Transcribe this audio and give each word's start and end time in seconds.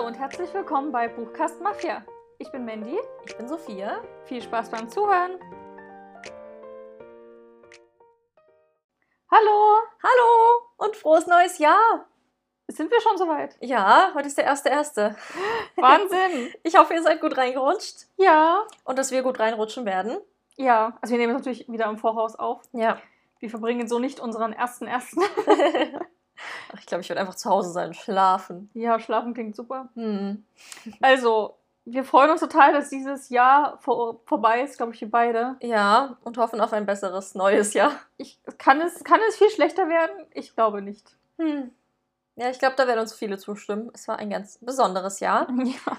Hallo 0.00 0.08
und 0.08 0.18
herzlich 0.18 0.54
willkommen 0.54 0.92
bei 0.92 1.08
Buchkast 1.08 1.60
Mafia. 1.60 2.02
Ich 2.38 2.50
bin 2.50 2.64
Mandy. 2.64 2.98
Ich 3.26 3.36
bin 3.36 3.46
Sophia. 3.46 4.00
Viel 4.24 4.40
Spaß 4.40 4.70
beim 4.70 4.88
Zuhören. 4.88 5.32
Hallo, 9.30 9.76
Hallo 10.02 10.62
und 10.78 10.96
frohes 10.96 11.26
neues 11.26 11.58
Jahr. 11.58 12.06
sind 12.68 12.90
wir 12.90 12.98
schon 13.02 13.18
soweit? 13.18 13.58
Ja, 13.60 14.12
heute 14.14 14.28
ist 14.28 14.38
der 14.38 14.44
erste 14.44 14.70
erste. 14.70 15.16
Wahnsinn. 15.76 16.50
Ich 16.62 16.78
hoffe, 16.78 16.94
ihr 16.94 17.02
seid 17.02 17.20
gut 17.20 17.36
reingerutscht 17.36 18.06
ja. 18.16 18.66
und 18.84 18.98
dass 18.98 19.10
wir 19.10 19.22
gut 19.22 19.38
reinrutschen 19.38 19.84
werden. 19.84 20.16
Ja, 20.56 20.96
also 21.02 21.12
wir 21.12 21.18
nehmen 21.18 21.36
es 21.36 21.40
natürlich 21.40 21.70
wieder 21.70 21.84
im 21.90 21.98
Voraus 21.98 22.36
auf. 22.36 22.62
Ja. 22.72 22.98
Wir 23.38 23.50
verbringen 23.50 23.86
so 23.86 23.98
nicht 23.98 24.18
unseren 24.18 24.54
ersten 24.54 24.86
ersten. 24.86 25.20
Ach, 26.72 26.78
ich 26.78 26.86
glaube, 26.86 27.02
ich 27.02 27.08
werde 27.08 27.20
einfach 27.20 27.34
zu 27.34 27.48
Hause 27.50 27.70
sein 27.70 27.94
schlafen. 27.94 28.70
ja, 28.74 28.98
schlafen 29.00 29.34
klingt 29.34 29.56
super. 29.56 29.88
Hm. 29.94 30.44
Also, 31.00 31.56
wir 31.84 32.04
freuen 32.04 32.30
uns 32.30 32.40
total, 32.40 32.72
dass 32.72 32.90
dieses 32.90 33.30
Jahr 33.30 33.78
vor, 33.78 34.20
vorbei 34.26 34.62
ist, 34.62 34.76
glaube 34.76 34.94
ich, 34.94 35.00
wir 35.00 35.10
beide. 35.10 35.56
Ja, 35.62 36.16
und 36.22 36.38
hoffen 36.38 36.60
auf 36.60 36.72
ein 36.72 36.86
besseres 36.86 37.34
neues 37.34 37.74
Jahr. 37.74 37.92
Ich, 38.16 38.38
kann, 38.58 38.80
es, 38.80 39.02
kann 39.02 39.20
es 39.28 39.36
viel 39.36 39.50
schlechter 39.50 39.88
werden? 39.88 40.26
Ich 40.32 40.54
glaube 40.54 40.82
nicht. 40.82 41.16
Hm. 41.38 41.70
Ja, 42.36 42.48
ich 42.50 42.58
glaube, 42.58 42.76
da 42.76 42.86
werden 42.86 43.00
uns 43.00 43.12
viele 43.12 43.38
zustimmen. 43.38 43.90
Es 43.92 44.08
war 44.08 44.18
ein 44.18 44.30
ganz 44.30 44.58
besonderes 44.58 45.20
Jahr. 45.20 45.48
Ja, 45.64 45.96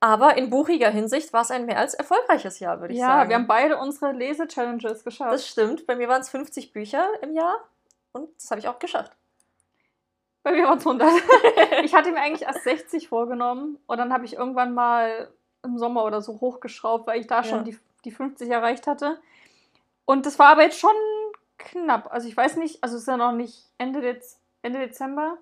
Aber 0.00 0.36
in 0.36 0.50
buchiger 0.50 0.90
Hinsicht 0.90 1.32
war 1.32 1.40
es 1.40 1.50
ein 1.50 1.64
mehr 1.64 1.78
als 1.78 1.94
erfolgreiches 1.94 2.58
Jahr, 2.60 2.80
würde 2.80 2.92
ich 2.92 3.00
ja 3.00 3.06
sagen. 3.06 3.30
wir 3.30 3.36
haben 3.36 3.46
beide 3.46 3.78
unsere 3.78 4.12
Lese-Challenges 4.12 5.04
geschafft. 5.04 5.32
das 5.32 5.48
stimmt. 5.48 5.86
Bei 5.86 5.96
mir 5.96 6.08
waren 6.08 6.20
es 6.20 6.28
50 6.28 6.72
Bücher 6.72 7.08
im 7.22 7.32
Jahr 7.32 7.54
und 8.12 8.28
das 8.36 8.50
habe 8.50 8.60
ich 8.60 8.68
auch 8.68 8.78
geschafft. 8.78 9.16
Bei 10.46 10.52
mir 10.52 10.62
waren 10.68 10.78
es 10.78 10.86
100. 10.86 11.10
ich 11.82 11.92
hatte 11.92 12.12
mir 12.12 12.20
eigentlich 12.20 12.42
erst 12.42 12.62
60 12.62 13.08
vorgenommen 13.08 13.80
und 13.88 13.98
dann 13.98 14.12
habe 14.12 14.24
ich 14.24 14.34
irgendwann 14.34 14.74
mal 14.74 15.28
im 15.64 15.76
Sommer 15.76 16.04
oder 16.04 16.22
so 16.22 16.40
hochgeschraubt, 16.40 17.08
weil 17.08 17.18
ich 17.18 17.26
da 17.26 17.42
schon 17.42 17.58
Ja. 17.58 17.64
die, 17.64 17.78
die 18.04 18.12
50 18.12 18.48
erreicht 18.48 18.86
hatte. 18.86 19.18
Und 20.04 20.24
das 20.24 20.38
war 20.38 20.46
aber 20.50 20.62
jetzt 20.62 20.78
schon 20.78 20.94
knapp. 21.58 22.12
Also 22.12 22.28
ich 22.28 22.36
weiß 22.36 22.58
nicht, 22.58 22.80
also 22.84 22.94
es 22.94 23.02
ist 23.02 23.08
ja 23.08 23.16
noch 23.16 23.32
nicht 23.32 23.64
Ende, 23.76 24.00
Dez 24.00 24.38
Ende 24.62 24.78
Dezember. 24.78 25.36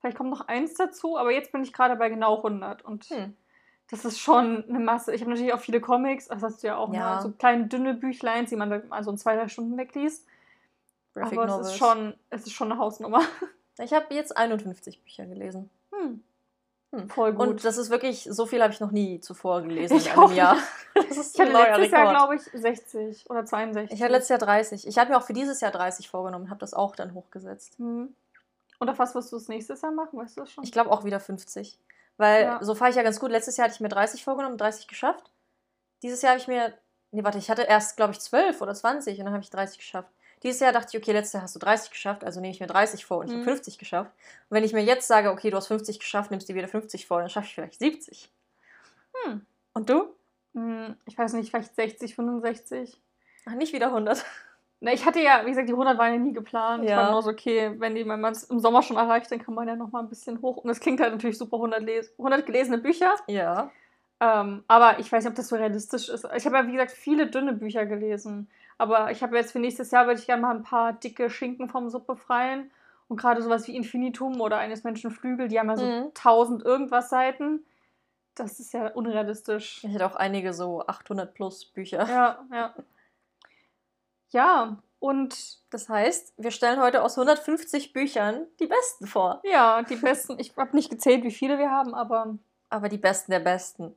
Vielleicht 0.00 0.16
kommt 0.16 0.30
noch 0.30 0.48
eins 0.48 0.72
dazu, 0.72 1.18
aber 1.18 1.30
jetzt 1.30 1.52
bin 1.52 1.62
ich 1.62 1.74
gerade 1.74 1.96
bei 1.96 2.08
genau 2.08 2.38
100 2.38 2.82
und 2.86 3.04
Hm. 3.10 3.36
das 3.90 4.06
ist 4.06 4.18
schon 4.18 4.64
eine 4.66 4.78
Masse. 4.80 5.14
Ich 5.14 5.20
habe 5.20 5.30
natürlich 5.30 5.52
auch 5.52 5.60
viele 5.60 5.82
Comics, 5.82 6.28
das 6.28 6.42
hast 6.42 6.62
du 6.62 6.68
ja 6.68 6.78
auch, 6.78 6.90
Ja. 6.94 7.16
ne? 7.16 7.20
so 7.22 7.32
kleine 7.32 7.66
dünne 7.66 7.92
Büchlein, 7.92 8.46
die 8.46 8.56
man 8.56 8.88
mal 8.88 9.04
so 9.04 9.10
in 9.10 9.18
zwei, 9.18 9.36
drei 9.36 9.48
Stunden 9.48 9.76
wegliest. 9.76 10.26
Graphic 11.12 11.38
aber 11.38 11.60
es 11.60 11.66
ist, 11.66 11.76
schon, 11.76 12.14
es 12.30 12.46
ist 12.46 12.52
schon 12.54 12.72
eine 12.72 12.80
Hausnummer. 12.80 13.20
Ich 13.78 13.92
habe 13.92 14.14
jetzt 14.14 14.36
51 14.36 15.02
Bücher 15.02 15.26
gelesen. 15.26 15.70
Hm. 15.92 16.22
Hm. 16.94 17.10
Voll 17.10 17.32
gut. 17.34 17.46
Und 17.48 17.64
das 17.64 17.76
ist 17.76 17.90
wirklich, 17.90 18.26
so 18.30 18.46
viel 18.46 18.62
habe 18.62 18.72
ich 18.72 18.80
noch 18.80 18.90
nie 18.90 19.20
zuvor 19.20 19.60
gelesen 19.62 19.96
Ich 19.96 20.06
in 20.06 20.12
auch 20.18 20.28
einem 20.28 20.36
Jahr. 20.36 20.56
Das 20.94 21.16
ist 21.16 21.34
Ich 21.34 21.40
hatte 21.40 21.52
letztes 21.52 21.90
Jahr, 21.92 22.00
Rekord. 22.08 22.16
glaube 22.16 22.34
ich, 22.36 22.42
60 22.42 23.30
oder 23.30 23.44
62. 23.44 23.94
Ich 23.96 24.02
hatte 24.02 24.12
letztes 24.12 24.30
Jahr 24.30 24.38
30. 24.40 24.86
Ich 24.86 24.98
hatte 24.98 25.10
mir 25.12 25.18
auch 25.18 25.22
für 25.22 25.32
dieses 25.32 25.60
Jahr 25.60 25.70
30 25.70 26.08
vorgenommen, 26.08 26.50
habe 26.50 26.58
das 26.60 26.74
auch 26.74 26.96
dann 26.96 27.14
hochgesetzt. 27.14 27.78
Mhm. 27.78 28.14
Und 28.80 28.88
auf 28.90 28.98
was 28.98 29.14
wirst 29.14 29.30
du 29.32 29.36
das 29.36 29.48
nächstes 29.48 29.82
Jahr 29.82 29.92
machen? 29.92 30.18
Weißt 30.18 30.36
du 30.36 30.40
das 30.40 30.50
schon? 30.52 30.64
Ich 30.64 30.72
glaube 30.72 30.90
auch 30.90 31.04
wieder 31.04 31.20
50. 31.20 31.78
Weil 32.16 32.42
Ja. 32.42 32.58
so 32.64 32.74
fahre 32.74 32.90
ich 32.90 32.96
ja 32.96 33.02
ganz 33.02 33.20
gut. 33.20 33.30
Letztes 33.30 33.56
Jahr 33.56 33.66
hatte 33.66 33.74
ich 33.74 33.80
mir 33.80 33.88
30 33.88 34.24
vorgenommen, 34.24 34.56
30 34.58 34.88
geschafft. 34.88 35.30
Dieses 36.02 36.22
Jahr 36.22 36.32
habe 36.32 36.40
ich 36.40 36.48
mir, 36.48 36.72
nee, 37.12 37.22
warte, 37.22 37.38
ich 37.38 37.48
hatte 37.50 37.62
erst, 37.62 37.96
glaube 37.96 38.12
ich, 38.12 38.20
12 38.20 38.60
oder 38.60 38.74
20 38.74 39.18
und 39.18 39.24
dann 39.26 39.34
habe 39.34 39.42
ich 39.44 39.50
30 39.50 39.78
geschafft. 39.78 40.10
Dieses 40.42 40.60
Jahr 40.60 40.72
dachte 40.72 40.88
ich, 40.96 41.02
okay, 41.02 41.12
letztes 41.12 41.32
Jahr 41.34 41.42
hast 41.42 41.54
du 41.54 41.58
30 41.58 41.90
geschafft, 41.90 42.24
also 42.24 42.40
nehme 42.40 42.52
ich 42.52 42.60
mir 42.60 42.66
30 42.66 43.04
vor 43.04 43.18
und 43.18 43.26
ich 43.26 43.32
Mhm. 43.32 43.40
habe 43.40 43.50
50 43.50 43.78
geschafft. 43.78 44.10
Und 44.48 44.54
wenn 44.56 44.64
ich 44.64 44.72
mir 44.72 44.82
jetzt 44.84 45.08
sage, 45.08 45.30
okay, 45.30 45.50
du 45.50 45.56
hast 45.56 45.66
50 45.68 45.98
geschafft, 45.98 46.30
nimmst 46.30 46.48
du 46.48 46.52
dir 46.52 46.58
wieder 46.58 46.68
50 46.68 47.06
vor, 47.06 47.20
dann 47.20 47.28
schaffe 47.30 47.46
ich 47.46 47.54
vielleicht 47.54 47.78
70. 47.78 48.30
Hm. 49.24 49.44
Und 49.74 49.90
du? 49.90 50.08
Hm, 50.54 50.96
Ich 51.06 51.16
weiß 51.18 51.32
nicht, 51.34 51.50
vielleicht 51.50 51.74
60, 51.74 52.14
65. 52.14 53.00
Ach, 53.46 53.52
nicht 53.54 53.72
wieder 53.72 53.90
100. 53.92 54.24
Na, 54.80 54.92
ich 54.92 55.04
hatte 55.04 55.20
ja, 55.20 55.42
wie 55.44 55.50
gesagt, 55.50 55.68
die 55.68 55.72
100 55.72 55.98
waren 55.98 56.12
ja 56.12 56.18
nie 56.20 56.32
geplant. 56.32 56.84
Ich 56.84 56.90
Ja. 56.90 56.98
war 56.98 57.10
nur 57.10 57.22
so, 57.22 57.30
okay, 57.30 57.72
wenn, 57.78 57.96
die, 57.96 58.06
wenn 58.06 58.20
man 58.20 58.32
es 58.32 58.44
im 58.44 58.60
Sommer 58.60 58.82
schon 58.82 58.96
erreicht, 58.96 59.30
dann 59.32 59.42
kann 59.42 59.54
man 59.54 59.66
ja 59.66 59.74
noch 59.74 59.90
mal 59.90 60.00
ein 60.00 60.08
bisschen 60.08 60.40
hoch. 60.40 60.58
Und 60.58 60.70
es 60.70 60.78
klingt 60.78 61.00
halt 61.00 61.12
natürlich 61.12 61.36
super, 61.36 61.56
100, 61.58 61.82
les 61.82 62.12
100 62.16 62.46
gelesene 62.46 62.78
Bücher. 62.78 63.14
Ja. 63.26 63.70
Ähm, 64.20 64.64
aber 64.68 64.98
ich 65.00 65.10
weiß 65.10 65.24
nicht, 65.24 65.30
ob 65.30 65.36
das 65.36 65.48
so 65.48 65.56
realistisch 65.56 66.08
ist. 66.08 66.24
Ich 66.36 66.46
habe 66.46 66.56
ja, 66.56 66.66
wie 66.66 66.72
gesagt, 66.72 66.92
viele 66.92 67.26
dünne 67.28 67.52
Bücher 67.54 67.86
gelesen. 67.86 68.48
Aber 68.78 69.10
ich 69.10 69.22
habe 69.22 69.36
jetzt 69.36 69.52
für 69.52 69.58
nächstes 69.58 69.90
Jahr, 69.90 70.06
würde 70.06 70.20
ich 70.20 70.26
gerne 70.26 70.42
mal 70.42 70.54
ein 70.54 70.62
paar 70.62 70.92
dicke 70.92 71.28
Schinken 71.30 71.68
vom 71.68 71.88
Sub 71.90 72.06
befreien. 72.06 72.70
Und 73.08 73.18
gerade 73.20 73.42
sowas 73.42 73.66
wie 73.66 73.74
Infinitum 73.76 74.40
oder 74.40 74.58
eines 74.58 74.84
Menschen 74.84 75.10
Flügel, 75.10 75.48
die 75.48 75.58
haben 75.58 75.68
ja 75.70 75.76
so 75.76 75.84
Mhm. 75.84 76.10
1000 76.14 76.62
irgendwas 76.64 77.08
Seiten. 77.10 77.64
Das 78.34 78.60
ist 78.60 78.72
ja 78.72 78.88
unrealistisch. 78.88 79.82
Ich 79.82 79.92
hatte 79.94 80.06
auch 80.06 80.14
einige 80.14 80.52
so 80.52 80.86
800 80.86 81.34
plus 81.34 81.64
Bücher. 81.64 82.06
Ja, 82.08 82.38
ja. 82.52 82.74
Ja, 84.30 84.78
und 85.00 85.58
Das 85.70 85.88
heißt, 85.88 86.34
wir 86.36 86.50
stellen 86.50 86.80
heute 86.80 87.02
aus 87.02 87.16
150 87.18 87.92
Büchern 87.92 88.46
die 88.60 88.66
besten 88.66 89.06
vor. 89.06 89.40
ja, 89.44 89.82
die 89.82 89.96
besten, 89.96 90.38
ich 90.38 90.56
habe 90.56 90.74
nicht 90.76 90.90
gezählt, 90.90 91.24
wie 91.24 91.30
viele 91.30 91.58
wir 91.58 91.70
haben, 91.70 91.94
aber 91.94 92.36
Aber 92.70 92.88
die 92.88 92.98
besten 92.98 93.32
der 93.32 93.40
besten. 93.40 93.94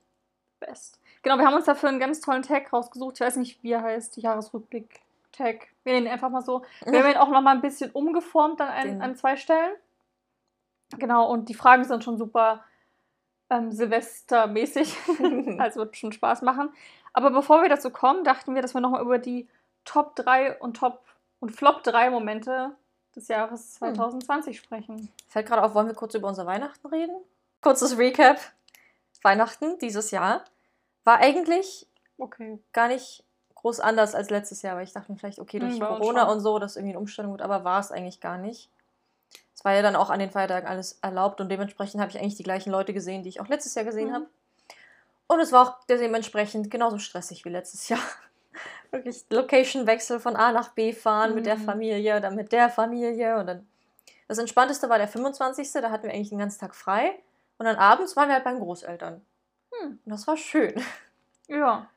best. 0.59 1.00
Genau, 1.24 1.38
wir 1.38 1.46
haben 1.46 1.54
uns 1.54 1.66
dafür 1.66 1.90
einen 1.90 2.00
ganz 2.00 2.20
tollen 2.22 2.42
Tag 2.42 2.72
rausgesucht. 2.74 3.16
Ich 3.16 3.22
weiß 3.22 3.36
nicht, 3.38 3.62
wie 3.64 3.72
er 3.72 3.84
heißt, 3.84 4.18
Jahresrückblick-Tag. 4.18 5.68
Wir 5.84 5.94
nennen 5.94 6.08
ihn 6.08 6.12
einfach 6.12 6.30
mal 6.30 6.42
so. 6.42 6.64
Wir 6.86 7.04
haben 7.04 7.12
ihn 7.12 7.18
auch 7.18 7.30
noch 7.30 7.42
mal 7.42 7.52
ein 7.56 7.62
bisschen 7.62 7.92
umgeformt 7.92 8.59
an, 8.62 8.70
ein, 8.70 8.88
Den- 8.88 9.02
an 9.02 9.16
zwei 9.16 9.38
Stellen. 9.38 9.74
Genau, 10.98 11.30
und 11.32 11.48
die 11.50 11.54
Fragen 11.54 11.84
sind 11.84 12.04
schon 12.04 12.18
super 12.18 12.64
ähm, 13.50 13.72
Silvestermäßig. 13.72 14.98
also 15.59 15.82
wird 15.82 15.96
schon 15.98 16.12
Spaß 16.12 16.42
machen. 16.42 16.70
Aber 17.14 17.32
bevor 17.32 17.62
wir 17.62 17.70
dazu 17.70 17.92
kommen, 17.92 18.24
dachten 18.24 18.56
wir, 18.56 18.62
dass 18.62 18.74
wir 18.74 18.82
noch 18.82 18.90
mal 18.92 19.02
über 19.02 19.18
die 19.20 19.48
Top 19.86 20.16
3 20.16 20.59
und 20.59 20.78
Top 20.78 21.03
und 21.40 21.52
Flop 21.52 21.84
3 21.84 22.09
Momente 22.09 22.72
des 23.16 23.28
Jahres 23.28 23.74
2020 23.76 24.58
sprechen. 24.58 25.09
Fällt 25.28 25.48
gerade 25.48 25.64
auf, 25.64 25.74
wollen 25.76 25.88
wir 25.88 25.96
kurz 25.96 26.14
über 26.16 26.28
unser 26.28 26.46
Weihnachten 26.46 26.88
reden? 26.88 27.16
Kurzes 27.62 27.98
Recap. 27.98 28.38
Weihnachten 29.24 29.78
dieses 29.80 30.12
Jahr 30.12 30.44
war 31.04 31.18
eigentlich 31.20 31.88
Okay. 32.20 32.60
gar 32.74 32.88
nicht 32.88 33.24
groß 33.56 33.80
anders 33.80 34.16
als 34.16 34.30
letztes 34.30 34.62
Jahr, 34.62 34.76
weil 34.76 34.84
ich 34.84 34.94
dachte 34.94 35.12
mir 35.12 35.18
vielleicht, 35.18 35.40
okay, 35.40 35.60
durch 35.60 35.74
Hm, 35.74 35.80
bei 35.80 35.88
uns 35.88 36.00
Corona 36.00 36.24
und 36.32 36.40
so, 36.40 36.60
dass 36.60 36.76
irgendwie 36.76 36.94
eine 36.94 37.00
Umstellung 37.00 37.32
wird, 37.32 37.42
aber 37.42 37.64
war 37.64 37.80
es 37.80 37.92
eigentlich 37.92 38.20
gar 38.22 38.38
nicht. 38.38 38.70
Es 39.56 39.64
war 39.66 39.74
ja 39.74 39.82
dann 39.82 39.96
auch 39.96 40.10
an 40.10 40.20
den 40.20 40.32
Feiertagen 40.32 40.68
alles 40.68 41.00
erlaubt 41.02 41.42
und 41.42 41.50
dementsprechend 41.50 42.02
habe 42.02 42.12
ich 42.12 42.20
eigentlich 42.20 42.36
die 42.36 42.44
gleichen 42.44 42.72
Leute 42.72 42.94
gesehen, 42.94 43.24
die 43.24 43.30
ich 43.30 43.40
auch 43.42 43.48
letztes 43.48 43.76
Jahr 43.76 43.86
gesehen 43.86 44.10
Mhm. 44.10 44.14
habe. 44.14 44.28
Und 45.28 45.40
es 45.40 45.52
war 45.52 45.68
auch 45.68 45.84
dementsprechend 45.86 46.70
genauso 46.70 46.98
stressig 46.98 47.46
wie 47.46 47.50
letztes 47.50 47.88
Jahr. 47.90 48.00
Wirklich 48.92 49.26
Location-Wechsel 49.30 50.20
von 50.20 50.36
A 50.36 50.52
nach 50.52 50.70
B 50.74 50.94
fahren 50.94 51.36
mit 51.36 51.46
der 51.46 51.58
Mhm. 51.58 51.66
Familie, 51.66 52.20
dann 52.22 52.36
mit 52.36 52.52
der 52.52 52.70
Familie 52.70 53.38
und 53.38 53.48
dann. 53.48 53.68
Das 54.28 54.38
Entspannteste 54.40 54.90
war 54.90 54.98
der 54.98 55.08
25. 55.08 55.72
Da 55.74 55.92
hatten 55.92 56.04
wir 56.06 56.14
eigentlich 56.14 56.30
den 56.30 56.40
ganzen 56.40 56.60
Tag 56.60 56.76
frei. 56.76 57.20
Und 57.58 57.66
dann 57.66 57.78
abends 57.78 58.16
waren 58.16 58.30
wir 58.30 58.36
halt 58.36 58.44
bei 58.44 58.52
den 58.52 58.60
Großeltern. 58.60 59.22
Hm. 59.81 60.00
Das 60.06 60.28
war 60.28 60.38
schön. 60.38 60.74
Ja. 61.47 61.90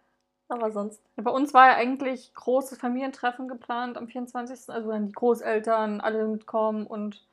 Aber 0.48 0.70
sonst. 0.72 1.02
Bei 1.16 1.30
uns 1.30 1.54
war 1.54 1.68
ja 1.68 1.76
eigentlich 1.76 2.34
großes 2.34 2.78
Familientreffen 2.78 3.48
geplant 3.48 3.96
am 3.96 4.08
24. 4.08 4.68
Also 4.70 4.90
dann 4.90 5.06
die 5.06 5.12
Großeltern, 5.12 6.00
alle 6.00 6.26
mitkommen 6.26 6.86
und 6.86 7.26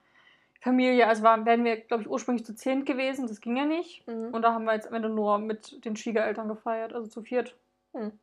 Familie. 0.62 1.08
Also 1.08 1.24
waren, 1.24 1.46
wären 1.46 1.64
wir, 1.64 1.78
glaube 1.78 2.04
ich, 2.04 2.10
ursprünglich 2.10 2.46
zu 2.46 2.56
zehn 2.56 2.86
gewesen. 2.86 3.28
Das 3.28 3.42
ging 3.42 3.58
ja 3.58 3.66
nicht. 3.66 4.08
Mhm. 4.08 4.34
Und 4.34 4.42
da 4.44 4.54
haben 4.54 4.64
wir 4.64 4.74
jetzt 4.74 4.88
am 4.88 4.94
Ende 4.94 5.10
nur 5.10 5.40
mit 5.40 5.84
den 5.84 5.96
Schwiegereltern 5.96 6.48
gefeiert, 6.48 6.94
also 6.94 7.08
zu 7.08 7.22
viert. 7.22 7.56
Hm. 7.94 8.18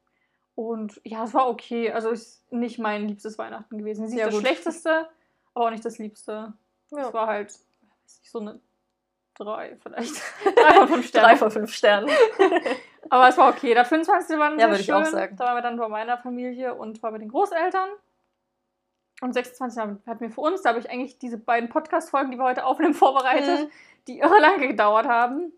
Und 0.55 1.01
ja, 1.05 1.25
es 1.25 1.35
war 1.35 1.49
okay. 1.49 1.93
Also 1.93 2.11
ist 2.11 2.51
nicht 2.51 2.79
mein 2.79 3.07
liebstes 3.07 3.39
Weihnachten 3.39 3.79
gewesen. 3.79 4.03
Es 4.05 4.09
ist 4.09 4.15
nicht 4.15 4.21
Ja, 4.21 4.27
das 4.27 4.35
gut. 4.35 4.45
schlechteste, 4.45 5.09
aber 5.55 5.67
auch 5.67 5.71
nicht 5.71 5.85
das 5.85 5.99
liebste. 5.99 6.53
Ja. 6.91 7.09
Es 7.09 7.13
war 7.13 7.27
halt 7.27 7.55
so 8.23 8.41
eine 8.41 8.59
drei 9.45 9.77
vielleicht. 9.83 10.15
drei 10.57 10.75
von 10.75 10.89
fünf 10.89 11.07
Sternen. 11.07 11.29
Drei 11.29 11.37
von 11.37 11.51
fünf 11.51 11.73
Sternen. 11.73 12.11
Aber 13.11 13.29
es 13.29 13.37
war 13.39 13.49
okay. 13.51 13.75
Der 13.75 13.85
25. 13.85 14.39
war 14.39 14.51
dann 14.51 14.59
Ja, 14.59 14.67
sehr 14.67 14.69
würde 14.71 14.81
ich 14.81 14.87
schön. 14.87 14.95
auch 14.97 15.05
sagen. 15.07 15.37
Da 15.37 15.45
waren 15.47 15.57
wir 15.57 15.63
dann 15.63 15.77
bei 15.79 15.89
meiner 15.89 16.19
Familie 16.19 16.75
und 16.75 17.03
war 17.03 17.11
bei 17.13 17.19
den 17.19 17.29
Großeltern. 17.31 17.89
Und 19.21 19.33
26. 19.35 19.83
hatten 20.07 20.21
wir 20.21 20.31
für 20.31 20.41
uns, 20.43 20.63
da 20.63 20.69
habe 20.71 20.79
ich 20.79 20.91
eigentlich 20.91 21.19
diese 21.19 21.39
beiden 21.39 21.69
Podcast-Folgen, 21.69 22.31
die 22.31 22.39
wir 22.39 22.45
heute 22.45 22.65
aufnehmen, 22.65 22.95
vorbereitet, 22.95 23.67
Mhm. 23.67 23.71
die 24.07 24.19
irre 24.21 24.39
lange 24.41 24.69
gedauert 24.69 25.07
haben. 25.07 25.53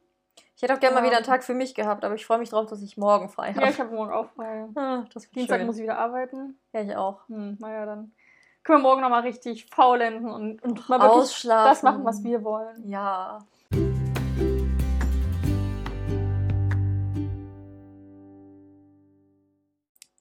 Ich 0.56 0.62
hätte 0.62 0.75
auch 0.75 0.81
gerne 0.81 0.94
mal 0.94 1.00
Ja. 1.00 1.06
wieder 1.09 1.17
einen 1.17 1.26
Tag 1.26 1.43
für 1.44 1.55
mich 1.55 1.75
gehabt, 1.75 2.05
aber 2.05 2.15
ich 2.15 2.25
freue 2.26 2.38
mich 2.38 2.50
drauf, 2.50 2.67
dass 2.67 2.83
ich 2.83 2.97
morgen 2.97 3.29
frei 3.29 3.53
habe. 3.53 3.62
Ja, 3.62 3.69
ich 3.71 3.81
habe 3.81 3.94
morgen 3.94 4.12
auch 4.12 4.29
frei. 4.31 4.67
ah, 4.76 5.05
Dienstag 5.35 5.59
schön. 5.59 5.67
muss 5.67 5.76
ich 5.76 5.83
wieder 5.83 5.99
arbeiten. 5.99 6.59
Ja, 6.73 6.81
ich 6.83 6.94
auch. 6.97 7.26
Hm, 7.29 7.56
naja, 7.61 7.85
dann 7.87 8.12
können 8.62 8.79
wir 8.79 8.83
morgen 8.83 9.00
nochmal 9.00 9.23
richtig 9.23 9.67
faulenzen 9.67 10.31
und, 10.31 10.62
und 10.62 10.88
mal 10.88 11.00
wirklich 11.00 11.23
Ausschlafen. 11.23 11.71
das 11.71 11.83
machen, 11.83 12.05
was 12.05 12.23
wir 12.25 12.44
wollen. 12.44 12.88
Ja. 12.88 13.38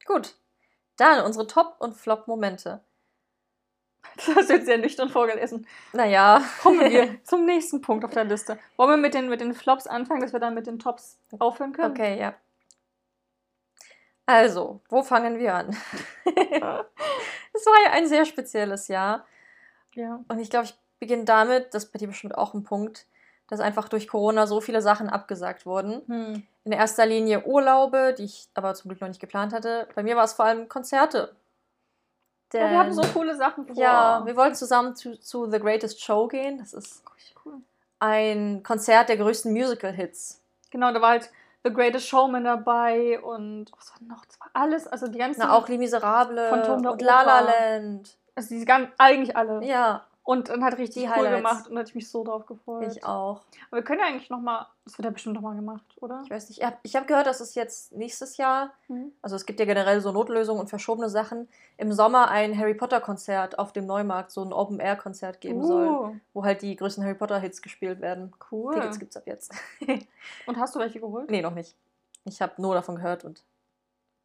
Gut. 0.10 0.36
Dann 0.98 1.24
unsere 1.24 1.46
Top- 1.46 1.76
und 1.80 1.96
Flop-Momente. 1.96 2.82
Das 4.16 4.36
hast 4.36 4.50
du 4.50 4.54
jetzt 4.54 4.66
sehr 4.66 4.78
nüchtern 4.78 5.10
vorgelesen. 5.10 5.68
Naja. 5.94 6.42
Kommen 6.62 6.80
wir 6.80 7.20
zum 7.24 7.46
nächsten 7.46 7.82
Punkt 7.82 8.04
auf 8.04 8.12
der 8.12 8.24
Liste. 8.24 8.58
Wollen 8.76 8.90
wir 8.90 8.98
mit 8.98 9.14
den, 9.14 9.30
mit 9.30 9.40
den 9.40 9.54
Flops 9.54 9.88
anfangen, 9.88 10.22
dass 10.22 10.34
wir 10.34 10.40
dann 10.40 10.56
mit 10.56 10.68
den 10.68 10.80
Tops 10.80 11.20
aufhören 11.38 11.74
können? 11.74 11.92
Okay, 11.92 12.20
ja. 12.20 12.34
Also, 14.26 14.82
wo 14.90 15.04
fangen 15.04 15.38
wir 15.38 15.54
an? 15.54 15.78
Es 17.52 17.66
war 17.66 17.84
ja 17.84 17.92
ein 17.92 18.08
sehr 18.08 18.26
spezielles 18.26 18.88
Jahr. 18.88 19.26
Ja. 19.94 20.24
Und 20.28 20.40
ich 20.40 20.50
glaube, 20.50 20.66
ich 20.66 20.76
beginne 21.00 21.26
damit, 21.26 21.74
das 21.74 21.86
ist 21.86 21.92
bei 21.92 22.00
dir 22.00 22.08
bestimmt 22.08 22.38
auch 22.38 22.54
ein 22.54 22.64
Punkt, 22.64 23.08
dass 23.48 23.60
einfach 23.60 23.90
durch 23.90 24.08
Corona 24.08 24.48
so 24.48 24.62
viele 24.62 24.82
Sachen 24.82 25.10
abgesagt 25.10 25.66
wurden. 25.66 26.04
Hm. 26.08 26.48
In 26.66 26.72
erster 26.72 27.06
Linie 27.06 27.46
Urlaube, 27.46 28.14
die 28.18 28.26
ich 28.26 28.48
aber 28.54 28.74
zum 28.76 28.90
Glück 28.90 29.02
noch 29.02 29.08
nicht 29.08 29.22
geplant 29.22 29.54
hatte. 29.54 29.88
Bei 29.96 30.04
mir 30.04 30.16
war 30.16 30.26
es 30.26 30.34
vor 30.34 30.46
allem 30.46 30.68
Konzerte. 30.70 31.36
Ja, 32.54 32.72
wir 32.72 32.80
haben 32.80 32.94
so 32.94 33.02
coole 33.14 33.36
Sachen 33.36 33.66
vor. 33.68 33.76
Ja, 33.76 34.26
wir 34.26 34.36
wollten 34.36 34.56
zusammen 34.56 34.96
zu, 34.96 35.20
zu 35.20 35.50
The 35.50 35.60
Greatest 35.60 36.02
Show 36.02 36.28
gehen. 36.28 36.58
Das 36.58 36.74
ist 36.74 37.04
Richtig 37.16 37.36
cool. 37.46 37.62
ein 38.00 38.64
Konzert 38.64 39.10
der 39.10 39.18
größten 39.18 39.54
Musical-Hits. 39.54 40.42
Genau, 40.72 40.92
da 40.92 41.02
war 41.02 41.10
halt 41.12 41.30
The 41.64 41.72
Greatest 41.72 42.08
Showman 42.08 42.44
dabei 42.46 43.20
und 43.22 43.72
was 43.78 43.92
war 43.92 44.08
noch? 44.08 44.26
Das 44.26 44.40
war 44.40 44.50
alles, 44.54 44.88
also 44.88 45.08
die 45.08 45.18
ganzen. 45.20 45.42
Na, 45.42 45.54
auch 45.54 45.68
Les 45.68 45.78
Miserables 45.78 46.50
Von 46.50 46.64
Tom 46.64 46.82
der 46.82 46.92
und 46.94 47.02
La 47.02 47.22
La. 47.22 47.40
Land. 47.42 48.18
Also 48.36 48.56
die 48.56 48.66
ganzen, 48.66 48.94
eigentlich 48.98 49.36
alle. 49.36 49.64
Ja, 49.64 50.06
Und 50.30 50.50
dann 50.50 50.64
hat 50.64 50.78
richtig 50.78 51.06
cool 51.06 51.10
Highlights. 51.10 51.38
gemacht 51.38 51.68
und 51.70 51.78
hatte 51.80 51.90
ich 51.90 51.96
mich 51.96 52.08
so 52.12 52.24
drauf 52.24 52.46
gefreut. 52.46 52.86
ich 52.96 53.04
auch. 53.04 53.42
Aber 53.72 53.78
wir 53.78 53.84
können 53.84 54.00
ja 54.00 54.06
eigentlich 54.06 54.30
nochmal, 54.30 54.68
das 54.86 54.96
wird 54.96 55.06
ja 55.06 55.10
bestimmt 55.10 55.34
nochmal 55.34 55.56
gemacht, 55.56 55.84
oder? 56.02 56.22
Ich 56.24 56.30
weiß 56.30 56.50
nicht, 56.50 56.60
ich 56.60 56.66
habe 56.66 56.78
hab 56.88 57.08
gehört, 57.08 57.26
dass 57.26 57.40
es 57.40 57.56
jetzt 57.56 57.94
nächstes 57.94 58.38
Jahr, 58.38 58.72
Mhm. 58.90 59.12
also 59.24 59.36
es 59.36 59.48
gibt 59.48 59.60
ja 59.60 59.66
generell 59.66 60.02
so 60.02 60.12
Notlösungen 60.12 60.60
und 60.62 60.68
verschobene 60.68 61.10
Sachen, 61.10 61.48
im 61.78 61.92
Sommer 61.94 62.30
ein 62.30 62.56
Harry 62.56 62.76
Potter 62.76 63.02
Konzert 63.02 63.58
auf 63.58 63.74
dem 63.74 63.88
Neumarkt, 63.88 64.30
so 64.30 64.44
ein 64.44 64.54
Open-Air-Konzert 64.54 65.42
geben 65.42 65.66
soll, 65.66 65.88
Uh, 65.88 66.16
wo 66.36 66.44
halt 66.44 66.62
die 66.62 66.76
größten 66.76 67.04
Harry 67.04 67.16
Potter-Hits 67.16 67.64
gespielt 67.64 68.00
werden. 68.00 68.32
cool. 68.52 68.76
Tickets 68.76 69.00
gibt's 69.00 69.18
ab 69.18 69.24
jetzt. 69.26 69.52
Und 70.46 70.58
hast 70.58 70.76
du 70.76 70.80
welche 70.80 71.00
geholt? 71.00 71.32
nee, 71.32 71.42
noch 71.42 71.56
nicht. 71.56 71.76
Ich 72.26 72.40
habe 72.40 72.54
nur 72.62 72.76
davon 72.76 72.98
gehört 72.98 73.26
und 73.26 73.44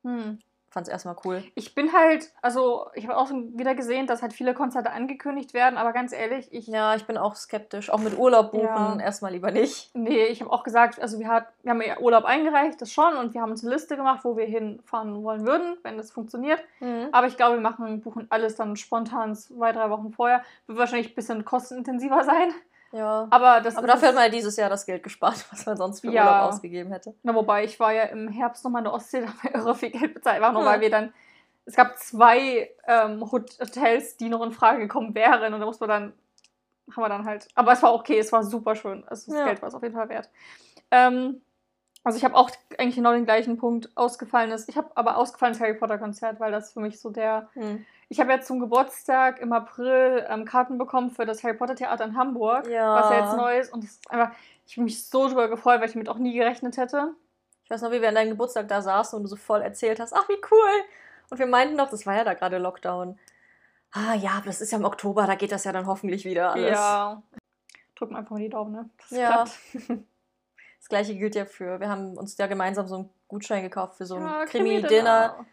Hm. 0.05 0.39
Fand 0.75 0.89
es 0.89 0.93
erstmal 0.93 1.17
cool. 1.25 1.43
Ich 1.55 1.75
bin 1.75 1.93
halt, 1.93 2.31
also 2.43 2.89
ich 2.95 3.07
habe 3.07 3.17
auch 3.17 3.29
schon 3.29 3.57
wieder 3.59 3.75
gesehen, 3.75 4.07
dass 4.07 4.21
halt 4.21 4.33
viele 4.35 4.53
Konzerte 4.53 4.91
angekündigt 4.91 5.55
werden, 5.55 5.79
aber 5.79 5.93
ganz 5.93 6.13
ehrlich, 6.13 6.49
ich. 6.53 6.67
Ja, 6.67 6.95
ich 6.97 7.07
bin 7.07 7.17
auch 7.17 7.37
skeptisch. 7.37 7.89
Auch 7.91 8.01
mit 8.01 8.19
Urlaub 8.19 8.51
buchen 8.53 8.65
Ja. 8.65 8.99
erstmal 8.99 9.33
lieber 9.33 9.51
nicht. 9.53 9.95
Nee, 9.95 10.25
ich 10.27 10.41
habe 10.43 10.53
auch 10.53 10.65
gesagt, 10.65 11.01
also 11.01 11.19
wir, 11.19 11.29
hat, 11.29 11.47
wir 11.63 11.71
haben 11.71 11.81
ja 11.81 11.99
Urlaub 11.99 12.25
eingereicht, 12.25 12.83
das 12.83 12.93
schon, 12.93 13.15
und 13.17 13.33
wir 13.33 13.41
haben 13.41 13.53
uns 13.53 13.65
eine 13.65 13.73
Liste 13.73 13.97
gemacht, 13.97 14.25
wo 14.25 14.37
wir 14.37 14.45
hinfahren 14.47 15.23
wollen 15.23 15.47
würden, 15.47 15.77
wenn 15.85 15.97
das 15.97 16.11
funktioniert. 16.11 16.61
Aber 17.13 17.27
ich 17.29 17.37
glaube, 17.37 17.55
wir 17.57 17.63
machen, 17.63 18.01
buchen 18.01 18.27
alles 18.31 18.57
dann 18.57 18.77
spontan 18.77 19.35
zwei, 19.37 19.73
drei 19.73 19.89
Wochen 19.91 20.11
vorher. 20.13 20.43
Wird 20.67 20.79
wahrscheinlich 20.79 21.13
ein 21.13 21.15
bisschen 21.15 21.45
kostenintensiver 21.45 22.25
sein. 22.25 22.53
Ja. 22.95 23.27
Aber 23.31 23.61
das 23.61 23.77
Aber 23.77 23.87
dafür 23.89 24.09
hat 24.09 24.15
man 24.15 24.25
ja 24.25 24.31
dieses 24.31 24.57
Jahr 24.57 24.71
das 24.71 24.87
Geld 24.87 25.03
gespart, 25.03 25.45
was 25.53 25.67
man 25.67 25.77
sonst 25.77 26.01
für 26.01 26.11
Ja. 26.11 26.25
Urlaub 26.27 26.53
ausgegeben 26.55 26.93
hätte. 26.93 27.15
Na, 27.23 27.35
wobei, 27.35 27.65
ich 27.65 27.79
war 27.81 27.93
ja 27.93 28.05
im 28.05 28.29
Herbst 28.29 28.65
nochmal 28.65 28.81
in 28.81 28.85
der 28.85 28.93
Ostsee, 28.95 29.21
da 29.23 29.27
haben 29.29 29.39
wir 29.43 29.55
irre 29.55 29.75
viel 29.75 29.91
Geld 29.91 30.15
bezahlt. 30.15 30.37
Einfach 30.37 30.53
nur, 30.53 30.63
Hm. 30.63 30.69
weil 30.69 30.81
wir 30.81 30.91
dann. 30.91 31.13
Es 31.67 31.75
gab 31.77 31.97
zwei 31.99 32.71
ähm, 32.87 33.31
Hotels, 33.33 34.17
die 34.19 34.29
noch 34.29 34.43
in 34.43 34.53
Frage 34.53 34.81
gekommen 34.81 35.15
wären. 35.15 35.55
Und 35.55 35.61
da 35.61 35.67
muss 35.67 35.81
man 35.81 35.89
dann. 35.89 36.13
Haben 36.95 37.03
wir 37.03 37.09
dann 37.09 37.25
halt. 37.25 37.49
Aber 37.55 37.73
es 37.73 37.83
war 37.83 37.95
okay, 37.95 38.19
es 38.19 38.31
war 38.31 38.45
super 38.45 38.77
schön. 38.77 39.03
Also 39.09 39.31
das 39.33 39.39
Ja. 39.41 39.47
Geld 39.47 39.63
war 39.63 39.69
es 39.71 39.75
auf 39.75 39.83
jeden 39.83 39.95
Fall 39.95 40.09
wert. 40.11 40.29
Ähm, 40.91 41.41
also 42.05 42.17
ich 42.19 42.25
habe 42.25 42.35
auch 42.37 42.51
eigentlich 42.79 42.95
genau 42.97 43.13
den 43.13 43.25
gleichen 43.25 43.57
Punkt 43.59 43.91
ausgefallenes. 43.97 44.69
Ich 44.69 44.77
habe 44.77 44.91
aber 44.95 45.17
ausgefallenes 45.17 45.61
Harry 45.61 45.75
Potter 45.75 45.99
Konzert, 45.99 46.39
weil 46.39 46.53
das 46.53 46.73
für 46.73 46.81
mich 46.81 47.01
so 47.01 47.11
der. 47.11 47.49
Ich 48.11 48.21
habe 48.21 48.31
jetzt 48.33 48.47
zum 48.47 48.61
Geburtstag 48.61 49.41
im 49.41 49.53
April 49.53 50.25
ähm, 50.29 50.45
Karten 50.45 50.77
bekommen 50.79 51.11
für 51.11 51.25
das 51.27 51.43
Harry 51.43 51.55
Potter 51.57 51.75
Theater 51.75 52.05
in 52.05 52.17
Hamburg, 52.17 52.69
Ja. 52.69 52.95
was 52.95 53.11
ja 53.11 53.25
jetzt 53.25 53.37
neu 53.37 53.59
ist. 53.59 53.73
Und 53.73 53.83
das 53.83 53.91
ist 53.93 54.11
einfach. 54.11 54.35
Ich 54.67 54.77
habe 54.77 54.85
mich 54.85 55.05
so 55.09 55.27
drüber 55.29 55.49
gefreut, 55.49 55.81
weil 55.81 55.87
ich 55.89 55.93
damit 55.95 56.09
auch 56.09 56.19
nie 56.19 56.33
gerechnet 56.35 56.77
hätte. 56.77 57.15
Ich 57.65 57.71
weiß 57.71 57.83
noch, 57.83 57.91
wie 57.93 58.01
wir 58.01 58.09
an 58.11 58.15
deinem 58.15 58.31
Geburtstag 58.31 58.69
da 58.69 58.81
saßen 58.83 59.17
und 59.17 59.23
du 59.25 59.29
so 59.29 59.37
voll 59.37 59.63
erzählt 59.63 59.99
hast, 60.01 60.13
ach 60.15 60.29
wie 60.29 60.39
cool. 60.51 60.85
Und 61.31 61.39
wir 61.39 61.47
meinten 61.47 61.77
noch, 61.77 61.89
das 61.91 62.07
war 62.07 62.15
ja 62.15 62.25
da 62.25 62.35
gerade 62.35 62.59
Lockdown. 62.59 63.19
Ah 63.93 64.15
ja, 64.15 64.33
aber 64.33 64.47
das 64.47 64.61
ist 64.61 64.71
ja 64.73 64.79
im 64.79 64.85
Oktober, 64.85 65.27
da 65.27 65.35
geht 65.35 65.53
das 65.53 65.65
ja 65.65 65.73
dann 65.73 65.87
hoffentlich 65.87 66.25
wieder 66.25 66.53
alles. 66.53 66.71
Ja. 66.71 67.23
Drücken 67.95 68.17
einfach 68.17 68.33
mal 68.33 68.41
die 68.41 68.49
Daumen, 68.51 68.73
ne? 68.73 68.91
Dass 68.99 69.11
es 69.13 69.19
Ja. 69.19 69.31
klappt. 69.33 69.59
Das 70.85 70.91
gleiche 70.91 71.15
gilt 71.17 71.35
ja 71.35 71.47
für, 71.47 71.81
wir 71.81 71.89
haben 71.89 72.19
uns 72.19 72.37
ja 72.37 72.47
gemeinsam 72.47 72.87
so 72.87 72.97
einen 72.97 73.11
Gutschein 73.27 73.63
gekauft 73.63 73.97
für 73.97 74.05
so 74.05 74.17
ein 74.17 74.23
Ja, 74.23 74.45
Krimi-Dinner. 74.45 75.47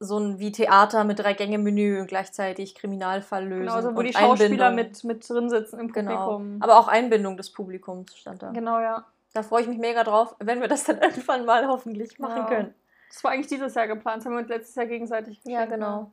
So 0.00 0.18
ein 0.18 0.38
wie 0.38 0.52
Theater 0.52 1.04
mit 1.04 1.18
drei 1.18 1.32
Gänge-Menü 1.32 1.98
und 1.98 2.08
gleichzeitig 2.08 2.74
Kriminalfall 2.74 3.46
lösen. 3.46 3.60
Genau, 3.62 3.74
also 3.74 3.94
wo 3.94 4.00
und 4.00 4.04
die 4.04 4.12
Schauspieler 4.12 4.66
Einbindung. 4.68 4.74
mit, 4.74 5.04
mit 5.04 5.28
drin 5.30 5.48
sitzen 5.48 5.80
im 5.80 5.92
Genau. 5.92 6.26
Publikum. 6.36 6.62
Aber 6.62 6.78
auch 6.78 6.88
Einbindung 6.88 7.38
des 7.38 7.50
Publikums 7.52 8.14
stand 8.18 8.42
da. 8.42 8.50
genau, 8.50 8.80
ja. 8.80 9.06
Da 9.32 9.42
freue 9.42 9.62
ich 9.62 9.68
mich 9.68 9.78
mega 9.78 10.04
drauf, 10.04 10.36
wenn 10.40 10.60
wir 10.60 10.68
das 10.68 10.84
dann 10.84 10.98
irgendwann 11.02 11.46
mal 11.46 11.66
hoffentlich 11.66 12.18
machen 12.18 12.36
Ja. 12.42 12.44
können. 12.46 12.74
Das 13.08 13.24
war 13.24 13.30
eigentlich 13.30 13.46
dieses 13.46 13.74
Jahr 13.74 13.86
geplant. 13.86 14.18
Das 14.18 14.26
haben 14.26 14.32
wir 14.34 14.40
uns 14.40 14.48
letztes 14.48 14.74
Jahr 14.74 14.84
gegenseitig 14.86 15.40
Ja, 15.44 15.64
geschenkt, 15.64 15.72
genau. 15.74 16.12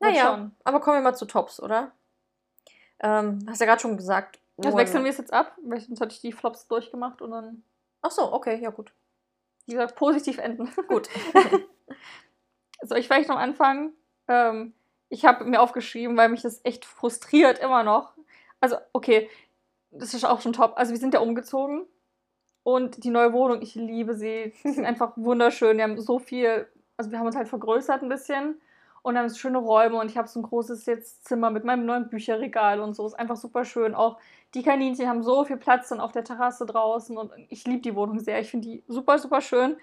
Wird 0.00 0.12
Naja, 0.12 0.34
schon. 0.34 0.52
aber 0.64 0.80
kommen 0.80 0.98
wir 0.98 1.02
mal 1.02 1.14
zu 1.16 1.24
Tops, 1.24 1.58
oder? 1.62 1.90
Ähm, 3.00 3.46
hast 3.48 3.60
ja 3.60 3.66
gerade 3.66 3.80
schon 3.80 3.96
gesagt. 3.96 4.38
Das 4.56 4.72
wo- 4.74 4.78
wechseln 4.78 5.04
wir 5.04 5.10
es 5.10 5.18
jetzt 5.18 5.32
ab, 5.32 5.56
weil 5.62 5.80
sonst 5.80 6.00
hatte 6.00 6.14
ich 6.14 6.20
die 6.20 6.32
Flops 6.32 6.68
durchgemacht 6.68 7.20
und 7.22 7.30
dann, 7.32 7.62
Ach 8.02 8.10
so, 8.10 8.32
okay, 8.32 8.56
ja 8.60 8.70
gut. 8.70 8.92
wie 9.66 9.72
gesagt, 9.72 9.96
positiv 9.96 10.38
enden. 10.38 10.70
Gut. 10.88 11.08
Soll 12.82 12.98
ich 12.98 13.06
vielleicht 13.06 13.28
noch 13.30 13.38
anfangen? 13.38 13.94
Ähm, 14.28 14.74
ich 15.08 15.24
habe 15.24 15.44
mir 15.44 15.60
aufgeschrieben, 15.60 16.16
weil 16.16 16.28
mich 16.28 16.42
das 16.42 16.60
echt 16.64 16.84
frustriert 16.84 17.58
immer 17.60 17.82
noch. 17.82 18.12
Also, 18.60 18.76
okay, 18.92 19.30
das 19.90 20.12
ist 20.12 20.24
auch 20.24 20.40
schon 20.40 20.52
top. 20.52 20.74
Also, 20.76 20.92
wir 20.92 20.98
sind 20.98 21.14
ja 21.14 21.20
umgezogen 21.20 21.86
und 22.62 23.04
die 23.04 23.10
neue 23.10 23.32
Wohnung, 23.32 23.62
ich 23.62 23.74
liebe 23.74 24.14
sie. 24.14 24.52
Sie 24.62 24.72
sind 24.72 24.84
einfach 24.86 25.12
wunderschön. 25.16 25.76
Wir 25.78 25.84
haben 25.84 26.00
so 26.00 26.18
viel, 26.18 26.68
also 26.96 27.10
wir 27.10 27.18
haben 27.18 27.26
uns 27.26 27.36
halt 27.36 27.48
vergrößert 27.48 28.02
ein 28.02 28.08
bisschen 28.08 28.60
und 29.04 29.18
haben 29.18 29.28
so 29.28 29.36
schöne 29.36 29.58
Räume 29.58 29.98
und 29.98 30.10
ich 30.10 30.16
habe 30.16 30.28
so 30.28 30.40
ein 30.40 30.44
großes 30.44 30.86
jetzt 30.86 31.26
Zimmer 31.26 31.50
mit 31.50 31.62
meinem 31.62 31.84
neuen 31.84 32.08
Bücherregal 32.08 32.80
und 32.80 32.94
so. 32.94 33.06
Ist 33.06 33.12
einfach 33.12 33.36
super 33.36 33.66
schön. 33.66 33.94
Auch 33.94 34.16
die 34.54 34.62
Kaninchen 34.62 35.06
haben 35.06 35.22
so 35.22 35.44
viel 35.44 35.58
Platz 35.58 35.90
dann 35.90 36.00
auf 36.00 36.12
der 36.12 36.24
Terrasse 36.24 36.64
draußen 36.64 37.18
und 37.18 37.30
ich 37.50 37.66
liebe 37.66 37.82
die 37.82 37.94
Wohnung 37.94 38.18
sehr. 38.18 38.40
Ich 38.40 38.50
finde 38.50 38.66
die 38.66 38.82
super, 38.88 39.18
super 39.18 39.42
schön. 39.42 39.76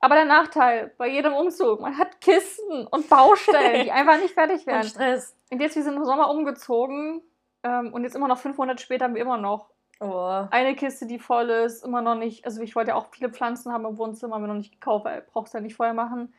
Aber 0.00 0.16
der 0.16 0.24
Nachteil 0.24 0.92
bei 0.98 1.08
jedem 1.08 1.34
Umzug, 1.34 1.80
man 1.80 1.96
hat 1.98 2.20
Kisten 2.20 2.88
und 2.88 3.08
Baustellen, 3.08 3.84
die 3.84 3.92
einfach 3.92 4.18
nicht 4.18 4.34
fertig 4.34 4.62
Und 4.62 4.66
werden. 4.66 4.88
Stress. 4.88 5.36
Und 5.52 5.60
jetzt, 5.60 5.76
wir 5.76 5.84
sind 5.84 5.94
im 5.94 6.04
Sommer 6.04 6.28
umgezogen 6.28 7.22
ähm, 7.62 7.94
und 7.94 8.02
jetzt 8.02 8.16
immer 8.16 8.26
noch 8.26 8.38
fünf 8.38 8.58
Monate 8.58 8.82
später 8.82 9.04
haben 9.04 9.14
wir 9.14 9.22
immer 9.22 9.38
noch 9.38 9.70
Oh. 10.00 10.44
eine 10.50 10.76
Kiste, 10.76 11.06
die 11.06 11.18
voll 11.18 11.50
ist, 11.50 11.84
immer 11.84 12.00
noch 12.02 12.14
nicht. 12.14 12.44
Also 12.44 12.60
ich 12.62 12.76
wollte 12.76 12.90
ja 12.90 12.96
auch 12.96 13.06
viele 13.10 13.30
Pflanzen 13.30 13.72
haben 13.72 13.84
im 13.84 13.98
Wohnzimmer, 13.98 14.36
haben 14.36 14.42
wir 14.42 14.48
noch 14.48 14.54
nicht 14.54 14.72
gekauft, 14.72 15.04
weil 15.04 15.22
brauchst 15.32 15.54
ja 15.54 15.60
nicht 15.60 15.74
vorher 15.74 15.94
machen. 15.94 16.32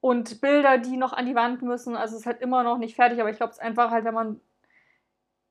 Und 0.00 0.40
Bilder, 0.40 0.78
die 0.78 0.96
noch 0.96 1.12
an 1.12 1.26
die 1.26 1.34
Wand 1.34 1.62
müssen, 1.62 1.96
also 1.96 2.14
es 2.14 2.22
ist 2.22 2.26
halt 2.26 2.40
immer 2.40 2.62
noch 2.62 2.78
nicht 2.78 2.96
fertig, 2.96 3.20
aber 3.20 3.30
ich 3.30 3.36
glaube, 3.36 3.50
es 3.50 3.58
ist 3.58 3.62
einfach 3.62 3.90
halt, 3.90 4.04
wenn 4.04 4.14
man, 4.14 4.40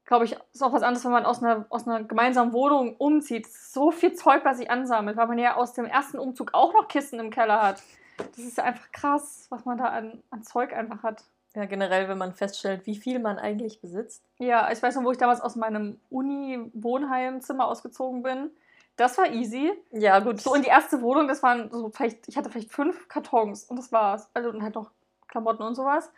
glaube 0.05 0.25
ich, 0.25 0.35
ist 0.53 0.63
auch 0.63 0.73
was 0.73 0.81
anderes, 0.81 1.05
wenn 1.05 1.11
man 1.11 1.25
aus 1.25 1.43
einer, 1.43 1.65
aus 1.69 1.87
einer 1.87 2.03
gemeinsamen 2.03 2.51
Wohnung 2.51 2.95
umzieht. 2.95 3.47
So 3.47 3.91
viel 3.91 4.13
Zeug, 4.13 4.43
was 4.45 4.57
sich 4.57 4.71
ansammelt, 4.71 5.17
weil 5.17 5.27
man 5.27 5.37
ja 5.37 5.55
aus 5.55 5.73
dem 5.73 5.85
ersten 5.85 6.17
Umzug 6.17 6.53
auch 6.53 6.73
noch 6.73 6.87
Kisten 6.87 7.19
im 7.19 7.29
Keller 7.29 7.61
hat. 7.61 7.83
Das 8.17 8.39
ist 8.39 8.57
ja 8.57 8.63
einfach 8.63 8.91
krass, 8.91 9.45
was 9.49 9.65
man 9.65 9.77
da 9.77 9.85
an, 9.85 10.23
an 10.31 10.43
Zeug 10.43 10.73
einfach 10.73 11.03
hat. 11.03 11.23
Ja, 11.55 11.65
generell, 11.65 12.07
wenn 12.07 12.17
man 12.17 12.33
feststellt, 12.33 12.85
wie 12.85 12.95
viel 12.95 13.19
man 13.19 13.39
eigentlich 13.39 13.81
besitzt. 13.81 14.23
Ja, 14.37 14.71
ich 14.71 14.81
weiß 14.81 14.95
noch, 14.95 15.03
wo 15.03 15.11
ich 15.11 15.17
damals 15.17 15.41
aus 15.41 15.55
meinem 15.55 15.99
Uni-Wohnheimzimmer 16.09 17.67
ausgezogen 17.67 18.21
bin. 18.21 18.51
Das 18.99 19.17
war 19.17 19.31
easy. 19.31 19.71
Ja, 19.91 20.19
gut. 20.19 20.41
So 20.41 20.53
in 20.55 20.61
die 20.61 20.67
erste 20.67 21.01
Wohnung, 21.01 21.27
das 21.27 21.41
waren 21.41 21.69
so 21.71 21.89
vielleicht, 21.89 22.27
ich 22.27 22.35
hatte 22.37 22.49
vielleicht 22.49 22.71
fünf 22.71 23.07
Kartons 23.07 23.63
und 23.63 23.77
das 23.77 23.91
war's. 23.91 24.29
Also 24.33 24.49
und 24.49 24.61
halt 24.61 24.75
noch 24.75 24.91
Klamotten 25.27 25.63
und 25.63 25.75
sowas. 25.75 26.11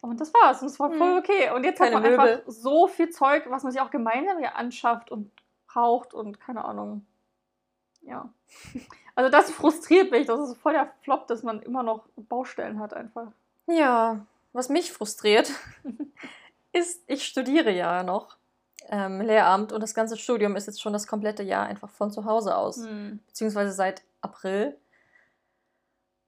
Und 0.00 0.20
das 0.20 0.32
war's. 0.34 0.60
Und 0.60 0.70
das 0.70 0.78
war 0.78 0.90
voll 0.92 1.12
Hm. 1.12 1.18
okay. 1.18 1.50
Und 1.50 1.64
jetzt 1.64 1.78
Keine 1.78 1.96
hat 1.96 2.02
man 2.02 2.10
Möbel. 2.12 2.28
einfach 2.28 2.42
so 2.46 2.86
viel 2.86 3.08
Zeug, 3.10 3.44
was 3.48 3.62
man 3.62 3.72
sich 3.72 3.80
auch 3.80 3.90
gemeinsam 3.90 4.40
ja 4.40 4.52
anschafft 4.52 5.10
und 5.10 5.30
braucht 5.66 6.12
und 6.12 6.38
keine 6.40 6.64
Ahnung. 6.64 7.04
Ja. 8.02 8.28
Also 9.14 9.32
das 9.32 9.50
frustriert 9.50 10.12
mich. 10.12 10.28
Das 10.28 10.38
ist 10.38 10.58
voll 10.58 10.74
der 10.74 10.92
Flop, 11.02 11.26
dass 11.26 11.42
man 11.42 11.60
immer 11.62 11.82
noch 11.82 12.04
Baustellen 12.14 12.78
hat 12.78 12.94
einfach. 12.94 13.32
Ja, 13.66 14.24
was 14.52 14.68
mich 14.68 14.92
frustriert, 14.92 15.50
ist, 16.72 17.02
ich 17.08 17.24
studiere 17.24 17.72
ja 17.72 18.04
noch 18.04 18.36
ähm, 18.90 19.20
Lehramt 19.20 19.72
und 19.72 19.82
das 19.82 19.94
ganze 19.94 20.16
Studium 20.16 20.56
ist 20.56 20.66
jetzt 20.66 20.80
schon 20.80 20.92
das 20.92 21.06
komplette 21.06 21.42
Jahr 21.42 21.66
einfach 21.66 21.90
von 21.90 22.10
zu 22.10 22.24
Hause 22.24 22.56
aus, 22.56 22.76
Hm. 22.78 23.20
beziehungsweise 23.26 23.72
seit 23.72 24.02
April. 24.20 24.76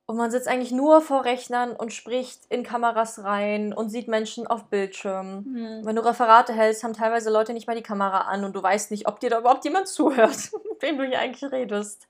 Und 0.07 0.17
man 0.17 0.33
sitzt 0.33 0.49
eigentlich 0.49 0.73
nur 0.73 1.01
vor 1.03 1.25
Rechnern 1.25 1.71
und 1.71 1.93
spricht 1.93 2.41
in 2.49 2.65
Kameras 2.65 3.23
rein 3.23 3.73
und 3.73 3.91
sieht 3.91 4.09
Menschen 4.09 4.45
auf 4.47 4.65
Bildschirmen. 4.65 5.45
Hm. 5.45 5.87
Wenn 5.87 5.95
du 5.95 6.05
Referate 6.05 6.53
hältst, 6.53 6.83
haben 6.83 6.95
teilweise 6.95 7.31
Leute 7.31 7.53
nicht 7.53 7.69
mal 7.69 7.77
die 7.77 7.83
Kamera 7.83 8.23
an 8.23 8.43
und 8.43 8.55
du 8.57 8.63
weißt 8.63 8.91
nicht, 8.91 9.07
ob 9.07 9.21
dir 9.21 9.31
da 9.31 9.39
überhaupt 9.39 9.65
jemand 9.65 9.87
zuhört, 9.89 10.51
mit 10.69 10.83
wem 10.83 10.99
du 10.99 11.05
hier 11.05 11.21
eigentlich 11.21 11.51
redest. 11.53 12.09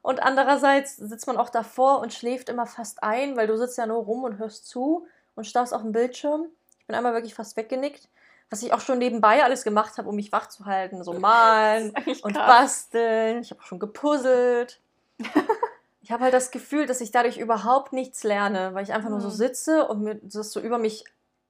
Und 0.00 0.22
andererseits 0.22 0.96
sitzt 0.96 1.26
man 1.26 1.36
auch 1.36 1.50
davor 1.50 2.00
und 2.00 2.12
schläft 2.14 2.48
immer 2.48 2.66
fast 2.66 3.02
ein, 3.02 3.36
weil 3.36 3.46
du 3.46 3.56
sitzt 3.58 3.76
ja 3.78 3.86
nur 3.86 4.02
rum 4.04 4.24
und 4.24 4.38
hörst 4.38 4.66
zu 4.66 5.06
und 5.34 5.44
starrst 5.46 5.74
auf 5.74 5.82
den 5.82 5.92
Bildschirm. 5.92 6.46
Ich 6.78 6.86
bin 6.86 6.96
einmal 6.96 7.12
wirklich 7.12 7.34
fast 7.34 7.56
weggenickt. 7.56 8.08
Was 8.50 8.62
ich 8.62 8.72
auch 8.72 8.80
schon 8.80 8.98
nebenbei 8.98 9.42
alles 9.42 9.64
gemacht 9.64 9.98
habe, 9.98 10.08
um 10.08 10.16
mich 10.16 10.30
wach 10.32 10.48
zu 10.48 10.64
halten. 10.66 11.02
So 11.02 11.12
malen 11.14 11.92
und 12.22 12.34
krass. 12.34 12.46
basteln. 12.46 13.40
Ich 13.40 13.50
habe 13.50 13.60
auch 13.60 13.66
schon 13.66 13.78
gepuzzelt. 13.80 14.80
ich 16.02 16.12
habe 16.12 16.24
halt 16.24 16.34
das 16.34 16.50
Gefühl, 16.50 16.86
dass 16.86 17.00
ich 17.00 17.10
dadurch 17.10 17.38
überhaupt 17.38 17.92
nichts 17.92 18.22
lerne, 18.22 18.74
weil 18.74 18.84
ich 18.84 18.92
einfach 18.92 19.10
nur 19.10 19.20
so 19.20 19.28
Mhm. 19.28 19.32
sitze 19.32 19.86
und 19.88 20.02
mir 20.02 20.16
das 20.16 20.52
so 20.52 20.60
über 20.60 20.78
mich 20.78 21.04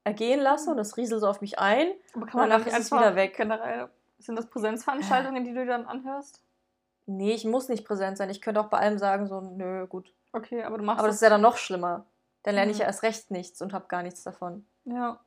ergehen 0.05 0.41
lasse 0.41 0.71
und 0.71 0.77
das 0.77 0.97
rieselt 0.97 1.21
so 1.21 1.29
auf 1.29 1.41
mich 1.41 1.59
ein. 1.59 1.89
Aber 2.15 2.27
kann 2.27 2.41
man 2.41 2.51
Danach 2.51 2.67
ist 2.67 2.79
es 2.79 2.93
wieder 2.93 3.17
weg. 3.17 3.37
Generell, 3.37 3.89
sind 4.19 4.37
das 4.37 4.47
Präsenzveranstaltungen, 4.47 5.45
die 5.45 5.53
du 5.53 5.61
dir 5.61 5.67
dann 5.67 5.87
anhörst? 5.87 6.43
Nee, 7.07 7.33
ich 7.35 7.45
muss 7.45 7.69
nicht 7.69 7.85
präsent 7.87 8.17
sein. 8.17 8.31
Ich 8.31 8.41
könnte 8.41 8.61
auch 8.61 8.69
bei 8.69 8.79
allem 8.79 8.97
sagen, 8.99 9.27
so, 9.27 9.41
nö, 9.41 9.87
gut. 9.87 10.13
Okay, 10.33 10.63
aber 10.63 10.79
du 10.79 10.85
machst 10.85 10.99
Aber 11.01 11.09
das 11.09 11.17
ist 11.17 11.23
ja 11.23 11.29
dann 11.31 11.43
noch 11.43 11.57
schlimmer. 11.59 12.07
Dann 12.45 12.55
lerne 12.55 12.71
ich 12.71 12.79
Mhm. 12.79 12.83
ja 12.83 12.87
erst 12.87 13.03
recht 13.03 13.31
nichts 13.31 13.61
und 13.61 13.73
habe 13.73 13.87
gar 13.89 14.03
nichts 14.03 14.23
davon. 14.23 14.67
Ja. 14.85 15.21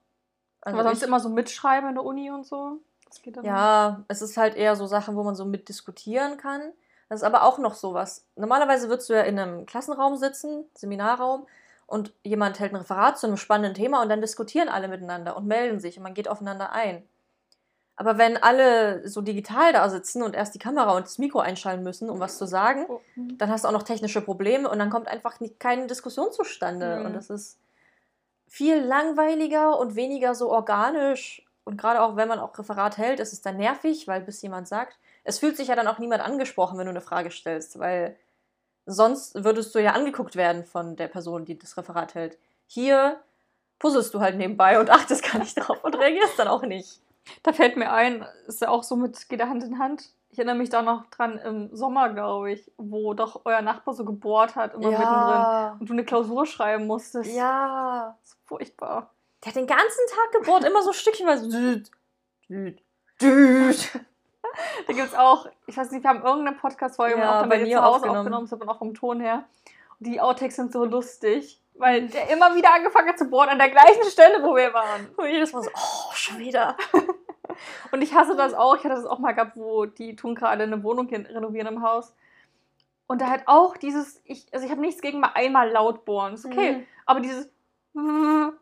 Also 0.62 0.78
aber 0.80 0.90
sonst 0.90 1.02
ich- 1.02 1.08
immer 1.08 1.20
so 1.20 1.30
mitschreiben 1.30 1.90
in 1.90 1.96
der 1.96 2.04
Uni 2.04 2.30
und 2.32 2.46
so. 2.46 2.80
Ja, 3.46 4.04
es 4.10 4.22
ist 4.22 4.36
halt 4.38 4.56
eher 4.56 4.76
so 4.76 4.86
Sachen, 4.86 5.16
wo 5.16 5.24
man 5.24 5.36
so 5.36 5.46
mitdiskutieren 5.46 6.38
kann. 6.38 6.62
Das 7.10 7.22
ist 7.22 7.24
aber 7.24 7.44
auch 7.44 7.58
noch 7.58 7.74
sowas. 7.76 8.26
Normalerweise 8.36 8.90
würdest 8.90 9.10
du 9.10 9.14
ja 9.14 9.22
in 9.22 9.40
einem 9.40 9.66
Klassenraum 9.66 10.18
sitzen, 10.18 10.66
Seminarraum, 10.74 11.48
und 11.86 12.12
jemand 12.24 12.60
hält 12.60 12.74
ein 12.74 12.78
Referat 12.78 13.18
zu 13.18 13.28
einem 13.28 13.38
spannenden 13.38 13.74
Thema 13.74 14.02
und 14.02 14.10
dann 14.10 14.20
diskutieren 14.20 14.68
alle 14.68 14.90
miteinander 14.90 15.38
und 15.38 15.48
melden 15.48 15.80
sich 15.80 15.96
und 15.96 16.04
man 16.04 16.14
geht 16.14 16.28
aufeinander 16.28 16.74
ein. 16.74 17.08
Aber 17.96 18.18
wenn 18.18 18.36
alle 18.36 19.08
so 19.08 19.22
digital 19.22 19.72
da 19.72 19.90
sitzen 19.90 20.22
und 20.22 20.36
erst 20.36 20.54
die 20.54 20.60
Kamera 20.60 20.96
und 20.98 21.06
das 21.06 21.18
Mikro 21.18 21.40
einschalten 21.40 21.84
müssen, 21.84 22.10
um 22.10 22.20
was 22.20 22.38
zu 22.38 22.46
sagen, 22.46 22.86
Oh, 22.90 23.00
hm. 23.16 23.38
dann 23.38 23.50
hast 23.50 23.64
du 23.64 23.70
auch 23.70 23.74
noch 23.74 23.84
technische 23.84 24.20
Probleme 24.22 24.70
und 24.70 24.78
dann 24.80 24.90
kommt 24.90 25.08
einfach 25.08 25.40
keine 25.60 25.88
Diskussion 25.88 26.32
zustande. 26.34 26.98
Mhm. 27.00 27.06
Und 27.06 27.14
das 27.14 27.30
ist 27.30 27.58
viel 28.48 28.80
langweiliger 28.80 29.78
und 29.78 29.96
weniger 29.96 30.36
so 30.36 30.50
organisch. 30.50 31.46
Und 31.64 31.78
gerade 31.78 32.02
auch 32.02 32.16
wenn 32.16 32.30
man 32.30 32.40
auch 32.40 32.58
Referat 32.58 32.98
hält, 32.98 33.20
ist 33.20 33.34
es 33.34 33.42
dann 33.42 33.58
nervig, 33.58 34.08
weil 34.08 34.22
bis 34.22 34.42
jemand 34.42 34.68
sagt, 34.68 34.98
es 35.24 35.40
fühlt 35.40 35.58
sich 35.58 35.68
ja 35.68 35.76
dann 35.76 35.88
auch 35.88 36.00
niemand 36.00 36.24
angesprochen, 36.24 36.78
wenn 36.78 36.86
du 36.86 36.92
eine 36.92 37.02
Frage 37.02 37.30
stellst, 37.30 37.80
weil 37.80 38.16
sonst 38.86 39.44
würdest 39.44 39.76
du 39.76 39.80
ja 39.80 39.92
angeguckt 39.92 40.38
werden 40.38 40.66
von 40.66 40.96
der 40.96 41.10
Person, 41.10 41.44
die 41.44 41.60
das 41.60 41.76
Referat 41.78 42.16
hält. 42.16 42.38
Hier 42.68 43.20
puzzelst 43.80 44.14
du 44.14 44.22
halt 44.22 44.38
nebenbei 44.38 44.80
und 44.80 44.90
achtest 44.92 45.24
gar 45.24 45.40
nicht 45.40 45.56
drauf 45.56 45.84
und 45.84 45.96
reagierst 45.96 46.40
dann 46.40 46.48
auch 46.48 46.64
nicht. 46.64 47.02
Da 47.44 47.52
fällt 47.52 47.76
mir 47.76 47.92
ein, 47.92 48.26
ist 48.48 48.62
ja 48.62 48.70
auch 48.70 48.84
so 48.84 48.96
mit, 48.96 49.28
geht 49.28 49.42
ja 49.42 49.50
Hand 49.50 49.64
in 49.64 49.80
Hand. 49.80 50.10
Ich 50.30 50.38
erinnere 50.38 50.56
mich 50.56 50.70
da 50.70 50.82
noch 50.82 51.06
dran 51.10 51.38
im 51.40 51.76
Sommer, 51.76 52.10
glaube 52.10 52.52
ich, 52.52 52.72
wo 52.78 53.14
doch 53.14 53.42
euer 53.46 53.62
Nachbar 53.62 53.94
so 53.94 54.04
gebohrt 54.06 54.56
hat, 54.56 54.74
immer 54.74 54.90
mittendrin. 54.90 55.80
Und 55.80 55.90
du 55.90 55.94
eine 55.94 56.04
Klausur 56.06 56.46
schreiben 56.46 56.86
musstest. 56.86 57.34
ja. 57.36 58.16
Das 58.22 58.32
ist 58.32 58.40
furchtbar. 58.46 59.14
Der 59.44 59.50
hat 59.52 59.56
den 59.56 59.68
ganzen 59.68 60.02
Tag 60.10 60.42
gebohrt, 60.42 60.64
immer 60.66 60.82
so 60.82 60.92
stückchenweise. 60.94 61.48
Düt, 61.50 61.92
düt, 62.50 62.82
düt. 63.22 63.90
Da 64.88 64.94
gibt 64.94 65.08
es 65.08 65.14
auch, 65.14 65.48
ich 65.68 65.78
weiß 65.78 65.92
nicht, 65.92 66.04
wir 66.04 66.10
haben 66.10 66.24
irgendeine 66.24 66.58
Podcast-Folge 66.58 67.20
Ja, 67.20 67.42
auch 67.42 67.46
bei 67.48 67.60
mir 67.60 67.76
zu 67.76 67.84
Hause 67.84 67.96
aufgenommen. 67.98 68.18
aufgenommen, 68.20 68.48
das 68.50 68.60
aber 68.60 68.72
auch 68.72 68.78
vom 68.80 68.94
Ton 68.96 69.20
her. 69.20 69.44
Und 70.00 70.08
die 70.08 70.20
Outtakes 70.20 70.56
sind 70.56 70.72
so 70.74 70.84
lustig, 70.86 71.62
weil 71.76 72.08
der 72.08 72.30
immer 72.30 72.56
wieder 72.56 72.74
angefangen 72.74 73.10
hat 73.10 73.20
zu 73.20 73.26
bohren 73.26 73.50
an 73.50 73.60
der 73.60 73.70
gleichen 73.70 74.06
Stelle, 74.10 74.42
wo 74.42 74.56
wir 74.56 74.74
waren. 74.74 75.10
Und 75.16 75.28
jedes 75.28 75.54
Mal 75.54 75.62
so, 75.62 75.70
oh, 75.76 76.12
schon 76.14 76.40
wieder. 76.40 76.76
Und 77.92 78.02
ich 78.02 78.14
hasse 78.14 78.36
das 78.36 78.54
auch. 78.54 78.76
Ich 78.76 78.84
hatte 78.84 78.96
das 78.96 79.06
auch 79.06 79.20
mal 79.20 79.34
gehabt, 79.34 79.58
wo 79.58 79.86
die 79.86 80.16
tun 80.16 80.36
gerade 80.36 80.64
eine 80.64 80.84
Wohnung 80.84 81.08
renovieren 81.10 81.68
im 81.68 81.82
Haus. 81.82 82.14
Und 83.08 83.22
da 83.22 83.30
halt 83.30 83.44
auch 83.48 83.78
dieses, 83.78 84.22
ich, 84.26 84.48
also 84.54 84.66
ich 84.66 84.72
habe 84.72 84.82
nichts 84.82 85.02
gegen 85.02 85.20
mal 85.20 85.32
einmal 85.34 85.70
laut 85.72 86.04
bohren, 86.06 86.34
ist 86.34 86.46
okay. 86.46 86.74
Mhm. 86.74 86.86
Aber 87.06 87.20
dieses. 87.22 87.50
Und 87.94 88.58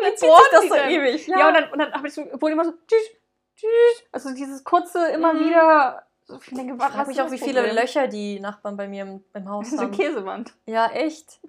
dann 0.00 0.16
sich 0.16 0.28
das 0.52 0.68
so 0.68 0.74
dann. 0.74 0.90
ewig. 0.90 1.26
Ja, 1.26 1.48
und 1.48 1.54
dann, 1.54 1.72
und 1.72 1.78
dann 1.78 1.92
habe 1.92 2.08
ich 2.08 2.14
so, 2.14 2.22
wurde 2.40 2.52
immer 2.52 2.64
so. 2.64 2.72
tschüss, 2.86 3.10
tschüss. 3.56 4.04
Also 4.12 4.34
dieses 4.34 4.64
kurze 4.64 5.08
immer 5.10 5.34
Mhm. 5.34 5.40
wieder. 5.46 6.06
So, 6.24 6.36
ich 6.36 6.44
frage 6.46 7.08
mich 7.08 7.20
auch, 7.20 7.30
wie 7.30 7.38
viele 7.38 7.60
Problem? 7.62 7.76
Löcher 7.76 8.06
die 8.06 8.38
Nachbarn 8.40 8.76
bei 8.76 8.86
mir 8.86 9.02
im, 9.02 9.24
im 9.34 9.48
Haus 9.48 9.66
Das 9.66 9.72
ist 9.74 9.78
eine 9.80 9.88
haben. 9.90 9.96
Käsewand. 9.96 10.54
Ja, 10.66 10.86
echt. 10.86 11.40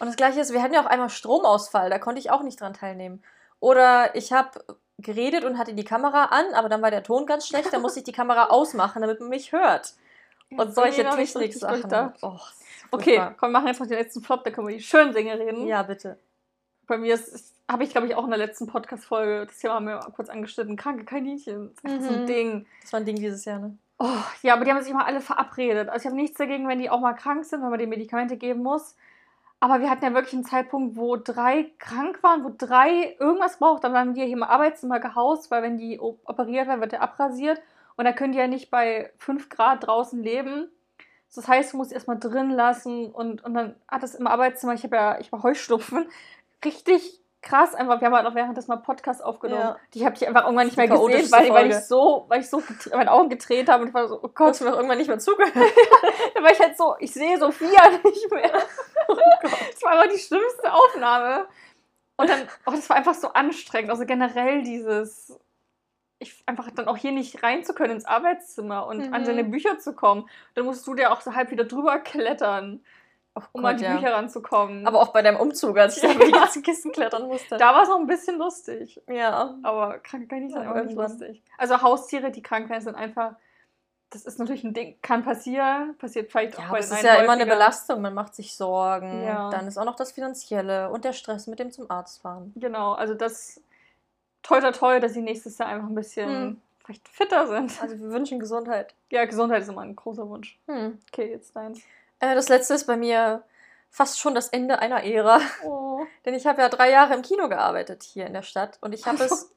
Und 0.00 0.06
das 0.06 0.16
gleiche 0.16 0.40
ist, 0.40 0.52
wir 0.54 0.62
hatten 0.62 0.72
ja 0.72 0.80
auch 0.82 0.86
einmal 0.86 1.10
Stromausfall, 1.10 1.90
da 1.90 1.98
konnte 1.98 2.18
ich 2.18 2.30
auch 2.30 2.42
nicht 2.42 2.60
dran 2.60 2.72
teilnehmen. 2.72 3.22
Oder 3.60 4.14
ich 4.14 4.32
habe 4.32 4.50
geredet 4.98 5.44
und 5.44 5.58
hatte 5.58 5.74
die 5.74 5.84
Kamera 5.84 6.26
an, 6.26 6.46
aber 6.54 6.68
dann 6.68 6.82
war 6.82 6.90
der 6.90 7.02
Ton 7.02 7.26
ganz 7.26 7.46
schlecht, 7.46 7.72
dann 7.72 7.82
musste 7.82 8.00
ich 8.00 8.04
die 8.04 8.12
Kamera 8.12 8.44
ausmachen, 8.50 9.02
damit 9.02 9.20
man 9.20 9.28
mich 9.28 9.52
hört. 9.52 9.94
Und 10.50 10.74
solche 10.74 11.02
Nee, 11.02 11.10
Technik-Sachen. 11.10 12.12
Oh, 12.22 12.38
Okay, 12.92 13.16
komm, 13.36 13.50
wir 13.50 13.58
machen 13.58 13.66
jetzt 13.66 13.80
noch 13.80 13.86
den 13.88 13.98
letzten 13.98 14.22
Flop, 14.22 14.44
da 14.44 14.50
können 14.50 14.68
wir 14.68 14.76
die 14.76 14.82
schönen 14.82 15.12
Dinge 15.12 15.38
reden. 15.38 15.66
Ja, 15.66 15.82
bitte. 15.82 16.18
Bei 16.86 16.96
mir 16.96 17.18
habe 17.68 17.82
ich, 17.82 17.90
glaube 17.90 18.06
ich, 18.06 18.14
auch 18.14 18.22
in 18.24 18.30
der 18.30 18.38
letzten 18.38 18.68
Podcast-Folge, 18.68 19.46
das 19.46 19.58
Thema 19.58 19.74
haben 19.74 19.88
wir 19.88 19.98
kurz 20.14 20.28
angeschnitten, 20.28 20.76
kranke 20.76 21.04
Kaninchen. 21.04 21.74
Das 21.74 21.78
ist 21.78 21.84
einfach 21.84 22.08
so 22.08 22.14
ein 22.14 22.22
Mhm. 22.22 22.26
Ding. 22.26 22.66
Das 22.82 22.92
war 22.92 23.00
ein 23.00 23.06
Ding 23.06 23.16
dieses 23.16 23.44
Jahr, 23.44 23.58
ne? 23.58 23.76
Oh, 23.98 24.06
ja, 24.42 24.54
aber 24.54 24.64
die 24.64 24.70
haben 24.70 24.80
sich 24.82 24.92
immer 24.92 25.04
alle 25.06 25.20
verabredet. 25.20 25.88
Also 25.88 26.02
ich 26.02 26.06
habe 26.06 26.16
nichts 26.16 26.38
dagegen, 26.38 26.68
wenn 26.68 26.78
die 26.78 26.88
auch 26.90 27.00
mal 27.00 27.14
krank 27.14 27.44
sind, 27.44 27.60
wenn 27.62 27.70
man 27.70 27.78
denen 27.80 27.90
Medikamente 27.90 28.36
geben 28.36 28.62
muss. 28.62 28.94
Aber 29.60 29.80
wir 29.80 29.88
hatten 29.88 30.04
ja 30.04 30.14
wirklich 30.14 30.34
einen 30.34 30.44
Zeitpunkt, 30.44 30.96
wo 30.96 31.16
drei 31.16 31.72
krank 31.78 32.22
waren, 32.22 32.44
wo 32.44 32.52
drei 32.56 33.16
irgendwas 33.18 33.58
braucht. 33.58 33.84
Dann 33.84 33.96
haben 33.96 34.14
ja 34.14 34.24
hier 34.24 34.36
im 34.36 34.42
Arbeitszimmer 34.42 35.00
gehaust, 35.00 35.50
weil 35.50 35.62
wenn 35.62 35.78
die 35.78 35.98
operiert 35.98 36.68
werden, 36.68 36.80
wird 36.80 36.92
der 36.92 37.02
abrasiert. 37.02 37.60
Und 37.96 38.04
da 38.04 38.12
können 38.12 38.32
die 38.32 38.38
ja 38.38 38.46
nicht 38.46 38.70
bei 38.70 39.12
5 39.18 39.48
Grad 39.48 39.86
draußen 39.86 40.22
leben. 40.22 40.68
Das 41.34 41.48
heißt, 41.48 41.72
du 41.72 41.78
musst 41.78 41.92
erstmal 41.92 42.18
drin 42.18 42.50
lassen 42.50 43.10
und, 43.10 43.44
und 43.44 43.54
dann 43.54 43.74
hat 43.88 44.02
es 44.02 44.14
im 44.14 44.26
Arbeitszimmer, 44.26 44.74
ich 44.74 44.84
habe 44.84 44.96
ja, 44.96 45.18
ich 45.18 45.32
war 45.32 45.42
Heuschnupfen, 45.42 46.06
richtig 46.64 47.20
krass 47.46 47.74
einfach. 47.74 48.00
Wir 48.00 48.06
haben 48.06 48.16
halt 48.16 48.26
auch 48.26 48.34
währenddessen 48.34 48.70
mal 48.70 48.76
Podcast 48.76 49.22
aufgenommen. 49.24 49.60
Ja. 49.62 49.76
Die 49.94 50.04
habe 50.04 50.14
ich 50.16 50.26
einfach 50.26 50.44
irgendwann 50.44 50.66
nicht 50.66 50.76
mehr 50.76 50.88
gesehen, 50.88 51.30
weil, 51.30 51.50
weil 51.50 51.70
ich 51.70 51.76
so, 51.76 52.24
weil 52.28 52.40
ich 52.40 52.50
so 52.50 52.62
meine 52.92 53.12
Augen 53.12 53.28
gedreht 53.28 53.68
habe 53.68 53.82
und 53.82 53.88
ich 53.88 53.94
war 53.94 54.08
so, 54.08 54.16
oh 54.22 54.26
Du 54.26 54.32
Gott, 54.34 54.48
hast 54.48 54.60
mir 54.62 54.70
auch 54.72 54.76
irgendwann 54.76 54.98
nicht 54.98 55.08
mehr 55.08 55.18
zugehört. 55.18 55.54
da 56.34 56.42
war 56.42 56.50
ich 56.50 56.60
halt 56.60 56.76
so, 56.76 56.96
ich 56.98 57.12
sehe 57.12 57.38
Sophia 57.38 57.90
nicht 58.04 58.30
mehr. 58.30 58.52
Oh 59.08 59.14
Gott. 59.14 59.52
Das 59.72 59.82
war 59.82 59.92
einfach 59.92 60.12
die 60.12 60.18
schlimmste 60.18 60.72
Aufnahme. 60.72 61.46
Und 62.16 62.30
dann, 62.30 62.48
oh, 62.66 62.70
das 62.72 62.88
war 62.90 62.96
einfach 62.96 63.14
so 63.14 63.28
anstrengend. 63.28 63.90
Also 63.90 64.06
generell 64.06 64.62
dieses, 64.62 65.38
ich 66.18 66.42
einfach 66.46 66.70
dann 66.70 66.88
auch 66.88 66.96
hier 66.96 67.12
nicht 67.12 67.42
rein 67.42 67.62
zu 67.62 67.74
können 67.74 67.92
ins 67.92 68.06
Arbeitszimmer 68.06 68.86
und 68.86 69.06
Mhm. 69.08 69.14
an 69.14 69.24
seine 69.24 69.44
Bücher 69.44 69.78
zu 69.78 69.92
kommen. 69.94 70.28
Dann 70.54 70.64
musst 70.64 70.86
du 70.86 70.94
dir 70.94 71.12
auch 71.12 71.20
so 71.20 71.34
halb 71.34 71.50
wieder 71.50 71.64
drüber 71.64 71.98
klettern, 71.98 72.82
Oh 73.36 73.42
um 73.52 73.64
an 73.64 73.76
die 73.76 73.84
ja. 73.84 73.94
Bücher 73.96 74.14
ranzukommen. 74.14 74.86
Aber 74.86 75.00
auch 75.00 75.08
bei 75.12 75.22
deinem 75.22 75.38
Umzug, 75.38 75.76
als 75.78 75.96
ich 75.96 76.02
da 76.02 76.12
über 76.12 76.24
die 76.24 76.32
ganzen 76.32 76.62
Kisten 76.62 76.90
klettern 76.92 77.26
musste. 77.28 77.56
da 77.58 77.74
war 77.74 77.82
es 77.82 77.88
auch 77.90 77.98
ein 78.00 78.06
bisschen 78.06 78.38
lustig. 78.38 79.00
ja. 79.08 79.54
Aber 79.62 79.98
krank 79.98 80.28
kann 80.28 80.44
ich 80.46 80.52
Ja, 80.54 80.60
sein, 80.60 80.68
auch 80.68 80.84
nicht 80.84 80.96
lustig. 80.96 81.42
Also 81.58 81.82
Haustiere, 81.82 82.30
die 82.30 82.42
krank 82.42 82.68
werden, 82.70 82.82
sind 82.82 82.94
einfach, 82.94 83.34
das 84.10 84.24
ist 84.24 84.38
natürlich 84.38 84.64
ein 84.64 84.72
Ding, 84.72 84.96
kann 85.02 85.22
passieren, 85.24 85.96
passiert 85.98 86.30
vielleicht 86.30 86.54
Ja, 86.54 86.60
auch 86.60 86.64
aber 86.64 86.72
bei 86.72 86.78
es 86.78 86.88
den 86.88 86.98
ist 86.98 87.04
einen 87.04 87.16
ja 87.18 87.22
immer 87.24 87.32
eine. 87.34 87.46
Belastung. 87.46 88.00
Man 88.00 88.14
macht 88.14 88.34
sich 88.34 88.54
Sorgen. 88.56 89.22
Ja. 89.24 89.50
Dann 89.50 89.66
ist 89.66 89.76
auch 89.78 89.84
noch 89.84 89.96
das 89.96 90.12
Finanzielle 90.12 90.90
und 90.90 91.04
der 91.04 91.12
Stress 91.12 91.46
mit 91.46 91.58
dem 91.58 91.70
zum 91.70 91.90
Arzt 91.90 92.22
fahren. 92.22 92.52
Genau, 92.56 92.92
also 92.92 93.14
das 93.14 93.60
toi 94.42 94.60
toi 94.60 94.70
toi, 94.72 95.00
dass 95.00 95.12
sie 95.12 95.22
nächstes 95.22 95.58
Jahr 95.58 95.68
einfach 95.68 95.88
ein 95.88 95.94
bisschen 95.94 96.28
Hm. 96.30 96.60
vielleicht 96.84 97.08
fitter 97.08 97.46
sind. 97.48 97.82
Also 97.82 97.98
wir 97.98 98.10
wünschen 98.10 98.38
Gesundheit. 98.38 98.94
Ja, 99.10 99.24
Gesundheit 99.24 99.62
ist 99.62 99.68
immer 99.68 99.82
ein 99.82 99.96
großer 99.96 100.28
Wunsch. 100.28 100.56
Hm. 100.68 100.98
Okay, 101.12 101.30
jetzt 101.32 101.54
deins. 101.56 101.80
Äh, 102.20 102.34
das 102.34 102.48
letzte 102.48 102.74
ist 102.74 102.86
bei 102.86 102.96
mir 102.96 103.44
fast 103.90 104.20
schon 104.20 104.34
das 104.34 104.48
Ende 104.48 104.78
einer 104.78 105.04
Ära. 105.04 105.40
Oh. 105.64 106.04
Denn 106.24 106.34
ich 106.34 106.46
habe 106.46 106.60
ja 106.60 106.68
drei 106.68 106.90
Jahre 106.90 107.14
im 107.14 107.22
Kino 107.22 107.48
gearbeitet 107.48 108.02
hier 108.02 108.26
in 108.26 108.32
der 108.32 108.42
Stadt. 108.42 108.78
Und 108.80 108.92
ich 108.92 109.06
habe 109.06 109.24
es, 109.24 109.54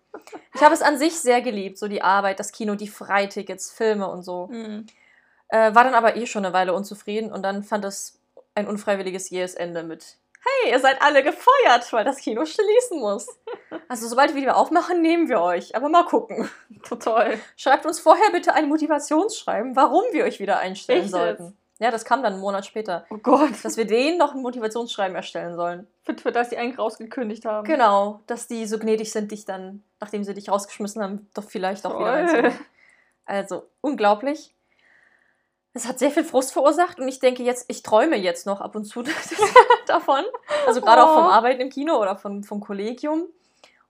ich 0.54 0.62
habe 0.62 0.74
es 0.74 0.82
an 0.82 0.98
sich 0.98 1.20
sehr 1.20 1.42
geliebt, 1.42 1.78
so 1.78 1.88
die 1.88 2.02
Arbeit, 2.02 2.40
das 2.40 2.52
Kino, 2.52 2.76
die 2.76 2.88
Freitickets, 2.88 3.72
Filme 3.72 4.08
und 4.08 4.24
so. 4.24 4.50
Hm. 4.50 4.86
Äh, 5.50 5.74
war 5.74 5.84
dann 5.84 5.96
aber 5.96 6.16
eh 6.16 6.26
schon 6.26 6.46
eine 6.46 6.54
Weile 6.54 6.74
unzufrieden 6.74 7.32
und 7.32 7.44
dann 7.44 7.64
fand 7.64 7.84
es 7.84 8.20
ein 8.56 8.68
unfreiwilliges 8.68 9.30
jähes 9.30 9.56
Ende 9.56 9.84
mit 9.84 10.18
Hey, 10.42 10.72
ihr 10.72 10.80
seid 10.80 11.02
alle 11.02 11.22
gefeuert, 11.22 11.92
weil 11.92 12.06
das 12.06 12.18
Kino 12.18 12.46
schließen 12.46 13.00
muss. 13.00 13.28
Also 13.90 14.08
sobald 14.08 14.34
wir 14.34 14.42
wieder 14.42 14.56
aufmachen, 14.56 15.02
nehmen 15.02 15.28
wir 15.28 15.42
euch. 15.42 15.76
Aber 15.76 15.90
mal 15.90 16.06
gucken. 16.06 16.50
Total. 16.88 17.38
Schreibt 17.58 17.86
uns 17.86 18.00
vorher 18.00 18.32
bitte 18.32 18.54
ein 18.54 18.70
Motivationsschreiben, 18.70 19.76
warum 19.76 20.04
wir 20.12 20.24
euch 20.24 20.40
wieder 20.40 20.60
einstellen 20.60 21.04
Echt 21.04 21.12
sollten. 21.12 21.58
Ja, 21.80 21.92
das 21.92 22.04
kam 22.06 22.22
dann 22.24 22.34
einen 22.34 22.42
Monat 22.42 22.66
später. 22.66 23.06
Oh 23.10 23.18
Gott. 23.18 23.64
Dass 23.64 23.78
wir 23.78 23.86
denen 23.88 24.18
noch 24.18 24.36
ein 24.36 24.42
Motivationsschreiben 24.42 25.16
erstellen 25.16 25.56
sollen. 25.56 25.88
Fit 26.04 26.20
für 26.22 26.32
das 26.34 26.50
die 26.50 26.58
eigentlich 26.58 26.78
rausgekündigt 26.78 27.46
haben. 27.46 27.66
Genau, 27.66 28.20
dass 28.28 28.48
die 28.48 28.66
so 28.66 28.78
gnädig 28.80 29.12
sind, 29.12 29.32
dich 29.32 29.46
dann, 29.46 29.84
nachdem 30.02 30.24
sie 30.26 30.34
dich 30.34 30.50
rausgeschmissen 30.50 31.02
haben, 31.02 31.30
doch 31.34 31.46
vielleicht 31.46 31.86
auch 31.86 31.92
wieder 31.98 32.06
Toll. 32.12 32.16
reinzuholen. 32.16 32.54
Also, 33.26 33.64
unglaublich. 33.82 34.54
Es 35.74 35.88
hat 35.88 36.00
sehr 36.00 36.12
viel 36.12 36.24
Frust 36.26 36.52
verursacht 36.52 37.00
und 37.00 37.08
ich 37.08 37.20
denke 37.20 37.44
jetzt, 37.44 37.66
ich 37.70 37.84
träume 37.84 38.18
jetzt 38.18 38.46
noch 38.46 38.60
ab 38.60 38.76
und 38.76 38.86
zu 38.86 39.04
davon. 39.88 40.24
Also 40.68 40.82
gerade 40.82 41.04
auch 41.04 41.14
vom 41.14 41.26
Oh. 41.26 41.30
Arbeiten 41.30 41.62
im 41.62 41.70
Kino 41.70 41.96
oder 42.02 42.18
von, 42.18 42.44
vom 42.44 42.60
Kollegium 42.60 43.28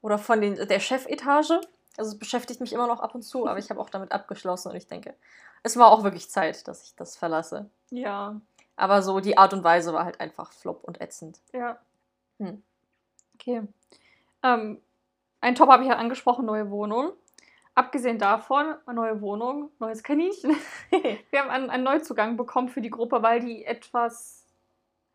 oder 0.01 0.17
von 0.19 0.41
den, 0.41 0.55
der 0.67 0.79
Chefetage. 0.79 1.59
Also 1.99 2.11
es 2.11 2.17
beschäftigt 2.19 2.61
mich 2.61 2.71
immer 2.73 2.87
noch 2.87 3.01
ab 3.01 3.13
und 3.13 3.23
zu, 3.23 3.45
aber 3.45 3.59
ich 3.59 3.69
habe 3.69 3.79
auch 3.79 3.89
damit 3.89 4.13
abgeschlossen 4.13 4.69
und 4.69 4.75
ich 4.77 4.87
denke, 4.87 5.13
es 5.63 5.75
war 5.77 5.91
auch 5.91 6.03
wirklich 6.03 6.29
Zeit, 6.29 6.67
dass 6.67 6.83
ich 6.83 6.95
das 6.95 7.17
verlasse. 7.17 7.69
Ja, 7.91 8.39
Aber 8.77 9.01
so 9.01 9.19
die 9.19 9.37
Art 9.37 9.53
und 9.53 9.63
Weise 9.65 9.91
war 9.93 10.05
halt 10.05 10.21
einfach 10.21 10.53
flop 10.53 10.83
und 10.85 11.01
ätzend. 11.01 11.39
ja. 11.53 11.77
Hm. 12.39 12.63
Okay. 13.35 13.63
Ähm, 14.43 14.81
ein 15.41 15.55
Top 15.55 15.69
habe 15.69 15.83
ich 15.83 15.89
ja 15.89 15.97
angesprochen, 15.97 16.45
neue 16.45 16.69
Wohnung. 16.71 17.11
Abgesehen 17.75 18.17
davon, 18.17 18.75
neue 18.91 19.21
Wohnung, 19.21 19.71
neues 19.79 20.03
Kaninchen. 20.03 20.55
wir 20.89 21.39
haben 21.39 21.49
einen, 21.49 21.69
einen 21.69 21.83
Neuzugang 21.83 22.37
bekommen 22.37 22.69
für 22.69 22.81
die 22.81 22.89
Gruppe, 22.89 23.21
weil 23.21 23.41
die 23.41 23.65
etwas. 23.65 24.45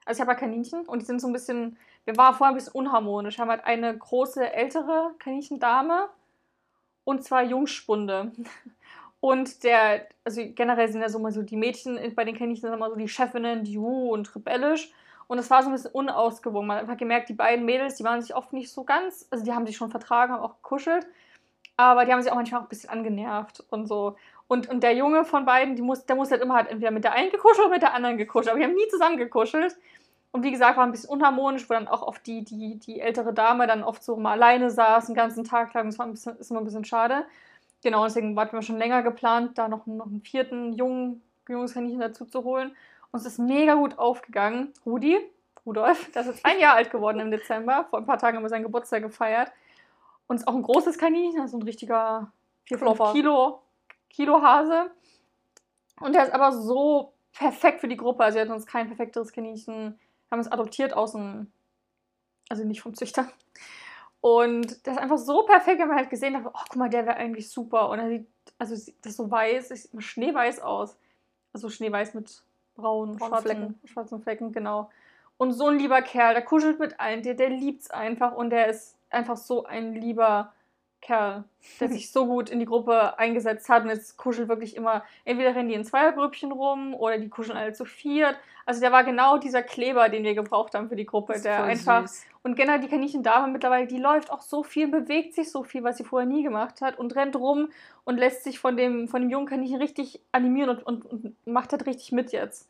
Also 0.04 0.18
ich 0.18 0.20
habe 0.20 0.32
ja 0.32 0.38
Kaninchen 0.38 0.86
und 0.86 1.00
die 1.00 1.06
sind 1.06 1.20
so 1.20 1.26
ein 1.26 1.32
bisschen. 1.32 1.78
Wir 2.04 2.16
waren 2.18 2.34
vorher 2.34 2.52
ein 2.52 2.56
bisschen 2.56 2.74
unharmonisch. 2.74 3.38
Wir 3.38 3.42
haben 3.42 3.50
halt 3.50 3.64
eine 3.64 3.96
große 3.96 4.52
ältere 4.52 5.14
Kaninchendame 5.18 6.08
und 7.04 7.24
zwei 7.24 7.44
Jungspunde. 7.44 8.32
Und 9.20 9.64
der, 9.64 10.06
also 10.22 10.42
generell 10.54 10.88
sind 10.88 11.00
ja 11.00 11.08
so 11.08 11.18
mal 11.18 11.32
so 11.32 11.42
die 11.42 11.56
Mädchen 11.56 11.98
bei 12.14 12.24
den 12.24 12.36
Kaninchen 12.36 12.62
sind 12.62 12.74
immer 12.74 12.90
so 12.90 12.96
die 12.96 13.08
Chefinnen, 13.08 13.64
die 13.64 13.78
Hu 13.78 14.12
und 14.12 14.34
rebellisch. 14.36 14.92
Und 15.26 15.38
es 15.38 15.48
war 15.50 15.62
so 15.62 15.70
ein 15.70 15.72
bisschen 15.72 15.92
unausgewogen. 15.92 16.66
Man 16.66 16.76
hat 16.76 16.84
einfach 16.84 16.98
gemerkt, 16.98 17.30
die 17.30 17.34
beiden 17.34 17.64
Mädels, 17.64 17.94
die 17.94 18.04
waren 18.04 18.20
sich 18.20 18.34
oft 18.34 18.52
nicht 18.52 18.70
so 18.70 18.84
ganz, 18.84 19.26
also 19.30 19.42
die 19.42 19.52
haben 19.52 19.66
sich 19.66 19.78
schon 19.78 19.90
vertragen, 19.90 20.34
haben 20.34 20.42
auch 20.42 20.56
gekuschelt, 20.56 21.06
aber 21.78 22.04
die 22.04 22.12
haben 22.12 22.20
sich 22.20 22.30
auch 22.30 22.36
manchmal 22.36 22.60
auch 22.60 22.66
ein 22.66 22.68
bisschen 22.68 22.90
angenervt 22.90 23.64
und 23.70 23.86
so. 23.86 24.16
Und, 24.46 24.68
und 24.68 24.82
der 24.82 24.94
Junge 24.94 25.24
von 25.24 25.46
beiden, 25.46 25.74
die 25.74 25.82
muss, 25.82 26.04
der 26.04 26.16
muss 26.16 26.30
halt 26.30 26.42
immer 26.42 26.56
halt 26.56 26.68
entweder 26.68 26.90
mit 26.90 27.04
der 27.04 27.12
einen 27.12 27.30
gekuschelt 27.30 27.60
oder 27.60 27.74
mit 27.74 27.82
der 27.82 27.94
anderen 27.94 28.18
gekuschelt. 28.18 28.50
Aber 28.50 28.58
die 28.58 28.66
haben 28.66 28.74
nie 28.74 28.88
zusammen 28.88 29.16
gekuschelt. 29.16 29.74
Und 30.34 30.42
wie 30.42 30.50
gesagt, 30.50 30.76
war 30.76 30.82
ein 30.82 30.90
bisschen 30.90 31.10
unharmonisch, 31.10 31.70
wo 31.70 31.74
dann 31.74 31.86
auch 31.86 32.02
oft 32.02 32.26
die, 32.26 32.42
die, 32.42 32.74
die 32.74 33.00
ältere 33.00 33.32
Dame 33.32 33.68
dann 33.68 33.84
oft 33.84 34.02
so 34.02 34.16
mal 34.16 34.32
alleine 34.32 34.68
saß, 34.68 35.06
den 35.06 35.14
ganzen 35.14 35.44
Tag 35.44 35.72
lang. 35.74 35.86
Das 35.86 35.96
war 35.96 36.06
ein 36.06 36.10
bisschen, 36.10 36.36
ist 36.38 36.50
immer 36.50 36.60
ein 36.60 36.64
bisschen 36.64 36.84
schade. 36.84 37.24
Genau, 37.84 38.02
deswegen 38.02 38.36
hatten 38.36 38.56
wir 38.56 38.62
schon 38.62 38.78
länger 38.78 39.04
geplant, 39.04 39.56
da 39.58 39.68
noch, 39.68 39.86
noch 39.86 40.06
einen 40.06 40.22
vierten 40.22 40.72
jungen, 40.72 41.22
junges 41.48 41.74
Kaninchen 41.74 42.00
dazu 42.00 42.24
zu 42.24 42.42
holen. 42.42 42.74
Und 43.12 43.20
es 43.20 43.26
ist 43.26 43.38
mega 43.38 43.74
gut 43.74 43.96
aufgegangen. 43.96 44.72
Rudi, 44.84 45.20
Rudolf, 45.64 46.10
der 46.10 46.26
ist 46.26 46.44
ein 46.44 46.58
Jahr 46.58 46.74
alt 46.74 46.90
geworden 46.90 47.20
im 47.20 47.30
Dezember. 47.30 47.86
Vor 47.88 48.00
ein 48.00 48.04
paar 48.04 48.18
Tagen 48.18 48.36
haben 48.36 48.44
wir 48.44 48.48
seinen 48.48 48.64
Geburtstag 48.64 49.02
gefeiert. 49.02 49.52
Und 50.26 50.38
ist 50.38 50.48
auch 50.48 50.54
ein 50.56 50.62
großes 50.62 50.98
Kaninchen, 50.98 51.42
also 51.42 51.58
ein 51.58 51.62
richtiger 51.62 52.32
4, 52.64 52.80
5 52.80 53.12
Kilo, 53.12 53.60
Kilo 54.10 54.42
Hase. 54.42 54.90
Und 56.00 56.12
der 56.12 56.24
ist 56.24 56.34
aber 56.34 56.50
so 56.50 57.12
perfekt 57.32 57.80
für 57.80 57.88
die 57.88 57.96
Gruppe. 57.96 58.24
Also, 58.24 58.34
wir 58.34 58.42
hatten 58.42 58.52
uns 58.52 58.66
kein 58.66 58.88
perfekteres 58.88 59.32
Kaninchen. 59.32 59.96
Haben 60.34 60.40
es 60.40 60.50
adoptiert 60.50 60.94
aus 60.94 61.12
dem, 61.12 61.46
also 62.48 62.64
nicht 62.64 62.80
vom 62.80 62.94
Züchter. 62.94 63.28
Und 64.20 64.84
das 64.84 64.96
ist 64.96 65.00
einfach 65.00 65.18
so 65.18 65.44
perfekt, 65.44 65.78
wenn 65.78 65.86
man 65.86 65.96
halt 65.96 66.10
gesehen 66.10 66.34
hat, 66.34 66.44
oh, 66.44 66.58
guck 66.68 66.74
mal, 66.74 66.90
der 66.90 67.06
wäre 67.06 67.18
eigentlich 67.18 67.48
super. 67.50 67.88
Und 67.88 68.00
er 68.00 68.08
sieht, 68.08 68.26
also 68.58 68.74
das 68.74 69.12
ist 69.12 69.16
so 69.16 69.30
weiß, 69.30 69.68
sieht 69.68 70.02
schneeweiß 70.02 70.58
aus. 70.58 70.96
Also 71.52 71.70
schneeweiß 71.70 72.14
mit 72.14 72.42
braunen, 72.74 73.16
schwarzen 73.18 73.42
Flecken. 73.42 73.80
schwarzen 73.84 74.22
Flecken, 74.22 74.52
genau. 74.52 74.90
Und 75.36 75.52
so 75.52 75.68
ein 75.68 75.78
lieber 75.78 76.02
Kerl, 76.02 76.34
der 76.34 76.42
kuschelt 76.42 76.80
mit 76.80 76.98
allen, 76.98 77.22
der, 77.22 77.34
der 77.34 77.50
liebt 77.50 77.82
es 77.82 77.90
einfach 77.92 78.32
und 78.32 78.50
der 78.50 78.66
ist 78.66 78.96
einfach 79.08 79.36
so 79.36 79.66
ein 79.66 79.94
lieber 79.94 80.52
Kerl, 81.04 81.44
der 81.80 81.88
sich 81.88 82.10
so 82.10 82.26
gut 82.26 82.50
in 82.50 82.58
die 82.58 82.66
Gruppe 82.66 83.18
eingesetzt 83.18 83.68
hat 83.68 83.84
und 83.84 83.90
jetzt 83.90 84.16
kuschelt 84.16 84.48
wirklich 84.48 84.74
immer, 84.74 85.04
entweder 85.24 85.54
rennen 85.54 85.68
die 85.68 85.74
in 85.74 85.84
Zweiergrüppchen 85.84 86.50
rum 86.50 86.94
oder 86.94 87.18
die 87.18 87.28
kuscheln 87.28 87.56
alle 87.56 87.72
zu 87.72 87.84
viert. 87.84 88.36
Also 88.66 88.80
der 88.80 88.90
war 88.90 89.04
genau 89.04 89.36
dieser 89.36 89.62
Kleber, 89.62 90.08
den 90.08 90.24
wir 90.24 90.34
gebraucht 90.34 90.74
haben 90.74 90.88
für 90.88 90.96
die 90.96 91.04
Gruppe, 91.04 91.38
der 91.40 91.64
einfach 91.64 92.08
süß. 92.08 92.26
und 92.42 92.56
generell 92.56 92.80
die 92.80 92.88
Kaninchen-Dame 92.88 93.52
mittlerweile, 93.52 93.86
die 93.86 93.98
läuft 93.98 94.30
auch 94.30 94.40
so 94.40 94.62
viel, 94.62 94.88
bewegt 94.88 95.34
sich 95.34 95.50
so 95.50 95.62
viel, 95.62 95.84
was 95.84 95.98
sie 95.98 96.04
vorher 96.04 96.28
nie 96.28 96.42
gemacht 96.42 96.80
hat 96.80 96.98
und 96.98 97.14
rennt 97.14 97.36
rum 97.36 97.68
und 98.04 98.16
lässt 98.16 98.42
sich 98.42 98.58
von 98.58 98.76
dem, 98.76 99.06
von 99.06 99.20
dem 99.20 99.30
jungen 99.30 99.46
Kaninchen 99.46 99.80
richtig 99.80 100.20
animieren 100.32 100.70
und, 100.70 100.82
und, 100.86 101.04
und 101.04 101.46
macht 101.46 101.72
halt 101.72 101.86
richtig 101.86 102.12
mit 102.12 102.32
jetzt. 102.32 102.68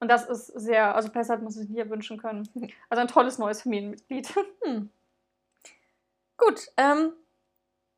Und 0.00 0.08
das 0.08 0.28
ist 0.28 0.46
sehr, 0.46 0.94
also 0.94 1.10
besser 1.10 1.34
hat 1.34 1.42
man 1.42 1.52
sich 1.52 1.68
nie 1.68 1.88
wünschen 1.88 2.18
können. 2.18 2.48
Also 2.88 3.00
ein 3.00 3.08
tolles 3.08 3.38
neues 3.38 3.62
Familienmitglied. 3.62 4.34
Hm. 4.62 4.90
Gut, 6.36 6.68
ähm, 6.78 7.12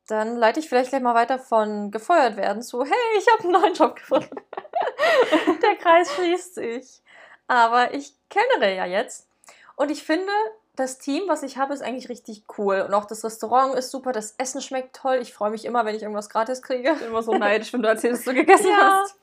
dann 0.07 0.35
leite 0.35 0.59
ich 0.59 0.69
vielleicht 0.69 0.89
gleich 0.89 1.01
mal 1.01 1.15
weiter 1.15 1.39
von 1.39 1.91
gefeuert 1.91 2.35
werden 2.35 2.61
zu, 2.61 2.83
hey, 2.83 3.17
ich 3.17 3.27
habe 3.31 3.43
einen 3.43 3.51
neuen 3.53 3.73
Job 3.73 3.95
gefunden. 3.95 4.35
Der 5.61 5.75
Kreis 5.75 6.11
schließt 6.13 6.55
sich. 6.55 7.01
Aber 7.47 7.93
ich 7.93 8.13
kenne 8.29 8.75
ja 8.75 8.85
jetzt. 8.85 9.27
Und 9.75 9.91
ich 9.91 10.03
finde, 10.03 10.31
das 10.75 10.97
Team, 10.97 11.23
was 11.27 11.43
ich 11.43 11.57
habe, 11.57 11.73
ist 11.73 11.81
eigentlich 11.81 12.09
richtig 12.09 12.43
cool. 12.57 12.81
Und 12.81 12.93
auch 12.93 13.05
das 13.05 13.23
Restaurant 13.23 13.75
ist 13.75 13.91
super, 13.91 14.11
das 14.11 14.35
Essen 14.37 14.61
schmeckt 14.61 14.95
toll. 14.95 15.19
Ich 15.21 15.33
freue 15.33 15.51
mich 15.51 15.65
immer, 15.65 15.85
wenn 15.85 15.95
ich 15.95 16.01
irgendwas 16.01 16.29
gratis 16.29 16.61
kriege. 16.61 16.91
Ich 16.91 16.99
bin 16.99 17.07
immer 17.09 17.23
so 17.23 17.33
neidisch, 17.33 17.71
wenn 17.73 17.81
du 17.81 17.89
erzählst, 17.89 18.25
dass 18.25 18.33
du 18.33 18.39
gegessen 18.39 18.69
ja. 18.69 19.01
hast. 19.03 19.15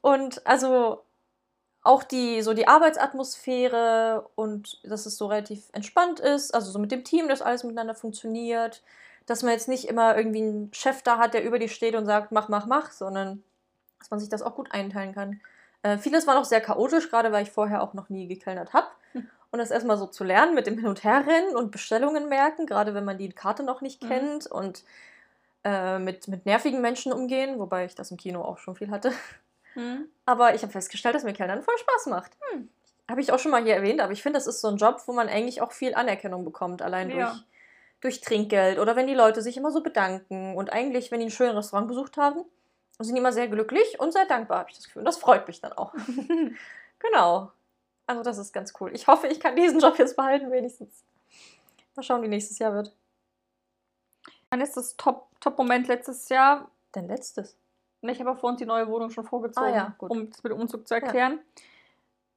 Und 0.00 0.46
also 0.46 1.02
auch 1.82 2.02
die, 2.02 2.42
so 2.42 2.52
die 2.52 2.68
Arbeitsatmosphäre 2.68 4.28
und 4.34 4.80
dass 4.84 5.06
es 5.06 5.16
so 5.16 5.26
relativ 5.26 5.64
entspannt 5.72 6.20
ist, 6.20 6.54
also 6.54 6.70
so 6.70 6.78
mit 6.78 6.92
dem 6.92 7.04
Team, 7.04 7.28
dass 7.28 7.42
alles 7.42 7.64
miteinander 7.64 7.94
funktioniert, 7.94 8.82
dass 9.30 9.44
man 9.44 9.52
jetzt 9.52 9.68
nicht 9.68 9.84
immer 9.84 10.16
irgendwie 10.16 10.42
einen 10.42 10.74
Chef 10.74 11.02
da 11.02 11.18
hat, 11.18 11.34
der 11.34 11.44
über 11.44 11.60
dich 11.60 11.72
steht 11.72 11.94
und 11.94 12.04
sagt, 12.04 12.32
mach, 12.32 12.48
mach, 12.48 12.66
mach, 12.66 12.90
sondern 12.90 13.44
dass 14.00 14.10
man 14.10 14.18
sich 14.18 14.28
das 14.28 14.42
auch 14.42 14.56
gut 14.56 14.72
einteilen 14.72 15.14
kann. 15.14 15.40
Äh, 15.82 15.98
vieles 15.98 16.26
war 16.26 16.34
noch 16.34 16.44
sehr 16.44 16.60
chaotisch, 16.60 17.10
gerade 17.10 17.30
weil 17.30 17.44
ich 17.44 17.52
vorher 17.52 17.80
auch 17.80 17.94
noch 17.94 18.08
nie 18.08 18.26
gekellnert 18.26 18.72
habe. 18.72 18.88
Hm. 19.12 19.30
Und 19.52 19.60
das 19.60 19.70
erstmal 19.70 19.98
so 19.98 20.06
zu 20.08 20.24
lernen 20.24 20.56
mit 20.56 20.66
dem 20.66 20.78
Hin- 20.78 20.88
und 20.88 21.04
Herrennen 21.04 21.54
und 21.54 21.70
Bestellungen 21.70 22.28
merken, 22.28 22.66
gerade 22.66 22.92
wenn 22.92 23.04
man 23.04 23.18
die 23.18 23.28
Karte 23.28 23.62
noch 23.62 23.82
nicht 23.82 24.02
mhm. 24.02 24.08
kennt 24.08 24.46
und 24.48 24.82
äh, 25.62 26.00
mit, 26.00 26.26
mit 26.26 26.44
nervigen 26.44 26.80
Menschen 26.80 27.12
umgehen, 27.12 27.60
wobei 27.60 27.84
ich 27.84 27.94
das 27.94 28.10
im 28.10 28.16
Kino 28.16 28.42
auch 28.42 28.58
schon 28.58 28.74
viel 28.74 28.90
hatte. 28.90 29.12
Hm. 29.74 30.08
Aber 30.26 30.56
ich 30.56 30.62
habe 30.62 30.72
festgestellt, 30.72 31.14
dass 31.14 31.22
mir 31.22 31.34
Kellnern 31.34 31.62
voll 31.62 31.78
Spaß 31.78 32.06
macht. 32.06 32.32
Hm. 32.50 32.68
Habe 33.08 33.20
ich 33.20 33.30
auch 33.30 33.38
schon 33.38 33.52
mal 33.52 33.62
hier 33.62 33.76
erwähnt, 33.76 34.00
aber 34.00 34.12
ich 34.12 34.24
finde, 34.24 34.38
das 34.38 34.48
ist 34.48 34.60
so 34.60 34.66
ein 34.66 34.76
Job, 34.76 35.00
wo 35.06 35.12
man 35.12 35.28
eigentlich 35.28 35.62
auch 35.62 35.70
viel 35.70 35.94
Anerkennung 35.94 36.44
bekommt, 36.44 36.82
allein 36.82 37.10
ja. 37.10 37.30
durch, 37.30 37.44
durch 38.00 38.20
Trinkgeld 38.20 38.78
oder 38.78 38.96
wenn 38.96 39.06
die 39.06 39.14
Leute 39.14 39.42
sich 39.42 39.56
immer 39.56 39.70
so 39.70 39.82
bedanken 39.82 40.56
und 40.56 40.72
eigentlich, 40.72 41.10
wenn 41.10 41.20
die 41.20 41.26
ein 41.26 41.30
schönes 41.30 41.56
Restaurant 41.56 41.88
besucht 41.88 42.16
haben, 42.16 42.44
sind 42.98 43.14
die 43.14 43.20
immer 43.20 43.32
sehr 43.32 43.48
glücklich 43.48 43.98
und 43.98 44.12
sehr 44.12 44.26
dankbar, 44.26 44.60
habe 44.60 44.70
ich 44.70 44.76
das 44.76 44.86
Gefühl. 44.86 45.00
Und 45.00 45.06
das 45.06 45.18
freut 45.18 45.46
mich 45.46 45.60
dann 45.60 45.72
auch. 45.72 45.94
genau. 46.98 47.52
Also 48.06 48.22
das 48.22 48.38
ist 48.38 48.52
ganz 48.52 48.72
cool. 48.80 48.90
Ich 48.94 49.06
hoffe, 49.06 49.26
ich 49.26 49.40
kann 49.40 49.56
diesen 49.56 49.80
Job 49.80 49.98
jetzt 49.98 50.16
behalten, 50.16 50.50
wenigstens. 50.50 51.04
Mal 51.96 52.02
schauen, 52.02 52.22
wie 52.22 52.28
nächstes 52.28 52.58
Jahr 52.58 52.74
wird. 52.74 52.92
Mein 54.50 54.60
letztes 54.60 54.96
Top-Moment 54.96 55.86
Top 55.86 55.96
letztes 55.96 56.28
Jahr. 56.28 56.70
Dein 56.92 57.06
letztes? 57.06 57.56
Ich 58.02 58.20
habe 58.20 58.36
vor 58.36 58.50
uns 58.50 58.58
die 58.58 58.66
neue 58.66 58.88
Wohnung 58.88 59.10
schon 59.10 59.24
vorgezogen, 59.24 59.68
ah, 59.68 59.76
ja, 59.76 59.94
um 59.98 60.30
das 60.30 60.42
mit 60.42 60.52
dem 60.52 60.58
Umzug 60.58 60.88
zu 60.88 60.94
erklären. 60.94 61.34
Ja. 61.34 61.62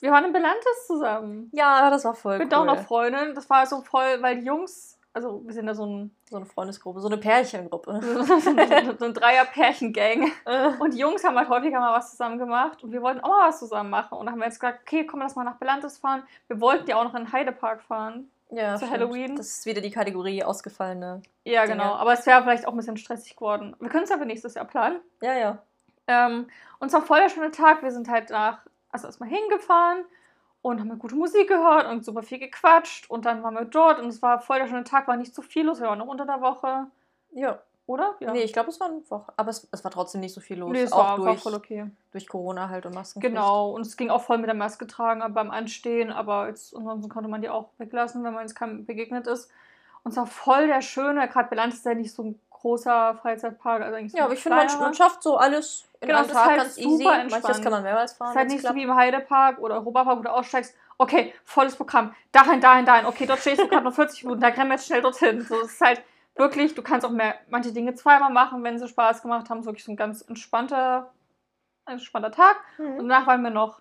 Wir 0.02 0.12
waren 0.12 0.26
in 0.26 0.34
Belantes 0.34 0.86
zusammen. 0.86 1.50
Ja, 1.54 1.90
das 1.90 2.04
war 2.04 2.14
voll 2.14 2.38
mit 2.38 2.42
cool. 2.42 2.46
Mit 2.46 2.54
auch 2.72 2.76
noch 2.76 2.86
Freundin. 2.86 3.34
Das 3.34 3.50
war 3.50 3.66
so 3.66 3.82
voll, 3.82 4.22
weil 4.22 4.42
die 4.42 4.46
Jungs, 4.46 5.00
also 5.14 5.44
wir 5.46 5.54
sind 5.54 5.68
da 5.68 5.76
so, 5.76 5.86
ein, 5.86 6.16
so 6.30 6.38
eine 6.38 6.46
Freundesgruppe, 6.46 7.00
so 7.00 7.08
eine 7.08 7.18
Pärchengruppe. 7.18 8.00
so 9.00 9.06
ein 9.06 9.14
Dreier-Pärchen-Gang. 9.14 10.32
Äh. 10.46 10.70
und 10.80 10.94
die 10.94 11.00
Jungs 11.00 11.24
haben 11.24 11.38
halt 11.38 11.50
häufiger 11.50 11.80
mal 11.80 11.96
was 11.96 12.12
zusammen 12.12 12.40
gemacht 12.40 12.84
und 12.84 12.92
wir 12.92 13.02
wollten 13.02 13.20
auch 13.22 13.30
mal 13.30 13.48
was 13.48 13.60
zusammen 13.60 13.92
machen. 13.92 14.18
Und 14.18 14.26
dann 14.26 14.34
haben 14.34 14.40
wir 14.40 14.46
jetzt 14.46 14.60
gesagt, 14.60 14.82
okay, 14.82 15.06
komm, 15.06 15.20
lass 15.20 15.36
mal 15.36 15.44
nach 15.44 15.58
Belantes 15.58 16.00
fahren. 16.00 16.24
Wir 16.48 16.60
wollten 16.60 16.90
ja 16.90 16.98
auch 16.98 17.04
noch 17.04 17.14
in 17.14 17.26
den 17.26 17.32
Heidepark 17.32 17.84
fahren. 17.84 18.32
Ja, 18.50 18.76
zu 18.76 18.86
stimmt. 18.86 18.92
Halloween. 18.92 19.36
Das 19.36 19.48
ist 19.48 19.66
wieder 19.66 19.82
die 19.82 19.92
Kategorie 19.92 20.44
ausgefallene. 20.44 21.22
Ja, 21.44 21.64
Dinge. 21.64 21.78
genau. 21.78 21.94
Aber 21.94 22.14
es 22.14 22.26
wäre 22.26 22.42
vielleicht 22.42 22.68
auch 22.68 22.72
ein 22.72 22.78
bisschen 22.78 22.98
stressig 22.98 23.36
geworden. 23.36 23.76
Wir 23.80 23.90
können 23.90 24.04
es 24.04 24.12
aber 24.12 24.26
nächstes 24.26 24.56
Jahr 24.56 24.66
planen. 24.66 25.00
Ja, 25.22 25.34
ja. 25.34 25.58
Ähm, 26.08 26.48
und 26.80 26.88
es 26.88 26.94
war 26.94 27.02
voll 27.02 27.20
der 27.20 27.30
schöne 27.30 27.52
Tag. 27.52 27.82
Wir 27.84 27.92
sind 27.92 28.10
halt 28.10 28.30
nach, 28.30 28.60
also 28.92 29.08
erstmal 29.08 29.30
hingefahren 29.30 30.06
und 30.64 30.80
haben 30.80 30.98
gute 30.98 31.16
Musik 31.16 31.50
gehört 31.50 31.88
und 31.88 32.06
super 32.06 32.24
viel 32.24 32.40
gequatscht. 32.40 33.10
Und 33.10 33.26
dann 33.26 33.44
waren 33.44 33.54
wir 33.54 33.66
dort 33.66 34.00
und 34.00 34.08
es 34.08 34.22
war 34.22 34.40
voll 34.40 34.60
der 34.60 34.68
schöne 34.68 34.86
Tag, 34.86 35.08
war 35.08 35.18
nicht 35.18 35.36
zu 35.36 35.42
viel 35.42 35.66
los. 35.66 35.82
Wir 35.82 35.88
waren 35.88 36.00
noch 36.00 36.08
unter 36.08 36.26
der 36.26 36.42
Woche. 36.42 36.88
Ja. 37.34 37.60
Oder? 37.86 38.16
Ja. 38.22 38.32
Nee, 38.32 38.44
ich 38.44 38.54
glaube, 38.54 38.70
es 38.70 38.80
war 38.80 38.88
eine 38.88 39.02
Woche. 39.10 39.34
Aber 39.36 39.50
es, 39.50 39.68
es, 39.74 39.84
war 39.84 39.92
trotzdem 39.92 40.22
nicht 40.22 40.34
so 40.34 40.40
viel 40.40 40.58
los. 40.58 40.72
Nee, 40.72 40.84
es 40.84 40.94
auch 40.94 41.00
war, 41.00 41.16
durch, 41.18 41.28
war 41.28 41.38
voll 41.38 41.54
okay. 41.56 41.92
Durch 42.14 42.30
Corona 42.30 42.70
halt 42.70 42.86
und 42.86 42.96
Masken. 42.96 43.20
Genau, 43.20 43.72
und 43.72 43.82
es 43.82 43.98
ging 43.98 44.10
auch 44.10 44.22
voll 44.22 44.38
mit 44.38 44.48
der 44.48 44.56
Maske 44.56 44.88
tragen 44.88 45.22
beim 45.34 45.52
Anstehen, 45.52 46.10
aber 46.10 46.48
jetzt, 46.48 46.74
ansonsten 46.74 47.10
konnte 47.10 47.30
man 47.30 47.42
die 47.42 47.50
auch 47.50 47.68
weglassen, 47.78 48.24
wenn 48.24 48.34
man 48.34 48.44
jetzt 48.44 48.56
keinem 48.56 48.86
begegnet 48.86 49.28
ist. 49.28 49.52
Und 50.04 50.12
es 50.12 50.18
war 50.18 50.28
voll 50.28 50.68
der 50.68 50.82
schöne, 50.82 51.28
gerade 51.28 51.50
Belanz 51.50 51.76
ist 51.76 51.86
ja 51.86 51.94
nicht 51.94 52.14
so 52.14 52.24
ein 52.24 52.40
großer 52.52 53.16
Freizeitpark. 53.22 53.82
Also 53.82 53.98
eigentlich 53.98 54.14
so 54.14 54.18
ja, 54.18 54.24
aber 54.24 54.34
ich 54.34 54.42
finde, 54.42 54.60
man, 54.60 54.80
man, 54.80 54.94
schafft 54.94 55.22
so 55.22 55.36
alles 55.36 55.84
in 56.04 56.10
genau, 56.10 56.20
einem 56.20 56.30
Tag 56.30 56.46
halt 56.46 56.58
ganz 56.58 56.78
easy. 56.78 57.06
Entspannt. 57.06 57.32
Manches 57.32 57.62
kann 57.62 57.72
man 57.72 57.84
mehrmals 57.84 58.14
fahren. 58.14 58.30
Es 58.30 58.36
ist 58.36 58.40
halt 58.40 58.50
nicht 58.50 58.60
klappt. 58.60 58.76
so 58.76 58.80
wie 58.80 58.84
im 58.84 58.96
Heidepark 58.96 59.60
oder 59.60 59.76
Europapark, 59.76 60.20
wo 60.20 60.24
du 60.24 60.32
aussteigst, 60.32 60.76
okay, 60.98 61.34
volles 61.46 61.76
Programm, 61.76 62.14
dahin, 62.32 62.62
dahin, 62.62 62.86
dahin, 62.86 63.06
okay, 63.06 63.26
dort 63.26 63.40
stehst 63.40 63.62
du 63.62 63.68
gerade 63.68 63.84
noch 63.84 63.94
40 63.94 64.24
Minuten, 64.24 64.42
da 64.42 64.48
rennen 64.48 64.70
wir 64.70 64.76
jetzt 64.76 64.86
schnell 64.86 65.02
dorthin. 65.02 65.42
So, 65.42 65.62
es 65.62 65.74
ist 65.74 65.82
halt 65.82 66.02
wirklich, 66.36 66.76
du 66.76 66.82
kannst 66.82 67.06
auch 67.06 67.12
mehr, 67.12 67.36
manche 67.50 67.72
Dinge 67.72 67.96
zweimal 67.96 68.32
machen, 68.32 68.64
wenn 68.64 68.78
sie 68.78 68.88
Spaß 68.88 69.22
gemacht 69.22 69.50
haben. 69.50 69.60
Es 69.60 69.64
ist 69.64 69.68
wirklich 69.68 69.86
so 69.86 69.92
ein 69.92 69.98
ganz 69.98 70.22
entspannter, 70.22 71.12
entspannter 71.86 72.32
Tag. 72.32 72.58
Mhm. 72.78 72.98
Und 72.98 73.10
danach 73.10 73.28
wollen 73.28 73.42
wir 73.42 73.50
noch 73.50 73.80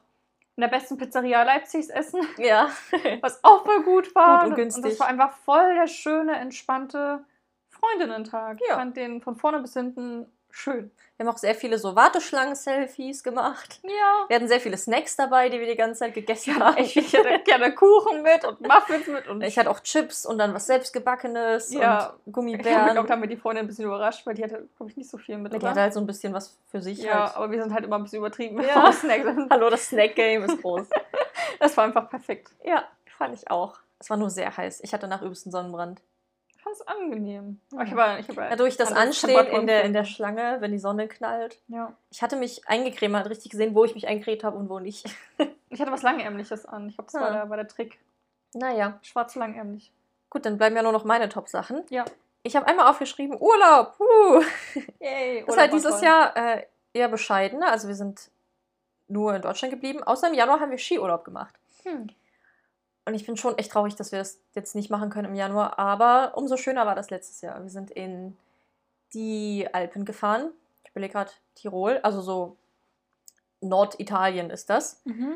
in 0.56 0.60
der 0.60 0.68
besten 0.68 0.96
Pizzeria 0.96 1.42
Leipzigs 1.42 1.88
essen. 1.88 2.20
Ja. 2.38 2.68
Was 3.20 3.42
auch 3.42 3.64
voll 3.64 3.82
gut 3.82 4.14
war. 4.14 4.42
Gut 4.42 4.50
und 4.50 4.56
günstig. 4.56 4.84
Und 4.84 4.90
das 4.90 5.00
war 5.00 5.08
einfach 5.08 5.32
voll 5.44 5.74
der 5.74 5.86
schöne, 5.88 6.36
entspannte 6.36 7.24
Freundinnentag. 7.70 8.60
Ja. 8.60 8.66
Ich 8.66 8.74
fand 8.74 8.96
den 8.96 9.22
von 9.22 9.34
vorne 9.34 9.60
bis 9.60 9.72
hinten 9.72 10.26
Schön. 10.52 10.90
Wir 11.22 11.28
haben 11.28 11.36
auch 11.36 11.38
sehr 11.38 11.54
viele 11.54 11.78
so 11.78 11.94
Warteschlangen-Selfies 11.94 13.22
gemacht. 13.22 13.78
Ja. 13.84 14.24
Wir 14.26 14.34
hatten 14.36 14.48
sehr 14.48 14.58
viele 14.60 14.76
Snacks 14.76 15.14
dabei, 15.14 15.48
die 15.50 15.60
wir 15.60 15.68
die 15.68 15.76
ganze 15.76 16.00
Zeit 16.00 16.14
gegessen 16.14 16.58
haben. 16.58 16.76
ich, 16.78 16.96
ich 16.96 17.14
hatte 17.14 17.38
gerne 17.44 17.72
Kuchen 17.72 18.22
mit 18.22 18.44
und 18.44 18.60
Muffins 18.60 19.06
mit 19.06 19.28
und 19.28 19.40
Ich 19.42 19.56
hatte 19.56 19.70
auch 19.70 19.78
Chips 19.80 20.26
und 20.26 20.38
dann 20.38 20.52
was 20.52 20.66
selbstgebackenes 20.66 21.72
Ja. 21.74 21.78
und 21.78 21.82
ich 21.82 22.04
glaube, 22.06 22.32
Gummibären. 22.32 22.92
glaub, 22.92 23.06
da 23.06 23.12
haben 23.12 23.22
wir 23.22 23.28
die 23.28 23.36
Freundin 23.36 23.64
ein 23.64 23.68
bisschen 23.68 23.84
überrascht, 23.84 24.26
weil 24.26 24.34
die 24.34 24.42
hatte, 24.42 24.68
glaube 24.76 24.90
ich, 24.90 24.96
nicht 24.96 25.08
so 25.10 25.16
viel 25.16 25.38
mit. 25.38 25.52
die 25.52 25.58
oder? 25.58 25.70
hatte 25.70 25.80
halt 25.82 25.94
so 25.94 26.00
ein 26.00 26.06
bisschen 26.06 26.32
was 26.34 26.56
für 26.72 26.82
sich 26.82 26.98
ja, 26.98 27.26
halt. 27.26 27.36
aber 27.36 27.50
wir 27.52 27.62
sind 27.62 27.72
halt 27.72 27.84
immer 27.84 27.96
ein 27.98 28.02
bisschen 28.02 28.18
übertrieben 28.18 28.56
mit 28.56 28.66
Ja. 28.66 28.90
Snacks. 28.92 29.24
Hallo, 29.50 29.70
das 29.70 29.86
Snack-Game 29.86 30.42
ist 30.42 30.60
groß. 30.60 30.88
Das 31.60 31.76
war 31.76 31.84
einfach 31.84 32.10
perfekt. 32.10 32.50
ja, 32.64 32.82
fand 33.16 33.34
ich 33.34 33.48
auch. 33.48 33.78
Es 34.00 34.10
war 34.10 34.16
nur 34.16 34.30
sehr 34.30 34.56
heiß. 34.56 34.80
Ich 34.82 34.92
hatte 34.92 35.06
nach 35.06 35.22
übelsten 35.22 35.52
Sonnenbrand. 35.52 36.00
Es 36.72 36.86
angenehm. 36.86 37.60
Aber 37.72 37.82
ich 37.84 37.90
Ja. 37.90 37.96
habe, 37.96 38.20
ich 38.20 38.28
habe 38.28 38.46
Dadurch 38.50 38.76
das 38.76 38.88
das 38.88 38.98
Anstehen 38.98 39.46
in 39.46 39.66
der, 39.66 39.84
in 39.84 39.92
der. 39.92 40.04
Schlange, 40.04 40.56
wenn 40.60 40.72
die 40.72 40.78
Sonne 40.78 41.06
knallt. 41.08 41.60
Ja. 41.68 41.92
Ich 42.10 42.22
hatte 42.22 42.36
mich 42.36 42.66
eingecremt, 42.68 43.12
man 43.12 43.20
hat 43.22 43.30
richtig 43.30 43.50
gesehen, 43.50 43.74
wo 43.74 43.84
ich 43.84 43.94
mich 43.94 44.08
eingecremt 44.08 44.42
habe 44.44 44.56
und 44.56 44.68
wo 44.68 44.78
nicht. 44.78 45.04
Ich 45.70 45.80
hatte 45.80 45.90
was 45.90 46.02
Langärmliches 46.02 46.66
an. 46.66 46.90
Ich 46.90 46.96
glaube, 46.96 47.10
das 47.10 47.18
war, 47.20 47.30
Ah. 47.30 47.32
der, 47.32 47.50
war 47.50 47.56
der 47.56 47.66
Trick. 47.66 47.98
Naja, 48.52 48.98
Schwarz 49.00 49.34
langärmlich. 49.36 49.90
gut, 50.28 50.44
dann 50.44 50.58
bleiben 50.58 50.76
ja 50.76 50.82
nur 50.82 50.92
noch 50.92 51.04
meine 51.04 51.30
Top-Sachen. 51.30 51.82
Ja. 51.88 52.04
Ich 52.42 52.54
habe 52.56 52.66
einmal 52.66 52.90
aufgeschrieben, 52.90 53.38
Urlaub. 53.40 53.94
Uh. 53.98 54.42
Yay. 55.00 55.44
Das 55.46 55.54
ist 55.54 55.60
halt 55.60 55.72
dieses 55.72 56.00
Jahr 56.02 56.36
äh, 56.36 56.66
eher 56.92 57.08
bescheiden. 57.08 57.62
Also 57.62 57.88
wir 57.88 57.94
sind 57.94 58.30
nur 59.08 59.34
in 59.34 59.40
Deutschland 59.40 59.72
geblieben. 59.72 60.02
Außer 60.02 60.28
im 60.28 60.34
Januar 60.34 60.60
haben 60.60 60.70
wir 60.70 60.78
Skiurlaub 60.78 61.24
gemacht. 61.24 61.54
Hm. 61.84 62.08
Und 63.04 63.14
ich 63.14 63.26
bin 63.26 63.36
schon 63.36 63.58
echt 63.58 63.72
traurig, 63.72 63.96
dass 63.96 64.12
wir 64.12 64.20
das 64.20 64.38
jetzt 64.54 64.74
nicht 64.74 64.90
machen 64.90 65.10
können 65.10 65.28
im 65.28 65.34
Januar. 65.34 65.78
Aber 65.78 66.32
umso 66.36 66.56
schöner 66.56 66.86
war 66.86 66.94
das 66.94 67.10
letztes 67.10 67.40
Jahr. 67.40 67.60
Wir 67.60 67.70
sind 67.70 67.90
in 67.90 68.36
die 69.12 69.68
Alpen 69.72 70.04
gefahren. 70.04 70.52
Ich 70.84 70.90
überlege 70.90 71.14
gerade 71.14 71.32
Tirol, 71.54 71.98
also 72.02 72.20
so 72.20 72.56
Norditalien 73.60 74.50
ist 74.50 74.70
das. 74.70 75.00
Mhm. 75.04 75.34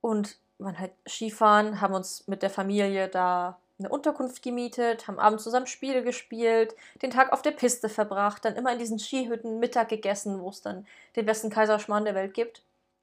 Und 0.00 0.38
waren 0.58 0.78
halt 0.78 0.92
Skifahren, 1.06 1.80
haben 1.80 1.94
uns 1.94 2.26
mit 2.28 2.42
der 2.42 2.50
Familie 2.50 3.08
da 3.08 3.58
eine 3.78 3.88
Unterkunft 3.88 4.42
gemietet, 4.42 5.08
haben 5.08 5.18
abends 5.18 5.42
zusammen 5.42 5.66
Spiele 5.66 6.02
gespielt, 6.02 6.76
den 7.02 7.10
Tag 7.10 7.32
auf 7.32 7.42
der 7.42 7.50
Piste 7.50 7.88
verbracht, 7.88 8.44
dann 8.44 8.54
immer 8.54 8.72
in 8.72 8.78
diesen 8.78 8.98
Skihütten 8.98 9.58
Mittag 9.58 9.88
gegessen, 9.88 10.40
wo 10.40 10.50
es 10.50 10.62
dann 10.62 10.86
den 11.16 11.26
besten 11.26 11.50
Kaiserschmarrn 11.50 12.04
der 12.04 12.14
Welt 12.14 12.32
gibt 12.32 12.62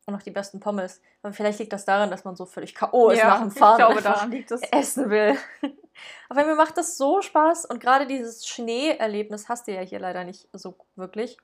und 0.10 0.15
noch 0.15 0.24
die 0.24 0.32
besten 0.32 0.60
Pommes. 0.60 1.02
Aber 1.22 1.34
vielleicht 1.34 1.60
liegt 1.60 1.74
das 1.74 1.86
daran, 1.86 2.12
dass 2.12 2.26
man 2.26 2.36
so 2.36 2.45
völlig 2.45 2.76
K.O. 2.76 3.10
ist 3.10 3.24
nach 3.24 3.39
dem 3.39 3.52
Fahren. 3.52 3.80
Ich 3.80 3.86
glaube, 3.86 4.02
daran 4.02 4.32
liegt 4.32 4.52
es. 4.52 4.62
essen 4.72 5.10
will. 5.10 5.38
Aber 6.30 6.45
mir 6.45 6.56
macht 6.56 6.78
das 6.78 6.98
so 6.98 7.22
Spaß 7.22 7.65
und 7.65 7.80
gerade 7.80 8.08
dieses 8.08 8.48
Schneeerlebnis 8.48 9.50
hast 9.50 9.67
du 9.67 9.74
ja 9.74 9.82
hier 9.82 10.00
leider 10.00 10.24
nicht 10.24 10.48
so 10.54 10.76
wirklich. 10.95 11.38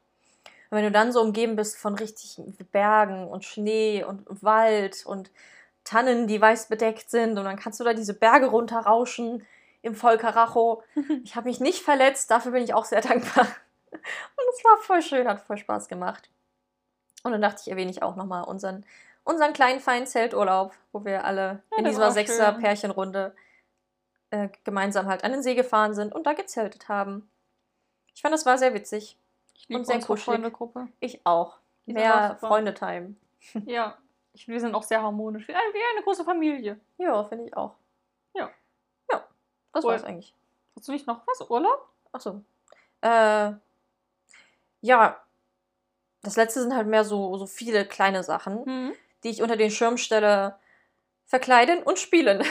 Und 0.70 0.78
wenn 0.78 0.86
du 0.86 0.92
dann 0.92 1.12
so 1.12 1.22
umgeben 1.22 1.56
bist 1.56 1.78
von 1.78 1.96
richtigen 1.96 2.56
Bergen 2.72 3.28
und 3.28 3.46
Schnee 3.46 4.04
und 4.04 4.26
Wald 4.42 5.06
und 5.06 5.32
Tannen, 5.84 6.28
die 6.28 6.42
weiß 6.42 6.68
bedeckt 6.68 7.10
sind 7.12 7.38
und 7.38 7.46
dann 7.46 7.58
kannst 7.58 7.80
du 7.80 7.84
da 7.84 7.94
diese 7.94 8.14
Berge 8.14 8.48
runterrauschen 8.48 9.46
im 9.82 9.96
Volkeracho. 9.96 10.84
Ich 11.24 11.36
habe 11.36 11.48
mich 11.48 11.60
nicht 11.60 11.84
verletzt, 11.84 12.32
dafür 12.32 12.52
bin 12.52 12.64
ich 12.64 12.74
auch 12.74 12.86
sehr 12.86 13.02
dankbar. 13.02 13.46
Und 13.92 14.46
es 14.54 14.64
war 14.64 14.78
voll 14.78 15.02
schön, 15.02 15.28
hat 15.28 15.42
voll 15.42 15.58
Spaß 15.58 15.88
gemacht. 15.88 16.30
Und 17.26 17.32
dann 17.32 17.42
dachte 17.42 17.62
ich, 17.64 17.72
erwähne 17.72 17.90
ich 17.90 18.04
auch 18.04 18.16
nochmal 18.16 18.44
unseren, 18.44 18.86
unseren 19.24 19.52
kleinen 19.54 19.80
feinen 19.80 20.06
Zelturlaub, 20.06 20.74
wo 20.92 21.04
wir 21.06 21.26
alle 21.26 21.64
Ja, 21.72 21.78
in 21.80 21.86
dieser 21.86 22.02
war 22.02 22.12
sechser 22.12 22.52
schön. 22.54 22.62
Pärchenrunde 22.62 23.36
äh, 24.30 24.50
gemeinsam 24.64 25.08
halt 25.08 25.24
an 25.24 25.32
den 25.32 25.42
See 25.42 25.56
gefahren 25.56 25.96
sind 25.96 26.14
und 26.14 26.28
da 26.28 26.34
gezeltet 26.34 26.88
haben. 26.88 27.28
Ich 28.14 28.22
fand, 28.22 28.32
das 28.32 28.46
war 28.46 28.60
sehr 28.60 28.76
witzig. 28.76 29.18
Ich 29.56 29.68
liebe 29.68 29.80
unsere 29.80 30.00
kuschelig. 30.02 30.24
Freundegruppe. 30.24 30.88
Ich 31.00 31.26
auch. 31.26 31.58
Die 31.88 31.94
Mehr. 31.94 32.38
Freundetime. 32.40 33.16
Ja. 33.66 33.98
Ich, 34.34 34.48
wir 34.48 34.60
sind 34.60 34.76
auch 34.76 34.84
sehr 34.84 35.02
harmonisch. 35.02 35.48
Wie 35.48 35.54
eine, 35.56 35.74
wie 35.74 35.96
eine 35.96 36.04
große 36.04 36.24
Familie. 36.26 36.80
Ja, 36.98 37.24
finde 37.24 37.46
ich 37.46 37.56
auch. 37.58 37.74
Ja. 38.36 38.52
Ja, 39.10 39.24
das 39.74 39.84
Cool. 39.84 39.94
war's 39.94 40.04
eigentlich. 40.04 40.36
Hast 40.76 40.88
du 40.88 40.92
nicht 40.92 41.08
noch 41.08 41.26
was? 41.26 41.50
Urlaub? 41.50 41.88
Ach 42.12 42.20
so. 42.22 42.42
Äh, 43.02 43.54
ja, 44.82 45.18
das 46.26 46.36
letzte 46.36 46.62
sind 46.62 46.76
halt 46.76 46.88
mehr 46.88 47.04
so, 47.04 47.38
so 47.38 47.46
viele 47.46 47.86
kleine 47.86 48.24
Sachen, 48.24 48.64
Mhm. 48.66 48.94
die 49.24 49.30
ich 49.30 49.42
unter 49.42 49.56
den 49.58 49.72
Schirm 49.72 49.98
stelle. 49.98 50.56
Verkleiden 51.28 51.82
und 51.84 51.98
spielen. 51.98 52.44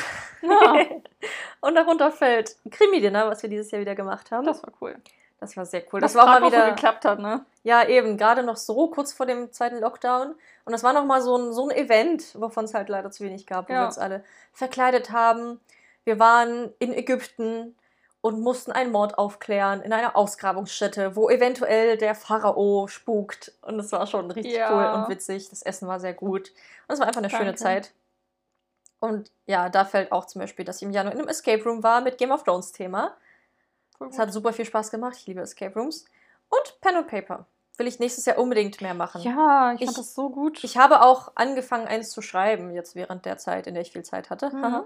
Ja, 0.42 0.74
und 1.60 1.74
darunter 1.76 2.10
fällt 2.10 2.56
Krimi-Dinner, 2.70 3.28
was 3.30 3.42
wir 3.42 3.48
dieses 3.50 3.70
Jahr 3.70 3.80
wieder 3.80 3.94
gemacht 3.94 4.30
haben. 4.32 4.46
das 4.46 4.62
war 4.64 4.72
cool. 4.80 4.96
Das 5.38 5.56
war 5.56 5.64
sehr 5.66 5.82
cool. 5.92 6.00
Das 6.00 6.12
Das 6.12 6.20
war 6.20 6.24
auch 6.24 6.40
mal 6.40 6.40
noch 6.40 6.50
so 6.50 6.56
wieder. 6.56 6.70
geklappt 6.70 7.04
hat, 7.04 7.18
ne? 7.20 7.44
Ja, 7.62 7.86
eben, 7.86 8.16
gerade 8.16 8.42
noch 8.42 8.56
so 8.56 8.88
kurz 8.88 9.12
vor 9.12 9.26
dem 9.26 9.52
zweiten 9.52 9.78
Lockdown. 9.78 10.34
Und 10.64 10.72
das 10.72 10.82
war 10.82 10.92
noch 10.92 11.04
mal 11.04 11.20
so 11.22 11.36
ein, 11.36 11.52
so 11.52 11.68
ein 11.68 11.76
Event, 11.76 12.34
wovon 12.40 12.64
es 12.64 12.74
halt 12.74 12.88
leider 12.88 13.10
zu 13.10 13.22
wenig 13.24 13.46
gab, 13.46 13.68
wo 13.68 13.72
Ja. 13.72 13.82
wir 13.82 13.86
uns 13.86 13.98
alle 13.98 14.24
verkleidet 14.52 15.10
haben. 15.12 15.60
Wir 16.04 16.18
waren 16.18 16.72
in 16.78 16.92
Ägypten 16.92 17.76
und 18.24 18.40
mussten 18.40 18.72
einen 18.72 18.90
Mord 18.90 19.18
aufklären 19.18 19.82
in 19.82 19.92
einer 19.92 20.16
Ausgrabungsstätte, 20.16 21.14
wo 21.14 21.28
eventuell 21.28 21.98
der 21.98 22.14
Pharao 22.14 22.86
spukt. 22.88 23.52
Und 23.60 23.78
es 23.78 23.92
war 23.92 24.06
schon 24.06 24.30
richtig 24.30 24.54
Ja. 24.54 24.72
cool 24.72 24.98
und 25.02 25.08
witzig. 25.10 25.50
Das 25.50 25.60
Essen 25.60 25.86
war 25.88 26.00
sehr 26.00 26.14
gut. 26.14 26.50
Und 26.88 26.94
es 26.94 27.00
war 27.00 27.06
einfach 27.06 27.20
eine 27.20 27.28
schöne 27.28 27.44
Danke. 27.52 27.58
Zeit. 27.60 27.92
Und 28.98 29.30
ja, 29.44 29.68
da 29.68 29.84
fällt 29.84 30.10
auch 30.10 30.24
zum 30.24 30.40
Beispiel, 30.40 30.64
dass 30.64 30.76
ich 30.76 30.84
im 30.84 30.90
Januar 30.90 31.12
in 31.12 31.18
einem 31.20 31.28
Escape 31.28 31.62
Room 31.64 31.82
war 31.82 32.00
mit 32.00 32.16
Game 32.16 32.30
of 32.30 32.44
Thrones 32.44 32.72
Thema. 32.72 33.14
Es 34.08 34.18
hat 34.18 34.32
super 34.32 34.54
viel 34.54 34.64
Spaß 34.64 34.90
gemacht. 34.90 35.16
Ich 35.18 35.26
liebe 35.26 35.42
Escape 35.42 35.78
Rooms. 35.78 36.06
Und 36.48 36.80
Pen 36.80 36.96
and 36.96 37.06
Paper. 37.08 37.44
Will 37.76 37.86
ich 37.86 37.98
nächstes 37.98 38.24
Jahr 38.24 38.38
unbedingt 38.38 38.80
mehr 38.80 38.94
machen. 38.94 39.20
Ja, 39.20 39.72
ich, 39.74 39.82
Ich- 39.82 39.86
fand 39.86 39.98
das 39.98 40.14
so 40.14 40.30
gut. 40.30 40.64
Ich 40.64 40.78
habe 40.78 41.02
auch 41.02 41.32
angefangen, 41.34 41.86
eins 41.86 42.08
zu 42.10 42.22
schreiben, 42.22 42.72
jetzt 42.72 42.94
während 42.94 43.26
der 43.26 43.36
Zeit, 43.36 43.66
in 43.66 43.74
der 43.74 43.82
ich 43.82 43.92
viel 43.92 44.02
Zeit 44.04 44.30
hatte. 44.30 44.48
Mhm. 44.48 44.84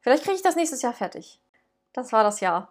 Vielleicht 0.00 0.22
kriege 0.22 0.36
ich 0.36 0.42
das 0.42 0.54
nächstes 0.54 0.82
Jahr 0.82 0.92
fertig. 0.92 1.40
Das 1.94 2.12
war 2.12 2.22
das 2.22 2.40
Jahr. 2.40 2.70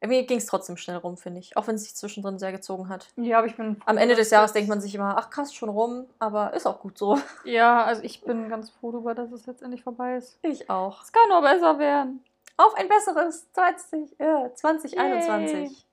Irgendwie 0.00 0.26
ging 0.26 0.38
es 0.38 0.46
trotzdem 0.46 0.76
schnell 0.76 0.96
rum, 0.98 1.16
finde 1.16 1.40
ich. 1.40 1.56
Auch 1.56 1.66
wenn 1.66 1.74
es 1.74 1.82
sich 1.82 1.96
zwischendrin 1.96 2.38
sehr 2.38 2.52
gezogen 2.52 2.88
hat. 2.88 3.08
ja, 3.16 3.38
aber 3.38 3.48
ich 3.48 3.56
bin. 3.56 3.80
Am 3.84 3.96
Ende 3.96 4.14
des 4.14 4.30
Jahres 4.30 4.52
denkt 4.52 4.68
man 4.68 4.80
sich 4.80 4.94
immer, 4.94 5.16
ach 5.18 5.28
krass, 5.30 5.52
schon 5.52 5.68
rum, 5.68 6.06
aber 6.20 6.52
ist 6.52 6.66
auch 6.66 6.78
gut 6.80 6.96
so. 6.98 7.18
Ja, 7.44 7.84
also 7.84 8.02
ich 8.02 8.20
bin 8.22 8.48
ganz 8.48 8.70
froh 8.70 8.92
darüber, 8.92 9.14
dass 9.14 9.32
es 9.32 9.46
letztendlich 9.46 9.82
vorbei 9.82 10.16
ist. 10.16 10.38
Ich 10.42 10.70
auch. 10.70 11.02
Es 11.02 11.10
kann 11.12 11.28
nur 11.28 11.42
besser 11.42 11.78
werden. 11.80 12.22
Auf 12.56 12.74
ein 12.74 12.88
besseres 12.88 13.52
20, 13.52 14.20
äh, 14.20 14.54
2021. 14.54 15.84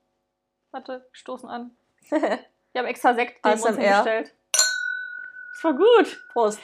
Warte, 0.70 1.08
stoßen 1.12 1.48
an. 1.48 1.76
Wir 2.10 2.82
haben 2.82 2.86
extra 2.86 3.14
Sekt 3.14 3.44
neben 3.44 3.56
uns 3.60 3.66
ASMR. 3.66 3.82
hingestellt. 3.82 4.34
Das 4.52 5.64
war 5.64 5.72
gut. 5.74 6.24
Prost. 6.32 6.60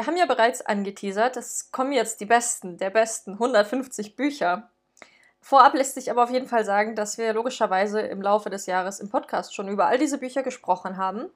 Wir 0.00 0.06
haben 0.06 0.16
ja 0.16 0.24
bereits 0.24 0.62
angeteasert, 0.62 1.36
es 1.36 1.70
kommen 1.72 1.92
jetzt 1.92 2.22
die 2.22 2.24
besten, 2.24 2.78
der 2.78 2.88
besten 2.88 3.32
150 3.34 4.16
Bücher. 4.16 4.70
Vorab 5.42 5.74
lässt 5.74 5.92
sich 5.92 6.10
aber 6.10 6.24
auf 6.24 6.30
jeden 6.30 6.46
Fall 6.48 6.64
sagen, 6.64 6.96
dass 6.96 7.18
wir 7.18 7.34
logischerweise 7.34 8.00
im 8.00 8.22
Laufe 8.22 8.48
des 8.48 8.64
Jahres 8.64 9.00
im 9.00 9.10
Podcast 9.10 9.54
schon 9.54 9.68
über 9.68 9.88
all 9.88 9.98
diese 9.98 10.16
Bücher 10.16 10.42
gesprochen 10.42 10.96
haben. 10.96 11.26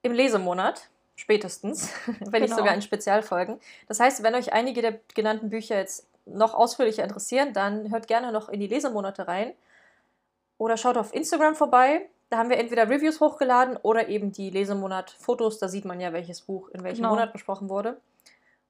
Im 0.00 0.12
Lesemonat, 0.12 0.88
spätestens, 1.14 1.90
wenn 2.20 2.40
nicht 2.40 2.52
Genau. 2.52 2.56
sogar 2.56 2.72
in 2.72 2.80
Spezialfolgen. 2.80 3.60
Das 3.86 4.00
heißt, 4.00 4.22
wenn 4.22 4.34
euch 4.34 4.54
einige 4.54 4.80
der 4.80 5.00
genannten 5.14 5.50
Bücher 5.50 5.76
jetzt 5.76 6.06
noch 6.24 6.54
ausführlicher 6.54 7.04
interessieren, 7.04 7.52
dann 7.52 7.90
hört 7.90 8.06
gerne 8.06 8.32
noch 8.32 8.48
in 8.48 8.60
die 8.60 8.66
Lesemonate 8.66 9.28
rein. 9.28 9.52
Oder 10.56 10.78
schaut 10.78 10.96
auf 10.96 11.12
Instagram 11.12 11.54
vorbei. 11.54 12.08
Da 12.32 12.38
haben 12.38 12.48
wir 12.48 12.56
entweder 12.58 12.88
Reviews 12.88 13.20
hochgeladen 13.20 13.76
oder 13.82 14.08
eben 14.08 14.32
die 14.32 14.48
Lesemonat-Fotos. 14.48 15.58
Da 15.58 15.68
sieht 15.68 15.84
man 15.84 16.00
ja, 16.00 16.14
welches 16.14 16.40
Buch 16.40 16.70
in 16.70 16.82
welchem 16.82 17.02
Genau. 17.02 17.10
Monat 17.10 17.30
besprochen 17.34 17.68
wurde. 17.68 18.00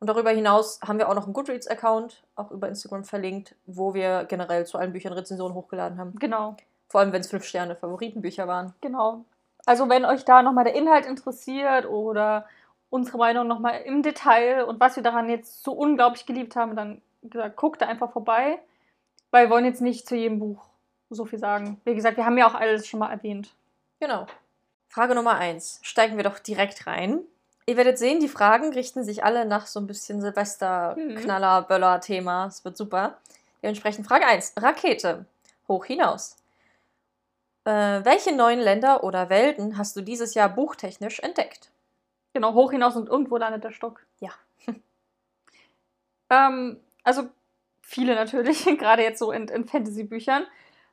Und 0.01 0.09
darüber 0.09 0.31
hinaus 0.31 0.81
haben 0.85 0.99
wir 0.99 1.09
auch 1.09 1.15
noch 1.15 1.27
einen 1.27 1.33
Goodreads-Account, 1.33 2.25
auch 2.35 2.51
über 2.51 2.67
Instagram 2.69 3.05
verlinkt, 3.05 3.55
wo 3.67 3.95
wir 3.95 4.25
generell 4.25 4.67
zu 4.67 4.79
allen 4.79 4.93
Büchern 4.93 5.13
Rezensionen 5.13 5.55
hochgeladen 5.55 5.97
haben. 5.97 6.17
Genau, 6.19 6.57
Vor 6.89 7.01
allem, 7.03 7.13
wenn 7.13 7.21
es 7.21 7.31
fünf 7.31 7.45
Sterne 7.45 7.77
Favoritenbücher 7.77 8.49
waren. 8.49 8.75
genau. 8.81 9.25
Also 9.65 9.89
wenn 9.89 10.05
euch 10.05 10.25
da 10.25 10.43
nochmal 10.43 10.65
der 10.65 10.75
Inhalt 10.75 11.07
interessiert 11.07 11.87
oder 11.87 12.47
unsere 12.91 13.17
Meinung 13.17 13.47
nochmal 13.47 13.83
im 13.83 14.03
Detail 14.03 14.65
und 14.65 14.81
was 14.81 14.97
wir 14.97 15.05
daran 15.05 15.31
jetzt 15.31 15.63
so 15.63 15.71
unglaublich 15.71 16.27
geliebt 16.27 16.57
haben, 16.57 16.75
dann 16.75 17.01
gesagt, 17.23 17.55
guckt 17.55 17.81
da 17.81 17.87
einfach 17.87 18.11
vorbei. 18.11 18.59
Weil 19.31 19.47
wir 19.47 19.51
wollen 19.51 19.65
jetzt 19.65 19.81
nicht 19.81 20.09
zu 20.09 20.17
jedem 20.17 20.41
Buch 20.41 20.65
so 21.15 21.25
viel 21.25 21.39
sagen. 21.39 21.81
Wie 21.85 21.95
gesagt, 21.95 22.17
wir 22.17 22.27
haben 22.27 22.39
ja 22.39 22.47
auch 22.47 22.55
alles 22.55 22.87
schon 22.87 23.01
mal 23.01 23.11
erwähnt. 23.11 23.51
Genau. 24.01 24.27
Frage 24.89 25.15
Nummer 25.15 25.35
eins. 25.35 25.81
Steigen 25.83 26.17
wir 26.17 26.25
doch 26.25 26.39
direkt 26.39 26.87
rein. 26.87 27.21
Ihr 27.67 27.77
werdet 27.77 27.99
sehen, 27.99 28.21
die 28.21 28.29
Fragen 28.29 28.73
richten 28.73 29.05
sich 29.05 29.25
alle 29.25 29.45
nach 29.47 29.67
so 29.67 29.81
ein 29.81 29.87
bisschen 29.87 30.21
Silvester-Knaller-Böller-Thema. 30.21 32.47
Es 32.47 32.65
wird 32.65 32.77
super. 32.77 33.19
Dementsprechend 33.63 34.07
Frage 34.07 34.27
1. 34.27 34.55
Rakete. 34.59 35.27
Hoch 35.69 35.85
hinaus. 35.85 36.37
Äh, 37.65 38.05
welche 38.05 38.35
neuen 38.35 38.59
Länder 38.59 39.05
oder 39.05 39.31
Welten 39.31 39.79
hast 39.79 39.95
du 39.97 40.01
dieses 40.01 40.35
Jahr 40.35 40.49
buchtechnisch 40.49 41.21
entdeckt? 41.21 41.71
Genau, 42.33 42.55
hoch 42.55 42.73
hinaus 42.73 42.97
und 42.97 43.09
irgendwo 43.09 43.37
landet 43.37 43.63
der 43.65 43.73
Stock. 43.73 44.05
Ja. 44.21 44.31
Ähm, 46.31 46.81
also 47.05 47.29
viele 47.83 48.15
natürlich, 48.15 48.65
gerade 48.79 49.03
jetzt 49.03 49.19
so 49.19 49.33
in, 49.33 49.49
in 49.49 49.67
Fantasy-Büchern. 49.67 50.47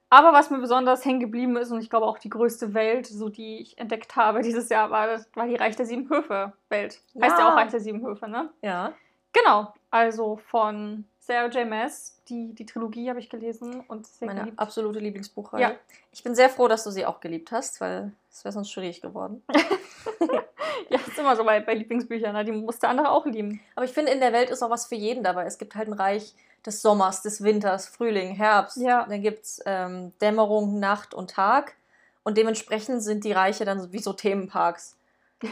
Aber 0.09 0.33
was 0.33 0.49
mir 0.49 0.59
besonders 0.59 1.05
hängen 1.05 1.19
geblieben 1.19 1.55
ist, 1.57 1.71
und 1.71 1.81
ich 1.81 1.89
glaube 1.89 2.07
auch 2.07 2.17
die 2.17 2.29
größte 2.29 2.73
Welt, 2.73 3.05
so 3.05 3.29
die 3.29 3.59
ich 3.59 3.77
entdeckt 3.77 4.15
habe 4.15 4.41
dieses 4.41 4.69
Jahr, 4.69 4.89
war, 4.89 5.07
das 5.07 5.29
war 5.35 5.47
die 5.47 5.55
Reich 5.55 5.75
der 5.75 5.85
Sieben 5.85 6.09
Höfe-Welt. 6.09 7.01
Ja. 7.13 7.25
Heißt 7.25 7.39
ja 7.39 7.51
auch 7.51 7.55
Reich 7.55 7.69
der 7.69 7.79
Sieben 7.79 8.05
Höfe, 8.05 8.27
ne? 8.27 8.49
Ja. 8.61 8.93
Genau, 9.33 9.71
also 9.91 10.37
von 10.37 11.05
Sarah 11.19 11.47
J. 11.47 11.69
Maas. 11.69 12.15
Die, 12.27 12.53
die 12.53 12.65
Trilogie 12.65 13.09
habe 13.09 13.19
ich 13.19 13.29
gelesen 13.29 13.83
und 13.87 14.05
sehr 14.05 14.27
Meine 14.27 14.41
geliebt. 14.41 14.59
absolute 14.59 14.99
Lieblingsbuchreihe. 14.99 15.61
Ja. 15.61 15.71
Ich 16.11 16.23
bin 16.23 16.35
sehr 16.35 16.49
froh, 16.49 16.67
dass 16.67 16.83
du 16.83 16.91
sie 16.91 17.05
auch 17.05 17.21
geliebt 17.21 17.51
hast, 17.51 17.81
weil 17.81 18.11
es 18.31 18.43
wäre 18.43 18.51
sonst 18.51 18.71
schwierig 18.71 19.01
geworden. 19.01 19.43
ja, 20.89 20.99
ist 20.99 21.17
immer 21.17 21.35
so 21.35 21.43
bei, 21.43 21.59
bei 21.59 21.73
Lieblingsbüchern, 21.73 22.33
ne? 22.33 22.45
die 22.45 22.51
muss 22.51 22.79
der 22.79 22.89
andere 22.89 23.09
auch 23.09 23.25
lieben. 23.25 23.61
Aber 23.75 23.85
ich 23.85 23.91
finde, 23.91 24.11
in 24.11 24.19
der 24.19 24.33
Welt 24.33 24.49
ist 24.49 24.61
auch 24.61 24.69
was 24.69 24.87
für 24.87 24.95
jeden 24.95 25.23
dabei. 25.23 25.45
Es 25.45 25.57
gibt 25.57 25.75
halt 25.75 25.87
ein 25.87 25.93
Reich 25.93 26.35
des 26.65 26.81
Sommers, 26.81 27.21
des 27.21 27.43
Winters, 27.43 27.87
Frühling, 27.87 28.35
Herbst. 28.35 28.77
Ja. 28.77 29.05
Dann 29.07 29.21
gibt 29.21 29.45
es 29.45 29.61
ähm, 29.65 30.13
Dämmerung, 30.21 30.79
Nacht 30.79 31.13
und 31.13 31.31
Tag. 31.31 31.75
Und 32.23 32.37
dementsprechend 32.37 33.03
sind 33.03 33.23
die 33.23 33.31
Reiche 33.31 33.65
dann 33.65 33.91
wie 33.91 33.99
so 33.99 34.13
Themenparks. 34.13 34.97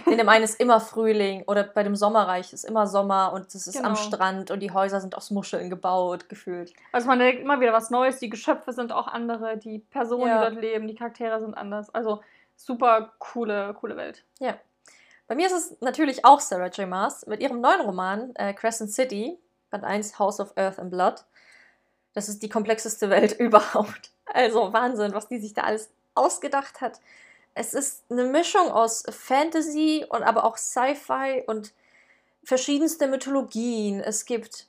In 0.05 0.17
dem 0.17 0.27
einen 0.27 0.43
ist 0.43 0.59
immer 0.59 0.81
Frühling 0.81 1.43
oder 1.47 1.63
bei 1.63 1.81
dem 1.81 1.95
Sommerreich 1.95 2.51
ist 2.51 2.65
immer 2.65 2.87
Sommer 2.87 3.31
und 3.31 3.47
es 3.55 3.67
ist 3.67 3.77
genau. 3.77 3.89
am 3.89 3.95
Strand 3.95 4.51
und 4.51 4.59
die 4.59 4.71
Häuser 4.71 4.99
sind 4.99 5.15
aus 5.15 5.31
Muscheln 5.31 5.69
gebaut, 5.69 6.27
gefühlt. 6.27 6.73
Also 6.91 7.07
man 7.07 7.19
denkt 7.19 7.41
immer 7.41 7.61
wieder 7.61 7.71
was 7.71 7.89
Neues, 7.89 8.19
die 8.19 8.29
Geschöpfe 8.29 8.73
sind 8.73 8.91
auch 8.91 9.07
andere, 9.07 9.57
die 9.57 9.79
Personen, 9.79 10.27
ja. 10.27 10.49
die 10.49 10.55
dort 10.55 10.61
leben, 10.61 10.87
die 10.87 10.95
Charaktere 10.95 11.39
sind 11.39 11.53
anders. 11.53 11.89
Also 11.95 12.21
super 12.57 13.13
coole, 13.19 13.73
coole 13.75 13.95
Welt. 13.95 14.25
Ja. 14.39 14.55
Bei 15.27 15.35
mir 15.35 15.47
ist 15.47 15.53
es 15.53 15.81
natürlich 15.81 16.25
auch 16.25 16.41
Sarah 16.41 16.67
J. 16.67 16.87
Maas 16.87 17.25
mit 17.25 17.41
ihrem 17.41 17.61
neuen 17.61 17.81
Roman 17.81 18.35
äh, 18.35 18.53
Crescent 18.53 18.91
City, 18.91 19.37
Band 19.69 19.83
1 19.83 20.19
House 20.19 20.39
of 20.39 20.53
Earth 20.55 20.79
and 20.79 20.91
Blood. 20.91 21.25
Das 22.13 22.29
ist 22.29 22.41
die 22.41 22.49
komplexeste 22.49 23.09
Welt 23.11 23.33
überhaupt. 23.39 24.11
Also 24.25 24.73
Wahnsinn, 24.73 25.13
was 25.13 25.27
die 25.27 25.39
sich 25.39 25.53
da 25.53 25.61
alles 25.61 25.89
ausgedacht 26.15 26.81
hat. 26.81 26.99
Es 27.53 27.73
ist 27.73 28.03
eine 28.11 28.25
Mischung 28.25 28.69
aus 28.69 29.03
Fantasy 29.09 30.05
und 30.07 30.23
aber 30.23 30.43
auch 30.43 30.57
Sci-Fi 30.57 31.43
und 31.47 31.73
verschiedenste 32.43 33.07
Mythologien. 33.07 33.99
Es 33.99 34.25
gibt 34.25 34.67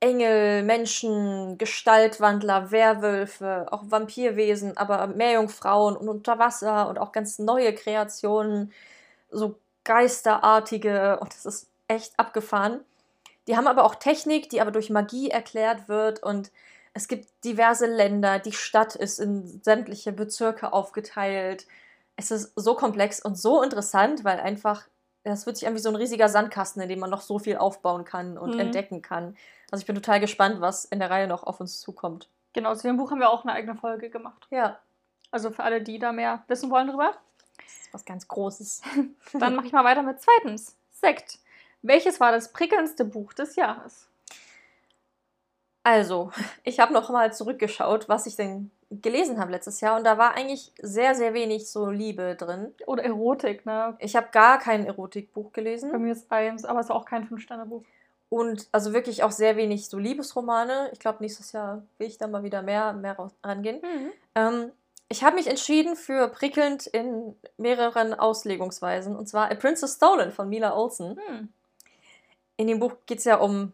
Engel, 0.00 0.62
Menschen, 0.62 1.58
Gestaltwandler, 1.58 2.70
Werwölfe, 2.70 3.66
auch 3.70 3.84
Vampirwesen, 3.86 4.76
aber 4.76 5.06
Meerjungfrauen 5.06 5.96
und 5.96 6.08
Unterwasser 6.08 6.88
und 6.88 6.98
auch 6.98 7.12
ganz 7.12 7.38
neue 7.38 7.74
Kreationen, 7.74 8.72
so 9.30 9.58
geisterartige 9.84 11.18
und 11.20 11.32
das 11.32 11.46
ist 11.46 11.68
echt 11.88 12.18
abgefahren. 12.18 12.80
Die 13.46 13.56
haben 13.56 13.66
aber 13.66 13.84
auch 13.84 13.94
Technik, 13.94 14.50
die 14.50 14.60
aber 14.60 14.70
durch 14.70 14.90
Magie 14.90 15.30
erklärt 15.30 15.88
wird 15.88 16.22
und 16.22 16.50
es 16.96 17.08
gibt 17.08 17.28
diverse 17.44 17.84
Länder, 17.84 18.38
die 18.38 18.52
Stadt 18.52 18.96
ist 18.96 19.18
in 19.18 19.60
sämtliche 19.62 20.12
Bezirke 20.12 20.72
aufgeteilt. 20.72 21.66
Es 22.16 22.30
ist 22.30 22.52
so 22.56 22.74
komplex 22.74 23.20
und 23.20 23.36
so 23.36 23.62
interessant, 23.62 24.24
weil 24.24 24.40
einfach, 24.40 24.88
das 25.22 25.44
wird 25.44 25.58
sich 25.58 25.68
an 25.68 25.74
wie 25.74 25.78
so 25.78 25.90
ein 25.90 25.96
riesiger 25.96 26.30
Sandkasten, 26.30 26.80
in 26.80 26.88
dem 26.88 26.98
man 26.98 27.10
noch 27.10 27.20
so 27.20 27.38
viel 27.38 27.58
aufbauen 27.58 28.06
kann 28.06 28.38
und 28.38 28.54
mhm. 28.54 28.60
entdecken 28.60 29.02
kann. 29.02 29.36
Also 29.70 29.82
ich 29.82 29.86
bin 29.86 29.94
total 29.94 30.20
gespannt, 30.20 30.62
was 30.62 30.86
in 30.86 30.98
der 30.98 31.10
Reihe 31.10 31.26
noch 31.26 31.42
auf 31.42 31.60
uns 31.60 31.80
zukommt. 31.80 32.30
Genau, 32.54 32.74
zu 32.74 32.86
dem 32.86 32.96
Buch 32.96 33.10
haben 33.10 33.20
wir 33.20 33.28
auch 33.28 33.44
eine 33.44 33.52
eigene 33.52 33.74
Folge 33.74 34.08
gemacht. 34.08 34.46
Ja. 34.50 34.78
Also 35.30 35.50
für 35.50 35.64
alle, 35.64 35.82
die 35.82 35.98
da 35.98 36.12
mehr 36.12 36.44
wissen 36.48 36.70
wollen 36.70 36.88
drüber. 36.88 37.12
Das 37.58 37.72
ist 37.80 37.92
was 37.92 38.04
ganz 38.06 38.26
Großes. 38.26 38.80
Dann 39.34 39.54
mache 39.54 39.66
ich 39.66 39.72
mal 39.72 39.84
weiter 39.84 40.02
mit 40.02 40.18
zweitens. 40.22 40.74
Sekt. 40.92 41.40
Welches 41.86 42.18
war 42.20 42.32
das 42.32 42.52
prickelndste 42.52 43.04
Buch 43.04 43.32
des 43.32 43.56
Jahres? 43.56 44.08
Also, 45.84 46.32
ich 46.64 46.80
habe 46.80 46.92
noch 46.92 47.10
mal 47.10 47.32
zurückgeschaut, 47.32 48.08
was 48.08 48.26
ich 48.26 48.34
denn 48.34 48.72
gelesen 48.90 49.38
habe 49.38 49.52
letztes 49.52 49.80
Jahr 49.80 49.96
und 49.96 50.04
da 50.04 50.18
war 50.18 50.34
eigentlich 50.34 50.72
sehr, 50.80 51.14
sehr 51.14 51.32
wenig 51.32 51.70
so 51.70 51.90
Liebe 51.90 52.34
drin. 52.36 52.74
Oder 52.86 53.04
Erotik, 53.04 53.66
ne? 53.66 53.96
Ich 54.00 54.16
habe 54.16 54.28
gar 54.32 54.58
kein 54.58 54.86
Erotikbuch 54.86 55.52
gelesen. 55.52 55.92
Bei 55.92 55.98
mir 55.98 56.12
ist 56.12 56.30
eins, 56.30 56.64
aber 56.64 56.80
es 56.80 56.86
ist 56.86 56.92
auch 56.92 57.04
kein 57.04 57.24
Fünf-Sterne-Buch. 57.24 57.82
Und 58.28 58.68
also 58.72 58.92
wirklich 58.92 59.22
auch 59.22 59.30
sehr 59.30 59.56
wenig 59.56 59.88
so 59.88 59.98
Liebesromane. 59.98 60.90
Ich 60.92 60.98
glaube, 60.98 61.18
nächstes 61.20 61.52
Jahr 61.52 61.84
will 61.98 62.08
ich 62.08 62.18
da 62.18 62.26
mal 62.26 62.42
wieder 62.42 62.62
mehr, 62.62 62.92
mehr 62.92 63.16
rangehen. 63.44 63.80
Mhm. 63.80 64.12
Ähm, 64.34 64.72
ich 65.08 65.22
habe 65.22 65.36
mich 65.36 65.46
entschieden 65.46 65.94
für 65.94 66.28
prickelnd 66.28 66.86
in 66.88 67.36
mehreren 67.58 68.12
Auslegungsweisen. 68.12 69.14
Und 69.14 69.28
zwar 69.28 69.50
A 69.52 69.54
Princess 69.54 69.94
Stolen 69.94 70.32
von 70.32 70.48
Mila 70.48 70.76
Olsen. 70.76 71.18
Mhm. 71.28 71.48
In 72.56 72.66
dem 72.66 72.78
Buch 72.78 72.94
geht 73.06 73.18
es 73.18 73.24
ja 73.24 73.36
um 73.36 73.72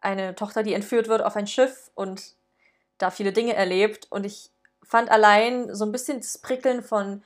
eine 0.00 0.34
Tochter, 0.34 0.62
die 0.62 0.74
entführt 0.74 1.08
wird 1.08 1.22
auf 1.22 1.36
ein 1.36 1.46
Schiff 1.46 1.90
und 1.94 2.34
da 2.98 3.10
viele 3.10 3.32
Dinge 3.32 3.54
erlebt. 3.54 4.06
Und 4.10 4.24
ich 4.24 4.50
fand 4.82 5.10
allein 5.10 5.74
so 5.74 5.84
ein 5.84 5.92
bisschen 5.92 6.18
das 6.18 6.38
Prickeln 6.38 6.82
von 6.82 7.22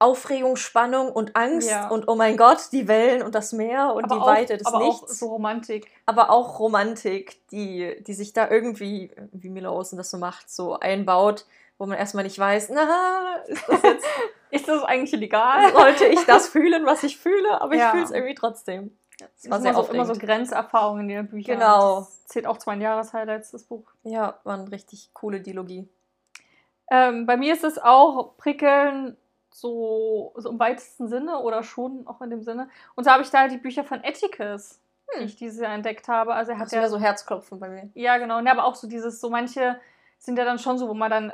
Aufregung, 0.00 0.56
Spannung 0.56 1.10
und 1.10 1.34
Angst 1.34 1.68
ja. 1.68 1.88
und 1.88 2.06
oh 2.06 2.14
mein 2.14 2.36
Gott, 2.36 2.68
die 2.70 2.86
Wellen 2.86 3.22
und 3.22 3.34
das 3.34 3.52
Meer 3.52 3.94
und 3.94 4.04
aber 4.04 4.14
die 4.14 4.20
auch, 4.20 4.26
Weite 4.26 4.56
des 4.56 4.66
aber 4.66 4.78
Nichts. 4.78 5.02
Auch 5.02 5.08
so 5.08 5.26
Romantik. 5.26 5.90
Aber 6.06 6.30
auch 6.30 6.60
Romantik, 6.60 7.40
die, 7.50 7.96
die 8.04 8.14
sich 8.14 8.32
da 8.32 8.48
irgendwie, 8.48 9.10
wie 9.32 9.48
Mila 9.48 9.70
Olsen 9.70 9.98
das 9.98 10.10
so 10.10 10.18
macht, 10.18 10.50
so 10.50 10.78
einbaut, 10.78 11.46
wo 11.78 11.86
man 11.86 11.98
erstmal 11.98 12.24
nicht 12.24 12.38
weiß, 12.38 12.70
na, 12.70 13.34
ist 13.46 13.68
das 13.68 13.82
jetzt. 13.82 14.06
ist 14.50 14.68
das 14.68 14.82
eigentlich 14.84 15.12
illegal? 15.12 15.72
Sollte 15.72 16.06
ich 16.06 16.24
das 16.26 16.48
fühlen, 16.48 16.86
was 16.86 17.02
ich 17.02 17.18
fühle? 17.18 17.60
Aber 17.60 17.74
ja. 17.74 17.86
ich 17.86 17.90
fühle 17.90 18.04
es 18.04 18.10
irgendwie 18.12 18.34
trotzdem. 18.34 18.96
Das 19.18 19.50
war 19.50 19.60
sehr 19.60 19.72
immer 19.72 19.84
so, 19.84 19.92
immer 19.92 20.06
so 20.06 20.14
Grenzerfahrungen 20.14 21.08
in 21.08 21.16
den 21.16 21.28
Büchern. 21.28 21.58
Genau. 21.58 22.00
Das 22.00 22.26
zählt 22.26 22.46
auch 22.46 22.58
zu 22.58 22.68
meinen 22.70 22.82
Jahreshighlights, 22.82 23.50
das 23.50 23.64
Buch. 23.64 23.90
Ja, 24.04 24.38
war 24.44 24.58
eine 24.58 24.70
richtig 24.70 25.10
coole 25.12 25.40
Dialogie. 25.40 25.88
Ähm, 26.90 27.26
bei 27.26 27.36
mir 27.36 27.52
ist 27.52 27.64
es 27.64 27.78
auch 27.78 28.36
prickeln, 28.36 29.16
so, 29.50 30.32
so 30.36 30.50
im 30.50 30.58
weitesten 30.58 31.08
Sinne 31.08 31.40
oder 31.40 31.62
schon 31.62 32.06
auch 32.06 32.20
in 32.20 32.30
dem 32.30 32.42
Sinne. 32.42 32.68
Und 32.94 33.04
so 33.04 33.10
habe 33.10 33.22
ich 33.22 33.30
da 33.30 33.40
halt 33.40 33.52
die 33.52 33.58
Bücher 33.58 33.84
von 33.84 34.00
Atticus, 34.04 34.80
hm. 35.08 35.20
die 35.20 35.24
ich 35.26 35.36
dieses 35.36 35.60
Jahr 35.60 35.74
entdeckt 35.74 36.08
habe. 36.08 36.34
Also 36.34 36.52
er 36.52 36.58
hat 36.58 36.66
das 36.66 36.72
ja 36.72 36.88
so 36.88 36.98
Herzklopfen 36.98 37.58
bei 37.58 37.68
mir. 37.68 37.90
Ja, 37.94 38.18
genau. 38.18 38.40
Ja, 38.40 38.52
aber 38.52 38.64
auch 38.64 38.76
so 38.76 38.86
dieses, 38.86 39.20
so 39.20 39.30
manche 39.30 39.80
sind 40.18 40.38
ja 40.38 40.44
dann 40.44 40.58
schon 40.58 40.78
so, 40.78 40.88
wo 40.88 40.94
man 40.94 41.10
dann 41.10 41.32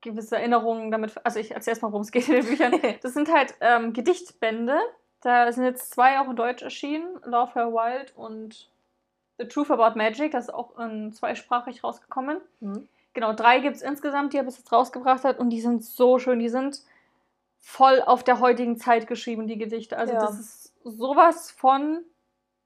gewisse 0.00 0.36
Erinnerungen 0.36 0.90
damit. 0.90 1.14
Also 1.24 1.38
ich 1.38 1.52
erzähle 1.52 1.72
erstmal, 1.72 1.92
worum 1.92 2.02
es 2.02 2.12
geht 2.12 2.28
in 2.28 2.36
den 2.36 2.46
Büchern. 2.46 2.80
Das 3.02 3.14
sind 3.14 3.32
halt 3.32 3.54
ähm, 3.60 3.92
Gedichtbände 3.92 4.78
da 5.20 5.50
sind 5.52 5.64
jetzt 5.64 5.92
zwei 5.92 6.20
auch 6.20 6.28
in 6.28 6.36
Deutsch 6.36 6.62
erschienen, 6.62 7.20
Love 7.24 7.54
Her 7.54 7.72
Wild 7.72 8.12
und 8.16 8.68
The 9.38 9.48
Truth 9.48 9.70
About 9.70 9.96
Magic, 9.96 10.32
das 10.32 10.44
ist 10.44 10.54
auch 10.54 10.78
in 10.78 11.12
zweisprachig 11.12 11.84
rausgekommen. 11.84 12.40
Mhm. 12.60 12.88
Genau, 13.14 13.32
drei 13.32 13.60
gibt 13.60 13.76
es 13.76 13.82
insgesamt, 13.82 14.32
die 14.32 14.36
er 14.36 14.44
bis 14.44 14.58
jetzt 14.58 14.72
rausgebracht 14.72 15.24
hat 15.24 15.38
und 15.38 15.50
die 15.50 15.60
sind 15.60 15.84
so 15.84 16.18
schön, 16.18 16.38
die 16.38 16.48
sind 16.48 16.82
voll 17.58 18.02
auf 18.02 18.22
der 18.22 18.40
heutigen 18.40 18.76
Zeit 18.78 19.06
geschrieben, 19.06 19.46
die 19.46 19.58
Gedichte. 19.58 19.96
Also 19.98 20.14
ja. 20.14 20.20
das 20.20 20.38
ist 20.38 20.72
sowas 20.84 21.50
von 21.50 22.04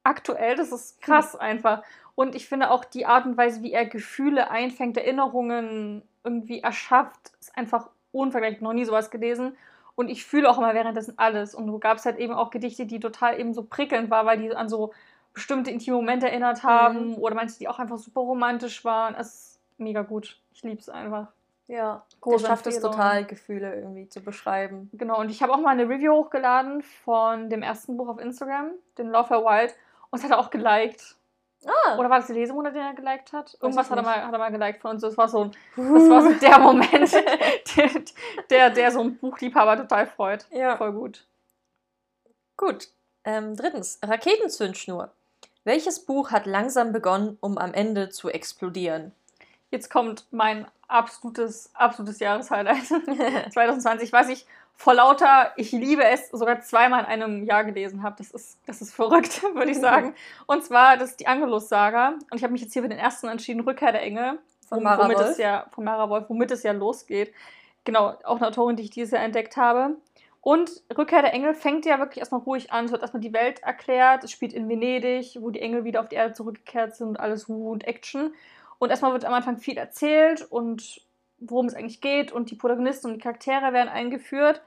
aktuell, 0.04 0.56
das 0.56 0.72
ist 0.72 1.00
krass 1.00 1.34
mhm. 1.34 1.40
einfach. 1.40 1.82
Und 2.14 2.34
ich 2.34 2.48
finde 2.48 2.70
auch 2.70 2.84
die 2.84 3.06
Art 3.06 3.24
und 3.24 3.36
Weise, 3.36 3.62
wie 3.62 3.72
er 3.72 3.86
Gefühle 3.86 4.50
einfängt, 4.50 4.96
Erinnerungen 4.96 6.02
irgendwie 6.22 6.60
erschafft, 6.60 7.32
ist 7.40 7.56
einfach 7.56 7.88
unvergleichlich. 8.12 8.60
Noch 8.60 8.72
nie 8.72 8.84
sowas 8.84 9.10
gelesen. 9.10 9.56
Und 10.00 10.08
ich 10.08 10.24
fühle 10.24 10.48
auch 10.48 10.56
immer 10.56 10.72
währenddessen 10.72 11.18
alles. 11.18 11.54
Und 11.54 11.66
du 11.66 11.78
gab 11.78 11.98
es 11.98 12.06
halt 12.06 12.16
eben 12.16 12.32
auch 12.32 12.48
Gedichte, 12.48 12.86
die 12.86 13.00
total 13.00 13.38
eben 13.38 13.52
so 13.52 13.64
prickelnd 13.64 14.08
waren, 14.08 14.24
weil 14.24 14.38
die 14.38 14.56
an 14.56 14.70
so 14.70 14.94
bestimmte 15.34 15.70
intime 15.70 15.96
Momente 15.96 16.26
erinnert 16.26 16.62
haben. 16.62 17.10
Mhm. 17.10 17.18
Oder 17.18 17.34
manche, 17.34 17.58
die 17.58 17.68
auch 17.68 17.78
einfach 17.78 17.98
super 17.98 18.22
romantisch 18.22 18.82
waren. 18.82 19.14
Es 19.14 19.26
ist 19.26 19.60
mega 19.76 20.00
gut. 20.00 20.40
Ich 20.54 20.62
liebe 20.62 20.80
es 20.80 20.88
einfach. 20.88 21.26
Ja, 21.68 22.02
Große 22.22 22.46
schafft 22.46 22.66
es 22.66 22.80
total, 22.80 23.26
Gefühle 23.26 23.74
irgendwie 23.74 24.08
zu 24.08 24.22
beschreiben. 24.22 24.88
Genau, 24.94 25.20
und 25.20 25.30
ich 25.30 25.42
habe 25.42 25.52
auch 25.52 25.60
mal 25.60 25.68
eine 25.68 25.86
Review 25.86 26.14
hochgeladen 26.14 26.80
von 26.80 27.50
dem 27.50 27.62
ersten 27.62 27.98
Buch 27.98 28.08
auf 28.08 28.18
Instagram, 28.18 28.70
den 28.96 29.10
Love 29.10 29.28
Her 29.28 29.44
Wild. 29.44 29.74
Und 30.08 30.18
es 30.18 30.24
hat 30.24 30.32
auch 30.32 30.48
geliked. 30.48 31.14
Ah. 31.66 31.98
Oder 31.98 32.08
war 32.08 32.18
das 32.18 32.28
die 32.28 32.32
Lesemonat, 32.32 32.74
den 32.74 32.82
er 32.82 32.94
geliked 32.94 33.32
hat? 33.32 33.56
Irgendwas 33.60 33.90
hat 33.90 33.98
er, 33.98 34.02
mal, 34.02 34.24
hat 34.24 34.32
er 34.32 34.38
mal 34.38 34.50
geliked 34.50 34.80
von 34.80 34.92
uns. 34.92 35.02
Das 35.02 35.16
war 35.18 35.28
so, 35.28 35.44
ein, 35.44 35.50
das 35.76 36.08
war 36.08 36.22
so 36.22 36.32
der 36.40 36.58
Moment, 36.58 37.12
der, 37.76 37.90
der, 38.50 38.70
der, 38.70 38.90
so 38.92 39.00
ein 39.00 39.18
Buchliebhaber 39.18 39.76
total 39.76 40.06
freut. 40.06 40.46
Ja. 40.50 40.76
Voll 40.76 40.92
gut. 40.92 41.26
Gut. 42.56 42.88
Ähm, 43.24 43.56
drittens, 43.56 43.98
Raketenzündschnur. 44.02 45.10
Welches 45.64 46.00
Buch 46.00 46.30
hat 46.30 46.46
langsam 46.46 46.92
begonnen, 46.92 47.36
um 47.40 47.58
am 47.58 47.74
Ende 47.74 48.08
zu 48.08 48.30
explodieren? 48.30 49.12
Jetzt 49.70 49.90
kommt 49.90 50.24
mein 50.30 50.66
absolutes, 50.88 51.70
absolutes 51.74 52.18
Jahreshighlight 52.18 52.86
2020. 53.52 54.12
Was 54.12 54.28
ich 54.28 54.46
vor 54.80 54.94
lauter, 54.94 55.52
ich 55.56 55.72
liebe 55.72 56.02
es, 56.02 56.30
sogar 56.30 56.62
zweimal 56.62 57.00
in 57.00 57.06
einem 57.06 57.44
Jahr 57.44 57.64
gelesen 57.64 58.02
habe. 58.02 58.16
Das 58.16 58.30
ist, 58.30 58.58
das 58.64 58.80
ist 58.80 58.94
verrückt, 58.94 59.42
würde 59.54 59.70
ich 59.70 59.78
sagen. 59.78 60.14
Und 60.46 60.64
zwar, 60.64 60.96
das 60.96 61.10
ist 61.10 61.20
die 61.20 61.26
Angelus-Saga. 61.26 62.14
Und 62.30 62.34
ich 62.38 62.42
habe 62.42 62.54
mich 62.54 62.62
jetzt 62.62 62.72
hier 62.72 62.80
für 62.80 62.88
den 62.88 62.98
ersten 62.98 63.28
entschieden, 63.28 63.60
Rückkehr 63.60 63.92
der 63.92 64.00
Engel. 64.00 64.38
Von 64.66 64.82
Mara 64.82 65.04
womit 65.04 65.18
Wolf. 65.18 65.28
Es 65.32 65.36
ja, 65.36 65.66
von 65.72 65.84
Mara 65.84 66.08
Wolf, 66.08 66.30
womit 66.30 66.50
es 66.50 66.62
ja 66.62 66.72
losgeht. 66.72 67.30
Genau, 67.84 68.14
auch 68.24 68.36
eine 68.36 68.48
Autorin, 68.48 68.76
die 68.76 68.84
ich 68.84 68.90
dieses 68.90 69.10
Jahr 69.10 69.22
entdeckt 69.22 69.58
habe. 69.58 69.96
Und 70.40 70.70
Rückkehr 70.96 71.20
der 71.20 71.34
Engel 71.34 71.52
fängt 71.52 71.84
ja 71.84 71.98
wirklich 71.98 72.20
erstmal 72.20 72.40
ruhig 72.40 72.72
an. 72.72 72.86
Es 72.86 72.90
wird 72.90 73.02
erstmal 73.02 73.20
die 73.20 73.34
Welt 73.34 73.62
erklärt. 73.62 74.24
Es 74.24 74.30
spielt 74.30 74.54
in 74.54 74.66
Venedig, 74.66 75.36
wo 75.40 75.50
die 75.50 75.60
Engel 75.60 75.84
wieder 75.84 76.00
auf 76.00 76.08
die 76.08 76.16
Erde 76.16 76.32
zurückgekehrt 76.32 76.96
sind. 76.96 77.20
Alles 77.20 77.50
Ruhe 77.50 77.70
und 77.70 77.86
Action. 77.86 78.32
Und 78.78 78.88
erstmal 78.88 79.12
wird 79.12 79.26
am 79.26 79.34
Anfang 79.34 79.58
viel 79.58 79.76
erzählt 79.76 80.40
und 80.40 81.02
worum 81.40 81.66
es 81.66 81.74
eigentlich 81.74 82.00
geht. 82.00 82.32
Und 82.32 82.50
die 82.50 82.56
Protagonisten 82.56 83.08
und 83.08 83.14
die 83.14 83.20
Charaktere 83.20 83.72
werden 83.72 83.88
eingeführt. 83.88 84.62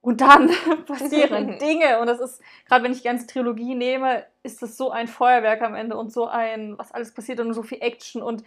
Und 0.00 0.20
dann 0.20 0.50
passieren 0.86 1.58
Dinge. 1.60 2.00
Und 2.00 2.06
das 2.06 2.20
ist, 2.20 2.42
gerade 2.66 2.84
wenn 2.84 2.92
ich 2.92 3.02
die 3.02 3.08
ganze 3.08 3.26
Trilogie 3.26 3.74
nehme, 3.74 4.24
ist 4.42 4.62
das 4.62 4.76
so 4.76 4.90
ein 4.90 5.08
Feuerwerk 5.08 5.62
am 5.62 5.74
Ende 5.74 5.96
und 5.96 6.12
so 6.12 6.26
ein, 6.26 6.78
was 6.78 6.92
alles 6.92 7.12
passiert 7.12 7.40
und 7.40 7.52
so 7.54 7.62
viel 7.62 7.78
Action 7.80 8.22
und 8.22 8.44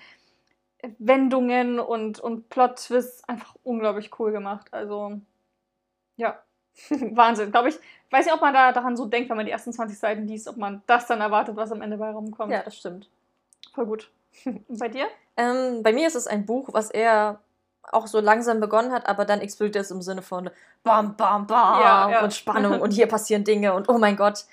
Wendungen 0.97 1.79
und, 1.79 2.19
und 2.19 2.49
Plot-Twists. 2.49 3.27
Einfach 3.27 3.55
unglaublich 3.63 4.12
cool 4.19 4.31
gemacht. 4.31 4.67
Also, 4.71 5.19
ja, 6.15 6.41
Wahnsinn. 6.89 7.51
Glaube 7.51 7.69
ich, 7.69 7.75
weiß 8.10 8.25
nicht, 8.25 8.34
ob 8.34 8.41
man 8.41 8.53
da 8.53 8.71
daran 8.71 8.95
so 8.95 9.05
denkt, 9.05 9.29
wenn 9.29 9.38
man 9.38 9.45
die 9.45 9.51
ersten 9.51 9.73
20 9.73 9.97
Seiten 9.97 10.27
liest, 10.27 10.47
ob 10.47 10.57
man 10.57 10.81
das 10.88 11.07
dann 11.07 11.21
erwartet, 11.21 11.55
was 11.55 11.71
am 11.71 11.81
Ende 11.81 11.97
bei 11.97 12.10
rumkommt. 12.10 12.51
Ja, 12.51 12.63
das 12.63 12.77
stimmt. 12.77 13.10
Voll 13.73 13.86
gut. 13.86 14.12
Und 14.45 14.79
bei 14.79 14.89
dir? 14.89 15.07
Ähm, 15.41 15.82
bei 15.82 15.91
mir 15.91 16.08
ist 16.08 16.15
es 16.15 16.27
ein 16.27 16.45
Buch, 16.45 16.69
was 16.71 16.91
eher 16.91 17.39
auch 17.91 18.06
so 18.06 18.19
langsam 18.19 18.60
begonnen 18.60 18.91
hat, 18.91 19.08
aber 19.08 19.25
dann 19.25 19.41
explodiert 19.41 19.84
es 19.84 19.89
im 19.89 20.04
Sinne 20.04 20.21
von 20.21 20.51
Bam, 20.84 21.17
Bam, 21.17 21.47
Bam 21.47 21.82
Ja, 21.82 22.10
ja. 22.12 22.23
und 22.23 22.34
Spannung 22.34 22.80
und 22.80 22.91
hier 22.91 23.08
passieren 23.08 23.43
Dinge 23.43 23.73
und 23.73 23.89
oh 23.89 23.97
mein 23.97 24.15
Gott. 24.15 24.45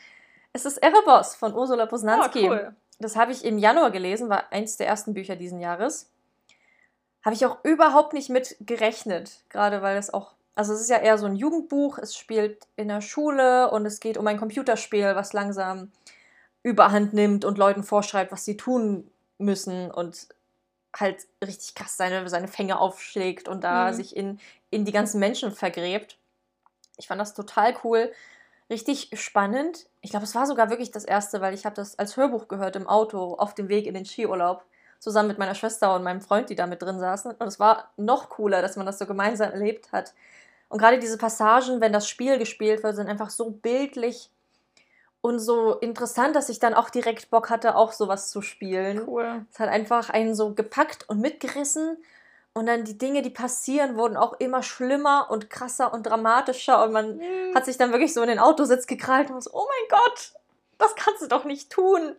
Es 0.54 0.64
ist 0.64 0.78
Erebos 0.78 1.34
von 1.34 1.54
Ursula 1.54 1.84
Posnanski. 1.84 2.48
Oh, 2.48 2.52
cool. 2.52 2.74
Das 2.98 3.16
habe 3.16 3.32
ich 3.32 3.44
im 3.44 3.58
Januar 3.58 3.90
gelesen, 3.90 4.30
war 4.30 4.50
eins 4.50 4.78
der 4.78 4.88
ersten 4.88 5.12
Bücher 5.12 5.36
diesen 5.36 5.60
Jahres. 5.60 6.10
Habe 7.22 7.34
ich 7.34 7.44
auch 7.44 7.58
überhaupt 7.64 8.14
nicht 8.14 8.30
mit 8.30 8.56
gerechnet, 8.60 9.44
gerade 9.50 9.82
weil 9.82 9.98
es 9.98 10.12
auch, 10.12 10.32
also 10.54 10.72
es 10.72 10.80
ist 10.80 10.90
ja 10.90 10.96
eher 10.96 11.18
so 11.18 11.26
ein 11.26 11.36
Jugendbuch, 11.36 11.98
es 11.98 12.16
spielt 12.16 12.66
in 12.76 12.88
der 12.88 13.02
Schule 13.02 13.70
und 13.70 13.84
es 13.84 14.00
geht 14.00 14.16
um 14.16 14.26
ein 14.26 14.38
Computerspiel, 14.38 15.14
was 15.14 15.34
langsam 15.34 15.92
überhand 16.62 17.12
nimmt 17.12 17.44
und 17.44 17.58
Leuten 17.58 17.82
vorschreibt, 17.82 18.32
was 18.32 18.46
sie 18.46 18.56
tun 18.56 19.10
müssen 19.36 19.90
und 19.90 20.28
halt 20.96 21.26
richtig 21.44 21.74
krass 21.74 21.96
seine, 21.96 22.28
seine 22.28 22.48
Fänge 22.48 22.78
aufschlägt 22.78 23.48
und 23.48 23.62
da 23.64 23.88
Mhm. 23.88 23.94
sich 23.94 24.16
in, 24.16 24.40
in 24.70 24.84
die 24.84 24.92
ganzen 24.92 25.18
Menschen 25.20 25.52
vergräbt. 25.52 26.18
Ich 26.96 27.06
fand 27.08 27.20
das 27.20 27.34
total 27.34 27.76
cool, 27.84 28.12
richtig 28.70 29.10
spannend. 29.14 29.86
Ich 30.00 30.10
glaube, 30.10 30.24
es 30.24 30.34
war 30.34 30.46
sogar 30.46 30.70
wirklich 30.70 30.90
das 30.90 31.04
erste, 31.04 31.40
weil 31.40 31.54
ich 31.54 31.64
habe 31.64 31.76
das 31.76 31.98
als 31.98 32.16
Hörbuch 32.16 32.48
gehört 32.48 32.76
im 32.76 32.88
Auto 32.88 33.34
auf 33.34 33.54
dem 33.54 33.68
Weg 33.68 33.86
in 33.86 33.94
den 33.94 34.04
Skiurlaub 34.04 34.64
zusammen 34.98 35.28
mit 35.28 35.38
meiner 35.38 35.54
Schwester 35.54 35.94
und 35.94 36.02
meinem 36.02 36.20
Freund, 36.20 36.50
die 36.50 36.56
da 36.56 36.66
mit 36.66 36.82
drin 36.82 36.98
saßen. 36.98 37.32
Und 37.32 37.46
es 37.46 37.60
war 37.60 37.92
noch 37.96 38.30
cooler, 38.30 38.62
dass 38.62 38.76
man 38.76 38.86
das 38.86 38.98
so 38.98 39.06
gemeinsam 39.06 39.52
erlebt 39.52 39.92
hat. 39.92 40.12
Und 40.68 40.78
gerade 40.78 40.98
diese 40.98 41.18
Passagen, 41.18 41.80
wenn 41.80 41.92
das 41.92 42.08
Spiel 42.08 42.38
gespielt 42.38 42.82
wird, 42.82 42.96
sind 42.96 43.08
einfach 43.08 43.30
so 43.30 43.50
bildlich 43.50 44.30
und 45.28 45.38
so 45.38 45.74
interessant, 45.74 46.34
dass 46.34 46.48
ich 46.48 46.58
dann 46.58 46.74
auch 46.74 46.90
direkt 46.90 47.30
Bock 47.30 47.50
hatte, 47.50 47.76
auch 47.76 47.92
sowas 47.92 48.30
zu 48.30 48.42
spielen. 48.42 49.06
Cool. 49.06 49.46
Es 49.52 49.58
hat 49.60 49.68
einfach 49.68 50.10
einen 50.10 50.34
so 50.34 50.54
gepackt 50.54 51.08
und 51.08 51.20
mitgerissen. 51.20 51.96
Und 52.54 52.66
dann 52.66 52.84
die 52.84 52.98
Dinge, 52.98 53.22
die 53.22 53.30
passieren, 53.30 53.96
wurden 53.96 54.16
auch 54.16 54.32
immer 54.40 54.62
schlimmer 54.64 55.28
und 55.30 55.48
krasser 55.48 55.92
und 55.92 56.04
dramatischer. 56.04 56.82
Und 56.82 56.92
man 56.92 57.20
hat 57.54 57.64
sich 57.66 57.76
dann 57.76 57.92
wirklich 57.92 58.12
so 58.12 58.22
in 58.22 58.28
den 58.28 58.40
Autositz 58.40 58.86
gekrallt 58.86 59.28
und 59.28 59.34
war 59.34 59.42
so, 59.42 59.50
oh 59.52 59.66
mein 59.68 60.00
Gott, 60.00 60.32
das 60.78 60.96
kannst 60.96 61.22
du 61.22 61.28
doch 61.28 61.44
nicht 61.44 61.70
tun. 61.70 62.16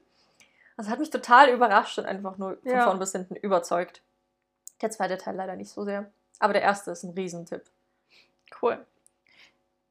Das 0.78 0.88
hat 0.88 1.00
mich 1.00 1.10
total 1.10 1.50
überrascht 1.50 2.00
und 2.00 2.06
einfach 2.06 2.38
nur 2.38 2.58
von 2.58 2.72
Ja. 2.72 2.86
vorn 2.86 3.00
bis 3.00 3.12
hinten 3.12 3.36
überzeugt. 3.36 4.02
Der 4.82 4.92
zweite 4.92 5.18
Teil 5.18 5.36
leider 5.36 5.58
nicht 5.58 5.72
so 5.72 5.84
sehr. 5.84 6.10
Aber 6.40 6.54
der 6.54 6.62
erste 6.62 6.92
ist 6.92 7.04
ein 7.04 7.12
Riesentipp. 7.12 7.64
Cool. 8.62 8.86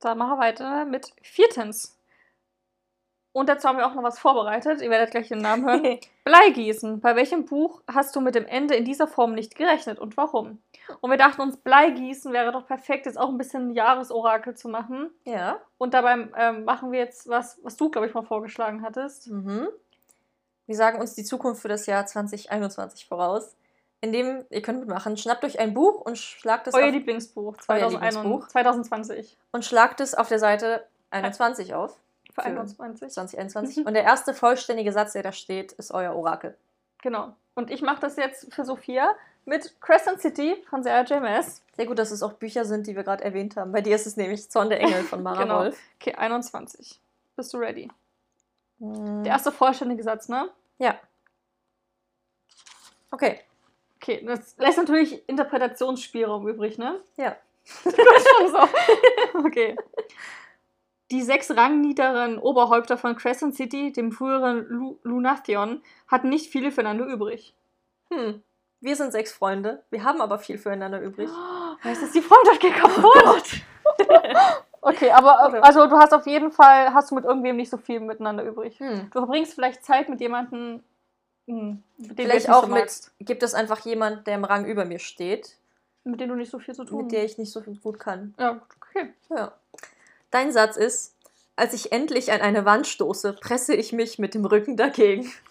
Dann 0.00 0.16
machen 0.16 0.38
wir 0.38 0.44
weiter 0.44 0.86
mit 0.86 1.12
viertens. 1.20 1.97
Und 3.38 3.48
dazu 3.48 3.68
haben 3.68 3.78
wir 3.78 3.86
auch 3.86 3.94
noch 3.94 4.02
was 4.02 4.18
vorbereitet. 4.18 4.82
Ihr 4.82 4.90
werdet 4.90 5.12
gleich 5.12 5.28
den 5.28 5.38
Namen 5.38 5.64
hören. 5.64 6.00
Bleigießen. 6.24 6.98
Bei 6.98 7.14
welchem 7.14 7.44
Buch 7.44 7.82
hast 7.86 8.16
du 8.16 8.20
mit 8.20 8.34
dem 8.34 8.44
Ende 8.44 8.74
in 8.74 8.84
dieser 8.84 9.06
Form 9.06 9.32
nicht 9.32 9.54
gerechnet 9.54 10.00
und 10.00 10.16
warum? 10.16 10.58
Und 11.00 11.10
wir 11.10 11.18
dachten 11.18 11.42
uns, 11.42 11.56
Bleigießen 11.56 12.32
wäre 12.32 12.50
doch 12.50 12.66
perfekt, 12.66 13.06
jetzt 13.06 13.16
auch 13.16 13.28
ein 13.28 13.38
bisschen 13.38 13.68
ein 13.68 13.74
Jahresorakel 13.74 14.56
zu 14.56 14.68
machen. 14.68 15.10
Ja. 15.24 15.60
Und 15.78 15.94
dabei 15.94 16.28
ähm, 16.36 16.64
machen 16.64 16.90
wir 16.90 16.98
jetzt 16.98 17.28
was, 17.28 17.60
was 17.62 17.76
du, 17.76 17.90
glaube 17.90 18.08
ich, 18.08 18.14
mal 18.14 18.24
vorgeschlagen 18.24 18.82
hattest. 18.82 19.28
Mhm. 19.28 19.68
Wir 20.66 20.74
sagen 20.74 21.00
uns 21.00 21.14
die 21.14 21.22
Zukunft 21.22 21.62
für 21.62 21.68
das 21.68 21.86
Jahr 21.86 22.06
2021 22.06 23.06
voraus. 23.06 23.54
Indem, 24.00 24.46
ihr 24.50 24.62
könnt 24.62 24.80
mitmachen, 24.80 25.16
schnappt 25.16 25.44
euch 25.44 25.60
ein 25.60 25.74
Buch 25.74 26.00
und 26.00 26.18
schlagt 26.18 26.66
es, 26.66 26.74
Euer 26.74 26.86
auf, 26.86 26.92
Lieblingsbuch, 26.92 27.54
Euer 27.68 27.88
2021 27.88 28.02
Lieblingsbuch. 28.24 28.48
2020. 28.48 29.38
und 29.52 29.64
schlagt 29.64 30.00
es 30.00 30.16
auf 30.16 30.26
der 30.26 30.40
Seite 30.40 30.84
21 31.10 31.74
auf. 31.74 31.96
Für 32.42 32.48
Für 32.48 32.82
21. 32.82 33.10
2021. 33.12 33.86
Und 33.86 33.94
der 33.94 34.04
erste 34.04 34.34
vollständige 34.34 34.92
Satz, 34.92 35.12
der 35.12 35.22
da 35.22 35.32
steht, 35.32 35.72
ist 35.72 35.92
euer 35.92 36.14
Orakel. 36.14 36.56
Genau. 37.02 37.34
Und 37.54 37.70
ich 37.70 37.82
mache 37.82 38.00
das 38.00 38.16
jetzt 38.16 38.52
für 38.52 38.64
Sophia 38.64 39.14
mit 39.44 39.80
Crescent 39.80 40.20
City 40.20 40.62
von 40.68 40.82
Sarah 40.82 41.04
JMS. 41.04 41.62
Sehr 41.76 41.86
gut, 41.86 41.98
dass 41.98 42.10
es 42.10 42.22
auch 42.22 42.34
Bücher 42.34 42.64
sind, 42.64 42.86
die 42.86 42.94
wir 42.96 43.02
gerade 43.04 43.24
erwähnt 43.24 43.56
haben. 43.56 43.72
Bei 43.72 43.80
dir 43.80 43.94
ist 43.96 44.06
es 44.06 44.16
nämlich 44.16 44.50
Zorn 44.50 44.68
der 44.68 44.80
Engel 44.80 45.02
von 45.04 45.22
Mara 45.22 45.42
Genau. 45.42 45.58
Wolf. 45.60 45.78
Okay, 46.00 46.14
21. 46.14 47.00
Bist 47.36 47.52
du 47.54 47.58
ready? 47.58 47.90
Hm, 48.80 49.24
Der 49.24 49.32
erste 49.32 49.50
vollständige 49.52 50.02
Satz, 50.02 50.28
ne? 50.28 50.48
Ja. 50.78 50.98
Okay. 53.10 53.40
Okay, 54.00 54.24
das 54.24 54.56
lässt 54.58 54.78
natürlich 54.78 55.28
Interpretationsspielraum 55.28 56.46
übrig, 56.48 56.78
ne? 56.78 57.00
Ja. 57.16 57.36
Du 57.84 57.90
schon 57.90 58.50
so. 58.50 59.38
Okay. 59.46 59.76
Die 61.10 61.22
sechs 61.22 61.50
rangniederen 61.50 62.38
Oberhäupter 62.38 62.98
von 62.98 63.16
Crescent 63.16 63.54
City, 63.54 63.92
dem 63.92 64.12
früheren 64.12 64.66
Lu 64.68 64.98
Lunathion, 65.02 65.82
hatten 66.06 66.28
nicht 66.28 66.50
viele 66.50 66.70
füreinander 66.70 67.06
übrig. 67.06 67.54
Hm. 68.12 68.42
Wir 68.80 68.94
sind 68.96 69.12
sechs 69.12 69.32
Freunde. 69.32 69.82
Wir 69.90 70.04
haben 70.04 70.20
aber 70.20 70.38
viel 70.38 70.58
füreinander 70.58 71.00
übrig. 71.00 71.30
Heißt 71.84 72.02
das, 72.02 72.12
die 72.12 72.22
Freundschaft 72.22 72.60
geht 72.60 72.74
kaputt? 72.74 73.62
Okay, 74.80 75.10
aber 75.10 75.46
Okay. 75.48 75.58
also 75.58 75.86
du 75.86 75.96
hast 75.98 76.14
auf 76.14 76.26
jeden 76.26 76.52
Fall, 76.52 76.94
hast 76.94 77.10
du 77.10 77.16
mit 77.16 77.24
irgendwem 77.24 77.56
nicht 77.56 77.68
so 77.68 77.76
viel 77.76 78.00
miteinander 78.00 78.44
übrig. 78.44 78.78
Hm. 78.78 79.10
Du 79.12 79.18
verbringst 79.18 79.54
vielleicht 79.54 79.84
Zeit 79.84 80.08
mit 80.08 80.20
jemandem, 80.20 80.82
hm, 81.46 81.82
mit 81.96 82.10
dem 82.10 82.16
du 82.16 82.22
Vielleicht 82.22 82.46
nicht 82.46 82.54
auch 82.56 82.64
so 82.64 82.72
mit, 82.72 83.10
gibt 83.18 83.42
es 83.42 83.54
einfach 83.54 83.80
jemand, 83.80 84.26
der 84.26 84.36
im 84.36 84.44
Rang 84.44 84.66
über 84.66 84.84
mir 84.84 85.00
steht, 85.00 85.56
mit 86.04 86.20
dem 86.20 86.28
du 86.28 86.36
nicht 86.36 86.50
so 86.50 86.58
viel 86.58 86.74
zu 86.74 86.84
tun 86.84 87.02
mit 87.02 87.12
der 87.12 87.24
ich 87.24 87.38
nicht 87.38 87.52
so 87.52 87.60
gut 87.60 87.98
kann. 87.98 88.34
Ja, 88.38 88.60
okay. 88.80 89.12
Ja. 89.30 89.52
Dein 90.30 90.52
Satz 90.52 90.76
ist, 90.76 91.14
als 91.56 91.72
ich 91.74 91.92
endlich 91.92 92.30
an 92.32 92.40
eine 92.40 92.64
Wand 92.64 92.86
stoße, 92.86 93.32
presse 93.34 93.74
ich 93.74 93.92
mich 93.92 94.18
mit 94.18 94.34
dem 94.34 94.44
Rücken 94.44 94.76
dagegen. 94.76 95.32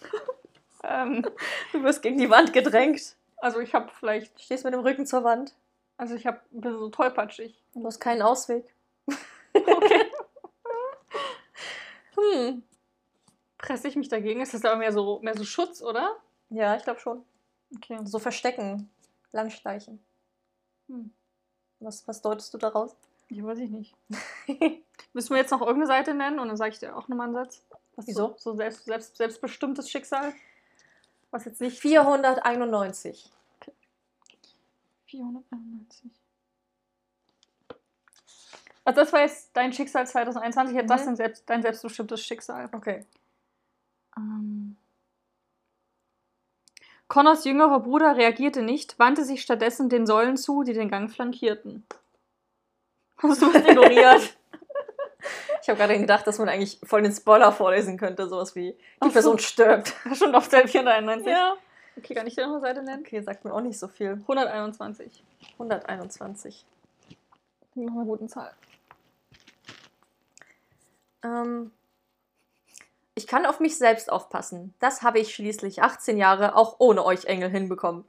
Ähm, 0.84 1.26
Du 1.72 1.82
wirst 1.82 2.02
gegen 2.02 2.18
die 2.18 2.30
Wand 2.30 2.52
gedrängt. 2.52 3.16
also 3.38 3.58
ich 3.58 3.74
habe 3.74 3.90
vielleicht, 3.98 4.40
Stehst 4.40 4.64
mit 4.64 4.72
dem 4.72 4.80
Rücken 4.80 5.06
zur 5.06 5.24
Wand. 5.24 5.52
also 5.96 6.14
ich 6.14 6.24
habe 6.24 6.40
bin 6.52 6.72
so 6.72 6.88
tollpatschig. 6.88 7.60
Du 7.74 7.84
hast 7.84 7.98
keinen 7.98 8.22
Ausweg. 8.22 8.64
Okay. 9.52 10.04
Hm. 12.16 12.62
Presse 13.58 13.88
ich 13.88 13.96
mich 13.96 14.08
dagegen? 14.08 14.40
Ist 14.40 14.54
das 14.54 14.64
aber 14.64 14.76
mehr 14.76 14.92
so, 14.92 15.18
mehr 15.20 15.36
so 15.36 15.44
Schutz, 15.44 15.82
oder? 15.82 16.16
Ja, 16.50 16.76
ich 16.76 16.84
glaube 16.84 17.00
schon. 17.00 17.24
Okay. 17.76 17.98
So 18.04 18.18
verstecken. 18.18 18.88
Langschleichen. 19.32 20.02
Hm. 20.88 21.12
Was, 21.80 22.06
was 22.08 22.22
deutest 22.22 22.52
du 22.54 22.58
daraus? 22.58 22.94
Ich 23.28 23.42
weiß 23.42 23.58
ich 23.58 23.70
nicht. 23.70 23.94
Müssen 25.12 25.30
wir 25.30 25.38
jetzt 25.38 25.50
noch 25.50 25.60
irgendeine 25.60 25.86
Seite 25.86 26.14
nennen 26.14 26.38
und 26.38 26.48
dann 26.48 26.56
sage 26.56 26.72
ich 26.72 26.78
dir 26.78 26.96
auch 26.96 27.08
nochmal 27.08 27.26
einen 27.26 27.34
Satz. 27.34 27.62
Was 27.96 28.06
Wieso? 28.06 28.28
So, 28.28 28.52
so 28.52 28.56
selbst, 28.56 28.84
selbst, 28.84 29.16
selbstbestimmtes 29.16 29.90
Schicksal. 29.90 30.32
Was 31.30 31.44
jetzt 31.44 31.60
nicht 31.60 31.78
491. 31.78 33.30
491. 35.06 36.10
Also 38.84 39.00
das 39.00 39.12
war 39.12 39.20
jetzt 39.20 39.50
dein 39.52 39.72
Schicksal 39.74 40.06
2021, 40.06 40.74
jetzt 40.74 40.88
das 40.88 41.02
Mhm. 41.02 41.06
dein, 41.06 41.16
selbst, 41.16 41.50
dein 41.50 41.62
selbstbestimmtes 41.62 42.24
Schicksal. 42.24 42.70
Okay. 42.72 43.04
Ähm. 44.16 44.76
Connors 47.08 47.44
jüngerer 47.44 47.80
Bruder 47.80 48.16
reagierte 48.16 48.62
nicht, 48.62 48.98
wandte 48.98 49.24
sich 49.24 49.42
stattdessen 49.42 49.88
den 49.90 50.06
Säulen 50.06 50.36
zu, 50.38 50.62
die 50.62 50.72
den 50.72 50.90
Gang 50.90 51.10
flankierten. 51.10 51.84
Hast 53.22 53.42
du 53.42 53.52
was 53.52 53.64
ignoriert? 53.66 54.34
Ich 55.60 55.68
habe 55.68 55.78
gerade 55.78 55.98
gedacht, 55.98 56.26
dass 56.26 56.38
man 56.38 56.48
eigentlich 56.48 56.78
voll 56.84 57.02
den 57.02 57.12
Spoiler 57.12 57.52
vorlesen 57.52 57.98
könnte. 57.98 58.26
Sowas 58.28 58.54
wie, 58.54 58.70
die 58.72 58.78
Ach 59.00 59.08
so. 59.08 59.12
Person 59.12 59.38
stirbt. 59.38 59.92
Schon 60.14 60.34
auf 60.34 60.46
Seite 60.46 60.68
491. 60.68 61.34
Okay, 61.98 62.14
kann 62.14 62.26
ich 62.26 62.36
dir 62.36 62.46
noch 62.46 62.52
eine 62.54 62.60
Seite 62.60 62.82
nennen? 62.82 63.02
Okay, 63.04 63.20
sagt 63.20 63.44
mir 63.44 63.52
auch 63.52 63.60
nicht 63.60 63.78
so 63.78 63.88
viel. 63.88 64.12
121. 64.12 65.22
121. 65.54 66.64
Noch 67.74 67.92
eine 67.92 68.04
gute 68.04 68.26
Zahl. 68.28 68.52
Ähm, 71.24 71.72
ich 73.14 73.26
kann 73.26 73.44
auf 73.44 73.60
mich 73.60 73.76
selbst 73.76 74.10
aufpassen. 74.10 74.74
Das 74.78 75.02
habe 75.02 75.18
ich 75.18 75.34
schließlich 75.34 75.82
18 75.82 76.16
Jahre 76.16 76.54
auch 76.54 76.76
ohne 76.78 77.04
euch 77.04 77.24
Engel 77.24 77.50
hinbekommen. 77.50 78.04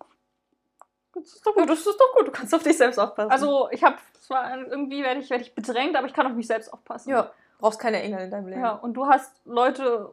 Das 1.21 1.33
ist 1.33 1.45
doch 1.45 1.55
Ja, 1.55 1.61
gut. 1.63 1.69
das 1.71 1.79
ist 1.79 1.99
doch 1.99 2.15
gut, 2.15 2.27
du 2.27 2.31
kannst 2.31 2.53
auf 2.55 2.63
dich 2.63 2.77
selbst 2.77 2.97
aufpassen. 2.99 3.31
Also 3.31 3.69
ich 3.71 3.83
habe 3.83 3.97
zwar 4.21 4.57
irgendwie 4.67 5.03
werde 5.03 5.19
ich, 5.19 5.29
werde 5.29 5.43
ich 5.43 5.53
bedrängt, 5.55 5.95
aber 5.95 6.07
ich 6.07 6.13
kann 6.13 6.27
auf 6.27 6.33
mich 6.33 6.47
selbst 6.47 6.71
aufpassen. 6.71 7.09
ja, 7.09 7.31
brauchst 7.59 7.79
keine 7.79 8.01
Engel 8.01 8.21
in 8.21 8.31
deinem 8.31 8.47
Leben. 8.47 8.61
Ja, 8.61 8.71
und 8.73 8.93
du 8.93 9.07
hast 9.07 9.33
Leute, 9.45 10.11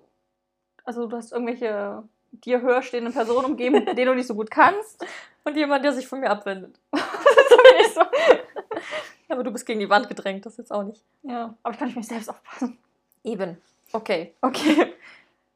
also 0.85 1.07
du 1.07 1.17
hast 1.17 1.33
irgendwelche 1.33 2.03
dir 2.33 2.61
höher 2.61 2.83
stehenden 2.83 3.13
Personen 3.13 3.45
umgeben, 3.47 3.85
mit 3.85 3.89
denen 3.99 4.07
du 4.09 4.15
nicht 4.15 4.27
so 4.27 4.35
gut 4.35 4.51
kannst. 4.51 5.05
Und 5.45 5.57
jemand, 5.57 5.85
der 5.85 5.93
sich 5.93 6.07
von 6.09 6.21
mir 6.21 6.31
abwendet. 6.31 6.79
So. 7.95 8.03
Aber 9.29 9.43
du 9.43 9.51
bist 9.51 9.67
gegen 9.67 9.81
die 9.81 9.89
Wand 9.91 10.09
gedrängt, 10.09 10.47
das 10.47 10.57
jetzt 10.57 10.71
auch 10.73 10.83
nicht. 10.83 11.03
Ja, 11.23 11.55
aber 11.63 11.73
ich 11.75 11.79
kann 11.79 11.89
auf 11.89 11.97
mich 11.97 12.07
selbst 12.07 12.29
aufpassen. 12.29 12.79
Eben. 13.25 13.61
Okay. 13.93 14.35
Okay, 14.41 14.95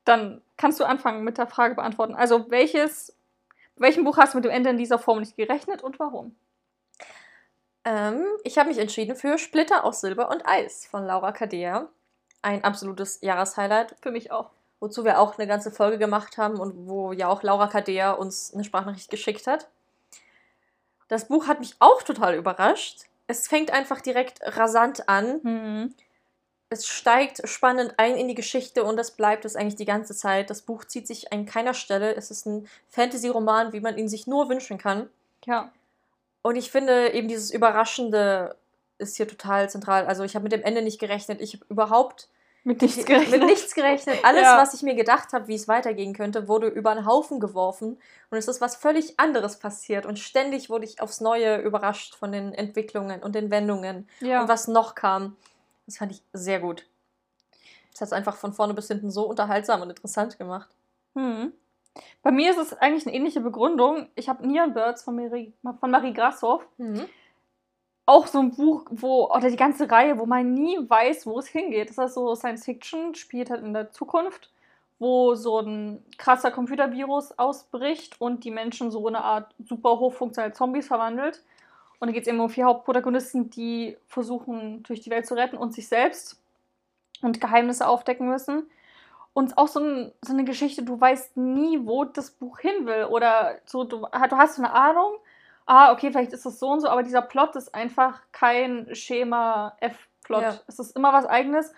dann 0.05 0.41
kannst 0.57 0.81
du 0.81 0.85
anfangen 0.85 1.23
mit 1.25 1.39
der 1.39 1.47
Frage 1.47 1.75
beantworten. 1.75 2.15
Also 2.15 2.51
welches, 2.51 3.15
welchem 3.81 4.05
Buch 4.05 4.17
hast 4.17 4.35
du 4.35 4.39
mit 4.39 4.45
dem 4.45 4.53
Ende 4.53 4.71
in 4.71 4.77
dieser 4.77 4.99
Form 4.99 5.21
nicht 5.21 5.37
gerechnet 5.37 5.83
und 5.83 5.99
warum? 5.99 6.37
Ähm, 7.85 8.25
ich 8.45 8.59
habe 8.59 8.69
mich 8.69 8.79
entschieden 8.79 9.17
für 9.17 9.39
Splitter 9.39 9.85
aus 9.85 10.01
Silber 10.01 10.31
und 10.31 10.47
Eis 10.47 10.87
von 10.87 11.05
Laura 11.05 11.33
Kadea. 11.33 11.89
Ein 12.43 12.65
absolutes 12.65 13.21
Jahreshighlight, 13.23 13.97
Für 14.01 14.11
mich 14.11 14.31
auch. 14.31 14.51
wozu 14.81 15.05
wir 15.05 15.19
auch 15.19 15.37
eine 15.39 15.47
ganze 15.47 15.71
Folge 15.71 15.99
gemacht 15.99 16.39
haben 16.39 16.59
und 16.59 16.89
wo 16.89 17.13
ja 17.13 17.29
auch 17.29 17.43
Laura 17.43 17.67
Kadea 17.67 18.13
uns 18.13 18.55
eine 18.55 18.65
Sprachnachricht 18.65 19.11
geschickt 19.11 19.47
hat. 19.47 19.69
Das 21.09 21.29
Buch 21.29 21.49
hat 21.49 21.61
mich 21.61 21.75
auch 21.81 22.03
total 22.03 22.35
überrascht. 22.35 23.07
Es 23.27 23.49
fängt 23.49 23.73
einfach 23.73 24.01
direkt 24.01 24.41
rasant 24.43 25.09
an. 25.09 25.41
Hm. 25.43 25.95
Es 26.73 26.87
steigt 26.87 27.47
spannend 27.49 27.95
ein 27.97 28.15
in 28.17 28.29
die 28.29 28.35
Geschichte 28.37 28.85
und 28.85 28.97
das 28.97 29.11
bleibt 29.11 29.45
es 29.45 29.57
eigentlich 29.57 29.75
die 29.77 29.85
ganze 29.85 30.15
Zeit. 30.15 30.51
Das 30.51 30.63
Buch 30.63 30.85
zieht 30.85 31.07
sich 31.09 31.33
an 31.33 31.45
keiner 31.45 31.75
Stelle. 31.75 32.15
Es 32.15 32.31
ist 32.31 32.47
ein 32.47 32.69
Fantasy-Roman, 32.91 33.73
wie 33.73 33.81
man 33.81 33.99
ihn 33.99 34.09
sich 34.09 34.29
nur 34.29 34.49
wünschen 34.49 34.79
kann. 34.79 35.09
Ja. 35.47 35.73
Und 36.43 36.55
ich 36.57 36.71
finde 36.71 37.13
eben 37.13 37.27
dieses 37.27 37.51
Überraschende 37.51 38.55
ist 38.99 39.17
hier 39.17 39.27
total 39.27 39.69
zentral. 39.69 40.07
Also 40.07 40.23
ich 40.23 40.35
habe 40.37 40.45
mit 40.45 40.53
dem 40.53 40.63
Ende 40.63 40.83
nicht 40.83 41.01
gerechnet. 41.01 41.41
Ich 41.41 41.55
habe 41.55 41.65
überhaupt 41.69 42.29
Mit 42.63 42.83
nichts 42.83 43.05
gerechnet. 43.05 43.41
mit 43.41 43.45
nichts 43.51 43.75
gerechnet. 43.75 44.25
Alles, 44.25 44.43
Ja. 44.43 44.59
was 44.59 44.73
ich 44.73 44.83
mir 44.83 44.95
gedacht 44.95 45.33
habe, 45.33 45.49
wie 45.49 45.55
es 45.57 45.67
weitergehen 45.67 46.15
könnte, 46.15 46.47
wurde 46.47 46.69
über 46.69 46.91
einen 46.93 47.05
Haufen 47.05 47.41
geworfen. 47.41 47.99
Und 48.31 48.39
es 48.39 48.47
ist 48.47 48.61
was 48.61 48.77
völlig 48.77 49.19
anderes 49.19 49.57
passiert. 49.57 50.07
Und 50.07 50.19
ständig 50.21 50.71
wurde 50.71 50.85
ich 50.85 51.01
aufs 51.01 51.21
Neue 51.21 51.57
überrascht 51.57 52.15
von 52.15 52.31
den 52.31 52.53
Entwicklungen 52.55 53.23
und 53.25 53.35
den 53.35 53.51
Wendungen 53.51 54.09
Ja. 54.21 54.43
und 54.43 54.49
was 54.49 54.69
noch 54.69 54.95
kam. 54.95 55.37
Das 55.91 55.99
fand 55.99 56.13
ich 56.13 56.23
sehr 56.33 56.61
gut. 56.61 56.87
Das 57.91 58.01
hat 58.01 58.07
es 58.07 58.13
einfach 58.13 58.37
von 58.37 58.53
vorne 58.53 58.75
bis 58.75 58.87
hinten 58.87 59.11
so 59.11 59.27
unterhaltsam 59.27 59.83
und 59.83 59.91
interessant 59.91 60.39
gemacht. 60.39 60.71
Hm. 61.17 61.53
Bei 62.23 62.31
mir 62.31 62.53
ist 62.53 62.59
es 62.59 62.75
eigentlich 62.75 63.07
eine 63.09 63.17
ähnliche 63.17 63.41
Begründung. 63.41 64.09
Ich 64.15 64.29
habe 64.29 64.47
Neon 64.47 64.73
Birds 64.73 65.03
von 65.03 65.17
Marie, 65.17 65.53
von 65.81 65.91
Marie 65.91 66.13
Grashoff. 66.13 66.65
Auch 68.07 68.29
so 68.29 68.39
ein 68.39 68.53
Buch, 68.53 68.87
wo, 68.91 69.29
oder 69.35 69.51
die 69.51 69.57
ganze 69.57 69.91
Reihe, 69.91 70.17
wo 70.17 70.27
man 70.27 70.55
nie 70.55 70.79
weiß, 70.79 71.27
wo 71.27 71.41
es 71.41 71.49
hingeht. 71.49 71.91
Das 71.91 71.99
ist 71.99 72.15
so 72.15 72.37
Science 72.37 72.65
Fiction, 72.65 73.17
spielt 73.17 73.51
halt 73.51 73.65
in 73.65 73.75
der 73.75 73.91
Zukunft, 73.91 74.53
wo 75.01 75.35
so 75.35 75.59
ein 75.59 76.05
krasser 76.19 76.53
Computervirus 76.53 77.37
ausbricht 77.37 78.21
und 78.21 78.45
die 78.45 78.53
Menschen 78.53 78.93
so 78.93 79.09
in 79.09 79.17
eine 79.17 79.25
Art 79.25 79.53
super 79.59 79.99
hochfunktionale 79.99 80.53
Zombies 80.53 80.87
verwandelt. 80.87 81.43
Und 82.01 82.09
da 82.09 82.13
geht 82.13 82.23
es 82.23 82.29
eben 82.29 82.41
um 82.41 82.49
vier 82.49 82.65
Hauptprotagonisten, 82.65 83.51
die 83.51 83.97
versuchen, 84.07 84.83
durch 84.83 85.01
die 85.01 85.11
Welt 85.11 85.27
zu 85.27 85.35
retten 85.35 85.57
und 85.57 85.75
sich 85.75 85.87
selbst 85.87 86.43
und 87.23 87.41
Geheimnisse 87.41 87.87
aufdecken 87.87 88.29
müssen. 88.29 88.69
Und 89.35 89.59
auch 89.59 89.69
so, 89.69 89.81
ein, 89.81 90.13
so 90.23 90.33
eine 90.33 90.45
Geschichte, 90.45 90.83
du 90.83 91.01
weißt 91.01 91.37
nie, 91.37 91.79
wo 91.83 92.05
das 92.05 92.31
Buch 92.31 92.59
hin 92.59 92.87
will. 92.87 93.05
Oder 93.05 93.59
so, 93.67 93.85
du, 93.85 93.99
du 93.99 94.37
hast 94.37 94.57
so 94.57 94.63
eine 94.63 94.73
Ahnung, 94.73 95.13
ah, 95.67 95.93
okay, 95.93 96.11
vielleicht 96.11 96.33
ist 96.33 96.47
das 96.47 96.59
so 96.59 96.69
und 96.71 96.81
so, 96.81 96.89
aber 96.89 97.03
dieser 97.03 97.23
Plot 97.23 97.55
ist 97.55 97.75
einfach 97.75 98.23
kein 98.33 98.93
Schema 98.95 99.77
F-Plot. 99.81 100.43
Ja. 100.43 100.61
Es 100.67 100.79
ist 100.79 100.97
immer 100.97 101.13
was 101.13 101.27
eigenes. 101.27 101.73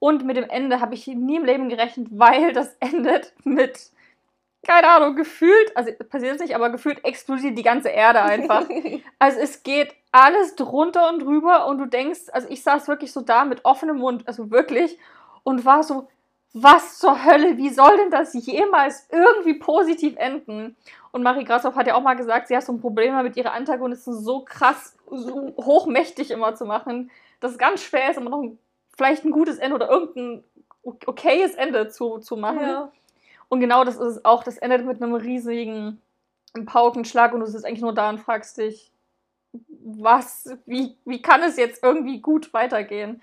Und 0.00 0.24
mit 0.24 0.36
dem 0.36 0.48
Ende 0.48 0.80
habe 0.80 0.94
ich 0.94 1.06
nie 1.06 1.36
im 1.36 1.44
Leben 1.44 1.68
gerechnet, 1.68 2.08
weil 2.10 2.52
das 2.52 2.74
endet 2.80 3.34
mit, 3.44 3.92
keine 4.66 4.88
Ahnung, 4.88 5.14
gefühlt, 5.16 5.76
also 5.76 5.92
passiert 6.08 6.36
es 6.36 6.42
nicht, 6.42 6.54
aber 6.54 6.70
gefühlt 6.70 7.04
explodiert 7.04 7.56
die 7.56 7.62
ganze 7.62 7.88
Erde 7.88 8.22
einfach. 8.22 8.66
Also 9.20 9.40
es 9.40 9.62
geht 9.64 9.94
alles 10.12 10.54
drunter 10.54 11.08
und 11.08 11.20
drüber 11.20 11.66
und 11.66 11.78
du 11.78 11.86
denkst, 11.86 12.20
also 12.32 12.48
ich 12.50 12.62
saß 12.62 12.86
wirklich 12.86 13.12
so 13.12 13.20
da 13.20 13.44
mit 13.44 13.64
offenem 13.64 13.98
Mund, 13.98 14.26
also 14.26 14.50
wirklich, 14.50 14.96
und 15.42 15.64
war 15.64 15.82
so, 15.82 16.08
was 16.52 16.98
zur 16.98 17.24
Hölle, 17.24 17.56
wie 17.56 17.68
soll 17.68 17.96
denn 17.96 18.10
das 18.10 18.32
jemals 18.34 19.06
irgendwie 19.10 19.54
positiv 19.54 20.16
enden? 20.16 20.76
Und 21.10 21.22
Marie 21.22 21.44
Grashoff 21.44 21.74
hat 21.74 21.86
ja 21.86 21.94
auch 21.94 22.02
mal 22.02 22.14
gesagt, 22.14 22.48
sie 22.48 22.56
hat 22.56 22.64
so 22.64 22.72
ein 22.72 22.80
Problem 22.80 23.14
damit, 23.14 23.36
ihre 23.36 23.52
Antagonisten 23.52 24.14
so 24.14 24.44
krass, 24.44 24.96
so 25.10 25.54
hochmächtig 25.56 26.30
immer 26.30 26.54
zu 26.54 26.64
machen, 26.64 27.10
dass 27.40 27.52
es 27.52 27.58
ganz 27.58 27.82
schwer 27.82 28.10
ist, 28.10 28.16
immer 28.16 28.30
noch 28.30 28.42
ein, 28.42 28.58
vielleicht 28.96 29.24
ein 29.24 29.30
gutes 29.30 29.58
Ende 29.58 29.76
oder 29.76 29.90
irgendein 29.90 30.44
okayes 30.82 31.54
Ende 31.54 31.88
zu, 31.88 32.18
zu 32.18 32.36
machen. 32.36 32.62
Ja. 32.62 32.92
Und 33.48 33.60
genau 33.60 33.84
das 33.84 33.96
ist 33.96 34.16
es 34.16 34.24
auch. 34.24 34.44
Das 34.44 34.58
endet 34.58 34.84
mit 34.84 35.02
einem 35.02 35.14
riesigen 35.14 36.00
Paukenschlag 36.66 37.32
und 37.32 37.40
du 37.40 37.46
sitzt 37.46 37.64
eigentlich 37.64 37.80
nur 37.80 37.94
da 37.94 38.10
und 38.10 38.18
fragst 38.18 38.58
dich, 38.58 38.92
was, 39.68 40.50
wie, 40.66 40.96
wie 41.04 41.22
kann 41.22 41.42
es 41.42 41.56
jetzt 41.56 41.82
irgendwie 41.82 42.20
gut 42.20 42.52
weitergehen? 42.52 43.22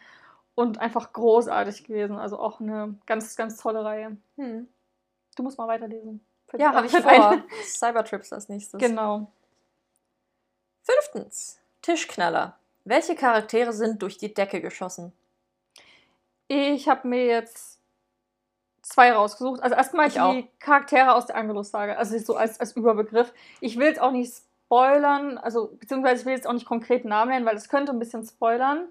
Und 0.56 0.80
einfach 0.80 1.12
großartig 1.12 1.84
gewesen. 1.84 2.18
Also 2.18 2.40
auch 2.40 2.60
eine 2.60 2.96
ganz, 3.06 3.36
ganz 3.36 3.58
tolle 3.58 3.84
Reihe. 3.84 4.18
Hm. 4.38 4.68
Du 5.36 5.44
musst 5.44 5.58
mal 5.58 5.68
weiterlesen. 5.68 6.26
Fällt 6.48 6.62
Ja, 6.62 6.74
habe 6.74 6.88
ich 6.88 6.94
vor. 6.94 7.44
Cybertrips 7.66 8.32
als 8.32 8.48
nächstes. 8.48 8.80
Genau. 8.80 9.28
Fünftens. 10.84 11.60
Tischknaller. 11.82 12.58
Welche 12.86 13.16
Charaktere 13.16 13.74
sind 13.74 14.02
durch 14.02 14.18
die 14.18 14.34
Decke 14.34 14.62
geschossen? 14.62 15.12
Ich 16.48 16.88
habe 16.88 17.08
mir 17.08 17.26
jetzt 17.26 17.75
zwei 18.86 19.12
rausgesucht. 19.12 19.62
Also 19.64 19.76
erstmal 19.76 20.08
Ich 20.08 20.14
die 20.14 20.20
auch. 20.20 20.44
Charaktere 20.60 21.16
aus 21.16 21.26
der 21.26 21.36
Angelus-Sage, 21.36 21.98
also 21.98 22.18
so 22.20 22.36
als, 22.36 22.60
als 22.60 22.76
Überbegriff. 22.76 23.34
Ich 23.60 23.78
will 23.78 23.88
jetzt 23.88 24.00
auch 24.00 24.12
nicht 24.12 24.32
spoilern, 24.66 25.38
also 25.38 25.76
beziehungsweise 25.80 26.22
ich 26.22 26.26
will 26.26 26.34
jetzt 26.34 26.48
auch 26.48 26.54
nicht 26.54 26.68
konkret 26.68 27.06
Namen 27.06 27.32
nennen, 27.32 27.46
weil 27.46 27.56
das 27.56 27.70
könnte 27.70 27.92
ein 27.92 28.00
bisschen 28.00 28.24
spoilern. 28.26 28.88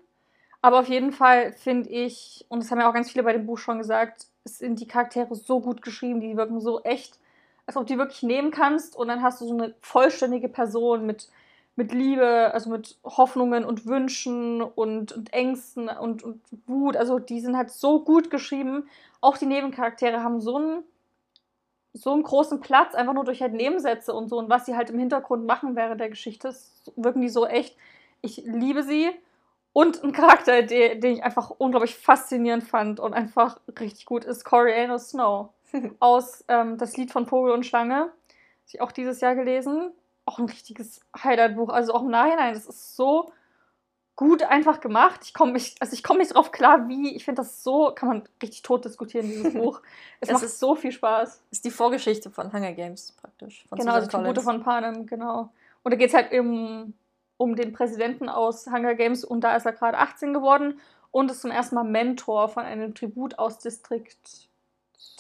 Aber 0.63 0.81
auf 0.81 0.89
jeden 0.89 1.13
Fall 1.13 1.53
finde 1.53 1.91
ich, 1.91 2.45
und 2.49 2.63
das 2.63 2.71
haben 2.71 2.81
ja 2.81 2.89
auch 2.89 2.95
ganz 2.95 3.11
viele 3.11 3.23
bei 3.23 3.33
dem 3.33 3.47
Buch 3.47 3.59
schon 3.59 3.79
gesagt, 3.79 4.27
es 4.45 4.59
sind 4.59 4.81
die 4.81 4.89
Charaktere 4.89 5.35
so 5.35 5.61
gut 5.61 5.83
geschrieben, 5.83 6.21
die 6.21 6.37
wirken 6.37 6.61
so 6.61 6.83
echt, 6.83 7.19
als 7.67 7.77
ob 7.77 7.87
du 7.87 7.93
die 7.93 7.99
wirklich 7.99 8.23
nehmen 8.23 8.51
kannst 8.51 8.97
und 8.97 9.09
dann 9.09 9.23
hast 9.23 9.41
du 9.41 9.47
so 9.47 9.55
eine 9.55 9.75
vollständige 9.81 10.49
Person 10.49 11.07
mit, 11.07 11.29
mit 11.77 11.93
Liebe, 11.93 12.51
also 12.53 12.71
mit 12.71 12.99
Hoffnungen 13.05 13.65
und 13.65 13.87
Wünschen 13.87 14.63
und, 14.63 15.13
und 15.13 15.33
Ängsten 15.33 15.89
und, 15.89 16.23
und 16.23 16.41
Wut. 16.67 16.97
Also 16.97 17.19
die 17.19 17.41
sind 17.41 17.57
halt 17.57 17.71
so 17.71 18.05
gut 18.05 18.31
geschrieben. 18.31 18.89
Auch 19.21 19.39
die 19.39 19.47
Nebencharaktere 19.47 20.23
haben 20.23 20.41
so 20.41 20.57
einen, 20.57 20.85
so 21.93 22.13
einen 22.13 22.23
großen 22.23 22.61
Platz, 22.61 22.95
einfach 22.95 23.15
nur 23.15 23.25
durch 23.25 23.43
halt 23.43 23.55
Nebensätze 23.55 24.15
und 24.15 24.29
so 24.29 24.39
und 24.39 24.49
was 24.49 24.67
sie 24.67 24.77
halt 24.77 24.91
im 24.91 24.99
Hintergrund 24.99 25.47
machen 25.47 25.75
während 25.75 26.01
der 26.01 26.11
Geschichte, 26.11 26.55
wirken 26.97 27.23
die 27.23 27.29
so 27.29 27.47
echt. 27.47 27.77
Ich 28.21 28.43
liebe 28.45 28.83
sie. 28.83 29.11
Und 29.73 30.05
ein 30.05 30.13
Charakter, 30.13 30.63
den, 30.63 31.01
den 31.01 31.15
ich 31.15 31.25
einfach 31.25 31.51
unglaublich 31.51 31.97
faszinierend 31.97 32.63
fand 32.63 33.01
und 33.01 33.13
einfach 33.13 33.59
richtig 33.81 34.07
gut 34.07 34.25
ist, 34.25 34.45
Coriano 34.45 34.99
Snow 34.99 35.49
aus 35.99 36.45
ähm, 36.47 36.79
Das 36.79 36.97
Lied 36.97 37.11
von 37.11 37.27
Vogel 37.27 37.53
und 37.53 37.67
Schlange. 37.67 37.97
Habe 37.97 38.13
ich 38.69 38.81
auch 38.81 38.93
dieses 38.93 39.21
Jahr 39.21 39.35
gelesen. 39.35 39.91
Auch 40.27 40.39
ein 40.39 40.47
richtiges 40.47 41.01
Highlight-Buch. 41.17 41.69
Also 41.69 41.93
auch 41.95 42.03
im 42.03 42.11
Nachhinein, 42.11 42.55
das 42.55 42.67
ist 42.67 42.97
so 42.97 43.33
gut 44.17 44.43
einfach 44.43 44.81
gemacht. 44.81 45.21
Ich 45.25 45.35
komme 45.35 45.53
nicht, 45.53 45.81
also 45.83 45.93
ich 45.93 46.03
komme 46.03 46.21
nicht 46.21 46.35
drauf 46.35 46.53
klar, 46.53 46.89
wie. 46.89 47.15
Ich 47.15 47.25
finde 47.25 47.43
das 47.43 47.63
so, 47.63 47.93
kann 47.95 48.09
man 48.09 48.23
richtig 48.43 48.63
tot 48.63 48.85
diskutieren, 48.85 49.27
dieses 49.29 49.53
Buch. 49.55 49.81
Es, 50.21 50.31
macht 50.31 50.45
ist- 50.45 50.59
so 50.61 50.75
viel 50.75 50.93
Spaß. 50.93 51.43
Ist 51.51 51.65
die 51.65 51.71
Vorgeschichte 51.71 52.31
von 52.31 52.53
Hunger 52.53 52.73
Games 52.73 53.13
praktisch. 53.13 53.67
Von 53.69 53.79
Genau, 53.79 53.93
also 53.93 54.07
Susan 54.07 54.25
Tribute 54.25 54.43
von 54.43 54.63
Panem, 54.63 55.07
genau. 55.07 55.51
Und 55.83 55.93
da 55.93 55.97
geht 55.97 56.09
es 56.09 56.15
halt 56.15 56.33
um, 56.33 56.95
um 57.37 57.57
den 57.57 57.73
Präsidenten 57.73 58.29
aus 58.29 58.67
Hunger 58.67 58.95
Games 58.95 59.25
und 59.25 59.43
da 59.43 59.57
ist 59.57 59.67
er 59.67 59.73
gerade 59.73 59.99
18 59.99 60.33
geworden 60.33 60.81
und 61.11 61.31
ist 61.31 61.43
zum 61.43 61.51
ersten 61.51 61.75
Mal 61.75 61.85
Mentor 61.85 62.49
von 62.49 62.65
einem 62.65 62.95
Tribut 62.95 63.39
aus 63.39 63.59
Distrikt 63.59 64.49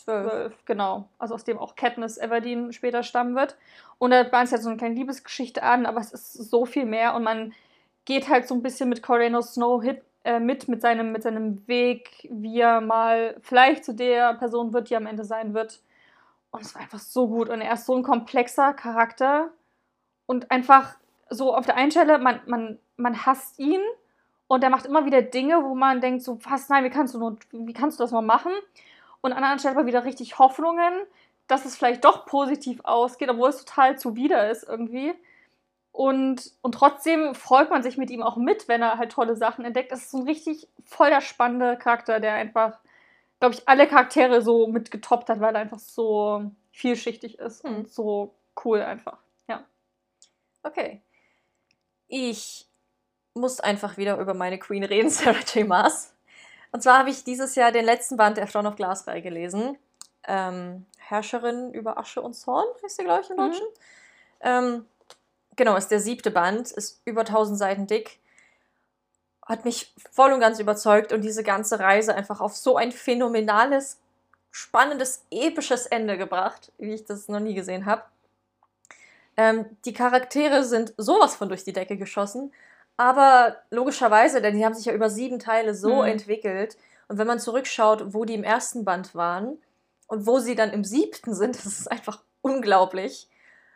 12, 0.05 0.65
genau. 0.65 1.09
Also 1.19 1.35
aus 1.35 1.45
dem 1.45 1.59
auch 1.59 1.77
Katniss 1.77 2.19
Everdeen 2.19 2.73
später 2.73 3.03
stammen 3.03 3.35
wird. 3.35 3.57
Und 3.99 4.11
da 4.11 4.23
bahnt 4.23 4.47
es 4.47 4.53
halt 4.53 4.63
so 4.63 4.69
eine 4.69 4.79
kleine 4.79 4.95
Liebesgeschichte 4.95 5.63
an, 5.63 5.87
aber 5.87 6.01
es 6.01 6.13
ist 6.13 6.51
so 6.51 6.67
viel 6.67 6.85
mehr 6.85 7.15
und 7.15 7.23
man 7.23 7.55
geht 8.05 8.29
halt 8.29 8.47
so 8.47 8.55
ein 8.55 8.63
bisschen 8.63 8.89
mit 8.89 9.03
Corino 9.03 9.41
Snow 9.41 9.83
hit, 9.83 10.03
äh, 10.25 10.41
mit, 10.41 10.69
mit 10.69 10.83
seinem, 10.83 11.13
mit 11.13 11.23
seinem 11.23 11.67
Weg, 11.67 12.29
wie 12.31 12.61
er 12.61 12.81
mal 12.81 13.37
vielleicht 13.41 13.85
zu 13.85 13.95
der 13.95 14.35
Person 14.35 14.73
wird, 14.73 14.91
die 14.91 14.97
am 14.97 15.07
Ende 15.07 15.25
sein 15.25 15.55
wird. 15.55 15.81
Und 16.51 16.63
es 16.63 16.75
war 16.75 16.83
einfach 16.83 16.99
so 16.99 17.29
gut. 17.29 17.49
Und 17.49 17.61
er 17.61 17.75
ist 17.75 17.87
so 17.87 17.95
ein 17.97 18.03
komplexer 18.03 18.75
Charakter. 18.75 19.51
Und 20.27 20.51
einfach 20.51 20.97
so 21.29 21.55
auf 21.55 21.67
der 21.67 21.77
einen 21.77 21.91
Stelle, 21.91 22.19
man, 22.19 22.41
man, 22.47 22.79
man 22.97 23.27
hasst 23.27 23.59
ihn. 23.59 23.81
Und 24.47 24.63
er 24.63 24.71
macht 24.71 24.87
immer 24.87 25.05
wieder 25.05 25.23
Dinge, 25.23 25.65
wo 25.65 25.75
man 25.75 26.01
denkt, 26.01 26.23
so, 26.23 26.39
was, 26.45 26.69
nein, 26.69 26.85
wie 26.85 26.91
kannst 26.91 27.15
du, 27.15 27.19
nur, 27.19 27.37
wie 27.51 27.73
kannst 27.73 27.99
du 27.99 28.05
das 28.05 28.13
mal 28.13 28.23
machen? 28.23 28.53
Und 29.25 29.33
an 29.33 29.39
der 29.39 29.45
anderen 29.45 29.59
Stelle 29.59 29.77
aber 29.77 29.87
wieder 29.87 30.05
richtig 30.05 30.39
Hoffnungen, 30.39 30.93
dass 31.47 31.65
es 31.65 31.79
vielleicht 31.79 32.05
doch 32.05 32.27
positiv 32.27 32.81
ausgeht, 32.85 33.31
obwohl 33.31 33.49
es 33.49 33.65
total 33.65 33.99
zuwider 33.99 34.51
ist 34.51 34.65
irgendwie. 34.65 35.15
Und, 35.93 36.53
und 36.61 36.73
trotzdem 36.73 37.35
freut 37.35 37.71
man 37.71 37.83
sich 37.83 37.97
mit 37.97 38.11
ihm 38.11 38.23
auch 38.23 38.37
mit, 38.37 38.69
wenn 38.69 38.83
er 38.83 38.99
halt 38.99 39.13
tolle 39.13 39.35
Sachen 39.35 39.65
entdeckt. 39.65 39.93
Das 39.93 40.01
ist 40.01 40.11
so 40.11 40.19
ein 40.19 40.25
richtig 40.25 40.69
voll 40.85 41.09
der 41.09 41.23
spannende 41.23 41.79
Charakter, 41.79 42.21
der 42.21 42.35
einfach, 42.35 42.81
glaube 43.41 43.55
ich, 43.55 43.67
alle 43.67 43.87
Charaktere 43.87 44.43
so 44.43 44.67
mitgetoppt 44.67 45.31
hat, 45.31 45.41
weil 45.41 45.55
er 45.55 45.63
einfach 45.63 45.79
so 45.79 46.51
vielschichtig 46.73 47.39
ist 47.39 47.65
hm. 47.65 47.77
und 47.77 47.91
so 47.91 48.35
cool 48.63 48.83
einfach. 48.83 49.17
Ja. 49.49 49.65
Okay. 50.63 51.01
Ich 52.09 52.67
muss 53.33 53.59
einfach 53.59 53.97
wieder 53.97 54.19
über 54.19 54.35
meine 54.35 54.59
Queen 54.59 54.85
reden, 54.85 55.09
Sarah 55.09 55.41
J. 55.55 55.67
Maas. 55.67 56.14
Und 56.75 56.83
zwar 56.83 56.99
habe 56.99 57.11
ich 57.11 57.23
dieses 57.23 57.55
Jahr 57.55 57.71
den 57.71 57.85
letzten 57.85 58.17
Band 58.17 58.37
der 58.37 58.49
Throne 58.49 58.69
of 58.69 58.75
Glass 58.75 59.07
Reihe 59.07 59.23
gelesen. 59.23 59.79
Ähm, 60.27 60.87
Herrscherin 60.99 61.73
über 61.73 61.99
Asche 61.99 62.21
und 62.21 62.35
Zorn 62.35 62.67
heißt 62.83 62.99
der, 62.99 63.05
glaube 63.05 63.23
ich, 63.23 63.31
im 63.31 63.37
mhm. 63.37 63.41
Deutschen. 63.43 63.67
Mhm. 63.67 64.41
Ähm, 64.41 64.87
genau, 65.55 65.77
ist 65.77 65.93
der 65.93 66.01
siebte 66.01 66.33
Band, 66.33 66.73
ist 66.73 67.01
über 67.05 67.21
1000 67.21 67.57
Seiten 67.57 67.87
dick. 67.87 68.19
Hat 69.47 69.65
mich 69.65 69.95
voll 70.11 70.33
und 70.33 70.41
ganz 70.41 70.59
überzeugt 70.59 71.13
und 71.13 71.21
diese 71.21 71.45
ganze 71.45 71.79
Reise 71.79 72.13
einfach 72.13 72.41
auf 72.41 72.57
so 72.57 72.77
ein 72.77 72.91
phänomenales, 72.91 74.01
spannendes, 74.51 75.25
episches 75.31 75.87
Ende 75.87 76.19
gebracht, 76.19 76.73
wie 76.79 76.95
ich 76.95 77.05
das 77.05 77.29
noch 77.29 77.39
nie 77.39 77.55
gesehen 77.55 77.87
habe. 77.87 78.03
Ähm, 79.37 79.65
die 79.85 79.93
Charaktere 79.93 80.65
sind 80.65 80.93
sowas 80.97 81.37
von 81.37 81.49
durch 81.49 81.63
die 81.63 81.73
Decke 81.73 81.97
geschossen, 81.97 82.53
aber 82.97 83.57
logischerweise, 83.71 84.41
denn 84.41 84.57
die 84.57 84.65
haben 84.65 84.75
sich 84.75 84.87
ja 84.87 84.93
über 84.93 85.11
sieben 85.11 85.39
Teile 85.39 85.75
so 85.75 86.03
mhm. 86.03 86.09
entwickelt. 86.09 86.77
Und 87.09 87.19
wenn 87.19 87.27
man 87.27 87.41
zurückschaut, 87.41 88.15
wo 88.15 88.25
die 88.25 88.35
im 88.35 88.45
ersten 88.45 88.85
Band 88.85 89.15
waren 89.15 89.59
und 90.07 90.27
wo 90.27 90.39
sie 90.39 90.55
dann 90.55 90.73
im 90.73 90.85
siebten 90.85 91.35
sind, 91.35 91.57
das 91.65 91.67
ist 91.67 91.91
einfach 91.91 92.23
unglaublich 92.41 93.29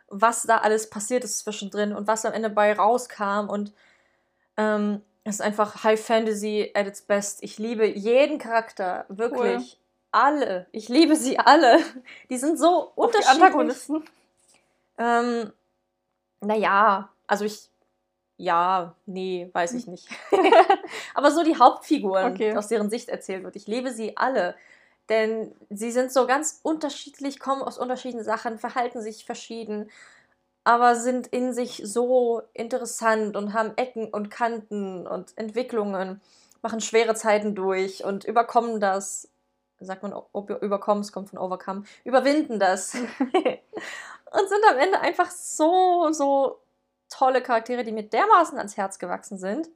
was 0.08 0.42
da 0.42 0.58
alles 0.58 0.90
passiert 0.90 1.24
ist 1.24 1.38
zwischendrin 1.40 1.94
und 1.94 2.06
was 2.06 2.24
am 2.24 2.32
Ende 2.32 2.50
bei 2.50 2.72
rauskam. 2.72 3.48
Und 3.48 3.72
ähm, 4.56 5.02
es 5.24 5.36
ist 5.36 5.40
einfach 5.40 5.84
High 5.84 6.00
Fantasy 6.00 6.72
at 6.74 6.86
its 6.86 7.02
best. 7.02 7.42
Ich 7.42 7.58
liebe 7.58 7.86
jeden 7.86 8.38
Charakter, 8.38 9.04
wirklich. 9.08 9.56
Cool. 9.56 9.78
Alle. 10.10 10.66
Ich 10.72 10.88
liebe 10.88 11.16
sie 11.16 11.38
alle. 11.38 11.78
Die 12.30 12.38
sind 12.38 12.58
so 12.58 12.66
Auch 12.66 12.96
unterschiedlich. 12.96 13.36
Die 13.36 13.42
Antagonisten. 13.42 14.04
Ähm, 14.96 15.52
naja, 16.40 17.10
also 17.26 17.44
ich. 17.44 17.68
Ja, 18.41 18.95
nee, 19.05 19.51
weiß 19.53 19.74
ich 19.74 19.89
nicht. 19.89 20.09
Aber 21.14 21.32
so 21.32 21.43
die 21.43 21.59
Hauptfiguren, 21.59 22.32
okay. 22.32 22.57
aus 22.57 22.68
deren 22.68 22.89
Sicht 22.89 23.09
erzählt 23.09 23.43
wird. 23.43 23.57
Ich 23.57 23.66
liebe 23.66 23.91
sie 23.91 24.16
alle. 24.16 24.55
Denn 25.09 25.53
sie 25.70 25.91
sind 25.91 26.12
so 26.12 26.26
ganz 26.26 26.61
unterschiedlich, 26.62 27.41
kommen 27.41 27.62
aus 27.62 27.78
unterschiedlichen 27.78 28.24
Sachen, 28.24 28.59
verhalten 28.59 29.03
sich 29.03 29.24
verschieden, 29.24 29.91
aber 30.62 30.95
sind 30.95 31.26
in 31.28 31.53
sich 31.53 31.82
so 31.84 32.43
interessant 32.53 33.36
und 33.36 33.55
haben 33.55 33.72
Ecken 33.76 34.09
und 34.09 34.30
Kanten 34.30 35.07
und 35.07 35.36
Entwicklungen, 35.36 36.20
machen 36.62 36.80
schwere 36.80 37.14
Zeiten 37.14 37.57
durch 37.57 38.05
und 38.05 38.24
überkommen 38.24 38.78
das. 38.78 39.28
Sagt 39.80 40.03
man, 40.03 40.12
ob 40.12 40.51
überkommen, 40.51 41.03
es 41.03 41.11
kommt 41.11 41.30
von 41.30 41.39
overcome, 41.39 41.84
überwinden 42.05 42.61
das. 42.61 42.95
und 44.30 44.49
sind 44.49 44.64
am 44.70 44.78
Ende 44.78 45.01
einfach 45.01 45.30
so, 45.30 46.12
so 46.12 46.59
tolle 47.09 47.42
Charaktere, 47.42 47.84
die 47.84 47.92
mir 47.92 48.02
dermaßen 48.02 48.59
ans 48.59 48.76
Herz 48.76 48.98
gewachsen 48.98 49.38
sind. 49.38 49.68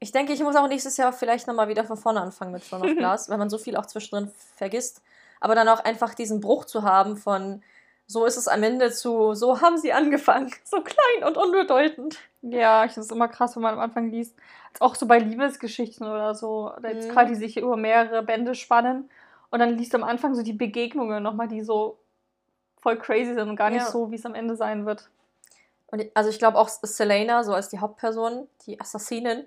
Ich 0.00 0.12
denke, 0.12 0.32
ich 0.32 0.42
muss 0.42 0.56
auch 0.56 0.68
nächstes 0.68 0.96
Jahr 0.96 1.12
vielleicht 1.12 1.46
nochmal 1.46 1.68
wieder 1.68 1.84
von 1.84 1.96
vorne 1.96 2.20
anfangen 2.20 2.52
mit 2.52 2.68
Throne 2.68 2.90
of 2.90 2.96
Glass, 2.98 3.28
weil 3.28 3.38
man 3.38 3.50
so 3.50 3.58
viel 3.58 3.76
auch 3.76 3.86
zwischendrin 3.86 4.30
vergisst. 4.56 5.02
Aber 5.40 5.54
dann 5.54 5.68
auch 5.68 5.80
einfach 5.80 6.14
diesen 6.14 6.40
Bruch 6.40 6.64
zu 6.64 6.82
haben 6.82 7.16
von 7.16 7.62
so 8.06 8.26
ist 8.26 8.36
es 8.36 8.48
am 8.48 8.62
Ende 8.62 8.90
zu, 8.90 9.34
so 9.34 9.60
haben 9.62 9.78
sie 9.78 9.92
angefangen, 9.92 10.50
so 10.64 10.82
klein 10.82 11.26
und 11.26 11.36
unbedeutend. 11.36 12.18
Ja, 12.42 12.84
ich 12.84 12.92
finde 12.92 13.06
es 13.06 13.12
immer 13.12 13.28
krass, 13.28 13.56
wenn 13.56 13.62
man 13.62 13.74
am 13.74 13.80
Anfang 13.80 14.10
liest. 14.10 14.36
Auch 14.80 14.94
so 14.94 15.06
bei 15.06 15.18
Liebesgeschichten 15.18 16.06
oder 16.06 16.34
so, 16.34 16.72
oder 16.76 16.92
jetzt 16.92 17.08
mhm. 17.08 17.12
gerade 17.12 17.30
die 17.30 17.36
sich 17.36 17.56
über 17.56 17.76
mehrere 17.76 18.22
Bände 18.22 18.54
spannen. 18.54 19.08
Und 19.50 19.60
dann 19.60 19.78
liest 19.78 19.94
du 19.94 19.98
am 19.98 20.04
Anfang 20.04 20.34
so 20.34 20.42
die 20.42 20.52
Begegnungen 20.52 21.22
nochmal, 21.22 21.48
die 21.48 21.62
so 21.62 21.98
voll 22.82 22.98
crazy 22.98 23.32
sind 23.32 23.48
und 23.48 23.56
gar 23.56 23.70
nicht 23.70 23.84
ja. 23.84 23.90
so, 23.90 24.10
wie 24.10 24.16
es 24.16 24.26
am 24.26 24.34
Ende 24.34 24.56
sein 24.56 24.84
wird. 24.84 25.08
Und 25.88 26.04
also 26.14 26.30
ich 26.30 26.38
glaube 26.38 26.58
auch 26.58 26.68
Selena, 26.68 27.44
so 27.44 27.52
als 27.54 27.68
die 27.68 27.78
Hauptperson, 27.78 28.48
die 28.66 28.80
Assassinin, 28.80 29.44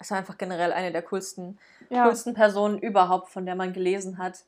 ist 0.00 0.12
einfach 0.12 0.38
generell 0.38 0.72
eine 0.72 0.92
der 0.92 1.02
coolsten, 1.02 1.58
ja. 1.88 2.04
coolsten 2.04 2.34
Personen 2.34 2.78
überhaupt, 2.78 3.30
von 3.30 3.46
der 3.46 3.54
man 3.54 3.72
gelesen 3.72 4.18
hat. 4.18 4.44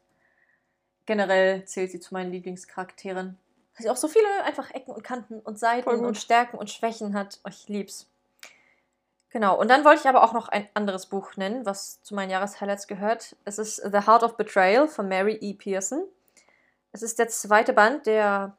Generell 1.07 1.65
zählt 1.65 1.93
sie 1.93 2.01
zu 2.01 2.15
meinen 2.15 2.33
Lieblingscharakteren. 2.33 3.39
Weil 3.77 3.83
sie 3.83 3.91
auch 3.91 3.97
so 3.97 4.09
viele 4.09 4.27
einfach 4.45 4.71
Ecken 4.73 4.93
und 4.93 5.05
Kanten 5.05 5.41
und 5.41 5.59
Seiten 5.59 5.89
und 5.89 6.17
Stärken 6.17 6.59
und 6.59 6.71
Schwächen 6.71 7.15
hat. 7.15 7.41
Oh, 7.45 7.49
ich 7.49 7.69
lieb's. 7.69 8.09
Genau, 9.31 9.59
und 9.59 9.69
dann 9.69 9.85
wollte 9.85 10.01
ich 10.01 10.09
aber 10.09 10.25
auch 10.25 10.33
noch 10.33 10.49
ein 10.49 10.67
anderes 10.73 11.07
Buch 11.07 11.37
nennen, 11.37 11.67
was 11.67 12.03
zu 12.03 12.15
meinen 12.15 12.31
Jahreshighlights 12.31 12.87
gehört. 12.87 13.37
Es 13.45 13.59
ist 13.59 13.77
The 13.77 14.07
Heart 14.07 14.23
of 14.23 14.37
Betrayal 14.37 14.89
von 14.89 15.09
Mary 15.09 15.35
E. 15.35 15.53
Pearson. 15.53 16.05
Es 16.93 17.03
ist 17.03 17.19
der 17.19 17.29
zweite 17.29 17.75
Band 17.75 18.07
der, 18.07 18.57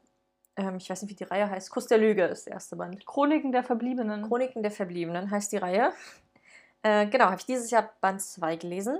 ähm, 0.58 0.78
ich 0.78 0.90
weiß 0.90 1.04
nicht, 1.04 1.12
wie 1.12 1.16
die 1.16 1.24
Reihe 1.24 1.50
heißt, 1.50 1.70
Kuss 1.70 1.88
der 1.88 2.00
Lüge 2.00 2.26
ist 2.26 2.48
der 2.48 2.54
erste 2.54 2.76
Band. 2.76 3.06
Chroniken 3.06 3.52
der 3.52 3.64
Verbliebenen. 3.64 4.28
Chroniken 4.28 4.64
der 4.64 4.72
Verbliebenen 4.72 5.32
heißt 5.32 5.52
die 5.52 5.58
Reihe. 5.58 5.94
Äh, 6.84 7.08
genau, 7.08 7.26
habe 7.26 7.38
ich 7.38 7.46
dieses 7.46 7.70
Jahr 7.72 7.90
Band 8.02 8.22
2 8.22 8.58
gelesen. 8.58 9.00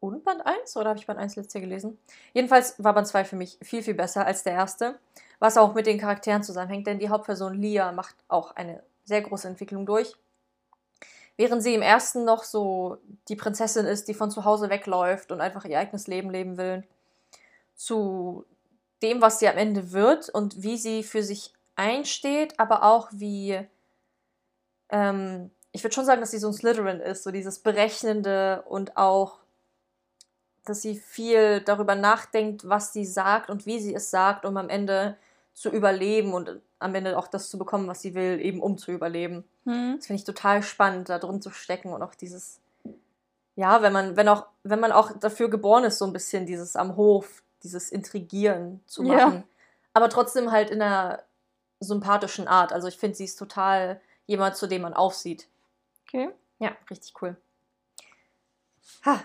Und 0.00 0.24
Band 0.24 0.44
1? 0.44 0.76
Oder 0.78 0.90
habe 0.90 0.98
ich 0.98 1.06
Band 1.06 1.18
1 1.18 1.36
letztes 1.36 1.54
Jahr 1.54 1.60
gelesen? 1.60 1.98
Jedenfalls 2.32 2.82
war 2.82 2.94
Band 2.94 3.06
2 3.06 3.24
für 3.24 3.36
mich 3.36 3.58
viel, 3.62 3.82
viel 3.82 3.94
besser 3.94 4.26
als 4.26 4.42
der 4.42 4.54
erste. 4.54 4.98
Was 5.38 5.58
auch 5.58 5.74
mit 5.74 5.86
den 5.86 5.98
Charakteren 5.98 6.42
zusammenhängt, 6.42 6.86
denn 6.86 6.98
die 6.98 7.10
Hauptperson 7.10 7.54
Lia 7.54 7.92
macht 7.92 8.16
auch 8.28 8.56
eine 8.56 8.82
sehr 9.04 9.20
große 9.20 9.48
Entwicklung 9.48 9.84
durch. 9.84 10.14
Während 11.36 11.62
sie 11.62 11.74
im 11.74 11.82
ersten 11.82 12.24
noch 12.24 12.44
so 12.44 12.98
die 13.28 13.36
Prinzessin 13.36 13.86
ist, 13.86 14.08
die 14.08 14.14
von 14.14 14.30
zu 14.30 14.44
Hause 14.44 14.68
wegläuft 14.68 15.32
und 15.32 15.40
einfach 15.40 15.64
ihr 15.64 15.78
eigenes 15.78 16.06
Leben 16.06 16.30
leben 16.30 16.58
will, 16.58 16.84
zu 17.74 18.44
dem, 19.02 19.22
was 19.22 19.38
sie 19.38 19.48
am 19.48 19.56
Ende 19.56 19.92
wird 19.92 20.28
und 20.28 20.62
wie 20.62 20.76
sie 20.76 21.02
für 21.02 21.22
sich 21.22 21.52
einsteht, 21.76 22.58
aber 22.58 22.82
auch 22.82 23.08
wie 23.12 23.66
ähm, 24.90 25.50
ich 25.72 25.84
würde 25.84 25.94
schon 25.94 26.04
sagen, 26.04 26.20
dass 26.20 26.32
sie 26.32 26.38
so 26.38 26.48
ein 26.48 26.52
Slytherin 26.52 27.00
ist, 27.00 27.22
so 27.22 27.30
dieses 27.30 27.60
Berechnende 27.60 28.62
und 28.68 28.96
auch, 28.96 29.38
dass 30.64 30.82
sie 30.82 30.96
viel 30.96 31.60
darüber 31.60 31.94
nachdenkt, 31.94 32.68
was 32.68 32.92
sie 32.92 33.04
sagt 33.04 33.50
und 33.50 33.66
wie 33.66 33.80
sie 33.80 33.94
es 33.94 34.10
sagt, 34.10 34.44
um 34.44 34.56
am 34.56 34.68
Ende 34.68 35.16
zu 35.54 35.70
überleben 35.70 36.32
und 36.34 36.60
am 36.78 36.94
Ende 36.94 37.16
auch 37.18 37.28
das 37.28 37.50
zu 37.50 37.58
bekommen, 37.58 37.86
was 37.88 38.00
sie 38.00 38.14
will, 38.14 38.40
eben 38.40 38.60
um 38.60 38.78
zu 38.78 38.90
überleben. 38.90 39.44
Hm. 39.64 39.96
Das 39.96 40.06
finde 40.06 40.20
ich 40.20 40.24
total 40.24 40.62
spannend, 40.62 41.08
da 41.08 41.18
drin 41.18 41.42
zu 41.42 41.50
stecken 41.50 41.92
und 41.92 42.02
auch 42.02 42.14
dieses, 42.14 42.60
ja, 43.56 43.82
wenn 43.82 43.92
man, 43.92 44.16
wenn 44.16 44.28
auch, 44.28 44.46
wenn 44.64 44.80
man 44.80 44.92
auch 44.92 45.12
dafür 45.18 45.50
geboren 45.50 45.84
ist, 45.84 45.98
so 45.98 46.04
ein 46.04 46.12
bisschen 46.12 46.46
dieses 46.46 46.76
am 46.76 46.96
Hof, 46.96 47.42
dieses 47.62 47.90
Intrigieren 47.90 48.82
zu 48.86 49.02
machen. 49.02 49.34
Ja. 49.34 49.42
Aber 49.92 50.08
trotzdem 50.08 50.50
halt 50.50 50.70
in 50.70 50.80
einer 50.80 51.22
sympathischen 51.80 52.48
Art. 52.48 52.72
Also 52.72 52.88
ich 52.88 52.96
finde, 52.96 53.16
sie 53.16 53.24
ist 53.24 53.36
total 53.36 54.00
jemand, 54.26 54.56
zu 54.56 54.66
dem 54.66 54.82
man 54.82 54.94
aufsieht. 54.94 55.48
Okay. 56.06 56.30
Ja, 56.58 56.76
richtig 56.90 57.14
cool. 57.22 57.36
Ha. 59.04 59.22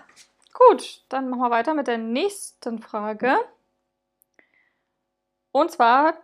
Gut, 0.52 1.02
dann 1.10 1.28
machen 1.28 1.42
wir 1.42 1.50
weiter 1.50 1.74
mit 1.74 1.86
der 1.86 1.98
nächsten 1.98 2.80
Frage. 2.80 3.36
Und 5.52 5.70
zwar 5.70 6.14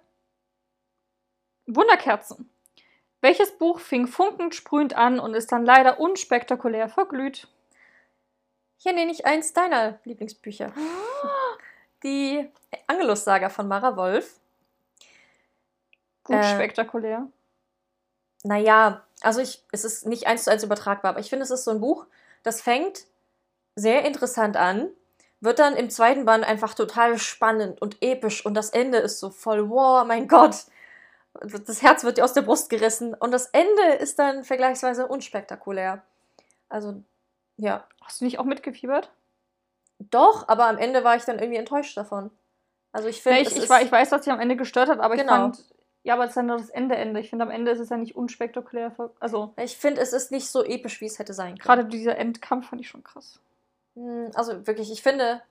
Wunderkerzen. 1.67 2.49
Welches 3.21 3.57
Buch 3.57 3.79
fing 3.79 4.09
funkend 4.09 4.55
sprühend 4.55 4.97
an 4.97 5.21
und 5.21 5.35
ist 5.35 5.53
dann 5.53 5.65
leider 5.65 6.01
unspektakulär 6.01 6.89
verglüht? 6.89 7.47
Hier 8.79 8.93
nenne 8.93 9.13
ich 9.13 9.27
eins 9.27 9.53
deiner 9.53 10.01
Lieblingsbücher. 10.05 10.73
Die 12.03 12.49
Angelus-Saga 12.87 13.49
von 13.49 13.69
Mara 13.69 13.97
Wolf. 13.97 14.41
Gut 16.25 16.37
äh, 16.37 16.55
spektakulär. 16.55 17.29
Naja, 18.45 19.03
also 19.21 19.41
ich, 19.41 19.65
es 19.73 19.85
ist 19.85 20.07
nicht 20.07 20.27
eins 20.27 20.45
zu 20.45 20.51
eins 20.51 20.65
übertragbar, 20.65 21.11
aber 21.11 21.21
ich 21.21 21.31
finde, 21.31 21.45
es 21.45 21.51
ist 21.51 21.65
so 21.65 21.71
ein 21.71 21.81
Buch, 21.81 22.07
das 22.43 22.61
fängt 22.61 23.07
sehr 23.77 24.05
interessant 24.05 24.57
an, 24.57 24.91
wird 25.41 25.59
dann 25.59 25.77
im 25.77 25.91
zweiten 25.91 26.25
Band 26.25 26.45
einfach 26.45 26.75
total 26.75 27.19
spannend 27.19 27.81
und 27.81 28.03
episch 28.03 28.45
und 28.45 28.55
das 28.55 28.71
Ende 28.71 28.99
ist 28.99 29.21
so 29.21 29.31
voll, 29.31 29.71
wow, 29.71 30.05
mein 30.07 30.29
Gott, 30.29 30.57
das 31.35 31.83
Herz 31.83 32.05
wird 32.05 32.19
dir 32.19 32.25
aus 32.25 32.35
der 32.35 32.43
Brust 32.43 32.69
gerissen 32.69 33.15
und 33.15 33.31
das 33.31 33.47
Ende 33.47 33.95
ist 34.01 34.19
dann 34.19 34.45
vergleichsweise 34.45 35.07
unspektakulär. 35.07 36.03
Also, 36.69 37.03
ja. 37.57 37.87
Hast 38.03 38.21
du 38.21 38.25
nicht 38.25 38.39
auch 38.39 38.45
mitgefiebert? 38.45 39.11
Doch, 40.11 40.49
aber 40.49 40.67
am 40.67 40.79
Ende 40.79 41.05
war 41.05 41.17
ich 41.17 41.25
dann 41.25 41.39
irgendwie 41.39 41.59
enttäuscht 41.59 41.97
davon. 41.97 42.31
Also 42.93 43.09
ich 43.09 43.23
finde, 43.23 43.41
ja, 43.41 43.47
ich, 43.47 43.57
ich, 43.57 43.63
ich, 43.65 43.93
weiß, 43.93 44.13
was 44.13 44.23
dich 44.23 44.33
am 44.33 44.41
Ende 44.41 44.57
gestört 44.57 44.89
hat, 44.89 45.01
aber 45.01 45.17
genau. 45.17 45.33
ich 45.33 45.39
fand, 45.39 45.65
ja, 46.03 46.15
aber 46.15 46.25
es 46.25 46.31
ist 46.31 46.37
dann 46.37 46.47
nur 46.47 46.59
das 46.59 46.69
Ende, 46.69 46.97
Ende. 46.97 47.21
Ich 47.21 47.31
finde, 47.31 47.45
am 47.45 47.51
Ende 47.51 47.71
ist 47.71 47.79
es 47.79 47.89
ja 47.89 47.97
nicht 47.97 48.17
unspektakulär. 48.17 48.93
Also, 49.21 49.55
ich 49.57 49.77
finde, 49.77 50.01
es 50.01 50.13
ist 50.13 50.31
nicht 50.31 50.49
so 50.49 50.65
episch, 50.65 51.01
wie 51.01 51.07
es 51.07 51.19
hätte 51.19 51.33
sein 51.33 51.57
können. 51.59 51.59
Gerade 51.59 51.85
dieser 51.85 52.19
Endkampf 52.19 52.69
fand 52.69 52.83
ich 52.83 52.89
schon 52.89 53.05
krass. 53.05 53.41
Hm, 53.95 54.31
also 54.35 54.67
wirklich, 54.67 54.91
ich 54.91 55.03
finde, 55.03 55.43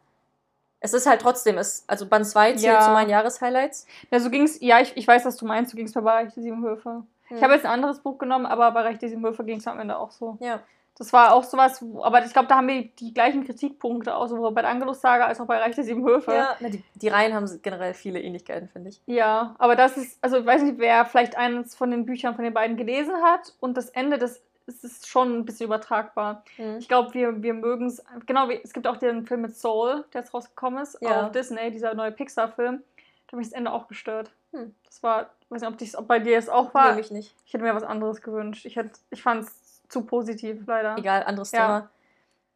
es 0.82 0.94
ist 0.94 1.08
halt 1.08 1.22
trotzdem, 1.22 1.58
es, 1.58 1.86
also 1.88 2.06
Band 2.06 2.28
2 2.28 2.54
zählt 2.54 2.64
ja. 2.64 2.82
zu 2.82 2.92
meinen 2.92 3.10
Jahreshighlights. 3.10 3.88
Ja, 4.12 4.20
so 4.20 4.30
ging's, 4.30 4.60
ja, 4.62 4.80
ich, 4.82 4.96
ich 4.98 5.08
weiß, 5.08 5.26
was 5.26 5.38
du 5.38 5.46
meinst, 5.46 5.72
so 5.72 5.78
ging 5.78 5.86
es 5.86 5.94
bei 5.94 6.02
Bereich 6.02 6.34
der 6.34 6.44
Sieben 6.44 6.64
Höfe. 6.64 7.04
Ich 7.36 7.44
habe 7.44 7.54
jetzt 7.54 7.66
ein 7.66 7.72
anderes 7.72 8.00
Buch 8.00 8.18
genommen, 8.18 8.46
aber 8.46 8.72
bei 8.72 8.82
Reich 8.82 9.00
der 9.00 9.10
sieben 9.10 9.26
Höfe 9.26 9.44
ging 9.44 9.60
es 9.60 9.68
am 9.68 9.80
Ende 9.80 9.98
auch 9.98 10.12
so. 10.12 10.38
Ja. 10.42 10.60
Das 11.02 11.12
war 11.14 11.34
auch 11.34 11.44
sowas, 11.44 11.84
aber 12.04 12.24
ich 12.24 12.32
glaube, 12.32 12.48
da 12.48 12.58
haben 12.58 12.68
wir 12.68 12.84
die 12.84 13.12
gleichen 13.12 13.44
Kritikpunkte, 13.44 14.16
auch 14.16 14.28
sowohl 14.28 14.52
bei 14.52 14.62
der 14.62 14.70
Angelus-Saga 14.70 15.26
als 15.26 15.42
auch 15.42 15.48
bei 15.48 15.58
Reich 15.58 15.74
der 15.74 15.84
sieben 15.84 16.06
Höfe. 16.06 16.32
ja 16.32 16.56
die, 16.60 16.84
die 16.94 17.08
Reihen 17.08 17.34
haben 17.34 17.50
generell 17.64 17.96
viele 17.96 18.22
Ähnlichkeiten, 18.22 18.70
finde 18.70 18.90
ich. 18.90 19.02
Ja, 19.08 19.56
aber 19.58 19.76
das 19.76 19.98
ist, 19.98 20.24
also 20.24 20.38
ich 20.38 20.46
weiß 20.46 20.62
nicht, 20.62 20.78
wer 20.78 21.06
vielleicht 21.06 21.36
eines 21.36 21.74
von 21.74 21.90
den 21.90 22.06
Büchern 22.06 22.36
von 22.36 22.44
den 22.44 22.54
beiden 22.54 22.78
gelesen 22.78 23.16
hat 23.24 23.56
und 23.60 23.78
das 23.78 23.90
Ende, 23.90 24.20
das 24.20 24.44
ist, 24.68 24.84
ist 24.84 25.08
schon 25.08 25.40
ein 25.40 25.44
bisschen 25.46 25.66
übertragbar. 25.66 26.44
Mhm. 26.60 26.78
Ich 26.78 26.88
glaube, 26.88 27.16
wir, 27.16 27.42
wir 27.42 27.56
mögen 27.56 27.88
es, 27.88 28.04
genau, 28.28 28.50
wie, 28.50 28.60
es 28.64 28.72
gibt 28.72 28.86
auch 28.86 28.98
den 28.98 29.26
Film 29.26 29.42
mit 29.42 29.58
Soul, 29.58 30.06
der 30.14 30.22
jetzt 30.22 30.36
rausgekommen 30.36 30.84
ist, 30.84 31.00
Ja. 31.02 31.26
auf 31.26 31.32
Disney, 31.32 31.72
dieser 31.72 31.96
neue 31.96 32.12
Pixar-Film. 32.12 32.84
Da 33.26 33.32
hat 33.32 33.38
mich 33.40 33.48
das 33.48 33.58
Ende 33.58 33.74
auch 33.74 33.88
gestört. 33.88 34.30
Hm. 34.54 34.76
Das 34.86 35.02
war, 35.02 35.32
ich 35.42 35.50
weiß 35.50 35.62
nicht, 35.62 35.72
ob, 35.72 35.78
dies, 35.80 35.96
ob 35.96 36.08
bei 36.08 36.20
dir 36.20 36.38
es 36.38 36.48
auch 36.48 36.76
war. 36.76 36.90
Nehme 36.90 37.02
ich 37.02 37.10
nicht. 37.10 37.34
Ich 37.46 37.54
hätte 37.54 37.64
mir 37.64 37.74
was 37.74 37.84
anderes 37.84 38.22
gewünscht. 38.22 38.66
Ich, 38.66 38.76
hätte, 38.76 38.92
ich 39.10 39.24
fand 39.24 39.46
es 39.46 39.61
zu 39.92 40.06
positiv, 40.06 40.66
leider. 40.66 40.98
Egal, 40.98 41.24
anderes 41.24 41.52
Ja. 41.52 41.60
Thema. 41.60 41.90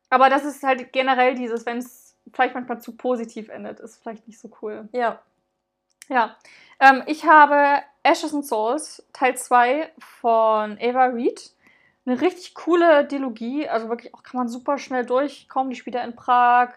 Aber 0.09 0.29
das 0.29 0.45
ist 0.45 0.63
halt 0.63 0.93
generell 0.93 1.35
dieses, 1.35 1.65
wenn 1.65 1.77
es 1.77 2.15
vielleicht 2.33 2.55
manchmal 2.55 2.79
zu 2.79 2.95
positiv 2.95 3.49
endet, 3.49 3.79
ist 3.79 4.01
vielleicht 4.01 4.27
nicht 4.27 4.39
so 4.39 4.49
cool. 4.61 4.87
Ja. 4.91 5.19
Ja, 6.07 6.35
ähm, 6.79 7.03
ich 7.07 7.25
habe 7.25 7.81
Ashes 8.03 8.33
and 8.33 8.45
Souls 8.45 9.03
Teil 9.11 9.35
2 9.35 9.91
von 9.97 10.77
Ava 10.79 11.05
Reed. 11.05 11.51
Eine 12.05 12.21
richtig 12.21 12.53
coole 12.53 13.05
Dilogie, 13.05 13.67
also 13.67 13.89
wirklich 13.89 14.13
auch 14.13 14.21
kann 14.21 14.37
man 14.37 14.47
super 14.47 14.77
schnell 14.77 15.05
durchkommen. 15.05 15.71
Die 15.71 15.75
spielt 15.75 15.95
ja 15.95 16.03
in 16.03 16.15
Prag 16.15 16.73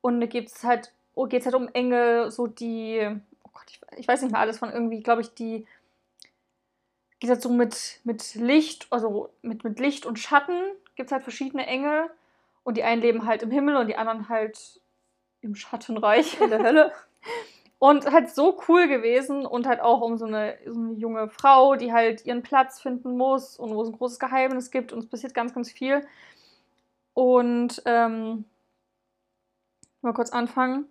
und 0.00 0.20
da 0.20 0.26
geht 0.26 0.48
es 0.48 0.64
halt, 0.64 0.92
oh, 1.14 1.26
geht's 1.26 1.44
halt 1.44 1.54
um 1.54 1.68
Engel, 1.74 2.30
so 2.30 2.46
die, 2.46 3.06
oh 3.44 3.50
Gott, 3.52 3.64
ich, 3.68 3.80
ich 3.98 4.08
weiß 4.08 4.22
nicht 4.22 4.32
mehr 4.32 4.40
alles 4.40 4.58
von 4.58 4.72
irgendwie, 4.72 5.00
glaube 5.00 5.20
ich, 5.20 5.34
die 5.34 5.66
geht 7.20 7.30
halt 7.30 7.42
so 7.42 7.50
mit, 7.50 8.00
mit 8.04 8.34
Licht, 8.34 8.86
also 8.90 9.30
mit, 9.42 9.62
mit 9.62 9.78
Licht 9.78 10.06
und 10.06 10.18
Schatten 10.18 10.58
gibt 10.96 11.08
es 11.08 11.12
halt 11.12 11.22
verschiedene 11.22 11.66
Engel 11.66 12.10
und 12.64 12.76
die 12.76 12.82
einen 12.82 13.02
leben 13.02 13.26
halt 13.26 13.42
im 13.42 13.50
Himmel 13.50 13.76
und 13.76 13.86
die 13.86 13.96
anderen 13.96 14.28
halt 14.28 14.80
im 15.42 15.54
Schattenreich. 15.54 16.40
In 16.40 16.50
der 16.50 16.62
Hölle. 16.62 16.92
Und 17.82 18.12
halt 18.12 18.28
so 18.28 18.60
cool 18.68 18.88
gewesen 18.88 19.46
und 19.46 19.66
halt 19.66 19.80
auch 19.80 20.02
um 20.02 20.18
so 20.18 20.26
eine, 20.26 20.58
so 20.66 20.78
eine 20.78 20.92
junge 20.92 21.30
Frau, 21.30 21.76
die 21.76 21.94
halt 21.94 22.26
ihren 22.26 22.42
Platz 22.42 22.78
finden 22.78 23.16
muss 23.16 23.58
und 23.58 23.74
wo 23.74 23.80
es 23.80 23.88
ein 23.88 23.96
großes 23.96 24.18
Geheimnis 24.18 24.70
gibt 24.70 24.92
und 24.92 24.98
es 24.98 25.08
passiert 25.08 25.32
ganz, 25.32 25.54
ganz 25.54 25.70
viel. 25.72 26.06
Und 27.14 27.80
ähm, 27.86 28.44
mal 30.02 30.12
kurz 30.12 30.28
anfangen. 30.28 30.84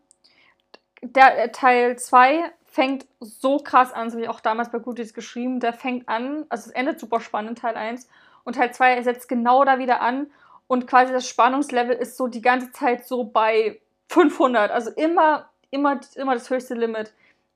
Der 1.03 1.43
äh, 1.43 1.51
Teil 1.51 1.99
2 1.99 2.51
fängt 2.79 3.07
so 3.19 3.57
krass 3.57 3.91
an, 3.91 4.09
so 4.09 4.17
wie 4.19 4.29
auch 4.29 4.39
damals 4.39 4.71
bei 4.71 4.79
Goodies 4.79 5.13
geschrieben. 5.13 5.59
Der 5.59 5.73
fängt 5.73 6.07
an, 6.07 6.45
also 6.47 6.69
es 6.69 6.71
endet 6.71 6.97
super 6.97 7.19
spannend 7.19 7.59
Teil 7.59 7.75
1 7.75 8.07
und 8.45 8.55
Teil 8.55 8.73
2 8.73 9.03
setzt 9.03 9.27
genau 9.27 9.65
da 9.65 9.79
wieder 9.79 9.99
an 9.99 10.27
und 10.67 10.87
quasi 10.87 11.11
das 11.11 11.27
Spannungslevel 11.27 11.93
ist 11.97 12.15
so 12.15 12.27
die 12.27 12.41
ganze 12.41 12.71
Zeit 12.71 13.05
so 13.05 13.25
bei 13.25 13.81
500, 14.07 14.71
also 14.71 14.91
immer, 14.91 15.49
immer, 15.71 15.99
immer 16.15 16.35
das 16.35 16.49
höchste 16.49 16.73
Limit. 16.73 17.11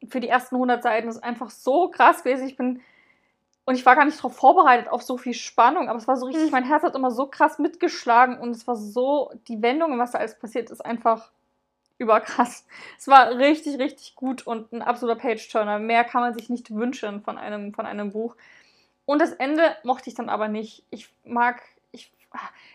Für 0.10 0.20
die 0.20 0.28
ersten 0.28 0.56
100 0.56 0.84
Seiten 0.84 1.08
Das 1.08 1.16
ist 1.16 1.24
einfach 1.24 1.52
so 1.52 1.88
krass 1.88 2.26
gewesen. 2.26 2.46
Ich 2.46 2.58
bin 2.58 2.82
und 3.64 3.76
ich 3.76 3.86
war 3.86 3.96
gar 3.96 4.04
nicht 4.04 4.18
darauf 4.18 4.36
vorbereitet 4.36 4.90
auf 4.90 5.04
so 5.04 5.18
viel 5.18 5.34
Spannung, 5.34 5.88
aber 5.88 6.00
es 6.00 6.08
war 6.10 6.18
so 6.18 6.26
richtig, 6.26 6.44
Hm. 6.44 6.52
mein 6.52 6.66
Herz 6.66 6.84
hat 6.84 6.96
immer 6.96 7.12
so 7.12 7.28
krass 7.28 7.60
mitgeschlagen 7.60 8.38
und 8.40 8.50
es 8.52 8.68
war 8.68 8.76
so, 8.76 9.32
die 9.48 9.62
Wendung, 9.62 9.98
was 9.98 10.12
da 10.12 10.18
alles 10.18 10.38
passiert, 10.38 10.70
ist 10.70 10.86
einfach 10.86 11.32
überkrass. 11.98 12.66
Es 12.98 13.08
war 13.08 13.38
richtig, 13.38 13.80
richtig 13.80 14.16
gut 14.16 14.46
und 14.46 14.72
ein 14.72 14.82
absoluter 14.82 15.20
Page-Turner. 15.20 15.80
Mehr 15.80 16.04
kann 16.04 16.22
man 16.22 16.34
sich 16.34 16.50
nicht 16.50 16.74
wünschen 16.74 17.22
von 17.22 17.38
einem, 17.38 17.74
von 17.74 17.86
einem 17.86 18.12
Buch. 18.12 18.36
Und 19.06 19.20
das 19.20 19.34
Ende 19.34 19.76
mochte 19.84 20.10
ich 20.10 20.16
dann 20.16 20.30
aber 20.30 20.48
nicht. 20.48 20.84
Ich 20.90 21.10
mag, 21.24 21.62
ich, 21.92 22.12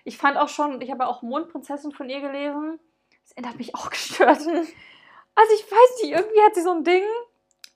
ich 0.04 0.18
fand 0.18 0.36
auch 0.36 0.48
schon, 0.48 0.80
ich 0.80 0.90
habe 0.90 1.06
auch 1.06 1.22
Mondprinzessin 1.22 1.92
von 1.92 2.08
ihr 2.08 2.20
gelesen. 2.20 2.78
Das 3.22 3.32
Ende 3.32 3.48
hat 3.48 3.58
mich 3.58 3.74
auch 3.74 3.90
gestört. 3.90 4.38
Also 4.38 5.54
ich 5.54 5.70
weiß 5.70 6.02
nicht, 6.02 6.12
irgendwie 6.12 6.42
hat 6.42 6.54
sie 6.54 6.62
so 6.62 6.72
ein 6.72 6.84
Ding, 6.84 7.04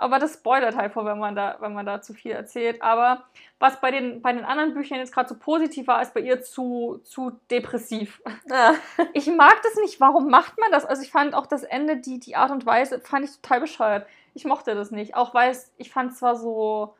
aber 0.03 0.19
das 0.19 0.35
spoilert 0.35 0.77
halt 0.77 0.93
vor, 0.93 1.05
wenn 1.05 1.19
man 1.19 1.37
da, 1.37 1.57
wenn 1.61 1.73
man 1.73 1.87
da 1.87 2.03
zu 2.03 2.13
viel 2.13 2.33
erzählt. 2.33 2.83
Aber 2.83 3.23
was 3.61 3.81
bei 3.81 3.93
den, 3.93 4.21
bei 4.21 4.33
den 4.33 4.45
anderen 4.45 4.75
Büchern 4.75 4.99
jetzt 4.99 5.15
gerade 5.15 5.29
so 5.29 5.37
positiv 5.39 5.87
war, 5.87 6.03
ist 6.03 6.13
bei 6.13 6.21
ihr 6.21 6.43
zu, 6.43 7.01
zu 7.05 7.39
depressiv. 7.51 8.21
Ja. 8.51 8.75
Ich 9.15 9.29
mag 9.29 9.63
das 9.63 9.77
nicht. 9.77 10.01
Warum 10.01 10.29
macht 10.29 10.59
man 10.59 10.73
das? 10.73 10.85
Also 10.85 11.03
ich 11.03 11.11
fand 11.11 11.35
auch 11.35 11.47
das 11.47 11.63
Ende, 11.63 11.99
die, 11.99 12.19
die 12.19 12.35
Art 12.35 12.51
und 12.51 12.67
Weise, 12.67 13.01
fand 13.01 13.25
ich 13.25 13.41
total 13.41 13.61
bescheuert. 13.61 14.07
Ich 14.35 14.45
mochte 14.45 14.75
das 14.75 14.91
nicht. 14.91 15.15
Auch 15.15 15.35
weil 15.35 15.51
es, 15.51 15.73
ich 15.77 15.91
fand 15.91 16.17
zwar 16.17 16.35
so, 16.35 16.95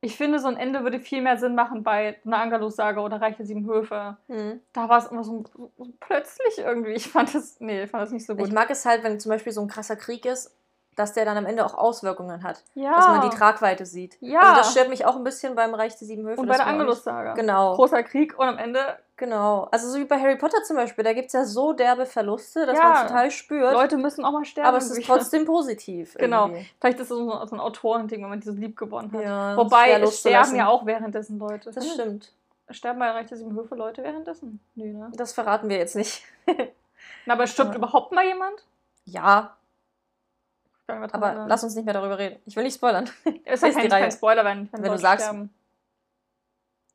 ich 0.00 0.16
finde, 0.16 0.38
so 0.38 0.46
ein 0.46 0.56
Ende 0.56 0.84
würde 0.84 1.00
viel 1.00 1.22
mehr 1.22 1.36
Sinn 1.38 1.54
machen 1.54 1.82
bei 1.82 2.20
einer 2.24 2.38
Angelus-Saga 2.38 3.00
oder 3.00 3.20
Reich 3.20 3.36
der 3.36 3.46
Sieben 3.46 3.66
Höfe. 3.66 4.16
Hm. 4.28 4.60
Da 4.72 4.88
war 4.88 4.98
es 4.98 5.06
immer 5.06 5.24
so, 5.24 5.44
so, 5.52 5.72
so 5.76 5.92
plötzlich 5.98 6.58
irgendwie. 6.58 6.92
Ich 6.92 7.08
fand 7.08 7.34
das, 7.34 7.58
nee, 7.60 7.82
ich 7.82 7.90
fand 7.90 8.04
das 8.04 8.12
nicht 8.12 8.26
so 8.26 8.36
gut. 8.36 8.46
Ich 8.46 8.52
mag 8.52 8.70
es 8.70 8.86
halt, 8.86 9.02
wenn 9.02 9.18
zum 9.18 9.30
Beispiel 9.30 9.52
so 9.52 9.62
ein 9.62 9.68
krasser 9.68 9.96
Krieg 9.96 10.24
ist, 10.24 10.55
dass 10.96 11.12
der 11.12 11.24
dann 11.24 11.36
am 11.36 11.46
Ende 11.46 11.64
auch 11.64 11.74
Auswirkungen 11.74 12.42
hat. 12.42 12.62
ja. 12.74 12.96
Dass 12.96 13.06
man 13.06 13.20
die 13.30 13.36
Tragweite 13.36 13.86
sieht. 13.86 14.16
Ja. 14.20 14.40
Also 14.40 14.56
das 14.56 14.70
stört 14.72 14.88
mich 14.88 15.04
auch 15.06 15.14
ein 15.16 15.24
bisschen 15.24 15.54
beim 15.54 15.74
Reich 15.74 15.96
der 15.96 16.06
Sieben 16.08 16.26
Höfe. 16.26 16.40
und 16.40 16.48
bei 16.48 16.56
der 16.56 16.66
Angelus-Saga. 16.66 17.34
Genau. 17.34 17.74
Großer 17.76 18.02
Krieg 18.02 18.38
und 18.38 18.46
am 18.48 18.58
Ende, 18.58 18.80
Genau. 19.18 19.66
Also 19.70 19.88
so 19.88 19.98
wie 19.98 20.04
bei 20.04 20.20
Harry 20.20 20.36
Potter 20.36 20.62
zum 20.62 20.76
Beispiel, 20.76 21.02
da 21.02 21.14
gibt 21.14 21.28
es 21.28 21.32
ja 21.32 21.44
so 21.46 21.72
derbe 21.72 22.04
Verluste, 22.04 22.66
dass 22.66 22.76
Ja. 22.76 22.88
man 22.90 23.06
total 23.06 23.30
spürt. 23.30 23.72
Leute 23.72 23.96
müssen 23.96 24.24
auch 24.26 24.32
mal 24.32 24.44
sterben. 24.44 24.68
aber 24.68 24.76
es 24.76 24.90
ist 24.90 25.06
trotzdem 25.06 25.46
positiv. 25.46 26.14
Genau. 26.18 26.48
irgendwie. 26.48 26.68
Vielleicht 26.80 26.98
ist 27.00 27.10
es 27.10 27.16
so 27.16 27.30
so 27.46 27.56
ein 27.56 27.60
Autorending, 27.60 28.22
wenn 28.22 28.28
man 28.28 28.40
dieses 28.40 28.56
Lieb 28.58 28.76
gewonnen 28.76 29.10
hat. 29.12 29.22
Ja, 29.22 29.56
Wobei, 29.56 29.92
es 29.92 30.20
sterben 30.20 30.54
ja 30.56 30.66
auch 30.68 30.84
währenddessen 30.84 31.38
Leute. 31.38 31.70
Das 31.70 31.88
stimmt. 31.90 32.32
Sterben 32.68 32.98
bei 32.98 33.10
Reich 33.10 33.26
der 33.28 33.38
Sieben 33.38 33.54
Höfe 33.56 33.74
Leute 33.74 34.02
währenddessen? 34.02 34.60
Nee, 34.74 34.92
ne? 34.92 35.10
Das 35.14 35.32
verraten 35.32 35.68
wir 35.70 35.78
jetzt 35.78 35.96
nicht. 35.96 36.22
Na, 37.26 37.34
aber 37.34 37.46
stirbt 37.46 37.70
Aber- 37.70 37.78
überhaupt 37.78 38.12
mal 38.12 38.24
jemand? 38.26 38.64
Ja, 39.06 39.16
Ich 39.24 39.24
kann 39.24 39.24
mich 39.24 39.44
mal 39.46 39.52
dran 39.52 40.75
aber 40.88 41.26
erinnern. 41.26 41.48
lass 41.48 41.64
uns 41.64 41.74
nicht 41.74 41.84
mehr 41.84 41.94
darüber 41.94 42.18
reden. 42.18 42.40
Ich 42.46 42.54
will 42.56 42.62
nicht 42.64 42.74
spoilern. 42.76 43.08
ja 43.44 43.52
ist 43.52 43.62
kein, 43.62 43.88
kein 43.88 44.12
Spoiler, 44.12 44.44
wenn, 44.44 44.70
Wenn 44.72 44.82
du 44.82 44.88
Leute 44.88 45.00
sagst- 45.02 45.24
sterben. 45.26 45.52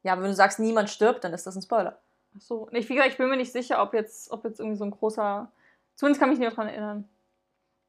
Ja, 0.03 0.13
aber 0.13 0.23
wenn 0.23 0.29
du 0.31 0.35
sagst, 0.35 0.59
niemand 0.59 0.89
stirbt, 0.89 1.23
dann 1.23 1.33
ist 1.33 1.45
das 1.45 1.55
ein 1.55 1.61
Spoiler. 1.61 1.99
Ach 2.35 2.41
so. 2.41 2.67
Nee, 2.71 2.87
wie 2.87 2.95
gesagt, 2.95 3.11
ich 3.11 3.17
bin 3.17 3.29
mir 3.29 3.37
nicht 3.37 3.51
sicher, 3.51 3.81
ob 3.83 3.93
jetzt, 3.93 4.31
ob 4.31 4.43
jetzt 4.45 4.59
irgendwie 4.59 4.77
so 4.77 4.85
ein 4.85 4.91
großer. 4.91 5.51
Zumindest 5.95 6.19
kann 6.19 6.31
ich 6.31 6.39
mich 6.39 6.47
nicht 6.47 6.57
daran 6.57 6.69
erinnern. 6.71 7.09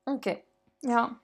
Okay. 0.04 0.42
Ja. 0.82 1.16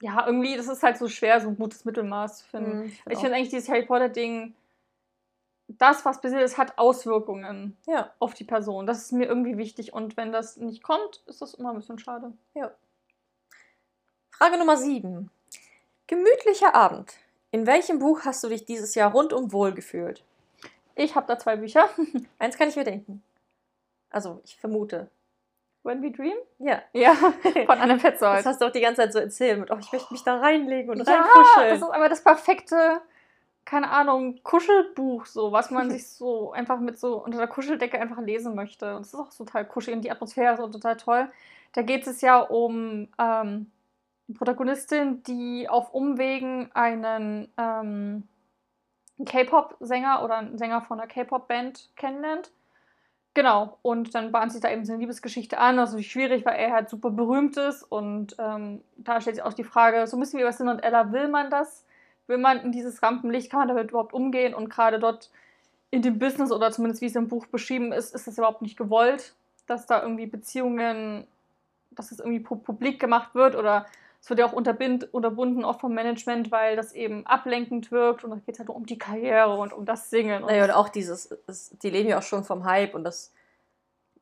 Ja, 0.00 0.26
irgendwie, 0.26 0.56
das 0.56 0.66
ist 0.66 0.82
halt 0.82 0.96
so 0.98 1.06
schwer, 1.08 1.40
so 1.40 1.48
ein 1.48 1.56
gutes 1.56 1.84
Mittelmaß 1.84 2.38
zu 2.40 2.44
finden. 2.46 2.72
Hm, 2.84 2.92
Ich 3.10 3.18
finde 3.18 3.36
eigentlich 3.36 3.50
dieses 3.50 3.68
Harry 3.68 3.84
Potter-Ding, 3.86 4.54
das, 5.68 6.04
was 6.04 6.20
passiert 6.20 6.42
ist, 6.42 6.58
hat 6.58 6.76
Auswirkungen 6.76 7.76
Ja. 7.86 8.10
auf 8.18 8.34
die 8.34 8.42
Person. 8.44 8.86
Das 8.86 8.98
ist 8.98 9.12
mir 9.12 9.26
irgendwie 9.26 9.58
wichtig. 9.58 9.92
Und 9.92 10.16
wenn 10.16 10.32
das 10.32 10.56
nicht 10.56 10.82
kommt, 10.82 11.22
ist 11.26 11.40
das 11.40 11.54
immer 11.54 11.70
ein 11.70 11.76
bisschen 11.76 12.00
schade. 12.00 12.32
Frage 14.42 14.58
Nummer 14.58 14.76
7. 14.76 15.30
Gemütlicher 16.08 16.74
Abend. 16.74 17.12
In 17.52 17.64
welchem 17.64 18.00
Buch 18.00 18.22
hast 18.24 18.42
du 18.42 18.48
dich 18.48 18.64
dieses 18.64 18.96
Jahr 18.96 19.12
rundum 19.12 19.52
wohl 19.52 19.70
gefühlt? 19.70 20.24
Ich 20.96 21.14
habe 21.14 21.28
da 21.28 21.38
zwei 21.38 21.54
Bücher. 21.54 21.88
Eins 22.40 22.58
kann 22.58 22.68
ich 22.68 22.74
mir 22.74 22.82
denken. 22.82 23.22
Also, 24.10 24.40
ich 24.44 24.56
vermute. 24.56 25.08
When 25.84 26.02
We 26.02 26.10
Dream? 26.10 26.34
Ja. 26.58 26.82
Ja, 26.92 27.14
von 27.66 27.78
Anne 27.78 27.98
Petzold. 27.98 28.38
Das 28.38 28.46
hast 28.46 28.60
du 28.60 28.64
auch 28.64 28.72
die 28.72 28.80
ganze 28.80 29.02
Zeit 29.02 29.12
so 29.12 29.20
erzählt 29.20 29.60
mit, 29.60 29.70
oh, 29.70 29.78
ich 29.78 29.92
möchte 29.92 30.12
mich 30.12 30.24
da 30.24 30.40
reinlegen 30.40 30.90
und 30.90 31.06
ja, 31.06 31.20
reinkuscheln. 31.20 31.68
das 31.68 31.82
ist 31.82 31.94
einfach 31.94 32.08
das 32.08 32.24
perfekte, 32.24 33.00
keine 33.64 33.92
Ahnung, 33.92 34.42
Kuschelbuch, 34.42 35.26
so, 35.26 35.52
was 35.52 35.70
man 35.70 35.88
sich 35.92 36.08
so 36.08 36.50
einfach 36.50 36.80
mit 36.80 36.98
so 36.98 37.22
unter 37.22 37.38
der 37.38 37.46
Kuscheldecke 37.46 38.00
einfach 38.00 38.18
lesen 38.18 38.56
möchte. 38.56 38.96
Und 38.96 39.02
es 39.02 39.14
ist 39.14 39.20
auch 39.20 39.32
total 39.32 39.64
kuschelig 39.66 39.98
und 39.98 40.02
die 40.02 40.10
Atmosphäre 40.10 40.54
ist 40.54 40.60
auch 40.60 40.72
total 40.72 40.96
toll. 40.96 41.28
Da 41.74 41.82
geht 41.82 42.08
es 42.08 42.20
ja 42.22 42.40
um 42.40 43.06
ähm, 43.20 43.70
Protagonistin, 44.34 45.22
die 45.22 45.68
auf 45.68 45.92
Umwegen 45.92 46.70
einen 46.74 47.48
ähm, 47.56 48.28
K-Pop-Sänger 49.24 50.22
oder 50.24 50.38
einen 50.38 50.58
Sänger 50.58 50.82
von 50.82 50.98
einer 50.98 51.08
K-Pop-Band 51.08 51.90
kennenlernt. 51.96 52.50
Genau, 53.34 53.78
und 53.80 54.14
dann 54.14 54.30
bahnt 54.30 54.52
sich 54.52 54.60
da 54.60 54.70
eben 54.70 54.84
so 54.84 54.92
eine 54.92 55.00
Liebesgeschichte 55.00 55.58
an. 55.58 55.78
Ist 55.78 55.90
natürlich 55.90 56.12
schwierig, 56.12 56.44
weil 56.44 56.56
er 56.56 56.72
halt 56.72 56.90
super 56.90 57.10
berühmt 57.10 57.56
ist. 57.56 57.82
Und 57.82 58.36
ähm, 58.38 58.82
da 58.96 59.20
stellt 59.20 59.36
sich 59.36 59.44
auch 59.44 59.54
die 59.54 59.64
Frage, 59.64 60.06
so 60.06 60.16
ein 60.16 60.20
bisschen 60.20 60.38
wie 60.38 60.44
bei 60.44 60.52
Sin 60.52 60.68
und 60.68 60.80
Ella, 60.80 61.12
will 61.12 61.28
man 61.28 61.50
das? 61.50 61.86
Will 62.26 62.38
man 62.38 62.60
in 62.60 62.72
dieses 62.72 63.02
Rampenlicht, 63.02 63.50
kann 63.50 63.60
man 63.60 63.68
damit 63.68 63.90
überhaupt 63.90 64.12
umgehen? 64.12 64.54
Und 64.54 64.68
gerade 64.68 64.98
dort 64.98 65.30
in 65.90 66.02
dem 66.02 66.18
Business 66.18 66.52
oder 66.52 66.70
zumindest 66.70 67.00
wie 67.00 67.06
es 67.06 67.16
im 67.16 67.28
Buch 67.28 67.46
beschrieben 67.46 67.92
ist, 67.92 68.14
ist 68.14 68.26
das 68.26 68.36
überhaupt 68.36 68.62
nicht 68.62 68.76
gewollt, 68.76 69.34
dass 69.66 69.86
da 69.86 70.02
irgendwie 70.02 70.26
Beziehungen, 70.26 71.26
dass 71.90 72.12
es 72.12 72.18
irgendwie 72.18 72.40
pu 72.40 72.56
publik 72.56 73.00
gemacht 73.00 73.34
wird 73.34 73.56
oder 73.56 73.86
es 74.22 74.30
wird 74.30 74.38
ja 74.38 74.46
auch 74.46 74.52
unterbunden 74.52 75.64
oft 75.64 75.80
vom 75.80 75.94
Management, 75.94 76.52
weil 76.52 76.76
das 76.76 76.92
eben 76.92 77.26
ablenkend 77.26 77.90
wirkt 77.90 78.22
und 78.22 78.30
da 78.30 78.36
geht 78.36 78.54
es 78.54 78.58
halt 78.60 78.68
nur 78.68 78.76
um 78.76 78.86
die 78.86 78.96
Karriere 78.98 79.56
und 79.56 79.72
um 79.72 79.84
das 79.84 80.10
Singen. 80.10 80.44
Und 80.44 80.50
Naja, 80.50 80.64
und 80.64 80.70
auch 80.70 80.88
dieses, 80.88 81.36
es, 81.48 81.70
die 81.82 81.90
leben 81.90 82.08
ja 82.08 82.18
auch 82.18 82.22
schon 82.22 82.44
vom 82.44 82.64
Hype 82.64 82.94
und 82.94 83.02
dass 83.02 83.32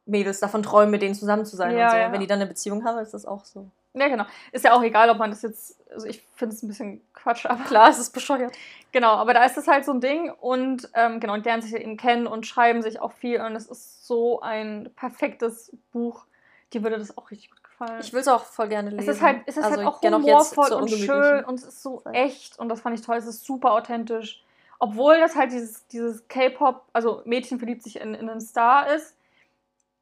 Mädels 0.07 0.41
davon 0.41 0.63
träumen, 0.63 0.91
mit 0.91 1.03
denen 1.03 1.15
zusammen 1.15 1.45
zu 1.45 1.55
sein 1.55 1.77
Ja, 1.77 1.85
und 1.85 1.91
so. 1.91 1.97
ja. 1.99 2.13
Wenn 2.13 2.21
die 2.21 2.27
dann 2.27 2.41
eine 2.41 2.49
Beziehung 2.49 2.83
haben, 2.85 2.99
ist 2.99 3.13
das 3.13 3.27
auch 3.27 3.45
so. 3.45 3.69
Ja, 3.93 4.09
genau. 4.09 4.25
Ist 4.53 4.65
ja 4.65 4.73
auch 4.73 4.83
egal, 4.83 5.11
ob 5.11 5.19
man 5.19 5.31
das 5.31 5.43
jetzt, 5.43 5.79
also 5.93 6.07
ich 6.07 6.23
finde 6.35 6.55
es 6.55 6.63
ein 6.63 6.69
bisschen 6.69 7.03
Quatsch, 7.13 7.45
aber. 7.45 7.63
Klar, 7.65 7.91
es 7.91 7.99
ist 7.99 8.13
bescheuert. 8.13 8.55
Genau, 8.93 9.11
aber 9.13 9.35
da 9.35 9.45
ist 9.45 9.59
es 9.59 9.69
halt 9.69 9.85
so 9.85 9.93
ein 9.93 10.01
Ding 10.01 10.31
und 10.31 10.89
ähm, 10.95 11.21
genau, 11.21 11.35
und 11.35 11.45
lernen 11.45 11.61
sich 11.61 11.75
eben 11.75 11.99
kennen 11.99 12.27
und 12.27 12.47
schreiben 12.47 12.81
sich 12.81 13.01
auch 13.01 13.13
viel 13.13 13.41
und 13.43 13.55
es 13.55 13.67
ist 13.67 14.07
so 14.07 14.41
ein 14.41 14.91
perfektes 14.97 15.77
Buch. 15.93 16.25
Dir 16.73 16.83
würde 16.85 16.99
das 16.99 17.19
auch 17.19 17.31
richtig 17.31 17.51
gut 17.51 17.60
gefallen. 17.81 18.01
Ich 18.01 18.13
will 18.13 18.21
es 18.21 18.29
auch 18.29 18.45
voll 18.45 18.69
gerne 18.69 18.91
lesen. 18.91 19.09
Es 19.09 19.17
ist 19.17 19.23
halt, 19.23 19.43
es 19.47 19.57
ist 19.57 19.65
Also 19.65 19.77
halt 19.77 19.87
auch 19.87 20.03
humorvoll 20.03 20.73
und 20.73 20.91
schön 20.91 21.45
und 21.45 21.55
es 21.59 21.65
ist 21.65 21.83
so 21.83 22.03
echt 22.13 22.59
und 22.59 22.69
das 22.69 22.81
fand 22.81 22.99
ich 22.99 23.05
toll. 23.05 23.17
Es 23.17 23.27
ist 23.27 23.45
super 23.45 23.73
authentisch. 23.73 24.43
Obwohl 24.79 25.19
das 25.19 25.37
halt 25.37 25.53
dieses, 25.53 25.87
dieses 25.89 26.27
K-Pop, 26.29 26.85
also 26.93 27.23
Mädchen 27.25 27.59
verliebt 27.59 27.83
sich 27.83 28.01
in, 28.01 28.15
in 28.15 28.31
einen 28.31 28.41
Star 28.41 28.91
ist, 28.95 29.15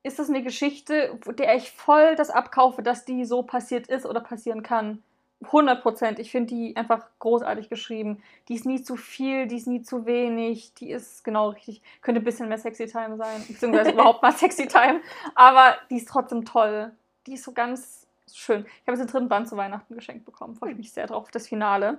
ist 0.05 0.19
das 0.19 0.29
eine 0.29 0.43
Geschichte, 0.43 1.19
der 1.37 1.57
ich 1.57 1.73
voll 1.73 2.15
das 2.15 2.31
abkaufe, 2.31 2.83
dass 2.83 3.05
die 3.05 3.25
so 3.25 3.43
passiert 3.43 3.89
ist 3.89 4.07
oder 4.07 4.21
passieren 4.21 4.63
kann. 4.63 5.03
100 5.45 5.83
Prozent. 5.83 6.19
Ich 6.19 6.31
finde 6.33 6.55
die 6.55 6.77
einfach 6.77 7.07
großartig 7.21 7.69
geschrieben. 7.69 8.23
Die 8.49 8.55
ist 8.55 8.67
nie 8.67 8.83
zu 8.83 8.97
viel, 8.97 9.47
die 9.47 9.57
ist 9.57 9.69
nie 9.69 9.83
zu 9.83 10.05
wenig. 10.07 10.75
Die 10.75 10.91
ist 10.91 11.23
genau 11.23 11.51
richtig. 11.51 11.81
Könnte 12.01 12.21
ein 12.21 12.25
bisschen 12.25 12.49
mehr 12.49 12.59
Sexy 12.59 12.87
Time 12.87 13.17
sein, 13.17 13.45
beziehungsweise 13.47 13.91
überhaupt 13.93 14.23
mal 14.23 14.33
Sexy 14.33 14.67
Time. 14.67 15.01
Aber 15.35 15.77
die 15.91 15.97
ist 15.97 16.09
trotzdem 16.09 16.45
toll. 16.45 16.93
Die 17.29 17.35
ist 17.35 17.45
so 17.45 17.53
ganz 17.53 18.07
schön. 18.33 18.65
Ich 18.65 18.89
habe 18.89 18.93
jetzt 18.97 19.01
den 19.01 19.07
dritten 19.13 19.29
Band 19.29 19.49
zu 19.49 19.57
Weihnachten 19.57 19.95
geschenkt 19.95 20.25
bekommen. 20.25 20.57
Freue 20.57 20.71
ich 20.73 20.77
mich 20.79 20.93
sehr 20.93 21.07
drauf, 21.07 21.31
das 21.31 21.47
Finale. 21.47 21.99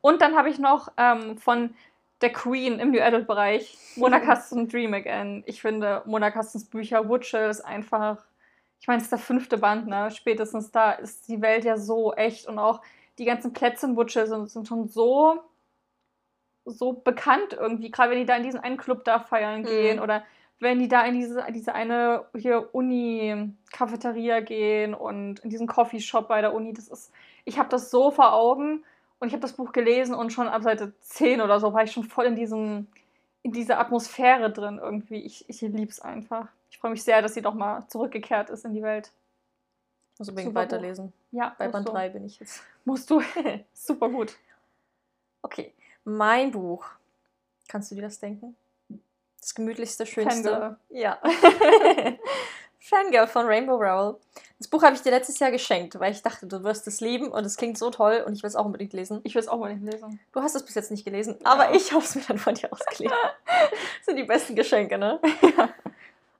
Und 0.00 0.22
dann 0.22 0.36
habe 0.36 0.48
ich 0.48 0.58
noch 0.58 0.88
ähm, 0.96 1.36
von 1.36 1.74
der 2.22 2.32
Queen 2.32 2.78
im 2.78 2.90
New 2.90 3.00
Adult 3.00 3.26
Bereich 3.26 3.76
Mona 3.96 4.20
Kasten 4.26 4.68
Dream 4.68 4.94
Again. 4.94 5.42
Ich 5.46 5.60
finde 5.60 6.02
Mona 6.06 6.30
Kastens 6.30 6.64
Bücher 6.64 7.08
Wutschel 7.08 7.50
ist 7.50 7.60
einfach, 7.60 8.24
ich 8.80 8.86
meine, 8.86 8.98
es 8.98 9.04
ist 9.04 9.12
der 9.12 9.18
fünfte 9.18 9.58
Band, 9.58 9.86
ne? 9.86 10.10
Spätestens 10.10 10.70
da 10.70 10.92
ist 10.92 11.28
die 11.28 11.42
Welt 11.42 11.64
ja 11.64 11.76
so 11.76 12.14
echt 12.14 12.46
und 12.46 12.58
auch 12.58 12.80
die 13.18 13.26
ganzen 13.26 13.52
Plätze 13.52 13.86
in 13.86 13.96
Wutschel 13.96 14.26
sind, 14.26 14.48
sind 14.50 14.66
schon 14.66 14.88
so 14.88 15.42
so 16.66 16.94
bekannt 16.94 17.52
irgendwie, 17.52 17.90
gerade 17.90 18.10
wenn 18.12 18.18
die 18.18 18.24
da 18.24 18.36
in 18.36 18.42
diesen 18.42 18.60
einen 18.60 18.78
Club 18.78 19.04
da 19.04 19.18
feiern 19.18 19.60
Mhm. 19.60 19.66
gehen 19.66 20.00
oder 20.00 20.22
wenn 20.60 20.78
die 20.78 20.88
da 20.88 21.04
in 21.04 21.14
diese, 21.14 21.44
diese 21.52 21.74
eine 21.74 22.24
hier 22.34 22.74
Uni-Cafeteria 22.74 24.40
gehen 24.40 24.94
und 24.94 25.40
in 25.40 25.50
diesen 25.50 25.66
Coffeeshop 25.66 26.28
bei 26.28 26.40
der 26.40 26.54
Uni, 26.54 26.72
das 26.72 26.88
ist, 26.88 27.12
ich 27.44 27.58
habe 27.58 27.68
das 27.68 27.90
so 27.90 28.10
vor 28.10 28.32
Augen 28.32 28.84
und 29.18 29.28
ich 29.28 29.34
habe 29.34 29.42
das 29.42 29.54
Buch 29.54 29.72
gelesen 29.72 30.14
und 30.14 30.32
schon 30.32 30.48
ab 30.48 30.62
Seite 30.62 30.92
10 31.00 31.40
oder 31.40 31.60
so 31.60 31.72
war 31.72 31.82
ich 31.84 31.92
schon 31.92 32.04
voll 32.04 32.26
in 32.26 32.36
diesem, 32.36 32.86
in 33.42 33.52
dieser 33.52 33.78
Atmosphäre 33.78 34.50
drin 34.52 34.80
irgendwie. 34.82 35.18
Ich, 35.18 35.48
ich 35.48 35.60
liebe 35.60 35.90
es 35.90 36.00
einfach. 36.00 36.48
Ich 36.70 36.78
freue 36.78 36.90
mich 36.90 37.04
sehr, 37.04 37.22
dass 37.22 37.34
sie 37.34 37.42
doch 37.42 37.54
mal 37.54 37.86
zurückgekehrt 37.88 38.50
ist 38.50 38.64
in 38.64 38.74
die 38.74 38.82
Welt. 38.82 39.12
Muss 40.18 40.28
unbedingt 40.28 40.54
weiterlesen. 40.54 41.12
Ja, 41.32 41.54
Bei 41.58 41.68
Band 41.68 41.88
du. 41.88 41.92
3 41.92 42.08
bin 42.10 42.24
ich 42.24 42.38
jetzt. 42.38 42.62
Musst 42.84 43.10
du. 43.10 43.20
Super 43.72 44.08
gut. 44.08 44.36
Okay, 45.42 45.74
mein 46.04 46.52
Buch. 46.52 46.86
Kannst 47.68 47.90
du 47.90 47.94
dir 47.96 48.02
das 48.02 48.18
denken? 48.20 48.56
Das 49.44 49.54
gemütlichste, 49.54 50.06
schönste. 50.06 50.48
Fangirl. 50.48 50.76
Ja. 50.88 51.18
Fangirl 52.80 53.26
von 53.26 53.44
Rainbow 53.44 53.74
Rowell. 53.74 54.16
Das 54.58 54.68
Buch 54.68 54.82
habe 54.82 54.94
ich 54.94 55.02
dir 55.02 55.10
letztes 55.10 55.38
Jahr 55.38 55.50
geschenkt, 55.50 56.00
weil 56.00 56.12
ich 56.12 56.22
dachte, 56.22 56.46
du 56.46 56.64
wirst 56.64 56.86
es 56.86 57.02
lieben 57.02 57.28
und 57.28 57.44
es 57.44 57.58
klingt 57.58 57.76
so 57.76 57.90
toll 57.90 58.24
und 58.26 58.32
ich 58.32 58.42
will 58.42 58.48
es 58.48 58.56
auch 58.56 58.64
unbedingt 58.64 58.94
lesen. 58.94 59.20
Ich 59.22 59.34
will 59.34 59.42
es 59.42 59.48
auch 59.48 59.58
mal 59.58 59.76
nicht 59.76 59.92
lesen. 59.92 60.18
Du 60.32 60.40
hast 60.40 60.54
es 60.54 60.64
bis 60.64 60.74
jetzt 60.76 60.90
nicht 60.90 61.04
gelesen, 61.04 61.36
aber 61.44 61.64
Ja. 61.64 61.74
ich 61.74 61.92
habe 61.92 62.02
es 62.02 62.14
mir 62.14 62.22
dann 62.26 62.38
von 62.38 62.54
dir 62.54 62.72
ausgeliehen. 62.72 63.12
Das 63.44 64.06
sind 64.06 64.16
die 64.16 64.24
besten 64.24 64.54
Geschenke, 64.54 64.96
ne? 64.96 65.20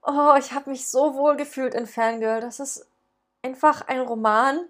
Oh, 0.03 0.35
ich 0.39 0.53
habe 0.53 0.71
mich 0.71 0.89
so 0.89 1.15
wohl 1.15 1.37
gefühlt 1.37 1.75
in 1.75 1.87
Fangirl. 1.87 2.41
Das 2.41 2.59
ist 2.59 2.87
einfach 3.43 3.87
ein 3.87 4.01
Roman, 4.01 4.61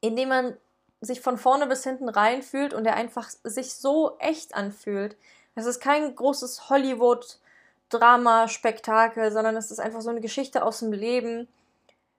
in 0.00 0.16
dem 0.16 0.30
man 0.30 0.56
sich 1.02 1.20
von 1.20 1.36
vorne 1.36 1.66
bis 1.66 1.84
hinten 1.84 2.08
reinfühlt 2.08 2.72
und 2.72 2.84
der 2.84 2.94
einfach 2.96 3.28
sich 3.42 3.74
so 3.74 4.16
echt 4.18 4.54
anfühlt. 4.54 5.18
Es 5.54 5.66
ist 5.66 5.80
kein 5.80 6.14
großes 6.14 6.70
Hollywood-Drama-Spektakel, 6.70 9.30
sondern 9.30 9.56
es 9.56 9.70
ist 9.70 9.78
einfach 9.78 10.00
so 10.00 10.10
eine 10.10 10.20
Geschichte 10.20 10.64
aus 10.64 10.80
dem 10.80 10.92
Leben 10.92 11.48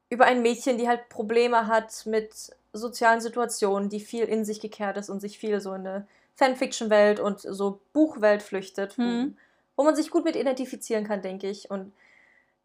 über 0.09 0.25
ein 0.25 0.41
Mädchen, 0.41 0.77
die 0.77 0.87
halt 0.87 1.09
Probleme 1.09 1.67
hat 1.67 2.05
mit 2.05 2.55
sozialen 2.73 3.21
Situationen, 3.21 3.89
die 3.89 3.99
viel 3.99 4.25
in 4.25 4.45
sich 4.45 4.61
gekehrt 4.61 4.97
ist 4.97 5.09
und 5.09 5.19
sich 5.19 5.37
viel 5.37 5.59
so 5.61 5.73
in 5.73 5.87
eine 5.87 6.07
Fanfiction-Welt 6.35 7.19
und 7.19 7.39
so 7.41 7.79
Buchwelt 7.93 8.43
flüchtet, 8.43 8.97
wo, 8.97 9.03
Hm. 9.03 9.37
wo 9.75 9.83
man 9.83 9.95
sich 9.95 10.11
gut 10.11 10.25
mit 10.25 10.35
identifizieren 10.35 11.05
kann, 11.05 11.21
denke 11.21 11.49
ich. 11.49 11.71
Und 11.71 11.93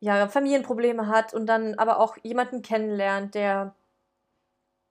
ja, 0.01 0.29
Familienprobleme 0.29 1.09
hat 1.09 1.35
und 1.35 1.47
dann 1.47 1.75
aber 1.77 2.01
auch 2.01 2.17
jemanden 2.23 2.63
kennenlernt, 2.63 3.35
der 3.35 3.75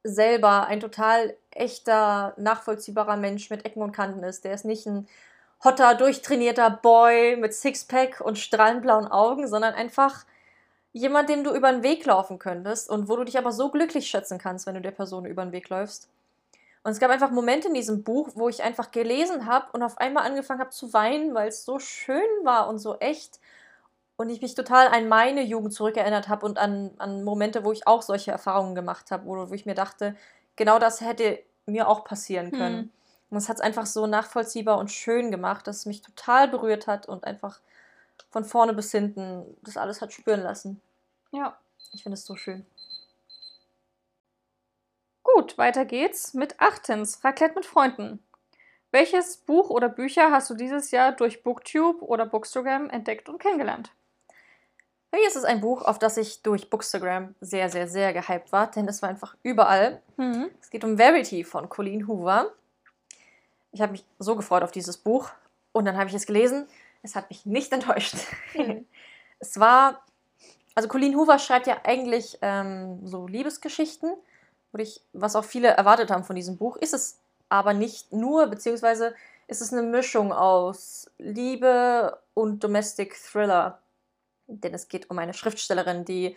selber 0.04 0.68
ein 0.68 0.80
total 0.80 1.36
echter, 1.52 2.34
nachvollziehbarer 2.38 3.18
Mensch 3.18 3.50
mit 3.50 3.66
Ecken 3.66 3.82
und 3.82 3.92
Kanten 3.92 4.24
ist. 4.24 4.46
Der 4.46 4.54
ist 4.54 4.66
nicht 4.66 4.86
ein 4.86 5.08
hotter, 5.64 5.95
durchtrainierter 5.95 6.70
Boy 6.70 7.36
mit 7.38 7.53
Sixpack 7.53 8.22
und 8.22 8.38
strahlend 8.38 8.82
blauen 8.82 9.07
Augen, 9.07 9.47
sondern 9.47 9.74
einfach 9.74 10.26
jemand, 10.93 11.30
dem 11.30 11.43
du 11.43 11.53
über 11.53 11.72
den 11.72 11.84
Weg 11.84 12.05
laufen 12.05 12.39
könntest 12.39 12.89
und 12.89 13.10
wo 13.10 13.16
du 13.16 13.24
dich 13.24 13.38
aber 13.38 13.51
so 13.51 13.70
glücklich 13.70 14.07
schätzen 14.07 14.38
kannst, 14.38 14.66
wenn 14.66 14.76
du 14.76 14.82
der 14.82 14.91
Person 14.91 15.26
über 15.26 15.43
den 15.43 15.51
Weg 15.51 15.70
läufst. 15.70 16.10
Und 16.84 16.91
es 16.91 16.99
gab 16.99 17.12
einfach 17.12 17.32
Momente 17.32 17.68
in 17.68 17.74
diesem 17.74 18.03
Buch, 18.03 18.30
wo 18.36 18.47
ich 18.47 18.64
einfach 18.64 18.91
gelesen 18.91 19.45
habe 19.45 19.68
und 19.74 19.84
auf 19.84 19.97
einmal 19.97 20.26
angefangen 20.26 20.62
habe 20.62 20.70
zu 20.70 20.93
weinen, 20.93 21.34
weil 21.36 21.49
es 21.49 21.66
so 21.66 21.78
schön 21.78 22.24
war 22.43 22.70
und 22.70 22.80
so 22.80 22.97
echt. 22.99 23.39
Und 24.16 24.30
ich 24.30 24.41
mich 24.41 24.55
total 24.55 24.88
an 24.88 25.07
meine 25.07 25.43
Jugend 25.43 25.74
zurückerinnert 25.74 26.30
habe 26.30 26.45
und 26.45 26.57
an, 26.57 26.91
an 26.97 27.24
Momente, 27.24 27.64
wo 27.64 27.72
ich 27.72 27.86
auch 27.86 28.01
solche 28.01 28.32
Erfahrungen 28.32 28.76
gemacht 28.76 29.12
habe, 29.12 29.26
wo, 29.26 29.49
wo 29.49 29.53
ich 29.53 29.66
mir 29.66 29.76
dachte, 29.76 30.16
genau 30.55 30.80
das 30.80 31.01
hätte 31.01 31.39
mir 31.66 31.88
auch 31.88 32.03
passieren 32.05 32.51
können. 32.51 32.78
Hm. 32.80 32.91
Und 33.30 33.38
es 33.38 33.50
hat 33.50 33.58
es 33.58 33.62
einfach 33.62 33.86
so 33.86 34.08
nachvollziehbar 34.08 34.78
und 34.78 34.92
schön 34.92 35.32
gemacht, 35.32 35.68
dass 35.68 35.78
es 35.78 35.86
mich 35.86 36.02
total 36.02 36.48
berührt 36.48 36.88
hat 36.88 37.08
und 37.08 37.24
einfach 37.24 37.60
von 38.32 38.44
vorne 38.44 38.74
bis 38.74 38.92
hinten 38.92 39.46
das 39.62 39.78
alles 39.78 40.02
hat 40.02 40.14
spüren 40.14 40.42
lassen. 40.42 40.82
Ja. 41.32 41.58
Ich 41.94 42.04
finde 42.04 42.16
es 42.16 42.26
so 42.26 42.36
schön. 42.36 42.66
Gut, 45.24 45.58
weiter 45.58 45.86
geht's 45.86 46.34
mit 46.34 46.60
achtens. 46.60 47.24
Raclette 47.24 47.56
mit 47.56 47.66
Freunden. 47.66 48.24
Welches 48.92 49.38
Buch 49.38 49.70
oder 49.70 49.90
Bücher 49.90 50.32
hast 50.32 50.50
du 50.50 50.56
dieses 50.56 50.92
Jahr 50.92 51.12
durch 51.12 51.44
Booktube 51.44 52.04
oder 52.04 52.26
Bookstagram 52.26 52.90
entdeckt 52.90 53.30
und 53.30 53.40
kennengelernt? 53.40 53.92
Hier 55.16 55.28
ist 55.28 55.36
es 55.36 55.44
ein 55.44 55.62
Buch, 55.62 55.84
auf 55.84 55.98
das 55.98 56.18
ich 56.18 56.42
durch 56.44 56.70
Bookstagram 56.70 57.36
sehr, 57.42 57.70
sehr, 57.70 57.88
sehr 57.88 58.14
gehypt 58.14 58.52
war, 58.52 58.70
denn 58.70 58.88
es 58.88 59.02
war 59.02 59.10
einfach 59.10 59.36
überall. 59.42 60.02
Mhm. 60.18 60.50
Es 60.62 60.70
geht 60.70 60.84
um 60.84 60.98
Verity 60.98 61.44
von 61.44 61.68
Colleen 61.70 62.08
Hoover. 62.08 62.52
Ich 63.72 63.82
habe 63.82 63.91
mich 63.91 64.05
so 64.17 64.36
gefreut 64.36 64.63
auf 64.63 64.72
dieses 64.72 64.97
Buch 64.97 65.30
und 65.72 65.86
dann 65.86 65.97
habe 65.97 66.09
ich 66.09 66.15
es 66.15 66.26
gelesen. 66.26 66.67
Es 67.03 67.15
hat 67.15 67.30
mich 67.30 67.45
nicht 67.45 67.72
enttäuscht. 67.72 68.15
Mhm. 68.55 68.86
es 69.39 69.59
war, 69.59 70.03
also 70.76 70.89
Colleen 70.89 71.15
Hoover 71.15 71.39
schreibt 71.39 71.67
ja 71.67 71.78
eigentlich 71.84 72.38
ähm, 72.41 73.05
so 73.05 73.28
Liebesgeschichten, 73.28 74.13
ich, 74.78 75.01
was 75.13 75.36
auch 75.36 75.45
viele 75.45 75.70
erwartet 75.70 76.11
haben 76.11 76.24
von 76.24 76.36
diesem 76.36 76.57
Buch, 76.57 76.78
ist 76.78 76.93
es 76.93 77.20
aber 77.49 77.74
nicht 77.74 78.13
nur, 78.13 78.47
beziehungsweise 78.47 79.15
ist 79.47 79.61
es 79.61 79.74
eine 79.74 79.82
Mischung 79.82 80.32
aus 80.32 81.09
Liebe 81.17 82.20
und 82.36 82.63
Domestic 82.63 83.15
Thriller. 83.15 83.80
Denn 84.45 84.74
es 84.74 84.88
geht 84.88 85.09
um 85.09 85.17
eine 85.17 85.34
Schriftstellerin, 85.34 86.05
die 86.05 86.36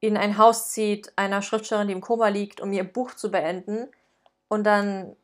in 0.00 0.16
ein 0.16 0.36
Haus 0.36 0.70
zieht, 0.70 1.12
einer 1.16 1.42
Schriftstellerin, 1.42 1.88
die 1.88 1.94
im 1.94 2.00
Koma 2.00 2.28
liegt, 2.28 2.60
um 2.60 2.72
ihr 2.72 2.84
Buch 2.84 3.14
zu 3.14 3.30
beenden. 3.30 3.88
Und 4.48 4.64
dann 4.64 5.16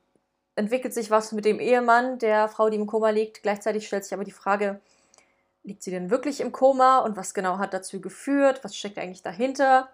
entwickelt 0.54 0.94
sich 0.94 1.10
was 1.10 1.32
mit 1.32 1.44
dem 1.44 1.60
Ehemann 1.60 2.18
der 2.18 2.48
Frau, 2.48 2.68
die 2.68 2.76
im 2.76 2.86
Koma 2.86 3.10
liegt. 3.10 3.42
Gleichzeitig 3.42 3.86
stellt 3.86 4.04
sich 4.04 4.14
aber 4.14 4.24
die 4.24 4.32
Frage, 4.32 4.80
liegt 5.62 5.82
sie 5.82 5.90
denn 5.90 6.10
wirklich 6.10 6.40
im 6.40 6.52
Koma 6.52 6.98
und 6.98 7.16
was 7.16 7.34
genau 7.34 7.58
hat 7.58 7.72
dazu 7.72 8.00
geführt? 8.00 8.62
Was 8.64 8.76
steckt 8.76 8.98
eigentlich 8.98 9.22
dahinter? 9.22 9.88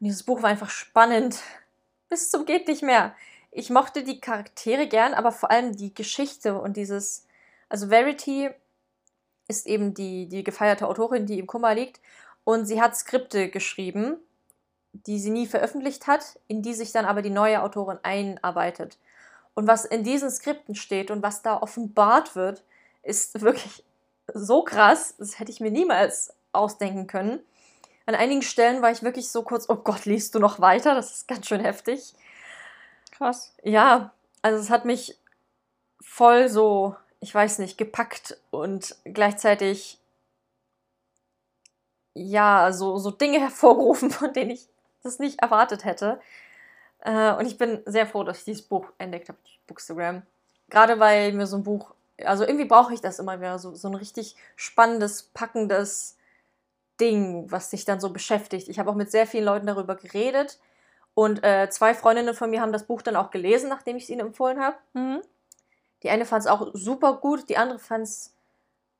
Und 0.00 0.06
dieses 0.06 0.22
Buch 0.22 0.42
war 0.42 0.50
einfach 0.50 0.70
spannend. 0.70 1.38
Bis 2.08 2.30
zum 2.30 2.44
geht 2.44 2.68
nicht 2.68 2.82
mehr. 2.82 3.14
Ich 3.50 3.70
mochte 3.70 4.02
die 4.02 4.20
Charaktere 4.20 4.86
gern, 4.86 5.14
aber 5.14 5.30
vor 5.30 5.50
allem 5.50 5.76
die 5.76 5.94
Geschichte 5.94 6.58
und 6.58 6.76
dieses. 6.76 7.26
Also 7.68 7.88
Verity 7.88 8.50
ist 9.48 9.66
eben 9.66 9.94
die, 9.94 10.28
die 10.28 10.44
gefeierte 10.44 10.88
Autorin, 10.88 11.26
die 11.26 11.38
im 11.38 11.46
Koma 11.46 11.72
liegt. 11.72 12.00
Und 12.44 12.66
sie 12.66 12.80
hat 12.80 12.96
Skripte 12.96 13.48
geschrieben, 13.48 14.16
die 14.92 15.18
sie 15.18 15.30
nie 15.30 15.46
veröffentlicht 15.46 16.06
hat, 16.06 16.38
in 16.48 16.62
die 16.62 16.74
sich 16.74 16.92
dann 16.92 17.04
aber 17.04 17.22
die 17.22 17.30
neue 17.30 17.62
Autorin 17.62 17.98
einarbeitet. 18.02 18.98
Und 19.54 19.66
was 19.66 19.84
in 19.84 20.04
diesen 20.04 20.30
Skripten 20.30 20.74
steht 20.74 21.10
und 21.10 21.22
was 21.22 21.42
da 21.42 21.60
offenbart 21.60 22.34
wird, 22.36 22.64
ist 23.02 23.40
wirklich 23.40 23.84
so 24.32 24.62
krass. 24.62 25.14
Das 25.18 25.38
hätte 25.38 25.50
ich 25.50 25.60
mir 25.60 25.70
niemals 25.70 26.34
ausdenken 26.52 27.06
können. 27.06 27.40
An 28.06 28.14
einigen 28.14 28.42
Stellen 28.42 28.82
war 28.82 28.90
ich 28.90 29.02
wirklich 29.02 29.30
so 29.30 29.42
kurz, 29.42 29.68
oh 29.68 29.76
Gott, 29.76 30.04
liest 30.06 30.34
du 30.34 30.38
noch 30.38 30.60
weiter? 30.60 30.94
Das 30.94 31.12
ist 31.12 31.28
ganz 31.28 31.46
schön 31.46 31.60
heftig. 31.60 32.14
Krass. 33.12 33.54
Ja, 33.62 34.12
also 34.42 34.58
es 34.58 34.70
hat 34.70 34.84
mich 34.84 35.18
voll 36.00 36.48
so, 36.48 36.96
ich 37.20 37.32
weiß 37.32 37.58
nicht, 37.60 37.78
gepackt 37.78 38.38
und 38.50 38.96
gleichzeitig 39.04 39.98
ja, 42.14 42.72
so, 42.72 42.98
so 42.98 43.10
Dinge 43.10 43.40
hervorgerufen, 43.40 44.10
von 44.10 44.32
denen 44.32 44.50
ich 44.50 44.68
das 45.02 45.18
nicht 45.18 45.40
erwartet 45.40 45.84
hätte. 45.84 46.20
Äh, 47.04 47.32
und 47.34 47.46
ich 47.46 47.58
bin 47.58 47.82
sehr 47.86 48.06
froh, 48.06 48.24
dass 48.24 48.38
ich 48.38 48.44
dieses 48.44 48.62
Buch 48.62 48.86
entdeckt 48.98 49.28
habe, 49.28 49.38
Bookstagram. 49.66 50.22
Gerade 50.70 50.98
weil 50.98 51.32
mir 51.32 51.46
so 51.46 51.56
ein 51.56 51.64
Buch, 51.64 51.94
also 52.24 52.44
irgendwie 52.44 52.64
brauche 52.64 52.94
ich 52.94 53.00
das 53.00 53.18
immer 53.18 53.40
wieder, 53.40 53.58
so, 53.58 53.74
so 53.74 53.88
ein 53.88 53.94
richtig 53.94 54.36
spannendes, 54.56 55.24
packendes 55.34 56.16
Ding, 57.00 57.50
was 57.50 57.70
sich 57.70 57.84
dann 57.84 58.00
so 58.00 58.10
beschäftigt. 58.10 58.68
Ich 58.68 58.78
habe 58.78 58.90
auch 58.90 58.94
mit 58.94 59.10
sehr 59.10 59.26
vielen 59.26 59.44
Leuten 59.44 59.66
darüber 59.66 59.96
geredet. 59.96 60.58
Und 61.14 61.44
äh, 61.44 61.68
zwei 61.68 61.94
Freundinnen 61.94 62.34
von 62.34 62.50
mir 62.50 62.62
haben 62.62 62.72
das 62.72 62.86
Buch 62.86 63.02
dann 63.02 63.16
auch 63.16 63.30
gelesen, 63.30 63.68
nachdem 63.68 63.96
ich 63.96 64.04
es 64.04 64.10
ihnen 64.10 64.20
empfohlen 64.20 64.60
habe. 64.60 64.76
Mhm. 64.94 65.20
Die 66.02 66.10
eine 66.10 66.24
fand 66.24 66.40
es 66.40 66.46
auch 66.46 66.70
super 66.72 67.14
gut, 67.14 67.48
die 67.48 67.56
andere 67.56 67.78
fand 67.78 68.04
es 68.04 68.34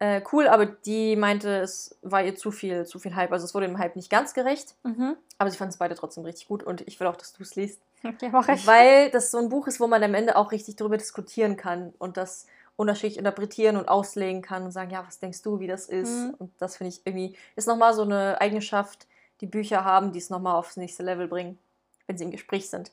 äh, 0.02 0.20
cool, 0.32 0.48
aber 0.48 0.66
die 0.66 1.14
meinte, 1.14 1.58
es 1.58 1.96
war 2.02 2.24
ihr 2.24 2.34
zu 2.34 2.50
viel, 2.50 2.84
zu 2.86 2.98
viel 2.98 3.14
Hype. 3.14 3.30
Also 3.30 3.44
es 3.44 3.54
wurde 3.54 3.68
dem 3.68 3.78
Hype 3.78 3.94
nicht 3.94 4.10
ganz 4.10 4.34
gerecht. 4.34 4.74
Mhm. 4.82 5.16
Aber 5.38 5.48
sie 5.48 5.56
fanden 5.56 5.70
es 5.70 5.76
beide 5.76 5.94
trotzdem 5.94 6.24
richtig 6.24 6.48
gut 6.48 6.64
und 6.64 6.80
ich 6.88 6.98
will 6.98 7.06
auch, 7.06 7.14
dass 7.14 7.32
du 7.32 7.44
es 7.44 7.54
liest. 7.54 7.80
Ja, 8.02 8.12
mach 8.32 8.48
ich. 8.48 8.66
Weil 8.66 9.12
das 9.12 9.30
so 9.30 9.38
ein 9.38 9.48
Buch 9.48 9.68
ist, 9.68 9.78
wo 9.78 9.86
man 9.86 10.02
am 10.02 10.14
Ende 10.14 10.34
auch 10.34 10.50
richtig 10.50 10.74
darüber 10.74 10.96
diskutieren 10.96 11.56
kann 11.56 11.94
und 12.00 12.16
das 12.16 12.48
unterschiedlich 12.74 13.16
interpretieren 13.16 13.76
und 13.76 13.88
auslegen 13.88 14.42
kann 14.42 14.64
und 14.64 14.72
sagen, 14.72 14.90
ja, 14.90 15.06
was 15.06 15.20
denkst 15.20 15.40
du, 15.42 15.60
wie 15.60 15.68
das 15.68 15.86
ist? 15.86 16.10
Mhm. 16.10 16.34
Und 16.36 16.50
das 16.58 16.78
finde 16.78 16.88
ich 16.88 17.06
irgendwie, 17.06 17.36
ist 17.54 17.68
nochmal 17.68 17.94
so 17.94 18.02
eine 18.02 18.40
Eigenschaft, 18.40 19.06
die 19.40 19.46
Bücher 19.46 19.84
haben, 19.84 20.10
die 20.10 20.18
es 20.18 20.30
nochmal 20.30 20.56
aufs 20.56 20.76
nächste 20.76 21.04
Level 21.04 21.28
bringen, 21.28 21.60
wenn 22.08 22.18
sie 22.18 22.24
im 22.24 22.32
Gespräch 22.32 22.68
sind. 22.68 22.90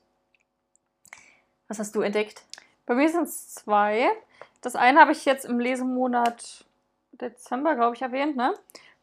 Was 1.68 1.80
hast 1.80 1.96
du 1.96 2.02
entdeckt? 2.02 2.44
Bei 2.86 2.94
mir 2.94 3.10
sind 3.10 3.24
es 3.24 3.56
zwei. 3.56 4.12
Das 4.62 4.76
eine 4.76 5.00
habe 5.00 5.12
ich 5.12 5.26
jetzt 5.26 5.46
im 5.46 5.60
Lesemonat 5.60 6.66
Dezember, 7.22 7.76
glaube 7.76 7.96
ich, 7.96 8.02
erwähnt, 8.02 8.36
ne? 8.36 8.54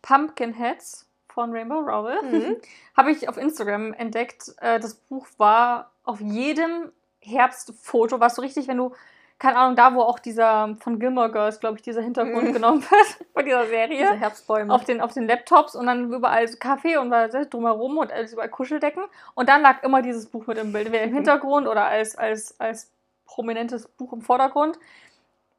Pumpkinheads 0.02 1.06
von 1.28 1.52
Rainbow 1.52 1.80
Rowell. 1.80 2.22
Mhm. 2.22 2.56
Habe 2.96 3.10
ich 3.10 3.28
auf 3.28 3.36
Instagram 3.36 3.92
entdeckt. 3.92 4.54
Äh, 4.60 4.80
das 4.80 4.94
Buch 4.94 5.26
war 5.36 5.90
auf 6.04 6.20
jedem 6.20 6.92
Herbstfoto, 7.20 8.20
was 8.20 8.36
so 8.36 8.42
richtig, 8.42 8.68
wenn 8.68 8.78
du, 8.78 8.92
keine 9.38 9.58
Ahnung, 9.58 9.76
da 9.76 9.94
wo 9.94 10.00
auch 10.00 10.18
dieser 10.18 10.76
von 10.80 10.98
Gilmore 10.98 11.30
Girls, 11.30 11.60
glaube 11.60 11.76
ich, 11.76 11.82
dieser 11.82 12.00
Hintergrund 12.00 12.48
mhm. 12.48 12.52
genommen 12.54 12.82
wird 12.82 13.26
von 13.34 13.44
dieser 13.44 13.66
Serie. 13.66 13.98
Diese 13.98 14.14
Herbstbäume. 14.14 14.72
Auf 14.72 14.84
den, 14.84 15.00
auf 15.00 15.12
den 15.12 15.26
Laptops 15.26 15.74
und 15.74 15.86
dann 15.86 16.10
überall 16.12 16.48
so 16.48 16.56
Kaffee 16.58 16.96
und 16.96 17.10
drumherum 17.10 17.98
und 17.98 18.12
alles 18.12 18.32
überall 18.32 18.48
Kuscheldecken. 18.48 19.04
Und 19.34 19.48
dann 19.48 19.60
lag 19.60 19.82
immer 19.82 20.00
dieses 20.00 20.26
Buch 20.26 20.46
mit 20.46 20.56
im 20.56 20.72
Bild, 20.72 20.86
entweder 20.86 21.04
im 21.04 21.10
mhm. 21.10 21.16
Hintergrund 21.16 21.66
oder 21.66 21.84
als, 21.84 22.16
als, 22.16 22.58
als 22.58 22.90
prominentes 23.26 23.88
Buch 23.88 24.12
im 24.12 24.22
Vordergrund 24.22 24.78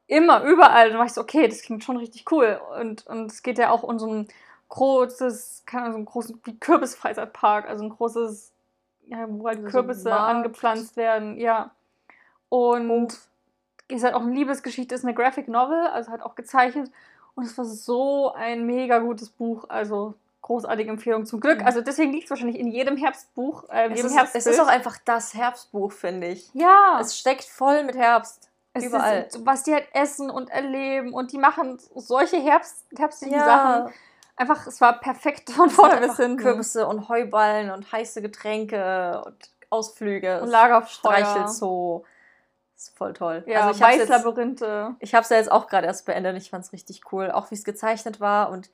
immer, 0.08 0.42
überall. 0.42 0.88
Dann 0.90 0.98
war 0.98 1.06
ich 1.06 1.12
so, 1.12 1.20
okay, 1.20 1.46
das 1.46 1.62
klingt 1.62 1.84
schon 1.84 1.96
richtig 1.96 2.30
cool. 2.32 2.60
Und, 2.80 3.06
und 3.06 3.30
es 3.30 3.42
geht 3.44 3.58
ja 3.58 3.70
auch 3.70 3.84
um 3.84 3.98
so 3.98 4.12
ein 4.12 4.28
großes, 4.70 5.62
keine 5.66 5.84
Ahnung, 5.84 5.92
so 5.92 5.98
ein 6.00 6.04
großes, 6.06 6.36
wie 6.44 6.58
Kürbisfreizeitpark, 6.58 7.68
also 7.68 7.84
ein 7.84 7.90
großes, 7.90 8.52
ja, 9.06 9.26
wo 9.28 9.46
halt 9.46 9.58
also 9.58 9.70
Kürbisse 9.70 10.02
so 10.02 10.10
angepflanzt 10.10 10.96
werden, 10.96 11.38
ja. 11.38 11.70
Und 12.48 12.90
oh. 12.90 13.08
ist 13.88 14.02
halt 14.04 14.14
auch 14.14 14.22
eine 14.22 14.34
Liebesgeschichte, 14.34 14.94
ist 14.94 15.04
eine 15.04 15.14
Graphic 15.14 15.48
Novel, 15.48 15.86
also 15.88 16.10
halt 16.10 16.22
auch 16.22 16.34
gezeichnet. 16.34 16.90
Und 17.34 17.44
es 17.44 17.56
war 17.56 17.64
so 17.64 18.32
ein 18.32 18.66
mega 18.66 18.98
gutes 18.98 19.30
Buch, 19.30 19.66
also 19.68 20.14
großartige 20.42 20.90
Empfehlung 20.90 21.26
zum 21.26 21.40
Glück. 21.40 21.60
Mhm. 21.60 21.66
Also 21.66 21.82
deswegen 21.82 22.12
liegt 22.12 22.24
es 22.24 22.30
wahrscheinlich 22.30 22.58
in 22.58 22.68
jedem 22.68 22.96
Herbstbuch. 22.96 23.68
Äh, 23.68 23.90
es, 23.92 24.02
jedem 24.02 24.24
ist, 24.24 24.34
es 24.34 24.46
ist 24.46 24.60
auch 24.60 24.66
einfach 24.66 24.96
das 25.04 25.34
Herbstbuch, 25.34 25.92
finde 25.92 26.28
ich. 26.28 26.50
Ja. 26.54 26.98
Es 27.00 27.18
steckt 27.18 27.44
voll 27.44 27.84
mit 27.84 27.96
Herbst. 27.96 28.47
Es 28.72 28.84
Überall. 28.84 29.22
Ist, 29.22 29.44
was 29.46 29.62
die 29.64 29.74
halt 29.74 29.88
essen 29.92 30.30
und 30.30 30.50
erleben 30.50 31.12
und 31.12 31.32
die 31.32 31.38
machen 31.38 31.78
solche 31.94 32.36
Herbst, 32.38 32.84
herbstlichen 32.96 33.38
ja. 33.38 33.44
Sachen. 33.44 33.94
Einfach, 34.36 34.66
es 34.66 34.80
war 34.80 35.00
perfekt 35.00 35.50
von 35.50 35.68
vorne 35.68 36.00
bis 36.00 36.16
hinten. 36.16 36.36
Kürbisse 36.36 36.86
und 36.86 37.08
Heuballen 37.08 37.70
und 37.70 37.90
heiße 37.90 38.22
Getränke 38.22 39.22
und 39.24 39.50
Ausflüge. 39.70 40.40
Und 40.40 40.48
Lagerfeuer. 40.48 41.16
Streichelzoo. 41.16 42.04
Ist 42.76 42.96
voll 42.96 43.12
toll. 43.12 43.42
Ja, 43.46 43.66
also 43.66 43.76
ich 43.76 43.80
Weißlabyrinthe. 43.80 44.94
Ich 45.00 45.12
habe 45.14 45.24
es 45.24 45.30
ja 45.30 45.38
jetzt 45.38 45.50
auch 45.50 45.66
gerade 45.66 45.88
erst 45.88 46.06
beendet. 46.06 46.36
Ich 46.36 46.50
fand 46.50 46.64
es 46.64 46.72
richtig 46.72 47.12
cool. 47.12 47.32
Auch 47.32 47.50
wie 47.50 47.56
es 47.56 47.64
gezeichnet 47.64 48.20
war 48.20 48.50
und 48.50 48.70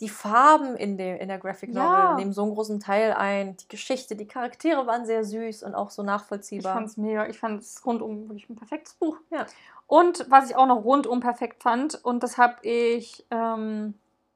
die 0.00 0.08
Farben 0.08 0.76
in, 0.76 0.96
dem, 0.96 1.16
in 1.16 1.28
der 1.28 1.38
Graphic 1.38 1.70
Novel 1.70 1.88
ja. 1.90 2.14
nehmen 2.14 2.32
so 2.32 2.42
einen 2.42 2.54
großen 2.54 2.78
Teil 2.78 3.12
ein. 3.12 3.56
Die 3.56 3.68
Geschichte, 3.68 4.14
die 4.14 4.28
Charaktere 4.28 4.86
waren 4.86 5.06
sehr 5.06 5.24
süß 5.24 5.64
und 5.64 5.74
auch 5.74 5.90
so 5.90 6.02
nachvollziehbar. 6.02 6.72
Ich 6.72 6.76
fand 6.76 6.88
es 6.88 6.96
mega. 6.96 7.26
Ich 7.26 7.38
fand 7.38 7.60
es 7.60 7.84
rundum 7.84 8.28
wirklich 8.28 8.48
ein 8.48 8.56
perfektes 8.56 8.94
Buch. 8.94 9.16
Ja. 9.30 9.46
Und 9.88 10.26
was 10.28 10.50
ich 10.50 10.56
auch 10.56 10.66
noch 10.66 10.84
rundum 10.84 11.20
perfekt 11.20 11.62
fand, 11.62 12.04
und 12.04 12.22
das 12.22 12.38
habe 12.38 12.56
ich, 12.62 13.24
ähm, 13.30 13.94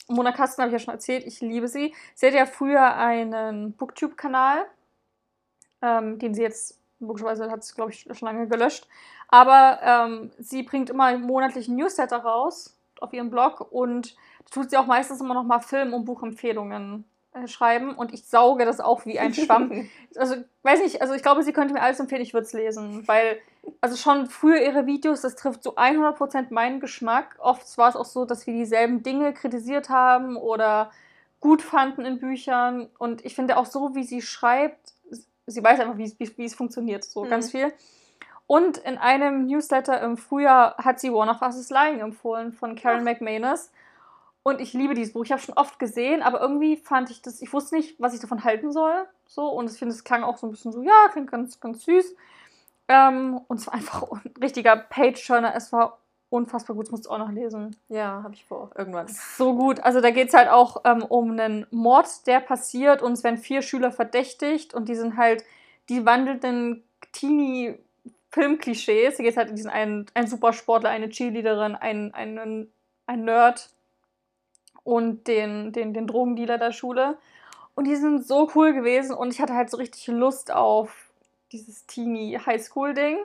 Mona 0.08 0.32
Kasten 0.32 0.62
habe 0.62 0.70
ich 0.70 0.80
ja 0.80 0.84
schon 0.84 0.94
erzählt, 0.94 1.26
ich 1.26 1.40
liebe 1.40 1.68
sie. 1.68 1.94
Sie 2.14 2.26
hat 2.26 2.34
ja 2.34 2.46
früher 2.46 2.96
einen 2.96 3.72
Booktube-Kanal, 3.74 4.64
ähm, 5.80 6.18
den 6.18 6.34
sie 6.34 6.42
jetzt, 6.42 6.78
logischerweise 6.98 7.50
hat 7.50 7.60
es, 7.60 7.74
glaube 7.74 7.92
ich, 7.92 8.00
schon 8.00 8.26
lange 8.26 8.48
gelöscht. 8.48 8.88
Aber 9.28 9.78
ähm, 9.82 10.30
sie 10.38 10.62
bringt 10.62 10.90
immer 10.90 11.16
monatlich 11.18 11.68
einen 11.68 11.76
Newsletter 11.76 12.18
raus 12.18 12.76
auf 13.00 13.12
ihrem 13.12 13.30
Blog 13.30 13.72
und 13.72 14.16
tut 14.50 14.70
sie 14.70 14.76
auch 14.76 14.86
meistens 14.86 15.20
immer 15.20 15.34
noch 15.34 15.44
mal 15.44 15.60
Film- 15.60 15.94
und 15.94 16.04
Buchempfehlungen 16.04 17.04
äh, 17.32 17.48
schreiben 17.48 17.94
und 17.94 18.12
ich 18.12 18.26
sauge 18.26 18.64
das 18.64 18.80
auch 18.80 19.06
wie 19.06 19.18
ein 19.18 19.34
Schwamm. 19.34 19.88
also, 20.16 20.36
weiß 20.62 20.80
nicht, 20.80 21.00
also 21.00 21.14
ich 21.14 21.22
glaube, 21.22 21.42
sie 21.42 21.52
könnte 21.52 21.74
mir 21.74 21.80
alles 21.80 22.00
empfehlen, 22.00 22.22
ich 22.22 22.34
würde 22.34 22.46
es 22.46 22.52
lesen, 22.52 23.06
weil, 23.08 23.38
also 23.80 23.96
schon 23.96 24.26
früher 24.26 24.60
ihre 24.60 24.86
Videos, 24.86 25.22
das 25.22 25.36
trifft 25.36 25.62
so 25.62 25.76
100% 25.76 26.46
meinen 26.50 26.80
Geschmack. 26.80 27.36
Oft 27.38 27.78
war 27.78 27.88
es 27.88 27.96
auch 27.96 28.04
so, 28.04 28.24
dass 28.24 28.46
wir 28.46 28.54
dieselben 28.54 29.02
Dinge 29.02 29.32
kritisiert 29.32 29.88
haben 29.88 30.36
oder 30.36 30.90
gut 31.40 31.62
fanden 31.62 32.04
in 32.04 32.18
Büchern 32.18 32.88
und 32.98 33.24
ich 33.24 33.34
finde 33.34 33.56
auch 33.56 33.66
so, 33.66 33.94
wie 33.94 34.04
sie 34.04 34.22
schreibt, 34.22 34.92
sie 35.46 35.62
weiß 35.62 35.80
einfach, 35.80 35.98
wie, 35.98 36.14
wie, 36.18 36.38
wie 36.38 36.44
es 36.44 36.54
funktioniert, 36.54 37.04
so 37.04 37.24
mhm. 37.24 37.30
ganz 37.30 37.50
viel. 37.50 37.72
Und 38.46 38.78
in 38.78 38.98
einem 38.98 39.46
Newsletter 39.46 40.02
im 40.02 40.16
Frühjahr 40.16 40.76
hat 40.76 41.00
sie 41.00 41.10
One 41.10 41.30
of 41.30 41.40
Us 41.40 41.56
is 41.56 41.70
Lying 41.70 42.00
empfohlen 42.00 42.52
von 42.52 42.76
Karen 42.76 43.00
Ach. 43.00 43.04
McManus. 43.04 43.70
Und 44.42 44.60
ich 44.60 44.72
liebe 44.72 44.94
dieses 44.94 45.12
Buch. 45.12 45.24
Ich 45.24 45.32
habe 45.32 45.40
schon 45.40 45.56
oft 45.56 45.78
gesehen, 45.78 46.22
aber 46.22 46.40
irgendwie 46.40 46.76
fand 46.76 47.10
ich 47.10 47.22
das, 47.22 47.40
ich 47.42 47.52
wusste 47.52 47.76
nicht, 47.76 48.00
was 48.00 48.14
ich 48.14 48.20
davon 48.20 48.44
halten 48.44 48.72
soll. 48.72 49.06
So, 49.26 49.48
und 49.48 49.70
ich 49.70 49.78
finde, 49.78 49.94
es 49.94 50.04
klang 50.04 50.24
auch 50.24 50.36
so 50.36 50.46
ein 50.46 50.50
bisschen 50.50 50.72
so, 50.72 50.82
ja, 50.82 51.08
klingt 51.12 51.30
ganz, 51.30 51.60
ganz 51.60 51.84
süß. 51.84 52.14
Ähm, 52.88 53.40
und 53.46 53.60
es 53.60 53.66
war 53.66 53.74
einfach 53.74 54.10
ein 54.12 54.34
richtiger 54.40 54.76
Page-Turner. 54.76 55.54
Es 55.54 55.72
war 55.72 55.98
unfassbar 56.28 56.74
gut. 56.74 56.86
Das 56.86 56.90
musst 56.90 57.06
du 57.06 57.10
auch 57.10 57.18
noch 57.18 57.30
lesen. 57.30 57.76
Ja, 57.88 58.22
habe 58.24 58.34
ich 58.34 58.44
vor, 58.44 58.70
irgendwann. 58.76 59.06
So 59.08 59.54
gut. 59.54 59.80
Also 59.80 60.00
da 60.00 60.10
geht 60.10 60.28
es 60.28 60.34
halt 60.34 60.48
auch 60.48 60.82
ähm, 60.84 61.02
um 61.02 61.30
einen 61.32 61.66
Mord, 61.70 62.26
der 62.26 62.40
passiert 62.40 63.00
und 63.00 63.12
es 63.12 63.22
werden 63.22 63.38
vier 63.38 63.62
Schüler 63.62 63.92
verdächtigt 63.92 64.74
und 64.74 64.88
die 64.88 64.96
sind 64.96 65.16
halt 65.16 65.44
die 65.88 66.04
wandelnden 66.04 66.82
Teenie- 67.12 67.78
Filmklischees. 68.32 69.16
Hier 69.16 69.24
geht 69.24 69.32
es 69.32 69.36
halt 69.36 69.50
in 69.50 69.56
diesen 69.56 69.70
einen, 69.70 70.06
ein 70.14 70.26
Supersportler, 70.26 70.88
eine 70.88 71.10
Cheerleaderin, 71.10 71.74
ein, 71.74 72.14
einen, 72.14 72.72
ein 73.06 73.24
Nerd 73.24 73.68
und 74.84 75.26
den, 75.28 75.72
den, 75.72 75.94
den 75.94 76.06
Drogendealer 76.06 76.58
der 76.58 76.72
Schule. 76.72 77.16
Und 77.74 77.86
die 77.86 77.96
sind 77.96 78.26
so 78.26 78.50
cool 78.54 78.72
gewesen 78.72 79.14
und 79.14 79.32
ich 79.32 79.40
hatte 79.40 79.54
halt 79.54 79.70
so 79.70 79.76
richtig 79.76 80.06
Lust 80.08 80.52
auf 80.52 81.10
dieses 81.52 81.86
Teenie 81.86 82.38
Highschool-Ding. 82.38 83.18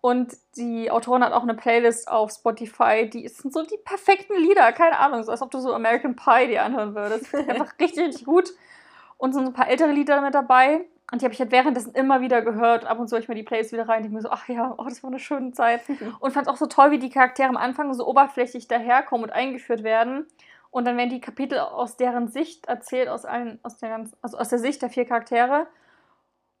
Und 0.00 0.36
die 0.56 0.90
Autorin 0.90 1.22
hat 1.22 1.32
auch 1.32 1.44
eine 1.44 1.54
Playlist 1.54 2.08
auf 2.08 2.32
Spotify, 2.32 3.08
die 3.08 3.28
sind 3.28 3.52
so 3.52 3.62
die 3.62 3.78
perfekten 3.84 4.36
Lieder, 4.36 4.72
keine 4.72 4.98
Ahnung, 4.98 5.22
so 5.22 5.30
als 5.30 5.42
ob 5.42 5.52
du 5.52 5.60
so 5.60 5.72
American 5.72 6.16
Pie 6.16 6.48
dir 6.48 6.64
anhören 6.64 6.96
würdest. 6.96 7.32
Einfach 7.48 7.72
richtig, 7.78 8.06
richtig 8.06 8.24
gut. 8.24 8.52
Und 9.16 9.32
so 9.32 9.38
ein 9.38 9.52
paar 9.52 9.68
ältere 9.68 9.92
Lieder 9.92 10.20
mit 10.20 10.34
dabei. 10.34 10.86
Und 11.12 11.20
die 11.20 11.26
habe 11.26 11.34
ich 11.34 11.40
halt 11.40 11.52
währenddessen 11.52 11.94
immer 11.94 12.20
wieder 12.20 12.42
gehört. 12.42 12.84
Ab 12.84 12.98
und 12.98 13.06
zu 13.06 13.16
ich 13.16 13.28
mir 13.28 13.34
die 13.36 13.44
Plays 13.44 13.70
wieder 13.70 13.88
rein. 13.88 14.04
Ich 14.04 14.10
mir 14.10 14.22
so, 14.22 14.30
ach 14.30 14.48
ja, 14.48 14.74
oh, 14.76 14.84
das 14.84 15.02
war 15.04 15.10
eine 15.10 15.20
schöne 15.20 15.52
Zeit. 15.52 15.82
Und 16.20 16.32
fand 16.32 16.46
es 16.46 16.52
auch 16.52 16.56
so 16.56 16.66
toll, 16.66 16.90
wie 16.90 16.98
die 16.98 17.10
Charaktere 17.10 17.48
am 17.48 17.58
Anfang 17.58 17.92
so 17.92 18.06
oberflächlich 18.06 18.66
daherkommen 18.66 19.24
und 19.24 19.30
eingeführt 19.30 19.82
werden. 19.82 20.26
Und 20.72 20.86
dann 20.86 20.96
werden 20.96 21.10
die 21.10 21.20
Kapitel 21.20 21.58
aus 21.58 21.98
deren 21.98 22.28
Sicht 22.28 22.66
erzählt, 22.66 23.08
aus, 23.08 23.26
allen, 23.26 23.60
aus, 23.62 23.76
der, 23.76 23.90
ganzen, 23.90 24.16
also 24.22 24.38
aus 24.38 24.48
der 24.48 24.58
Sicht 24.58 24.80
der 24.80 24.88
vier 24.88 25.04
Charaktere. 25.04 25.66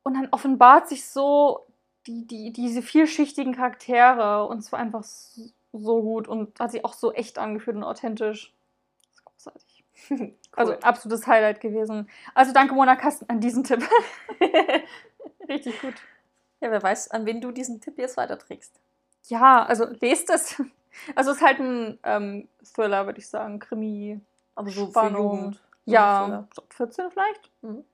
Und 0.02 0.14
dann 0.14 0.28
offenbart 0.30 0.86
sich 0.86 1.06
so 1.06 1.64
die, 2.06 2.26
die, 2.26 2.52
diese 2.52 2.82
vielschichtigen 2.82 3.56
Charaktere. 3.56 4.46
Und 4.46 4.58
es 4.58 4.70
war 4.70 4.78
einfach 4.78 5.02
so 5.02 6.02
gut 6.02 6.28
und 6.28 6.60
hat 6.60 6.72
sich 6.72 6.84
auch 6.84 6.92
so 6.92 7.10
echt 7.14 7.38
angefühlt 7.38 7.74
und 7.74 7.84
authentisch. 7.84 8.52
Das 9.02 9.14
ist 9.14 9.24
großartig. 9.24 9.84
cool. 10.10 10.34
Also 10.52 10.72
absolutes 10.80 11.26
Highlight 11.26 11.62
gewesen. 11.62 12.10
Also 12.34 12.52
danke 12.52 12.74
Mona 12.74 12.96
Kasten 12.96 13.24
an 13.30 13.40
diesen 13.40 13.64
Tipp. 13.64 13.82
Richtig 15.48 15.80
gut. 15.80 15.94
Ja, 16.60 16.70
wer 16.70 16.82
weiß, 16.82 17.12
an 17.12 17.24
wen 17.24 17.40
du 17.40 17.50
diesen 17.50 17.80
Tipp 17.80 17.96
jetzt 17.96 18.18
weiterträgst. 18.18 18.78
Ja, 19.28 19.64
also 19.64 19.86
lest 20.00 20.28
es. 20.28 20.62
Also 21.14 21.30
es 21.30 21.38
ist 21.38 21.42
halt 21.42 21.58
ein 21.58 21.98
ähm, 22.04 22.48
Thriller, 22.74 23.06
würde 23.06 23.18
ich 23.18 23.28
sagen, 23.28 23.58
Krimi, 23.58 24.20
aber 24.54 24.70
so 24.70 24.88
Spannung. 24.88 25.56
Ja, 25.84 26.46
so 26.54 26.62
14 26.68 27.10
vielleicht. 27.10 27.50
Mhm. 27.62 27.84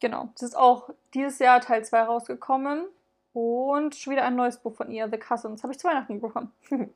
Genau. 0.00 0.30
Es 0.34 0.42
ist 0.42 0.56
auch 0.56 0.90
dieses 1.14 1.38
Jahr 1.38 1.60
Teil 1.60 1.84
2 1.84 2.02
rausgekommen 2.02 2.86
und 3.32 3.94
schon 3.94 4.12
wieder 4.12 4.24
ein 4.24 4.36
neues 4.36 4.58
Buch 4.58 4.74
von 4.74 4.90
ihr, 4.90 5.08
The 5.10 5.18
Cousins. 5.18 5.62
Habe 5.62 5.72
ich 5.72 5.78
zu 5.78 5.88
Weihnachten 5.88 6.20
bekommen. 6.20 6.52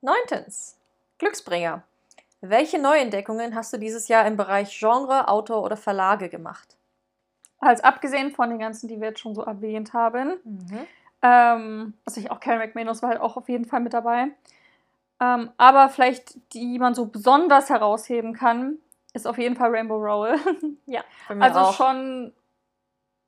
Neuntens. 0.00 0.78
Glücksbringer. 1.18 1.82
Welche 2.40 2.80
Neuentdeckungen 2.80 3.54
hast 3.54 3.72
du 3.72 3.76
dieses 3.76 4.08
Jahr 4.08 4.26
im 4.26 4.36
Bereich 4.36 4.76
Genre, 4.76 5.28
Autor 5.28 5.62
oder 5.62 5.76
Verlage 5.76 6.28
gemacht? 6.28 6.76
Also 7.60 7.84
abgesehen 7.84 8.32
von 8.32 8.50
den 8.50 8.58
ganzen, 8.58 8.88
die 8.88 9.00
wir 9.00 9.08
jetzt 9.08 9.20
schon 9.20 9.36
so 9.36 9.42
erwähnt 9.42 9.92
haben. 9.92 10.40
Mhm. 10.42 10.86
Ähm, 11.22 11.94
also 12.04 12.20
ich 12.20 12.30
auch 12.30 12.40
Karen 12.40 12.58
McManus 12.58 13.02
war 13.02 13.10
halt 13.10 13.20
auch 13.20 13.36
auf 13.36 13.48
jeden 13.48 13.64
Fall 13.64 13.80
mit 13.80 13.94
dabei. 13.94 14.28
Ähm, 15.20 15.50
aber 15.56 15.88
vielleicht, 15.88 16.52
die 16.52 16.78
man 16.78 16.94
so 16.94 17.06
besonders 17.06 17.70
herausheben 17.70 18.34
kann, 18.34 18.78
ist 19.12 19.26
auf 19.26 19.38
jeden 19.38 19.56
Fall 19.56 19.70
Rainbow 19.70 19.96
Rowell. 19.96 20.38
Ja, 20.86 21.04
also 21.38 21.60
auch. 21.60 21.74
schon, 21.74 22.32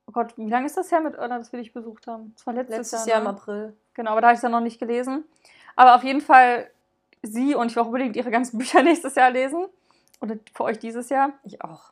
oh 0.07 0.11
Gott, 0.11 0.37
wie 0.37 0.49
lange 0.49 0.65
ist 0.65 0.77
das 0.77 0.91
her 0.91 0.99
mit 0.99 1.13
Irland, 1.13 1.41
dass 1.41 1.51
wir 1.51 1.59
dich 1.59 1.73
besucht 1.73 2.05
haben? 2.07 2.33
Das 2.35 2.45
war 2.45 2.53
letztes, 2.53 2.77
letztes 2.77 3.05
Jahr. 3.05 3.07
Jahr 3.07 3.17
im 3.19 3.23
ne? 3.23 3.29
April. 3.29 3.77
Genau, 3.93 4.11
aber 4.11 4.21
da 4.21 4.27
habe 4.27 4.33
ich 4.33 4.39
es 4.39 4.43
ja 4.43 4.49
noch 4.49 4.59
nicht 4.59 4.79
gelesen. 4.79 5.23
Aber 5.75 5.95
auf 5.95 6.03
jeden 6.03 6.21
Fall 6.21 6.69
sie 7.21 7.55
und 7.55 7.67
ich 7.67 7.75
will 7.75 7.83
auch 7.83 7.87
unbedingt 7.87 8.15
ihre 8.15 8.29
ganzen 8.29 8.57
Bücher 8.59 8.83
nächstes 8.83 9.15
Jahr 9.15 9.31
lesen. 9.31 9.65
Oder 10.21 10.35
für 10.53 10.63
euch 10.63 10.79
dieses 10.79 11.09
Jahr. 11.09 11.33
Ich 11.43 11.61
auch. 11.61 11.91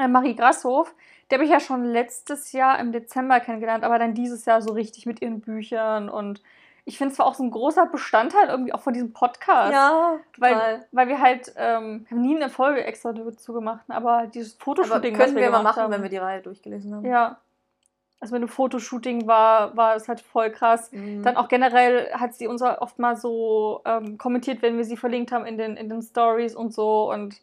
Äh, 0.00 0.08
Marie 0.08 0.34
Grasshof, 0.34 0.94
die 1.30 1.34
habe 1.34 1.44
ich 1.44 1.50
ja 1.50 1.60
schon 1.60 1.84
letztes 1.84 2.52
Jahr 2.52 2.78
im 2.78 2.90
Dezember 2.90 3.38
kennengelernt, 3.38 3.84
aber 3.84 3.98
dann 3.98 4.14
dieses 4.14 4.46
Jahr 4.46 4.62
so 4.62 4.72
richtig 4.72 5.04
mit 5.04 5.20
ihren 5.20 5.40
Büchern. 5.40 6.08
Und 6.08 6.42
ich 6.86 6.96
finde 6.96 7.12
es 7.12 7.18
war 7.18 7.26
auch 7.26 7.34
so 7.34 7.44
ein 7.44 7.50
großer 7.50 7.86
Bestandteil 7.86 8.48
irgendwie 8.48 8.72
auch 8.72 8.80
von 8.80 8.94
diesem 8.94 9.12
Podcast. 9.12 9.72
Ja, 9.72 10.18
Weil, 10.38 10.54
total. 10.54 10.86
weil 10.92 11.08
wir 11.08 11.20
halt, 11.20 11.52
ähm, 11.56 12.06
wir 12.08 12.16
haben 12.16 12.22
nie 12.22 12.36
eine 12.36 12.48
Folge 12.48 12.82
extra 12.82 13.12
dazu 13.12 13.52
gemacht, 13.52 13.84
aber 13.88 14.26
dieses 14.26 14.54
Aber 14.54 14.64
Fotoshooting, 14.64 15.14
können 15.14 15.34
was 15.34 15.42
wir 15.42 15.50
mal 15.50 15.62
machen, 15.62 15.82
haben, 15.82 15.92
wenn 15.92 16.02
wir 16.02 16.08
die 16.08 16.16
Reihe 16.16 16.40
durchgelesen 16.40 16.94
haben. 16.94 17.04
Ja. 17.04 17.38
Also 18.20 18.34
wenn 18.34 18.42
ein 18.42 18.48
Fotoshooting 18.48 19.26
war, 19.26 19.76
war 19.76 19.96
es 19.96 20.08
halt 20.08 20.20
voll 20.20 20.50
krass. 20.50 20.92
Mhm. 20.92 21.22
Dann 21.22 21.36
auch 21.36 21.48
generell 21.48 22.12
hat 22.12 22.34
sie 22.34 22.48
uns 22.48 22.62
oft 22.62 22.98
mal 22.98 23.16
so 23.16 23.82
ähm, 23.84 24.18
kommentiert, 24.18 24.62
wenn 24.62 24.76
wir 24.76 24.84
sie 24.84 24.96
verlinkt 24.96 25.32
haben 25.32 25.46
in 25.46 25.56
den, 25.56 25.76
in 25.76 25.88
den 25.88 26.02
Stories 26.02 26.54
und 26.54 26.72
so. 26.72 27.10
Und 27.10 27.40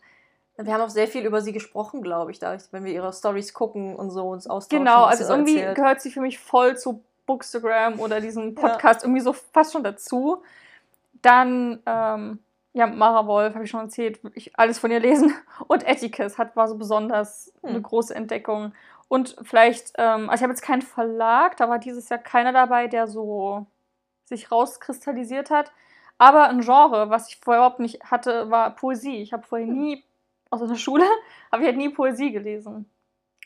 Wir 0.58 0.74
haben 0.74 0.82
auch 0.82 0.90
sehr 0.90 1.08
viel 1.08 1.26
über 1.26 1.42
sie 1.42 1.54
gesprochen, 1.54 2.02
glaube 2.02 2.32
ich, 2.32 2.40
dadurch, 2.40 2.64
wenn 2.72 2.84
wir 2.84 2.92
ihre 2.92 3.14
Stories 3.14 3.54
gucken 3.54 3.96
und 3.96 4.10
so 4.10 4.30
uns 4.30 4.48
austauschen. 4.48 4.86
genau, 4.86 5.04
also 5.04 5.24
so 5.24 5.34
irgendwie 5.34 5.58
erzählt. 5.58 5.76
gehört 5.76 6.02
sie 6.02 6.10
für 6.12 6.22
mich 6.22 6.40
voll 6.40 6.78
zu 6.78 7.04
Bookstagram 7.28 8.00
oder 8.00 8.22
diesem 8.22 8.56
Podcast 8.56 9.04
irgendwie 9.04 9.22
so 9.22 9.34
fast 9.34 9.74
schon 9.74 9.84
dazu. 9.84 10.42
Dann, 11.22 11.80
ähm, 11.86 12.40
ja, 12.74 12.88
Mara 12.88 13.28
Wolf, 13.28 13.54
habe 13.54 13.64
ich 13.66 13.70
schon 13.70 13.82
erzählt, 13.82 14.20
ich 14.34 14.58
alles 14.58 14.80
von 14.80 14.92
ihr 14.92 15.00
lesen. 15.00 15.34
Und 15.68 15.88
Atticus 15.88 16.38
hat, 16.38 16.56
war 16.56 16.68
so 16.68 16.76
besonders 16.76 17.54
Hm. 17.62 17.70
eine 17.72 17.82
große 17.82 18.16
Entdeckung. 18.16 18.74
Und 19.10 19.36
vielleicht, 19.44 19.94
ähm, 19.98 20.30
also 20.30 20.36
ich 20.42 20.44
habe 20.44 20.54
jetzt 20.54 20.62
keinen 20.62 20.82
Verlag, 20.82 21.56
da 21.58 21.70
war 21.70 21.80
dieses 21.80 22.10
Jahr 22.10 22.20
keiner 22.20 22.52
dabei, 22.52 22.88
der 22.88 23.08
so 23.08 23.66
sich 24.26 24.52
rauskristallisiert 24.52 25.50
hat. 25.50 25.72
Aber 26.18 26.50
ein 26.50 26.62
Genre, 26.62 27.10
was 27.10 27.30
ich 27.30 27.38
vorher 27.38 27.62
überhaupt 27.62 27.80
nicht 27.80 28.04
hatte, 28.04 28.50
war 28.50 28.72
Poesie. 28.76 29.22
Ich 29.22 29.34
habe 29.34 29.44
vorher 29.44 29.68
Hm. 29.68 29.74
nie, 29.82 30.04
außer 30.50 30.68
der 30.68 30.76
Schule, 30.76 31.06
habe 31.52 31.64
ich 31.64 31.68
halt 31.68 31.78
nie 31.78 31.90
Poesie 31.90 32.32
gelesen. 32.32 32.90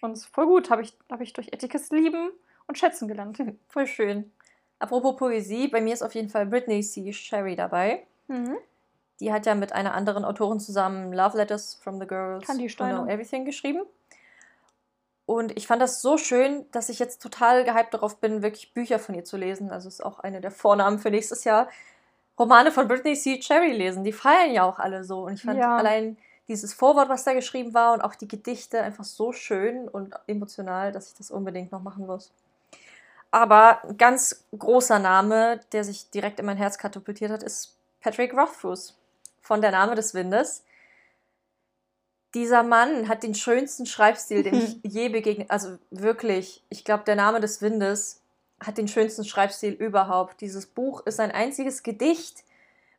Und 0.02 0.18
voll 0.18 0.48
gut, 0.48 0.70
habe 0.70 0.82
ich, 0.82 0.98
habe 1.12 1.24
ich 1.24 1.34
durch 1.34 1.54
Atticus 1.54 1.90
lieben 1.92 2.32
und 2.68 2.78
schätzen 2.78 3.08
gelernt. 3.08 3.38
Voll 3.68 3.86
schön. 3.86 4.32
Apropos 4.80 5.16
Poesie, 5.16 5.68
bei 5.68 5.80
mir 5.80 5.94
ist 5.94 6.02
auf 6.02 6.16
jeden 6.16 6.30
Fall 6.30 6.48
Britney 6.48 6.82
C. 6.82 7.14
Sherry 7.14 7.56
dabei. 7.56 8.04
Mhm. 8.28 8.58
Die 9.20 9.32
hat 9.32 9.46
ja 9.46 9.54
mit 9.54 9.74
einer 9.74 9.94
anderen 9.94 10.26
Autorin 10.26 10.60
zusammen 10.60 11.14
Love 11.14 11.38
Letters 11.38 11.76
from 11.76 12.00
the 12.00 12.08
Girls 12.08 12.48
Kann 12.48 12.58
die 12.58 12.70
Steine. 12.70 13.08
Everything 13.08 13.46
geschrieben. 13.46 13.84
Und 15.28 15.56
ich 15.56 15.68
fand 15.68 15.82
das 15.82 16.02
so 16.02 16.18
schön, 16.18 16.66
dass 16.72 16.90
ich 16.90 16.98
jetzt 16.98 17.22
total 17.22 17.64
gehypt 17.64 17.94
darauf 17.94 18.18
bin, 18.20 18.42
wirklich 18.42 18.74
Bücher 18.74 18.98
von 18.98 19.14
ihr 19.14 19.24
zu 19.24 19.38
lesen. 19.38 19.70
Also 19.72 19.88
ist 19.88 20.04
auch 20.04 20.20
eine 20.20 20.42
der 20.42 20.52
Vornamen 20.52 20.98
für 20.98 21.12
nächstes 21.12 21.44
Jahr. 21.44 21.70
Romane 22.40 22.72
von 22.72 22.88
Britney 22.88 23.16
C. 23.16 23.40
Cherry 23.40 23.72
lesen. 23.72 24.04
Die 24.04 24.14
feiern 24.14 24.52
ja 24.52 24.64
auch 24.64 24.80
alle 24.80 25.04
so. 25.04 25.26
Und 25.26 25.34
ich 25.34 25.44
fand 25.44 25.60
Ja. 25.60 25.78
allein 25.78 26.18
dieses 26.48 26.74
Vorwort, 26.74 27.10
was 27.10 27.24
da 27.24 27.34
geschrieben 27.34 27.74
war 27.74 27.94
und 27.94 28.02
auch 28.02 28.16
die 28.16 28.28
Gedichte 28.28 28.82
einfach 28.82 29.04
so 29.04 29.32
schön 29.32 29.88
und 29.88 30.14
emotional, 30.28 30.92
dass 30.92 31.08
ich 31.08 31.14
das 31.16 31.32
unbedingt 31.32 31.72
noch 31.72 31.82
machen 31.82 32.06
muss. 32.06 32.32
Aber 33.32 33.84
ein 33.86 33.98
ganz 33.98 34.44
großer 34.58 35.00
Name, 35.00 35.62
der 35.72 35.86
sich 35.86 36.10
direkt 36.10 36.40
in 36.40 36.46
mein 36.46 36.58
Herz 36.58 36.78
katapultiert 36.78 37.32
hat, 37.32 37.44
ist 37.44 37.78
Patrick 38.02 38.34
Rothfuss 38.34 38.98
von 39.42 39.62
Der 39.62 39.72
Name 39.72 39.96
des 39.96 40.14
Windes. 40.14 40.64
Dieser 42.34 42.64
Mann 42.64 43.08
hat 43.08 43.24
den 43.24 43.36
schönsten 43.36 43.86
Schreibstil, 43.86 44.44
den 44.44 44.56
ich 44.56 44.80
je 44.84 45.10
begegnet. 45.10 45.50
Also 45.50 45.78
wirklich, 45.92 46.64
ich 46.70 46.84
glaube, 46.84 47.06
Der 47.06 47.16
Name 47.16 47.40
des 47.40 47.62
Windes 47.62 48.22
hat 48.60 48.78
den 48.78 48.90
schönsten 48.90 49.24
Schreibstil 49.24 49.74
überhaupt. 49.74 50.42
Dieses 50.42 50.66
Buch 50.66 51.06
ist 51.06 51.20
ein 51.20 51.32
einziges 51.32 51.84
Gedicht, 51.84 52.44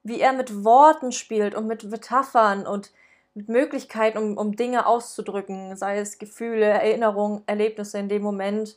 wie 0.02 0.20
er 0.20 0.32
mit 0.32 0.64
Worten 0.64 1.12
spielt 1.12 1.54
und 1.54 1.66
mit 1.66 1.84
Metaphern 1.84 2.66
und 2.66 2.90
mit 3.34 3.48
Möglichkeiten, 3.48 4.18
um, 4.18 4.36
um 4.36 4.56
Dinge 4.56 4.86
auszudrücken, 4.86 5.76
sei 5.76 5.98
es 5.98 6.18
Gefühle, 6.18 6.66
Erinnerungen, 6.66 7.42
Erlebnisse 7.46 7.98
in 7.98 8.08
dem 8.08 8.22
Moment. 8.22 8.76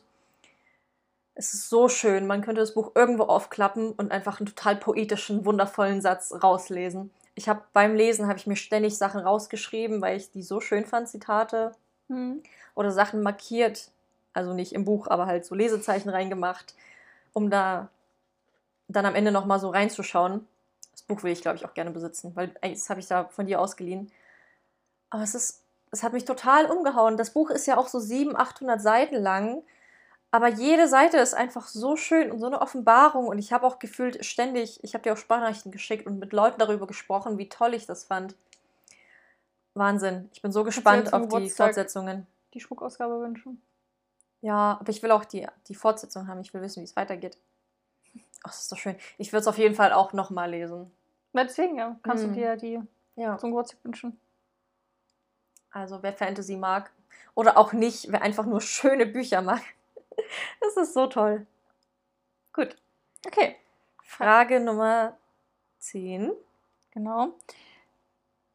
Es 1.34 1.52
ist 1.52 1.68
so 1.68 1.88
schön. 1.88 2.26
Man 2.26 2.40
könnte 2.40 2.60
das 2.62 2.74
Buch 2.74 2.92
irgendwo 2.94 3.24
aufklappen 3.24 3.92
und 3.92 4.10
einfach 4.10 4.40
einen 4.40 4.46
total 4.46 4.76
poetischen, 4.76 5.44
wundervollen 5.44 6.00
Satz 6.00 6.32
rauslesen. 6.42 7.10
Ich 7.34 7.48
habe 7.48 7.62
beim 7.74 7.94
Lesen 7.94 8.26
habe 8.28 8.38
ich 8.38 8.46
mir 8.46 8.56
ständig 8.56 8.96
Sachen 8.96 9.20
rausgeschrieben, 9.20 10.00
weil 10.00 10.16
ich 10.16 10.30
die 10.30 10.42
so 10.42 10.60
schön 10.60 10.86
fand, 10.86 11.08
Zitate 11.08 11.72
Mhm. 12.08 12.42
oder 12.74 12.92
Sachen 12.92 13.22
markiert, 13.22 13.90
also 14.32 14.54
nicht 14.54 14.72
im 14.72 14.84
Buch, 14.84 15.08
aber 15.08 15.26
halt 15.26 15.44
so 15.44 15.54
Lesezeichen 15.56 16.08
reingemacht, 16.08 16.74
um 17.32 17.50
da 17.50 17.88
dann 18.88 19.06
am 19.06 19.14
Ende 19.14 19.32
noch 19.32 19.44
mal 19.44 19.58
so 19.58 19.70
reinzuschauen. 19.70 20.46
Das 20.92 21.02
Buch 21.02 21.22
will 21.22 21.32
ich 21.32 21.42
glaube 21.42 21.56
ich 21.56 21.66
auch 21.66 21.74
gerne 21.74 21.90
besitzen, 21.90 22.32
weil 22.36 22.54
das 22.62 22.88
habe 22.88 23.00
ich 23.00 23.06
da 23.06 23.24
von 23.24 23.46
dir 23.46 23.60
ausgeliehen. 23.60 24.10
Aber 25.10 25.22
es 25.22 25.34
ist, 25.34 25.62
es 25.90 26.02
hat 26.02 26.12
mich 26.12 26.24
total 26.24 26.66
umgehauen. 26.70 27.16
Das 27.16 27.30
Buch 27.30 27.50
ist 27.50 27.66
ja 27.66 27.76
auch 27.76 27.88
so 27.88 27.98
700, 28.00 28.40
800 28.40 28.80
Seiten 28.82 29.16
lang. 29.16 29.62
Aber 30.32 30.48
jede 30.48 30.88
Seite 30.88 31.18
ist 31.18 31.34
einfach 31.34 31.66
so 31.68 31.96
schön 31.96 32.30
und 32.30 32.40
so 32.40 32.46
eine 32.46 32.60
Offenbarung. 32.60 33.28
Und 33.28 33.38
ich 33.38 33.52
habe 33.52 33.66
auch 33.66 33.78
gefühlt 33.78 34.24
ständig, 34.24 34.82
ich 34.82 34.94
habe 34.94 35.02
dir 35.02 35.12
auch 35.12 35.16
Sprachnachrichten 35.16 35.72
geschickt 35.72 36.06
und 36.06 36.18
mit 36.18 36.32
Leuten 36.32 36.58
darüber 36.58 36.86
gesprochen, 36.86 37.38
wie 37.38 37.48
toll 37.48 37.74
ich 37.74 37.86
das 37.86 38.04
fand. 38.04 38.34
Wahnsinn. 39.74 40.28
Ich 40.32 40.42
bin 40.42 40.52
so 40.52 40.64
gespannt 40.64 41.12
auf 41.12 41.28
die? 41.28 41.50
Fortsetzungen. 41.50 42.26
Die 42.54 42.60
Schmuckausgabe 42.60 43.20
wünschen. 43.20 43.60
Ja, 44.40 44.78
aber 44.80 44.90
ich 44.90 45.02
will 45.02 45.10
auch 45.10 45.24
die, 45.24 45.46
die 45.68 45.74
Fortsetzung 45.74 46.28
haben. 46.28 46.40
Ich 46.40 46.52
will 46.54 46.62
wissen, 46.62 46.80
wie 46.80 46.84
es 46.84 46.96
weitergeht. 46.96 47.36
Ach, 48.42 48.50
das 48.50 48.62
ist 48.62 48.72
doch 48.72 48.78
schön. 48.78 48.96
Ich 49.18 49.32
würde 49.32 49.40
es 49.40 49.48
auf 49.48 49.58
jeden 49.58 49.74
Fall 49.74 49.92
auch 49.92 50.12
nochmal 50.12 50.50
lesen. 50.50 50.90
Deswegen, 51.32 51.76
ja, 51.76 51.96
kannst 52.02 52.24
Mhm. 52.24 52.28
du 52.28 52.34
dir 52.34 52.56
die 52.56 52.80
Ja. 53.16 53.36
zum 53.38 53.50
Geburtstag 53.50 53.78
wünschen. 53.82 54.18
Also 55.70 56.02
wer 56.02 56.12
Fantasy 56.12 56.56
mag 56.56 56.90
oder 57.34 57.56
auch 57.56 57.72
nicht, 57.72 58.10
wer 58.10 58.22
einfach 58.22 58.46
nur 58.46 58.60
schöne 58.60 59.06
Bücher 59.06 59.42
mag. 59.42 59.62
Das 60.60 60.78
ist 60.78 60.94
so 60.94 61.06
toll. 61.08 61.46
Gut. 62.54 62.74
Okay, 63.26 63.54
Frage 64.02 64.60
Nummer 64.60 65.18
10. 65.78 66.32
genau. 66.90 67.34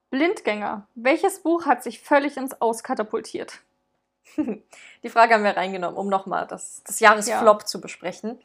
Blindgänger. 0.09 0.87
Welches 0.95 1.43
Buch 1.43 1.65
hat 1.67 1.83
sich 1.83 2.01
völlig 2.01 2.35
ins 2.35 2.59
Aus 2.61 2.83
katapultiert? 2.83 3.61
Die 5.03 5.09
Frage 5.09 5.35
haben 5.35 5.43
wir 5.43 5.55
reingenommen, 5.55 5.97
um 5.97 6.07
nochmal 6.07 6.47
das, 6.47 6.83
das 6.85 6.99
Jahresflop 6.99 7.67
zu 7.67 7.79
besprechen. 7.79 8.39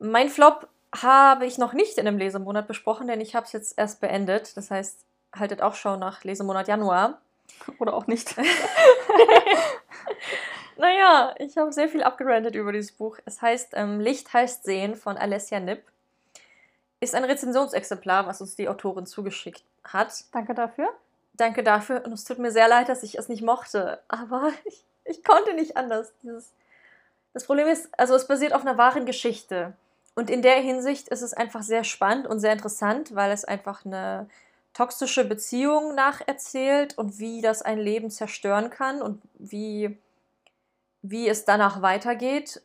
Mein 0.00 0.28
Flop 0.28 0.68
habe 0.94 1.46
ich 1.46 1.58
noch 1.58 1.72
nicht 1.72 1.98
in 1.98 2.06
einem 2.06 2.18
Lesemonat 2.18 2.66
besprochen, 2.66 3.06
denn 3.06 3.20
ich 3.20 3.34
habe 3.34 3.46
es 3.46 3.52
jetzt 3.52 3.78
erst 3.78 4.00
beendet. 4.00 4.56
Das 4.56 4.70
heißt, 4.70 5.04
haltet 5.34 5.62
auch 5.62 5.74
Schau 5.74 5.96
nach 5.96 6.24
Lesemonat 6.24 6.68
Januar. 6.68 7.20
Oder 7.78 7.94
auch 7.94 8.06
nicht? 8.06 8.34
Naja, 10.80 11.34
ich 11.38 11.58
habe 11.58 11.74
sehr 11.74 11.90
viel 11.90 12.02
abgerantet 12.02 12.54
über 12.54 12.72
dieses 12.72 12.92
Buch. 12.92 13.18
Es 13.26 13.42
heißt 13.42 13.72
ähm, 13.74 14.00
Licht 14.00 14.32
heißt 14.32 14.64
Sehen 14.64 14.94
von 14.94 15.18
Alessia 15.18 15.60
Nipp. 15.60 15.82
Ist 17.00 17.14
ein 17.14 17.24
Rezensionsexemplar, 17.24 18.26
was 18.26 18.40
uns 18.40 18.56
die 18.56 18.66
Autorin 18.66 19.04
zugeschickt 19.04 19.62
hat. 19.84 20.24
Danke 20.32 20.54
dafür. 20.54 20.88
Danke 21.34 21.62
dafür 21.62 22.02
und 22.06 22.14
es 22.14 22.24
tut 22.24 22.38
mir 22.38 22.50
sehr 22.50 22.66
leid, 22.66 22.88
dass 22.88 23.02
ich 23.02 23.18
es 23.18 23.28
nicht 23.28 23.42
mochte, 23.42 24.00
aber 24.08 24.52
ich, 24.64 24.82
ich 25.04 25.22
konnte 25.22 25.52
nicht 25.52 25.76
anders. 25.76 26.14
Dieses 26.22 26.50
das 27.34 27.44
Problem 27.44 27.68
ist, 27.68 27.90
also 27.98 28.14
es 28.14 28.26
basiert 28.26 28.54
auf 28.54 28.62
einer 28.62 28.78
wahren 28.78 29.04
Geschichte 29.04 29.74
und 30.14 30.30
in 30.30 30.40
der 30.40 30.56
Hinsicht 30.56 31.08
ist 31.08 31.20
es 31.20 31.34
einfach 31.34 31.62
sehr 31.62 31.84
spannend 31.84 32.26
und 32.26 32.40
sehr 32.40 32.54
interessant, 32.54 33.14
weil 33.14 33.32
es 33.32 33.44
einfach 33.44 33.84
eine 33.84 34.30
toxische 34.72 35.24
Beziehung 35.24 35.94
nacherzählt 35.94 36.96
und 36.96 37.18
wie 37.18 37.40
das 37.40 37.62
ein 37.62 37.78
Leben 37.78 38.10
zerstören 38.10 38.70
kann 38.70 39.02
und 39.02 39.20
wie, 39.34 39.98
wie 41.02 41.28
es 41.28 41.44
danach 41.44 41.82
weitergeht. 41.82 42.62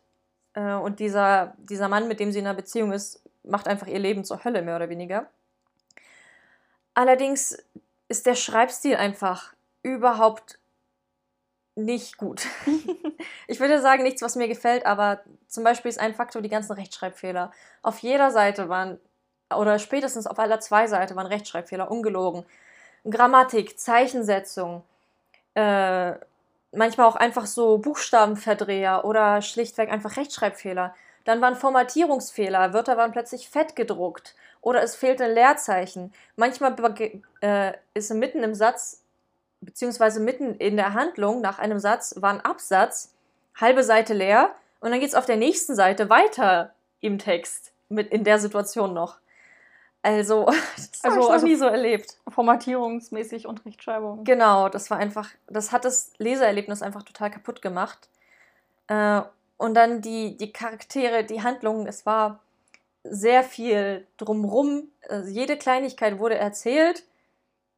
Äh, 0.53 0.73
Und 0.73 0.99
dieser, 0.99 1.55
dieser 1.57 1.89
Mann, 1.89 2.07
mit 2.07 2.19
dem 2.19 2.31
sie 2.31 2.39
in 2.39 2.47
einer 2.47 2.55
Beziehung 2.55 2.91
ist, 2.91 3.21
macht 3.43 3.67
einfach 3.67 3.87
ihr 3.87 3.99
Leben 3.99 4.23
zur 4.23 4.43
Hölle, 4.43 4.61
mehr 4.61 4.75
oder 4.75 4.89
weniger. 4.89 5.29
Allerdings 6.93 7.57
ist 8.07 8.25
der 8.25 8.35
Schreibstil 8.35 8.95
einfach 8.95 9.53
überhaupt 9.83 10.59
nicht 11.75 12.17
gut. 12.17 12.47
ich 13.47 13.59
würde 13.59 13.81
sagen, 13.81 14.03
nichts, 14.03 14.21
was 14.21 14.35
mir 14.35 14.47
gefällt, 14.47 14.85
aber 14.85 15.21
zum 15.47 15.63
Beispiel 15.63 15.89
ist 15.89 15.99
ein 15.99 16.15
Faktor 16.15 16.41
die 16.41 16.49
ganzen 16.49 16.73
Rechtschreibfehler. 16.73 17.51
Auf 17.81 17.99
jeder 17.99 18.31
Seite 18.31 18.69
waren, 18.69 18.99
oder 19.53 19.79
spätestens 19.79 20.27
auf 20.27 20.39
aller 20.39 20.59
zwei 20.59 20.87
Seiten 20.87 21.15
waren 21.15 21.27
Rechtschreibfehler, 21.27 21.91
ungelogen. 21.91 22.45
Grammatik, 23.07 23.79
Zeichensetzung, 23.79 24.83
äh, 25.53 26.13
manchmal 26.71 27.07
auch 27.07 27.15
einfach 27.15 27.45
so 27.45 27.77
Buchstabenverdreher 27.77 29.05
oder 29.05 29.41
schlichtweg 29.41 29.91
einfach 29.91 30.17
Rechtschreibfehler. 30.17 30.95
Dann 31.23 31.41
waren 31.41 31.55
Formatierungsfehler, 31.55 32.73
Wörter 32.73 32.97
waren 32.97 33.11
plötzlich 33.11 33.49
fett 33.49 33.75
gedruckt 33.75 34.35
oder 34.61 34.81
es 34.81 34.95
fehlte 34.95 35.25
ein 35.25 35.33
Leerzeichen. 35.33 36.13
Manchmal 36.35 36.75
äh, 37.41 37.73
ist 37.93 38.13
mitten 38.13 38.43
im 38.43 38.55
Satz, 38.55 39.03
beziehungsweise 39.61 40.19
mitten 40.19 40.55
in 40.55 40.75
der 40.75 40.93
Handlung 40.93 41.41
nach 41.41 41.59
einem 41.59 41.79
Satz, 41.79 42.15
war 42.17 42.31
ein 42.31 42.41
Absatz, 42.41 43.13
halbe 43.59 43.83
Seite 43.83 44.13
leer 44.13 44.51
und 44.79 44.91
dann 44.91 44.99
geht 44.99 45.09
es 45.09 45.15
auf 45.15 45.25
der 45.25 45.37
nächsten 45.37 45.75
Seite 45.75 46.09
weiter 46.09 46.73
im 47.01 47.19
Text, 47.19 47.71
mit 47.89 48.11
in 48.11 48.23
der 48.23 48.39
Situation 48.39 48.93
noch. 48.93 49.17
Also, 50.05 50.45
das 50.75 51.03
also, 51.03 51.15
habe 51.15 51.19
ich 51.19 51.25
noch 51.25 51.33
also 51.33 51.47
nie 51.47 51.55
so 51.55 51.65
erlebt. 51.65 52.17
Formatierungsmäßig 52.27 53.47
und 53.47 53.65
Rechtschreibung. 53.65 54.23
Genau, 54.23 54.69
das 54.69 54.91
war 54.91 54.99
einfach, 54.99 55.29
das 55.47 55.71
hat 55.71 55.83
das 55.83 56.11
Leseerlebnis 56.19 56.83
einfach 56.83 57.01
total 57.01 57.31
kaputt 57.31 57.63
gemacht. 57.63 58.07
Äh, 58.87 59.21
und 59.57 59.73
dann 59.73 60.01
die, 60.01 60.37
die 60.37 60.53
Charaktere, 60.53 61.23
die 61.23 61.41
Handlungen, 61.41 61.87
es 61.87 62.05
war 62.05 62.39
sehr 63.03 63.43
viel 63.43 64.05
drumrum. 64.17 64.89
Also 65.09 65.31
jede 65.31 65.57
Kleinigkeit 65.57 66.19
wurde 66.19 66.35
erzählt, 66.35 67.03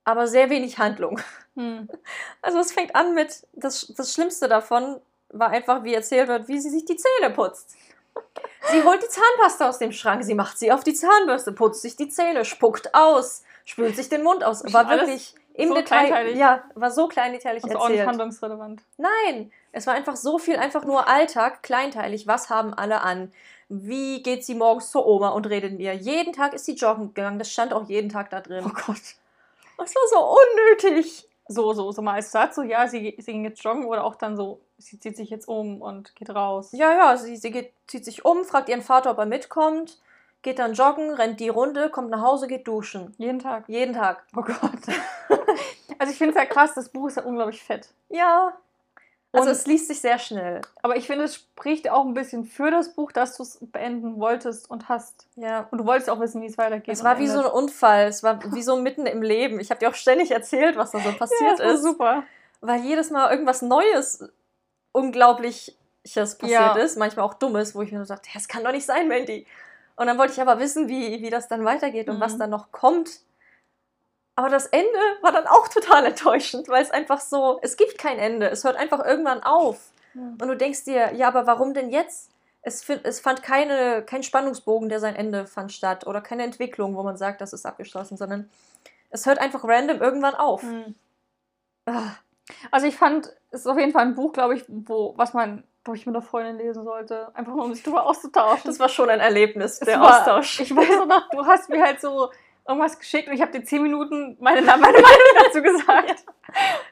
aber 0.03 0.28
sehr 0.28 0.49
wenig 0.49 0.80
Handlung. 0.80 1.21
Hm. 1.55 1.88
Also 2.41 2.59
es 2.59 2.73
fängt 2.73 2.93
an 2.93 3.13
mit, 3.13 3.47
das, 3.53 3.93
das 3.95 4.13
Schlimmste 4.13 4.49
davon 4.49 4.99
war 5.30 5.49
einfach, 5.49 5.84
wie 5.86 5.93
erzählt 5.93 6.28
wird, 6.28 6.49
wie 6.49 6.59
sie 6.59 6.69
sich 6.69 6.84
die 6.84 6.97
Zähne 6.97 7.34
putzt. 7.34 7.75
Sie 8.72 8.84
holt 8.84 9.01
die 9.01 9.07
Zahnpasta 9.07 9.70
aus 9.70 9.80
dem 9.80 9.91
Schrank, 9.91 10.24
sie 10.24 10.36
macht 10.36 10.57
sie 10.57 10.72
auf 10.72 10.84
die 10.84 10.93
Zahnbürste, 10.93 11.51
putzt 11.51 11.82
sich 11.82 11.95
die 11.95 12.09
Zähne, 12.09 12.45
spuckt 12.45 12.93
aus, 12.93 13.43
spült 13.65 13.95
sich 13.95 14.09
den 14.09 14.24
Mund 14.24 14.43
aus. 14.43 14.63
War 14.74 14.89
wirklich 14.89 15.36
im 15.53 15.70
so 15.70 15.76
Detail. 15.76 16.36
Ja, 16.38 16.63
war 16.76 16.91
so 16.91 17.07
kleinteilig 17.07 17.63
also 17.63 17.76
erzählt. 17.76 17.82
Auch 17.82 17.89
nicht 17.89 18.05
handlungsrelevant. 18.05 18.82
Nein, 18.97 19.51
es 19.72 19.88
war 19.88 19.93
einfach 19.93 20.15
so 20.15 20.38
viel, 20.38 20.57
einfach 20.57 20.86
nur 20.86 21.07
Alltag, 21.07 21.63
kleinteilig. 21.63 22.28
Was 22.28 22.49
haben 22.49 22.74
alle 22.74 23.01
an? 23.01 23.32
Wie 23.70 24.24
geht 24.24 24.45
sie 24.45 24.55
morgens 24.55 24.91
zur 24.91 25.05
Oma 25.05 25.30
und 25.30 25.47
redet 25.47 25.74
mit 25.74 25.82
ihr? 25.82 25.93
Jeden 25.93 26.32
Tag 26.34 26.53
ist 26.53 26.65
sie 26.65 26.76
joggen 26.76 27.13
gegangen. 27.13 27.39
Das 27.39 27.51
stand 27.51 27.74
auch 27.74 27.89
jeden 27.89 28.09
Tag 28.09 28.30
da 28.30 28.39
drin. 28.39 28.63
Oh 28.65 28.70
Gott. 28.70 29.01
Das 29.78 29.93
war 29.93 30.07
so 30.09 30.38
unnötig. 30.39 31.26
So, 31.47 31.73
so, 31.73 31.91
so 31.91 32.01
mal 32.01 32.15
als 32.15 32.31
Satz, 32.31 32.55
so, 32.55 32.63
ja, 32.63 32.87
sie, 32.87 33.15
sie 33.19 33.31
ging 33.31 33.43
jetzt 33.43 33.63
joggen 33.63 33.85
oder 33.85 34.03
auch 34.03 34.15
dann 34.15 34.35
so, 34.35 34.61
sie 34.77 34.99
zieht 34.99 35.15
sich 35.15 35.29
jetzt 35.29 35.47
um 35.47 35.81
und 35.81 36.15
geht 36.15 36.29
raus. 36.29 36.71
Ja, 36.73 36.93
ja, 36.93 37.17
sie, 37.17 37.37
sie 37.37 37.51
geht, 37.51 37.73
zieht 37.87 38.05
sich 38.05 38.25
um, 38.25 38.43
fragt 38.43 38.69
ihren 38.69 38.81
Vater, 38.81 39.11
ob 39.11 39.17
er 39.17 39.25
mitkommt, 39.25 39.99
geht 40.41 40.59
dann 40.59 40.73
joggen, 40.73 41.11
rennt 41.11 41.39
die 41.39 41.49
Runde, 41.49 41.89
kommt 41.89 42.09
nach 42.09 42.21
Hause, 42.21 42.47
geht 42.47 42.67
duschen. 42.67 43.13
Jeden 43.17 43.39
Tag. 43.39 43.63
Jeden 43.67 43.93
Tag. 43.93 44.25
Oh 44.35 44.41
Gott. 44.41 44.57
also 45.99 46.11
ich 46.11 46.17
finde 46.17 46.31
es 46.31 46.35
ja 46.35 46.45
krass, 46.45 46.73
das 46.73 46.89
Buch 46.89 47.07
ist 47.07 47.17
ja 47.17 47.23
unglaublich 47.23 47.63
fett. 47.63 47.89
Ja, 48.09 48.57
also 49.38 49.49
es 49.51 49.65
liest 49.67 49.88
sich 49.88 50.01
sehr 50.01 50.19
schnell. 50.19 50.61
Aber 50.81 50.95
ich 50.95 51.07
finde, 51.07 51.25
es 51.25 51.35
spricht 51.35 51.89
auch 51.89 52.05
ein 52.05 52.13
bisschen 52.13 52.45
für 52.45 52.71
das 52.71 52.93
Buch, 52.93 53.11
dass 53.11 53.38
du 53.38 53.43
es 53.43 53.59
beenden 53.61 54.19
wolltest 54.19 54.69
und 54.69 54.89
hast. 54.89 55.27
Ja. 55.35 55.67
Und 55.71 55.79
du 55.79 55.85
wolltest 55.85 56.09
auch 56.09 56.19
wissen, 56.19 56.41
wie 56.41 56.47
es 56.47 56.57
weitergeht. 56.57 56.93
Es 56.93 57.03
war 57.03 57.19
wie 57.19 57.27
so 57.27 57.39
ein 57.39 57.45
Unfall. 57.45 58.07
Es 58.07 58.23
war 58.23 58.39
wie 58.53 58.61
so 58.61 58.75
mitten 58.75 59.05
im 59.05 59.21
Leben. 59.21 59.59
Ich 59.59 59.69
habe 59.69 59.79
dir 59.79 59.89
auch 59.89 59.95
ständig 59.95 60.31
erzählt, 60.31 60.77
was 60.77 60.91
da 60.91 60.99
so 60.99 61.11
passiert 61.13 61.59
ja, 61.59 61.65
das 61.65 61.75
ist. 61.75 61.83
super. 61.83 62.23
Weil 62.61 62.81
jedes 62.81 63.09
Mal 63.11 63.31
irgendwas 63.31 63.61
Neues, 63.61 64.27
Unglaubliches 64.91 65.75
passiert 66.03 66.49
ja. 66.49 66.75
ist. 66.75 66.97
Manchmal 66.97 67.25
auch 67.25 67.35
Dummes, 67.35 67.75
wo 67.75 67.81
ich 67.81 67.91
mir 67.91 68.03
so 68.03 68.13
dachte, 68.13 68.29
das 68.33 68.47
kann 68.47 68.63
doch 68.63 68.71
nicht 68.71 68.85
sein, 68.85 69.07
Mandy. 69.07 69.45
Und 69.95 70.07
dann 70.07 70.17
wollte 70.17 70.33
ich 70.33 70.41
aber 70.41 70.59
wissen, 70.59 70.88
wie, 70.88 71.21
wie 71.21 71.29
das 71.29 71.47
dann 71.47 71.65
weitergeht 71.65 72.07
und 72.07 72.17
mhm. 72.17 72.21
was 72.21 72.38
dann 72.38 72.51
noch 72.51 72.71
kommt. 72.71 73.21
Aber 74.38 74.49
das 74.49 74.67
Ende 74.67 74.99
war 75.21 75.31
dann 75.31 75.47
auch 75.47 75.67
total 75.67 76.05
enttäuschend, 76.05 76.69
weil 76.69 76.83
es 76.83 76.91
einfach 76.91 77.19
so, 77.19 77.57
es 77.63 77.75
gibt 77.75 77.97
kein 77.97 78.19
Ende, 78.19 78.47
es 78.49 78.63
hört 78.63 78.75
einfach 78.77 79.03
irgendwann 79.03 79.41
auf. 79.41 79.89
Und 80.13 80.47
du 80.47 80.55
denkst 80.55 80.83
dir, 80.83 81.13
ja, 81.13 81.27
aber 81.27 81.47
warum 81.47 81.73
denn 81.73 81.89
jetzt? 81.89 82.29
Es, 82.61 82.88
es 82.88 83.19
fand 83.19 83.41
keine, 83.41 84.03
kein 84.03 84.21
Spannungsbogen, 84.21 84.89
der 84.89 84.99
sein 84.99 85.15
Ende 85.15 85.47
fand, 85.47 85.71
statt 85.71 86.05
oder 86.05 86.21
keine 86.21 86.43
Entwicklung, 86.43 86.95
wo 86.95 87.01
man 87.01 87.17
sagt, 87.17 87.41
das 87.41 87.51
ist 87.51 87.65
abgeschlossen, 87.65 88.15
sondern 88.15 88.47
es 89.09 89.25
hört 89.25 89.39
einfach 89.39 89.63
random 89.63 90.01
irgendwann 90.01 90.35
auf. 90.35 90.61
Mhm. 90.61 90.93
Also 92.69 92.85
ich 92.85 92.95
fand, 92.95 93.33
es 93.49 93.61
ist 93.61 93.67
auf 93.67 93.79
jeden 93.79 93.91
Fall 93.91 94.05
ein 94.05 94.15
Buch, 94.15 94.33
glaube 94.33 94.55
ich, 94.55 94.65
wo, 94.67 95.15
was 95.17 95.33
man, 95.33 95.63
glaube 95.83 95.97
ich, 95.97 96.05
mit 96.05 96.15
einer 96.15 96.23
Freundin 96.23 96.57
lesen 96.57 96.83
sollte, 96.83 97.35
einfach 97.35 97.55
nur 97.55 97.65
um 97.65 97.73
sich 97.73 97.83
darüber 97.83 98.05
auszutauschen. 98.05 98.69
Das 98.69 98.79
war 98.79 98.89
schon 98.89 99.09
ein 99.09 99.19
Erlebnis, 99.19 99.79
der 99.79 99.99
war, 99.99 100.19
Austausch. 100.19 100.59
Ich 100.59 100.75
weiß 100.75 101.07
noch, 101.07 101.29
du 101.31 101.43
hast 101.45 101.69
mir 101.69 101.81
halt 101.81 102.01
so 102.01 102.29
irgendwas 102.68 102.99
geschickt 102.99 103.28
und 103.28 103.34
ich 103.34 103.41
habe 103.41 103.51
dir 103.51 103.63
zehn 103.63 103.82
Minuten 103.82 104.38
meine, 104.39 104.61
meine 104.61 104.80
Meinung 104.80 105.01
dazu 105.43 105.61
gesagt. 105.61 106.26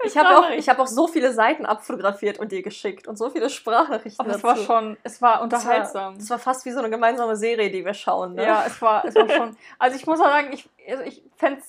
Ich 0.04 0.18
habe 0.18 0.38
auch, 0.38 0.50
hab 0.50 0.80
auch 0.80 0.88
so 0.88 1.08
viele 1.08 1.34
Seiten 1.34 1.66
abfotografiert 1.66 2.40
und 2.40 2.52
dir 2.52 2.62
geschickt 2.62 3.08
und 3.08 3.18
so 3.18 3.30
viele 3.30 3.50
Sprachnachrichten. 3.50 4.26
Aber 4.26 4.36
es 4.36 4.44
war 4.44 4.58
schon, 4.58 4.98
es 5.04 5.22
war 5.22 5.42
unterhaltsam. 5.42 6.16
Es 6.16 6.30
war, 6.30 6.38
war, 6.38 6.44
fast 6.44 6.66
wie 6.66 6.72
so 6.72 6.80
eine 6.80 6.90
gemeinsame 6.90 7.36
Serie, 7.36 7.70
die 7.72 7.84
wir 7.84 7.94
schauen. 7.94 8.36
Ne? 8.36 8.46
Ja, 8.46 8.64
es 8.66 8.82
war, 8.82 9.06
es 9.06 9.16
war 9.16 9.30
schon. 9.30 9.58
Also 9.80 9.98
ich 9.98 10.06
muss 10.06 10.20
auch 10.20 10.26
sagen, 10.26 10.50
ich, 10.54 10.70
also 10.90 11.04
ich 11.04 11.24
fände 11.36 11.62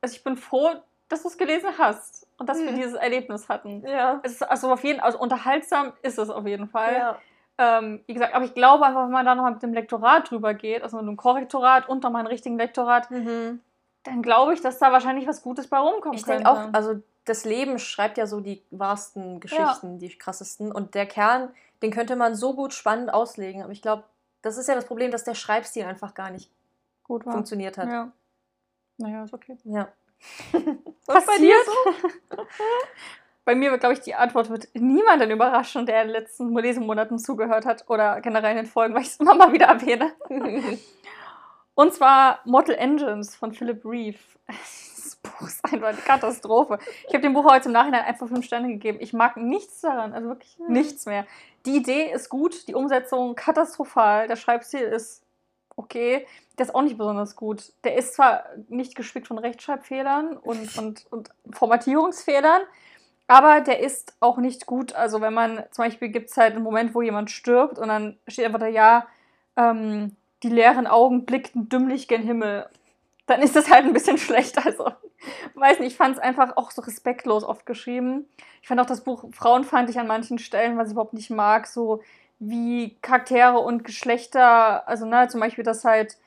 also 0.00 0.16
ich 0.16 0.24
bin 0.24 0.36
froh, 0.36 0.70
dass 1.08 1.22
du 1.22 1.28
es 1.28 1.38
gelesen 1.38 1.70
hast 1.78 2.26
und 2.38 2.48
dass 2.48 2.58
hm. 2.58 2.66
wir 2.66 2.72
dieses 2.72 2.94
Erlebnis 2.94 3.48
hatten. 3.48 3.86
Ja. 3.86 4.20
Es 4.22 4.32
ist 4.32 4.42
also 4.42 4.72
auf 4.72 4.82
jeden 4.82 5.00
also 5.00 5.18
unterhaltsam 5.18 5.92
ist 6.02 6.18
es 6.18 6.28
auf 6.30 6.46
jeden 6.46 6.68
Fall. 6.68 6.94
Ja. 6.94 7.18
Ähm, 7.58 8.00
wie 8.06 8.14
gesagt, 8.14 8.34
aber 8.34 8.44
ich 8.44 8.54
glaube 8.54 8.86
einfach, 8.86 9.04
wenn 9.04 9.10
man 9.10 9.26
da 9.26 9.34
nochmal 9.34 9.52
mit 9.52 9.62
dem 9.62 9.74
Lektorat 9.74 10.30
drüber 10.30 10.54
geht, 10.54 10.82
also 10.82 10.96
mit 10.96 11.06
einem 11.06 11.16
Korrektorat 11.16 11.88
und 11.88 12.02
nochmal 12.02 12.20
einem 12.20 12.28
richtigen 12.28 12.56
Lektorat, 12.56 13.10
mhm. 13.10 13.60
dann 14.04 14.22
glaube 14.22 14.54
ich, 14.54 14.60
dass 14.60 14.78
da 14.78 14.90
wahrscheinlich 14.90 15.26
was 15.26 15.42
Gutes 15.42 15.66
bei 15.68 15.78
rumkommt. 15.78 16.16
Ich 16.16 16.24
denke 16.24 16.48
auch, 16.48 16.72
also 16.72 17.02
das 17.24 17.44
Leben 17.44 17.78
schreibt 17.78 18.18
ja 18.18 18.26
so 18.26 18.40
die 18.40 18.62
wahrsten 18.70 19.38
Geschichten, 19.40 19.92
ja. 19.92 19.98
die 19.98 20.08
krassesten. 20.16 20.72
Und 20.72 20.94
der 20.94 21.06
Kern, 21.06 21.50
den 21.82 21.90
könnte 21.90 22.16
man 22.16 22.34
so 22.34 22.54
gut 22.54 22.72
spannend 22.72 23.12
auslegen. 23.12 23.62
Aber 23.62 23.72
ich 23.72 23.82
glaube, 23.82 24.04
das 24.40 24.56
ist 24.56 24.68
ja 24.68 24.74
das 24.74 24.86
Problem, 24.86 25.10
dass 25.10 25.24
der 25.24 25.34
Schreibstil 25.34 25.84
einfach 25.84 26.14
gar 26.14 26.30
nicht 26.30 26.50
gut 27.04 27.24
war. 27.24 27.34
funktioniert 27.34 27.78
hat. 27.78 27.88
Ja. 27.88 28.12
Naja, 28.98 29.24
ist 29.24 29.34
okay. 29.34 29.56
Ja. 29.64 29.88
was 31.06 31.26
passiert? 31.26 31.66
So? 32.30 32.36
bei 33.44 33.54
mir, 33.54 33.76
glaube 33.78 33.94
ich, 33.94 34.00
die 34.00 34.14
Antwort 34.14 34.50
wird 34.50 34.68
niemanden 34.74 35.30
überraschen, 35.30 35.86
der 35.86 36.02
in 36.02 36.08
den 36.08 36.14
letzten 36.14 36.54
Lesemonaten 36.56 37.18
zugehört 37.18 37.66
hat 37.66 37.88
oder 37.88 38.20
generell 38.20 38.52
in 38.52 38.56
den 38.58 38.66
Folgen, 38.66 38.94
weil 38.94 39.02
ich 39.02 39.08
es 39.08 39.16
immer 39.16 39.34
mal 39.34 39.52
wieder 39.52 39.66
erwähne. 39.66 40.12
Und 41.74 41.94
zwar 41.94 42.40
Mortal 42.44 42.76
Engines 42.76 43.34
von 43.34 43.52
Philip 43.52 43.84
Reeve. 43.84 44.18
Das 45.02 45.16
Buch 45.16 45.48
ist 45.48 45.64
einfach 45.64 45.88
eine 45.88 45.98
Katastrophe. 45.98 46.78
Ich 47.08 47.12
habe 47.12 47.20
dem 47.20 47.34
Buch 47.34 47.44
heute 47.44 47.66
im 47.66 47.72
Nachhinein 47.72 48.04
einfach 48.04 48.28
fünf 48.28 48.46
Sterne 48.46 48.68
gegeben. 48.68 48.98
Ich 49.00 49.12
mag 49.12 49.36
nichts 49.36 49.80
daran, 49.80 50.12
also 50.12 50.28
wirklich 50.28 50.56
mhm. 50.58 50.72
nichts 50.72 51.06
mehr. 51.06 51.26
Die 51.66 51.76
Idee 51.76 52.12
ist 52.12 52.28
gut, 52.28 52.68
die 52.68 52.74
Umsetzung 52.74 53.34
katastrophal, 53.34 54.28
der 54.28 54.36
Schreibstil 54.36 54.80
ist 54.80 55.24
okay, 55.76 56.26
der 56.58 56.66
ist 56.66 56.74
auch 56.74 56.82
nicht 56.82 56.98
besonders 56.98 57.36
gut. 57.36 57.72
Der 57.84 57.96
ist 57.96 58.14
zwar 58.14 58.44
nicht 58.68 58.94
gespickt 58.94 59.26
von 59.26 59.38
Rechtschreibfehlern 59.38 60.36
und, 60.36 60.78
und, 60.78 61.06
und 61.10 61.30
Formatierungsfehlern, 61.50 62.62
aber 63.32 63.62
der 63.62 63.80
ist 63.80 64.14
auch 64.20 64.36
nicht 64.36 64.66
gut. 64.66 64.94
Also 64.94 65.22
wenn 65.22 65.32
man, 65.32 65.64
zum 65.70 65.86
Beispiel 65.86 66.10
gibt 66.10 66.28
es 66.28 66.36
halt 66.36 66.54
einen 66.54 66.62
Moment, 66.62 66.94
wo 66.94 67.00
jemand 67.00 67.30
stirbt 67.30 67.78
und 67.78 67.88
dann 67.88 68.18
steht 68.28 68.44
einfach 68.44 68.58
da, 68.58 68.66
ja, 68.66 69.06
ähm, 69.56 70.14
die 70.42 70.50
leeren 70.50 70.86
Augen 70.86 71.24
blickten 71.24 71.70
dümmlich 71.70 72.08
gen 72.08 72.22
Himmel. 72.22 72.68
Dann 73.26 73.40
ist 73.40 73.56
das 73.56 73.70
halt 73.70 73.86
ein 73.86 73.94
bisschen 73.94 74.18
schlecht. 74.26 74.66
Also, 74.66 74.92
weiß 75.54 75.78
nicht, 75.78 75.92
ich 75.92 75.96
fand 75.96 76.16
es 76.16 76.22
einfach 76.22 76.58
auch 76.58 76.72
so 76.72 76.82
respektlos 76.82 77.42
oft 77.42 77.64
geschrieben. 77.64 78.26
Ich 78.60 78.68
fand 78.68 78.78
auch 78.82 78.86
das 78.86 79.02
Buch 79.02 79.24
frauenfeindlich 79.32 79.98
an 79.98 80.06
manchen 80.06 80.38
Stellen, 80.38 80.76
was 80.76 80.88
ich 80.88 80.92
überhaupt 80.92 81.14
nicht 81.14 81.30
mag, 81.30 81.66
so 81.66 82.02
wie 82.38 82.98
Charaktere 83.00 83.60
und 83.60 83.82
Geschlechter, 83.82 84.86
also 84.86 85.06
ne, 85.06 85.28
zum 85.28 85.40
Beispiel, 85.40 85.64
dass 85.64 85.86
halt 85.86 86.18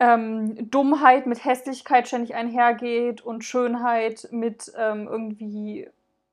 ähm, 0.00 0.70
Dummheit 0.70 1.26
mit 1.26 1.44
Hässlichkeit 1.44 2.08
ständig 2.08 2.34
einhergeht 2.34 3.20
und 3.20 3.44
Schönheit 3.44 4.28
mit 4.30 4.72
ähm, 4.78 5.08
irgendwie 5.10 5.90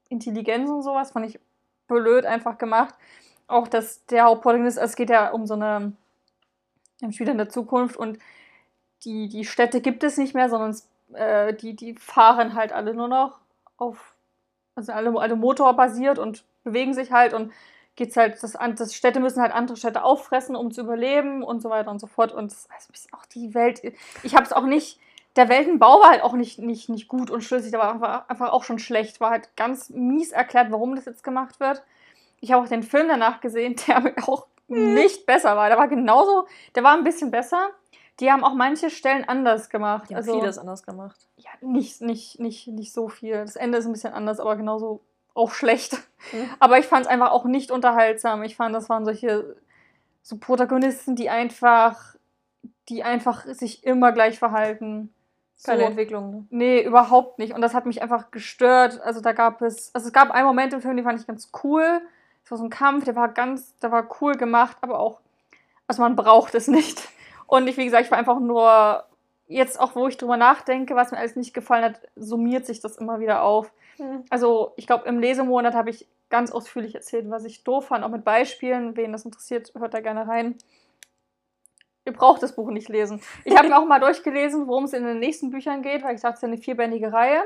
Intelligenz 0.09 0.69
und 0.69 0.81
sowas, 0.81 1.11
fand 1.11 1.27
ich 1.27 1.39
blöd 1.87 2.25
einfach 2.25 2.57
gemacht. 2.57 2.95
Auch 3.47 3.67
dass 3.67 4.05
der 4.07 4.25
Hauptprotagonist, 4.25 4.79
also 4.79 4.91
es 4.91 4.95
geht 4.95 5.09
ja 5.09 5.29
um 5.29 5.45
so 5.45 5.53
eine 5.53 5.93
um 7.01 7.11
Spiel 7.11 7.29
in 7.29 7.37
der 7.37 7.49
Zukunft 7.49 7.97
und 7.97 8.17
die, 9.03 9.27
die 9.29 9.45
Städte 9.45 9.81
gibt 9.81 10.03
es 10.03 10.17
nicht 10.17 10.33
mehr, 10.33 10.49
sondern 10.49 10.75
äh, 11.13 11.53
die, 11.53 11.75
die 11.75 11.93
fahren 11.95 12.55
halt 12.55 12.71
alle 12.71 12.93
nur 12.93 13.07
noch 13.07 13.37
auf, 13.77 14.15
also 14.75 14.93
alle, 14.93 15.17
alle 15.19 15.35
motorbasiert 15.35 16.17
und 16.17 16.43
bewegen 16.63 16.93
sich 16.93 17.11
halt 17.11 17.33
und 17.33 17.51
geht's 17.95 18.17
halt, 18.17 18.41
das, 18.41 18.57
das 18.75 18.93
Städte 18.93 19.19
müssen 19.19 19.41
halt 19.41 19.53
andere 19.53 19.77
Städte 19.77 20.03
auffressen, 20.03 20.55
um 20.55 20.71
zu 20.71 20.81
überleben 20.81 21.43
und 21.43 21.61
so 21.61 21.69
weiter 21.69 21.91
und 21.91 21.99
so 21.99 22.07
fort. 22.07 22.31
Und 22.31 22.51
das 22.51 22.67
ist 22.93 23.13
auch 23.13 23.25
die 23.25 23.53
Welt. 23.53 23.81
Ich 24.23 24.35
habe 24.35 24.43
es 24.43 24.51
auch 24.51 24.65
nicht 24.65 24.99
der 25.35 25.49
Weltenbau 25.49 25.99
war 25.99 26.11
halt 26.11 26.23
auch 26.23 26.33
nicht, 26.33 26.59
nicht, 26.59 26.89
nicht 26.89 27.07
gut 27.07 27.29
und 27.29 27.43
schlüssig, 27.43 27.73
war 27.73 27.93
einfach, 27.93 28.29
einfach 28.29 28.51
auch 28.51 28.63
schon 28.63 28.79
schlecht. 28.79 29.19
War 29.19 29.31
halt 29.31 29.55
ganz 29.55 29.89
mies 29.89 30.31
erklärt, 30.31 30.71
warum 30.71 30.95
das 30.95 31.05
jetzt 31.05 31.23
gemacht 31.23 31.59
wird. 31.59 31.83
Ich 32.39 32.51
habe 32.51 32.63
auch 32.63 32.69
den 32.69 32.83
Film 32.83 33.07
danach 33.07 33.41
gesehen, 33.41 33.75
der 33.87 34.13
auch 34.27 34.47
hm. 34.67 34.93
nicht 34.93 35.25
besser 35.25 35.55
war. 35.57 35.67
Der 35.69 35.77
war 35.77 35.87
genauso, 35.87 36.47
der 36.75 36.83
war 36.83 36.93
ein 36.93 37.03
bisschen 37.03 37.31
besser. 37.31 37.69
Die 38.21 38.31
haben 38.31 38.45
auch 38.45 38.53
manche 38.53 38.89
Stellen 38.89 39.27
anders 39.27 39.69
gemacht. 39.69 40.09
Die 40.09 40.15
haben 40.15 40.23
also, 40.23 40.39
vieles 40.39 40.57
anders 40.57 40.83
gemacht. 40.83 41.27
Ja, 41.35 41.49
nicht, 41.59 42.01
nicht, 42.01 42.39
nicht, 42.39 42.67
nicht 42.67 42.93
so 42.93 43.09
viel. 43.09 43.33
Das 43.33 43.57
Ende 43.57 43.77
ist 43.77 43.85
ein 43.85 43.91
bisschen 43.91 44.13
anders, 44.13 44.39
aber 44.39 44.55
genauso 44.55 45.01
auch 45.33 45.51
schlecht. 45.51 45.97
Mhm. 46.31 46.49
Aber 46.59 46.79
ich 46.79 46.85
fand 46.85 47.05
es 47.05 47.11
einfach 47.11 47.31
auch 47.31 47.43
nicht 47.43 47.71
unterhaltsam. 47.71 48.41
Ich 48.43 48.55
fand, 48.55 48.73
das 48.73 48.87
waren 48.87 49.03
solche 49.03 49.57
so 50.23 50.37
Protagonisten, 50.37 51.17
die 51.17 51.29
einfach, 51.29 52.15
die 52.87 53.03
einfach 53.03 53.45
sich 53.47 53.83
immer 53.83 54.13
gleich 54.13 54.39
verhalten. 54.39 55.13
Keine 55.63 55.81
so. 55.81 55.85
Entwicklung. 55.87 56.31
Ne? 56.31 56.45
Nee, 56.49 56.83
überhaupt 56.83 57.39
nicht. 57.39 57.53
Und 57.53 57.61
das 57.61 57.73
hat 57.73 57.85
mich 57.85 58.01
einfach 58.01 58.31
gestört. 58.31 58.99
Also 59.01 59.21
da 59.21 59.33
gab 59.33 59.61
es, 59.61 59.93
also 59.93 60.07
es 60.07 60.13
gab 60.13 60.31
einen 60.31 60.47
Moment 60.47 60.73
im 60.73 60.81
Film, 60.81 60.95
den 60.95 61.05
fand 61.05 61.19
ich 61.19 61.27
ganz 61.27 61.51
cool. 61.63 62.01
Es 62.43 62.51
war 62.51 62.57
so 62.57 62.63
ein 62.63 62.69
Kampf, 62.69 63.05
der 63.05 63.15
war 63.15 63.29
ganz, 63.29 63.77
der 63.79 63.91
war 63.91 64.07
cool 64.21 64.35
gemacht, 64.35 64.77
aber 64.81 64.99
auch, 64.99 65.19
also 65.87 66.01
man 66.01 66.15
braucht 66.15 66.53
es 66.55 66.67
nicht. 66.67 67.07
Und 67.47 67.67
ich, 67.67 67.77
wie 67.77 67.85
gesagt, 67.85 68.05
ich 68.05 68.11
war 68.11 68.17
einfach 68.17 68.39
nur, 68.39 69.03
jetzt 69.47 69.79
auch, 69.79 69.95
wo 69.95 70.07
ich 70.07 70.17
drüber 70.17 70.37
nachdenke, 70.37 70.95
was 70.95 71.11
mir 71.11 71.17
alles 71.17 71.35
nicht 71.35 71.53
gefallen 71.53 71.83
hat, 71.83 72.01
summiert 72.15 72.65
sich 72.65 72.79
das 72.79 72.97
immer 72.97 73.19
wieder 73.19 73.43
auf. 73.43 73.71
Mhm. 73.97 74.23
Also 74.29 74.73
ich 74.75 74.87
glaube, 74.87 75.07
im 75.07 75.19
Lesemonat 75.19 75.73
habe 75.73 75.89
ich 75.89 76.07
ganz 76.29 76.51
ausführlich 76.51 76.95
erzählt, 76.95 77.29
was 77.29 77.45
ich 77.45 77.63
doof 77.63 77.87
fand, 77.87 78.03
auch 78.03 78.09
mit 78.09 78.25
Beispielen. 78.25 78.97
Wen 78.97 79.11
das 79.11 79.25
interessiert, 79.25 79.71
hört 79.77 79.93
da 79.93 80.01
gerne 80.01 80.27
rein. 80.27 80.55
Ihr 82.05 82.13
braucht 82.13 82.43
das 82.43 82.55
Buch 82.55 82.69
nicht 82.69 82.87
lesen. 82.87 83.21
Ich 83.43 83.57
habe 83.57 83.67
mir 83.67 83.77
auch 83.77 83.85
mal 83.87 83.99
durchgelesen, 83.99 84.67
worum 84.67 84.85
es 84.85 84.93
in 84.93 85.03
den 85.03 85.19
nächsten 85.19 85.49
Büchern 85.49 85.81
geht, 85.81 86.03
weil 86.03 86.15
ich 86.15 86.21
dachte, 86.21 86.35
es 86.35 86.39
ist 86.39 86.43
eine 86.45 86.57
vierbändige 86.57 87.11
Reihe. 87.11 87.41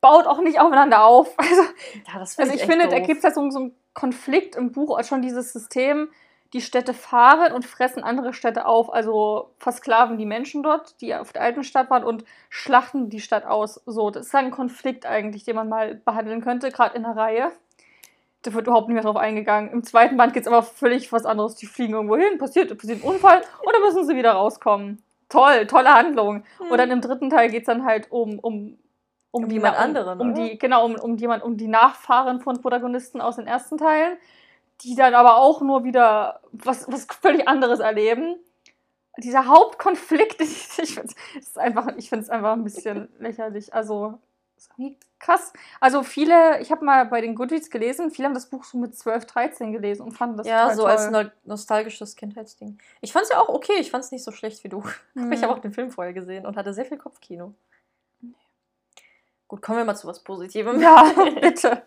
Baut 0.00 0.26
auch 0.26 0.40
nicht 0.40 0.60
aufeinander 0.60 1.04
auf. 1.04 1.34
Also, 1.38 1.62
ja, 2.06 2.18
das 2.18 2.34
find 2.34 2.48
also 2.48 2.54
ich, 2.54 2.62
ich 2.62 2.66
finde, 2.70 2.88
da 2.88 2.98
gibt 2.98 3.18
es 3.18 3.24
halt 3.24 3.34
so, 3.34 3.50
so 3.50 3.58
einen 3.58 3.76
Konflikt 3.92 4.56
im 4.56 4.72
Buch, 4.72 5.02
schon 5.04 5.22
dieses 5.22 5.52
System, 5.52 6.08
die 6.54 6.60
Städte 6.60 6.94
fahren 6.94 7.52
und 7.52 7.66
fressen 7.66 8.04
andere 8.04 8.32
Städte 8.32 8.66
auf, 8.66 8.92
also 8.92 9.50
versklaven 9.58 10.18
die 10.18 10.24
Menschen 10.24 10.62
dort, 10.62 11.00
die 11.00 11.14
auf 11.14 11.32
der 11.32 11.42
alten 11.42 11.64
Stadt 11.64 11.90
waren 11.90 12.04
und 12.04 12.24
schlachten 12.48 13.10
die 13.10 13.20
Stadt 13.20 13.44
aus. 13.44 13.82
So, 13.86 14.10
das 14.10 14.26
ist 14.26 14.34
ein 14.34 14.52
Konflikt 14.52 15.04
eigentlich, 15.04 15.44
den 15.44 15.56
man 15.56 15.68
mal 15.68 15.96
behandeln 15.96 16.42
könnte, 16.42 16.70
gerade 16.70 16.96
in 16.96 17.02
der 17.02 17.16
Reihe. 17.16 17.52
Da 18.44 18.52
wird 18.52 18.66
überhaupt 18.66 18.88
nicht 18.88 18.94
mehr 18.94 19.02
drauf 19.02 19.16
eingegangen. 19.16 19.70
Im 19.72 19.82
zweiten 19.82 20.18
Band 20.18 20.34
geht 20.34 20.42
es 20.42 20.48
aber 20.48 20.62
völlig 20.62 21.10
was 21.12 21.24
anderes. 21.24 21.56
Die 21.56 21.66
fliegen 21.66 21.94
irgendwo 21.94 22.16
hin, 22.16 22.38
passiert, 22.38 22.76
passiert 22.76 23.02
ein 23.02 23.08
Unfall 23.08 23.38
und 23.38 23.72
dann 23.72 23.82
müssen 23.82 24.06
sie 24.06 24.16
wieder 24.16 24.32
rauskommen. 24.32 25.02
Toll, 25.30 25.66
tolle 25.66 25.94
Handlung. 25.94 26.44
Mhm. 26.60 26.70
Und 26.70 26.78
dann 26.78 26.90
im 26.90 27.00
dritten 27.00 27.30
Teil 27.30 27.50
geht 27.50 27.62
es 27.62 27.66
dann 27.66 27.86
halt 27.86 28.12
um, 28.12 28.38
um, 28.38 28.78
um, 29.30 29.44
um 29.44 29.50
jemand 29.50 29.78
anderen. 29.78 30.20
Um, 30.20 30.28
um 30.28 30.34
die, 30.34 30.58
genau, 30.58 30.84
um, 30.84 30.94
um 30.96 31.16
jemand, 31.16 31.42
um 31.42 31.56
die 31.56 31.68
Nachfahren 31.68 32.40
von 32.40 32.60
Protagonisten 32.60 33.22
aus 33.22 33.36
den 33.36 33.46
ersten 33.46 33.78
Teilen, 33.78 34.18
die 34.82 34.94
dann 34.94 35.14
aber 35.14 35.38
auch 35.38 35.62
nur 35.62 35.84
wieder 35.84 36.40
was, 36.52 36.86
was 36.92 37.06
völlig 37.20 37.48
anderes 37.48 37.80
erleben. 37.80 38.36
Dieser 39.16 39.46
Hauptkonflikt, 39.46 40.40
ich 40.40 40.94
finde 40.94 41.14
es 41.38 41.56
einfach, 41.56 41.86
einfach 41.86 42.52
ein 42.52 42.64
bisschen 42.64 43.08
lächerlich. 43.18 43.72
Also, 43.72 44.18
wie 44.76 44.96
krass. 45.18 45.52
Also 45.80 46.02
viele, 46.02 46.60
ich 46.60 46.70
habe 46.70 46.84
mal 46.84 47.06
bei 47.06 47.20
den 47.20 47.34
Goodreads 47.34 47.70
gelesen, 47.70 48.10
viele 48.10 48.26
haben 48.26 48.34
das 48.34 48.46
Buch 48.50 48.64
so 48.64 48.78
mit 48.78 48.96
12, 48.96 49.26
13 49.26 49.72
gelesen 49.72 50.02
und 50.02 50.12
fanden 50.12 50.36
das 50.36 50.46
Ja, 50.46 50.74
so 50.74 50.82
toll. 50.82 50.90
als 50.90 51.10
no 51.10 51.24
nostalgisches 51.44 52.16
Kindheitsding. 52.16 52.78
Ich 53.00 53.12
fand 53.12 53.24
es 53.24 53.30
ja 53.30 53.40
auch 53.40 53.48
okay, 53.48 53.74
ich 53.78 53.90
fand 53.90 54.04
es 54.04 54.12
nicht 54.12 54.24
so 54.24 54.32
schlecht 54.32 54.62
wie 54.64 54.68
du. 54.68 54.82
Mhm. 55.14 55.32
Ich 55.32 55.42
habe 55.42 55.54
auch 55.54 55.60
den 55.60 55.72
Film 55.72 55.90
vorher 55.90 56.12
gesehen 56.12 56.44
und 56.44 56.56
hatte 56.56 56.74
sehr 56.74 56.84
viel 56.84 56.98
Kopfkino. 56.98 57.54
Gut, 59.46 59.62
kommen 59.62 59.78
wir 59.78 59.84
mal 59.84 59.94
zu 59.94 60.08
was 60.08 60.22
Positivem. 60.24 60.80
Ja, 60.80 61.04
bitte. 61.40 61.82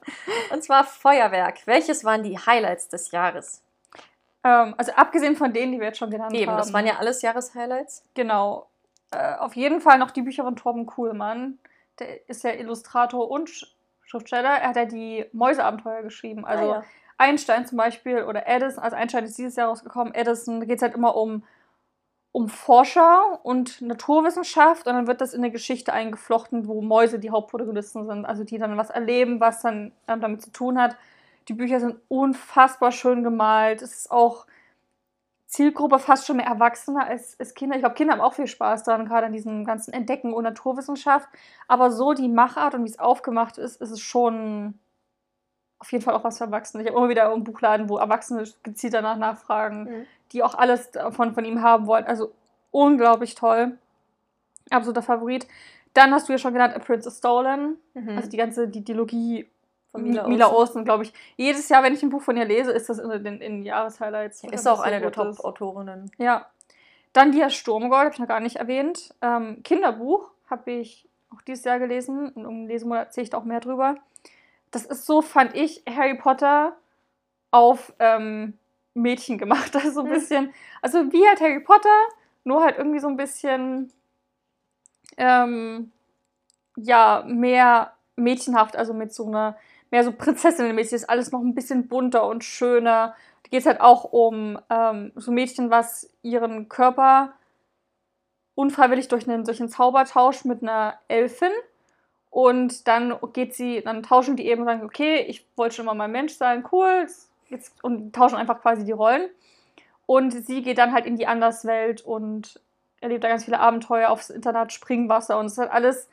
und 0.51 0.63
zwar 0.63 0.83
Feuerwerk. 0.85 1.65
Welches 1.65 2.05
waren 2.05 2.23
die 2.23 2.37
Highlights 2.37 2.87
des 2.87 3.11
Jahres? 3.11 3.61
Ähm, 4.43 4.75
also 4.77 4.93
abgesehen 4.93 5.35
von 5.35 5.51
denen, 5.53 5.73
die 5.73 5.79
wir 5.79 5.87
jetzt 5.87 5.97
schon 5.97 6.11
genannt 6.11 6.33
Eben, 6.33 6.47
haben. 6.51 6.57
Eben, 6.57 6.63
das 6.65 6.71
waren 6.73 6.85
ja 6.85 6.97
alles 6.97 7.21
Jahreshighlights. 7.21 8.03
Genau. 8.13 8.67
Äh, 9.11 9.35
auf 9.35 9.55
jeden 9.55 9.81
Fall 9.81 9.97
noch 9.97 10.11
die 10.11 10.21
Bücher 10.21 10.43
von 10.43 10.55
Torben 10.55 10.85
Kuhlmann 10.85 11.59
der 11.99 12.29
ist 12.29 12.43
ja 12.43 12.51
Illustrator 12.51 13.29
und 13.29 13.49
Schriftsteller. 14.01 14.49
Er 14.49 14.69
hat 14.69 14.75
ja 14.75 14.85
die 14.85 15.25
Mäuseabenteuer 15.33 16.01
geschrieben. 16.03 16.45
Ah, 16.45 16.49
also 16.49 16.71
ah, 16.71 16.75
ja. 16.75 16.83
Einstein 17.17 17.65
zum 17.65 17.77
Beispiel 17.77 18.23
oder 18.23 18.47
Edison, 18.47 18.83
also 18.83 18.95
Einstein 18.95 19.25
ist 19.25 19.37
dieses 19.37 19.55
Jahr 19.55 19.69
rausgekommen, 19.69 20.13
Edison, 20.13 20.59
da 20.59 20.65
geht 20.65 20.77
es 20.77 20.83
halt 20.83 20.93
immer 20.93 21.15
um, 21.15 21.43
um 22.31 22.47
Forscher 22.47 23.39
und 23.43 23.81
Naturwissenschaft 23.81 24.85
und 24.87 24.93
dann 24.93 25.07
wird 25.07 25.19
das 25.19 25.33
in 25.33 25.41
eine 25.41 25.51
Geschichte 25.51 25.93
eingeflochten, 25.93 26.67
wo 26.67 26.81
Mäuse 26.81 27.17
die 27.17 27.31
Hauptprotagonisten 27.31 28.05
sind, 28.05 28.25
also 28.25 28.43
die 28.43 28.59
dann 28.59 28.77
was 28.77 28.91
erleben, 28.91 29.39
was 29.39 29.61
dann 29.61 29.91
damit 30.05 30.43
zu 30.43 30.51
tun 30.51 30.79
hat. 30.79 30.95
Die 31.47 31.53
Bücher 31.53 31.79
sind 31.79 31.95
unfassbar 32.07 32.91
schön 32.91 33.23
gemalt. 33.23 33.81
Es 33.81 33.93
ist 33.93 34.11
auch 34.11 34.45
Zielgruppe 35.47 35.97
fast 35.97 36.27
schon 36.27 36.37
mehr 36.37 36.45
Erwachsene 36.45 37.05
als, 37.05 37.39
als 37.39 37.53
Kinder. 37.53 37.75
Ich 37.75 37.81
glaube, 37.81 37.95
Kinder 37.95 38.13
haben 38.13 38.21
auch 38.21 38.33
viel 38.33 38.47
Spaß 38.47 38.83
daran, 38.83 39.05
gerade 39.05 39.27
an 39.27 39.33
diesem 39.33 39.63
ganzen 39.63 39.93
Entdecken 39.93 40.33
und 40.33 40.43
Naturwissenschaft. 40.43 41.29
Aber 41.69 41.89
so 41.91 42.13
die 42.13 42.27
Machart 42.27 42.75
und 42.75 42.83
wie 42.83 42.89
es 42.89 42.99
aufgemacht 42.99 43.57
ist, 43.57 43.81
ist 43.81 43.91
es 43.91 44.01
schon 44.01 44.77
auf 45.79 45.91
jeden 45.91 46.03
Fall 46.03 46.15
auch 46.15 46.23
was 46.23 46.39
für 46.39 46.45
Erwachsene. 46.45 46.83
Ich 46.83 46.89
habe 46.89 46.97
immer 46.97 47.09
wieder 47.09 47.31
einen 47.31 47.45
Buchladen, 47.45 47.87
wo 47.87 47.97
Erwachsene 47.97 48.43
gezielt 48.63 48.93
danach 48.93 49.17
nachfragen, 49.17 49.83
mhm. 49.83 50.05
die 50.33 50.43
auch 50.43 50.55
alles 50.55 50.91
von, 51.11 51.33
von 51.33 51.45
ihm 51.45 51.61
haben 51.61 51.87
wollen. 51.87 52.05
Also 52.05 52.33
unglaublich 52.71 53.35
toll. 53.35 53.77
Absoluter 54.69 55.01
Favorit. 55.01 55.47
Dann 55.93 56.11
hast 56.11 56.27
du 56.27 56.33
ja 56.33 56.39
schon 56.39 56.53
genannt 56.53 56.75
A 56.75 56.79
Princess 56.79 57.19
Stolen. 57.19 57.77
Mhm. 57.93 58.09
Also 58.09 58.29
die 58.29 58.37
ganze 58.37 58.67
die 58.67 58.83
Dilogie 58.83 59.47
von 59.91 60.03
Mila, 60.03 60.27
Mila 60.27 60.51
Olsen, 60.51 60.83
glaube 60.83 61.03
ich. 61.03 61.13
Jedes 61.35 61.69
Jahr, 61.69 61.83
wenn 61.83 61.93
ich 61.93 62.03
ein 62.03 62.09
Buch 62.09 62.21
von 62.21 62.37
ihr 62.37 62.45
lese, 62.45 62.71
ist 62.71 62.89
das 62.89 62.99
in 62.99 63.09
den 63.23 63.41
in 63.41 63.63
Jahreshighlights. 63.63 64.41
Ja, 64.41 64.51
ist 64.51 64.67
auch 64.67 64.79
eine 64.79 64.99
der 64.99 65.11
Top-Autorinnen. 65.11 66.11
Ja. 66.17 66.47
Dann 67.13 67.31
die 67.31 67.49
Sturmgold, 67.49 68.05
habe 68.05 68.13
ich 68.13 68.19
noch 68.19 68.27
gar 68.27 68.39
nicht 68.39 68.57
erwähnt. 68.57 69.15
Ähm, 69.21 69.63
Kinderbuch 69.63 70.29
habe 70.49 70.71
ich 70.71 71.09
auch 71.33 71.41
dieses 71.41 71.63
Jahr 71.63 71.79
gelesen. 71.79 72.29
Und 72.29 72.45
um 72.45 72.67
Lesemonat 72.67 73.07
erzähle 73.07 73.23
ich 73.23 73.29
da 73.31 73.37
auch 73.37 73.43
mehr 73.43 73.59
drüber. 73.59 73.95
Das 74.71 74.85
ist 74.85 75.05
so, 75.05 75.21
fand 75.21 75.55
ich, 75.55 75.83
Harry 75.89 76.15
Potter 76.15 76.75
auf 77.51 77.93
ähm, 77.99 78.57
Mädchen 78.93 79.37
gemacht. 79.37 79.71
Also 79.75 79.91
so 79.91 79.99
ein 80.01 80.07
hm. 80.07 80.13
bisschen, 80.13 80.53
also 80.81 81.11
wie 81.11 81.27
halt 81.27 81.41
Harry 81.41 81.61
Potter, 81.61 81.97
nur 82.43 82.63
halt 82.63 82.77
irgendwie 82.77 82.99
so 82.99 83.07
ein 83.07 83.17
bisschen, 83.17 83.91
ähm, 85.17 85.91
ja, 86.75 87.23
mehr 87.25 87.93
mädchenhaft, 88.15 88.75
also 88.75 88.93
mit 88.93 89.13
so 89.13 89.25
einer 89.25 89.57
mehr 89.91 90.03
so 90.03 90.11
Prinzessinnenmäßig, 90.11 90.93
ist 90.93 91.09
alles 91.09 91.31
noch 91.31 91.41
ein 91.41 91.55
bisschen 91.55 91.87
bunter 91.87 92.27
und 92.27 92.43
schöner. 92.43 93.15
Da 93.43 93.49
geht 93.49 93.61
es 93.61 93.65
halt 93.65 93.81
auch 93.81 94.03
um 94.05 94.59
ähm, 94.69 95.11
so 95.15 95.31
Mädchen, 95.31 95.69
was 95.69 96.09
ihren 96.21 96.69
Körper 96.69 97.33
unfreiwillig 98.55 99.07
durch 99.07 99.27
einen, 99.27 99.43
durch 99.43 99.59
einen 99.59 99.69
Zaubertausch 99.69 100.43
mit 100.45 100.63
einer 100.63 100.95
Elfin 101.07 101.51
und 102.29 102.87
dann 102.87 103.17
geht 103.33 103.55
sie, 103.55 103.81
dann 103.81 104.03
tauschen 104.03 104.35
die 104.35 104.47
eben 104.47 104.61
und 104.61 104.67
sagen, 104.67 104.83
okay, 104.83 105.21
ich 105.27 105.45
wollte 105.55 105.75
schon 105.75 105.85
immer 105.85 105.95
mal 105.95 106.07
Mensch 106.07 106.33
sein, 106.33 106.63
cool, 106.71 107.07
jetzt, 107.49 107.83
und 107.83 108.13
tauschen 108.13 108.35
einfach 108.35 108.61
quasi 108.61 108.85
die 108.85 108.91
Rollen. 108.91 109.29
Und 110.05 110.31
sie 110.31 110.61
geht 110.61 110.77
dann 110.77 110.93
halt 110.93 111.05
in 111.05 111.17
die 111.17 111.27
Anderswelt 111.27 112.01
und 112.01 112.61
erlebt 113.01 113.23
da 113.23 113.29
ganz 113.29 113.45
viele 113.45 113.59
Abenteuer 113.59 114.09
aufs 114.09 114.29
Internat 114.29 114.71
Springwasser 114.71 115.39
und 115.39 115.47
es 115.47 115.53
ist 115.53 115.57
halt 115.57 115.71
alles 115.71 116.09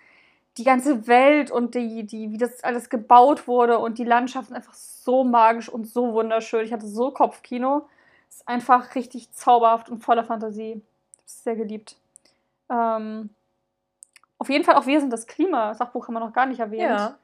die 0.56 0.64
ganze 0.64 1.06
Welt 1.06 1.50
und 1.50 1.74
die, 1.74 2.04
die, 2.04 2.30
wie 2.30 2.38
das 2.38 2.62
alles 2.62 2.88
gebaut 2.88 3.48
wurde 3.48 3.78
und 3.78 3.98
die 3.98 4.04
Landschaften 4.04 4.54
einfach 4.54 4.74
so 4.74 5.24
magisch 5.24 5.68
und 5.68 5.86
so 5.86 6.12
wunderschön. 6.12 6.64
Ich 6.64 6.72
hatte 6.72 6.86
so 6.86 7.10
Kopfkino. 7.10 7.88
Es 8.28 8.36
ist 8.36 8.48
einfach 8.48 8.94
richtig 8.94 9.32
zauberhaft 9.32 9.88
und 9.88 10.04
voller 10.04 10.24
Fantasie. 10.24 10.72
Ich 10.72 11.18
habe 11.18 11.26
es 11.26 11.44
sehr 11.44 11.56
geliebt. 11.56 11.96
Ähm, 12.70 13.30
auf 14.38 14.48
jeden 14.48 14.64
Fall 14.64 14.76
auch 14.76 14.86
Wir 14.86 15.00
sind 15.00 15.12
das 15.12 15.26
Klima. 15.26 15.74
Sachbuch 15.74 16.06
haben 16.06 16.14
wir 16.14 16.20
noch 16.20 16.32
gar 16.32 16.46
nicht 16.46 16.60
erwähnt. 16.60 16.82
Ja. 16.82 17.18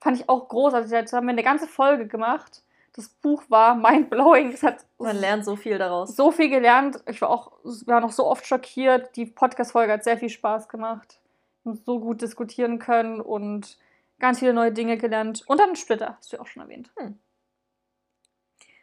Fand 0.00 0.18
ich 0.18 0.28
auch 0.28 0.48
großartig. 0.48 0.90
Jetzt 0.90 1.12
haben 1.12 1.26
wir 1.26 1.32
eine 1.32 1.44
ganze 1.44 1.68
Folge 1.68 2.08
gemacht. 2.08 2.62
Das 2.94 3.08
Buch 3.08 3.44
war 3.48 3.76
mindblowing. 3.76 4.52
Es 4.52 4.64
hat 4.64 4.84
Man 4.98 5.16
lernt 5.16 5.44
so 5.44 5.54
viel 5.54 5.78
daraus. 5.78 6.16
So 6.16 6.32
viel 6.32 6.50
gelernt. 6.50 7.00
Ich 7.06 7.22
war 7.22 7.30
auch 7.30 7.52
war 7.86 8.00
noch 8.00 8.10
so 8.10 8.26
oft 8.26 8.44
schockiert. 8.44 9.14
Die 9.14 9.26
Podcast-Folge 9.26 9.92
hat 9.92 10.04
sehr 10.04 10.18
viel 10.18 10.28
Spaß 10.28 10.68
gemacht 10.68 11.20
so 11.64 12.00
gut 12.00 12.22
diskutieren 12.22 12.78
können 12.78 13.20
und 13.20 13.78
ganz 14.18 14.38
viele 14.38 14.52
neue 14.52 14.72
Dinge 14.72 14.98
gelernt. 14.98 15.42
Und 15.46 15.58
dann 15.58 15.76
Splitter, 15.76 16.16
hast 16.16 16.32
du 16.32 16.36
ja 16.36 16.42
auch 16.42 16.46
schon 16.46 16.62
erwähnt. 16.62 16.90
Hm. 16.96 17.18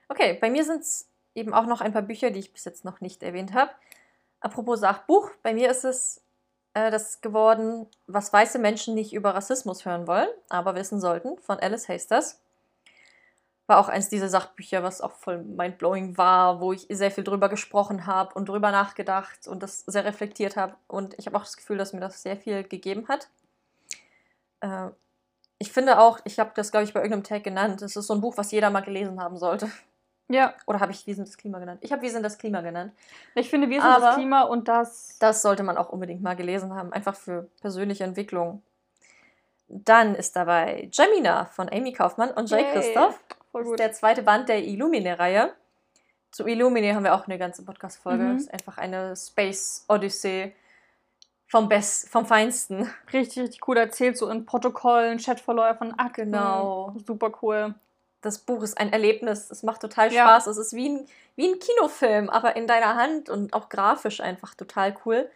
Okay, 0.07 0.37
bei 0.39 0.49
mir 0.49 0.63
sind 0.63 0.81
es 0.81 1.07
eben 1.35 1.53
auch 1.53 1.65
noch 1.65 1.81
ein 1.81 1.93
paar 1.93 2.01
Bücher, 2.01 2.31
die 2.31 2.39
ich 2.39 2.51
bis 2.51 2.65
jetzt 2.65 2.85
noch 2.85 3.01
nicht 3.01 3.23
erwähnt 3.23 3.53
habe. 3.53 3.71
Apropos 4.39 4.79
Sachbuch, 4.79 5.31
bei 5.43 5.53
mir 5.53 5.69
ist 5.69 5.83
es 5.83 6.23
äh, 6.73 6.91
das 6.91 7.21
geworden, 7.21 7.87
was 8.07 8.33
weiße 8.33 8.59
Menschen 8.59 8.95
nicht 8.95 9.13
über 9.13 9.35
Rassismus 9.35 9.85
hören 9.85 10.07
wollen, 10.07 10.29
aber 10.49 10.75
wissen 10.75 10.99
sollten, 10.99 11.37
von 11.39 11.59
Alice 11.59 11.89
Hasters. 11.89 12.41
War 13.69 13.77
auch 13.77 13.87
eins 13.87 14.09
dieser 14.09 14.29
Sachbücher, 14.29 14.81
was 14.81 14.99
auch 14.99 15.11
voll 15.11 15.43
mindblowing 15.43 16.17
war, 16.17 16.59
wo 16.59 16.73
ich 16.73 16.87
sehr 16.89 17.11
viel 17.11 17.23
drüber 17.23 17.49
gesprochen 17.49 18.07
habe 18.07 18.33
und 18.33 18.49
drüber 18.49 18.71
nachgedacht 18.71 19.47
und 19.47 19.61
das 19.61 19.81
sehr 19.81 20.05
reflektiert 20.05 20.57
habe. 20.57 20.75
Und 20.87 21.13
ich 21.19 21.27
habe 21.27 21.37
auch 21.37 21.43
das 21.43 21.55
Gefühl, 21.55 21.77
dass 21.77 21.93
mir 21.93 21.99
das 21.99 22.23
sehr 22.23 22.35
viel 22.35 22.63
gegeben 22.63 23.07
hat. 23.07 23.29
Äh, 24.61 24.89
ich 25.59 25.71
finde 25.71 25.99
auch, 25.99 26.19
ich 26.23 26.39
habe 26.39 26.51
das, 26.55 26.71
glaube 26.71 26.85
ich, 26.85 26.93
bei 26.93 27.01
irgendeinem 27.01 27.25
Tag 27.25 27.43
genannt, 27.43 27.81
es 27.83 27.95
ist 27.95 28.07
so 28.07 28.15
ein 28.15 28.21
Buch, 28.21 28.37
was 28.37 28.51
jeder 28.51 28.71
mal 28.71 28.81
gelesen 28.81 29.21
haben 29.21 29.37
sollte. 29.37 29.69
Ja. 30.29 30.53
Oder 30.65 30.79
habe 30.79 30.91
ich 30.91 31.05
Wir 31.05 31.15
sind 31.15 31.27
das 31.27 31.37
Klima 31.37 31.59
genannt? 31.59 31.79
Ich 31.83 31.91
habe 31.91 32.01
Wir 32.01 32.11
sind 32.11 32.23
das 32.23 32.37
Klima 32.37 32.61
genannt. 32.61 32.93
Ich 33.35 33.49
finde, 33.49 33.69
Wir 33.69 33.81
sind 33.81 33.91
Aber 33.91 34.05
das 34.05 34.15
Klima 34.15 34.43
und 34.43 34.67
das. 34.67 35.17
Das 35.19 35.41
sollte 35.41 35.63
man 35.63 35.77
auch 35.77 35.89
unbedingt 35.89 36.21
mal 36.21 36.35
gelesen 36.35 36.73
haben, 36.73 36.93
einfach 36.93 37.15
für 37.15 37.49
persönliche 37.61 38.03
Entwicklung. 38.03 38.63
Dann 39.67 40.15
ist 40.15 40.35
dabei 40.35 40.89
Gemina 40.95 41.45
von 41.45 41.69
Amy 41.71 41.93
Kaufmann 41.93 42.31
und 42.31 42.49
Jay 42.49 42.61
Yay. 42.61 42.73
Christoph. 42.73 43.19
Voll 43.51 43.61
Das 43.61 43.67
ist 43.67 43.71
gut. 43.71 43.79
der 43.79 43.91
zweite 43.93 44.23
Band 44.23 44.49
der 44.49 44.63
Illumine-Reihe. 44.63 45.53
Zu 46.31 46.45
Illumine 46.47 46.93
haben 46.95 47.03
wir 47.03 47.15
auch 47.15 47.25
eine 47.25 47.37
ganze 47.37 47.63
Podcast-Folge. 47.65 48.23
Mhm. 48.23 48.33
Das 48.33 48.43
ist 48.43 48.53
einfach 48.53 48.77
eine 48.77 49.15
Space 49.15 49.85
Odyssey 49.87 50.53
vom 51.47 51.67
Best, 51.67 52.09
vom 52.09 52.25
Feinsten. 52.27 52.89
Richtig, 53.11 53.43
richtig 53.43 53.67
cool 53.67 53.77
erzählt, 53.77 54.17
so 54.17 54.29
in 54.29 54.45
Protokollen, 54.45 55.17
Chatverläufen, 55.17 55.97
Akten. 55.97 56.25
Genau. 56.31 56.93
Super 57.07 57.31
cool. 57.41 57.73
Das 58.21 58.37
Buch 58.37 58.61
ist 58.61 58.77
ein 58.77 58.91
Erlebnis. 58.93 59.49
Es 59.49 59.63
macht 59.63 59.81
total 59.81 60.11
Ja. 60.13 60.23
Spaß. 60.25 60.47
Es 60.47 60.57
ist 60.57 60.73
wie 60.75 60.89
ein, 60.89 61.05
wie 61.35 61.47
ein 61.51 61.57
Kinofilm, 61.57 62.29
aber 62.29 62.55
in 62.55 62.67
deiner 62.67 62.95
Hand 62.95 63.29
und 63.29 63.53
auch 63.53 63.69
grafisch 63.69 64.19
einfach 64.19 64.53
total 64.53 64.95
cool. 65.05 65.29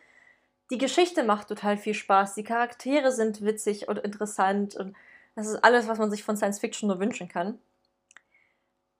Die 0.69 0.77
Geschichte 0.77 1.23
macht 1.23 1.47
total 1.47 1.77
viel 1.77 1.93
Spaß. 1.95 2.35
Die 2.35 2.43
Charaktere 2.43 3.11
sind 3.11 3.43
witzig 3.43 3.87
und 3.87 3.97
interessant 3.99 4.75
und 4.75 4.95
das 5.35 5.47
ist 5.47 5.63
alles, 5.63 5.87
was 5.87 5.97
man 5.97 6.11
sich 6.11 6.23
von 6.23 6.37
Science 6.37 6.59
Fiction 6.59 6.87
nur 6.89 6.99
wünschen 6.99 7.27
kann. 7.27 7.57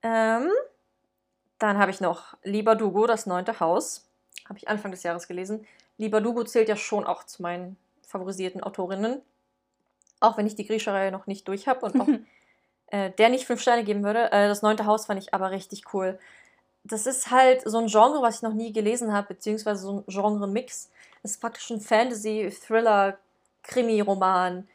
Ähm, 0.03 0.49
dann 1.59 1.77
habe 1.77 1.91
ich 1.91 2.01
noch 2.01 2.35
Lieber 2.43 2.75
Dugo, 2.75 3.07
das 3.07 3.25
neunte 3.25 3.59
Haus. 3.59 4.05
Habe 4.47 4.57
ich 4.57 4.67
Anfang 4.67 4.91
des 4.91 5.03
Jahres 5.03 5.27
gelesen. 5.27 5.65
Lieber 5.97 6.21
Dugo 6.21 6.43
zählt 6.43 6.69
ja 6.69 6.75
schon 6.75 7.05
auch 7.05 7.23
zu 7.23 7.41
meinen 7.41 7.77
favorisierten 8.05 8.61
Autorinnen. 8.61 9.21
Auch 10.19 10.37
wenn 10.37 10.47
ich 10.47 10.55
die 10.55 10.65
Griecherei 10.65 11.09
noch 11.09 11.27
nicht 11.27 11.47
durch 11.47 11.67
habe 11.67 11.85
und 11.85 11.99
auch 11.99 12.07
äh, 12.87 13.11
der 13.11 13.29
nicht 13.29 13.45
fünf 13.45 13.61
Sterne 13.61 13.83
geben 13.83 14.03
würde. 14.03 14.31
Äh, 14.31 14.47
das 14.47 14.61
neunte 14.61 14.85
Haus 14.85 15.05
fand 15.05 15.21
ich 15.21 15.33
aber 15.33 15.51
richtig 15.51 15.93
cool. 15.93 16.19
Das 16.83 17.07
ist 17.07 17.31
halt 17.31 17.61
so 17.67 17.77
ein 17.77 17.87
Genre, 17.87 18.21
was 18.21 18.37
ich 18.37 18.41
noch 18.41 18.53
nie 18.53 18.73
gelesen 18.73 19.13
habe, 19.13 19.29
beziehungsweise 19.29 19.81
so 19.81 19.99
ein 19.99 20.03
Genre-Mix. 20.07 20.89
Es 21.23 21.31
ist 21.31 21.41
praktisch 21.41 21.69
ein 21.69 21.79
Fantasy, 21.79 22.53
Thriller, 22.65 23.17
Krimi-Roman. 23.63 24.67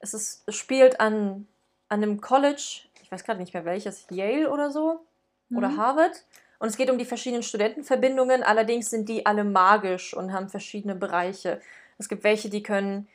Es, 0.00 0.14
ist, 0.14 0.42
es 0.46 0.56
spielt 0.56 0.98
an, 0.98 1.46
an 1.88 2.02
einem 2.02 2.20
College, 2.20 2.80
weiß 3.14 3.24
gerade 3.24 3.40
nicht 3.40 3.54
mehr 3.54 3.64
welches, 3.64 4.06
Yale 4.10 4.50
oder 4.50 4.70
so, 4.70 5.06
oder 5.54 5.68
Mhm. 5.68 5.76
Harvard. 5.76 6.24
Und 6.58 6.68
es 6.68 6.76
geht 6.76 6.90
um 6.90 6.98
die 6.98 7.04
verschiedenen 7.04 7.42
Studentenverbindungen, 7.42 8.42
allerdings 8.42 8.90
sind 8.90 9.08
die 9.08 9.26
alle 9.26 9.44
magisch 9.44 10.14
und 10.14 10.32
haben 10.32 10.48
verschiedene 10.48 10.94
Bereiche. 10.94 11.60
Es 11.98 12.08
gibt 12.08 12.24
welche, 12.24 12.48
die 12.50 12.62
können 12.62 13.08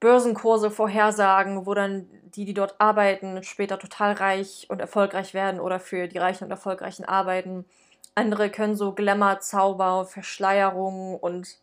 Börsenkurse 0.00 0.70
vorhersagen, 0.70 1.66
wo 1.66 1.74
dann 1.74 2.08
die, 2.34 2.44
die 2.46 2.54
dort 2.54 2.80
arbeiten, 2.80 3.42
später 3.42 3.78
total 3.78 4.12
reich 4.14 4.66
und 4.70 4.80
erfolgreich 4.80 5.34
werden 5.34 5.60
oder 5.60 5.80
für 5.80 6.08
die 6.08 6.18
Reichen 6.18 6.44
und 6.44 6.50
Erfolgreichen 6.50 7.04
arbeiten. 7.04 7.66
Andere 8.14 8.50
können 8.50 8.76
so 8.76 8.92
Glamour, 8.92 9.40
Zauber, 9.40 10.06
Verschleierung 10.06 11.16
und 11.18 11.58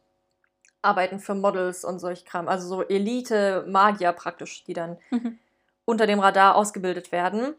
arbeiten 0.81 1.19
für 1.19 1.35
Models 1.35 1.83
und 1.85 1.99
solch 1.99 2.25
Kram. 2.25 2.47
Also 2.47 2.67
so 2.67 2.83
Elite-Magier 2.87 4.13
praktisch, 4.13 4.63
die 4.65 4.73
dann 4.73 4.97
Mhm. 5.11 5.39
Unter 5.87 6.05
dem 6.05 6.19
Radar 6.19 6.55
ausgebildet 6.55 7.13
werden. 7.13 7.55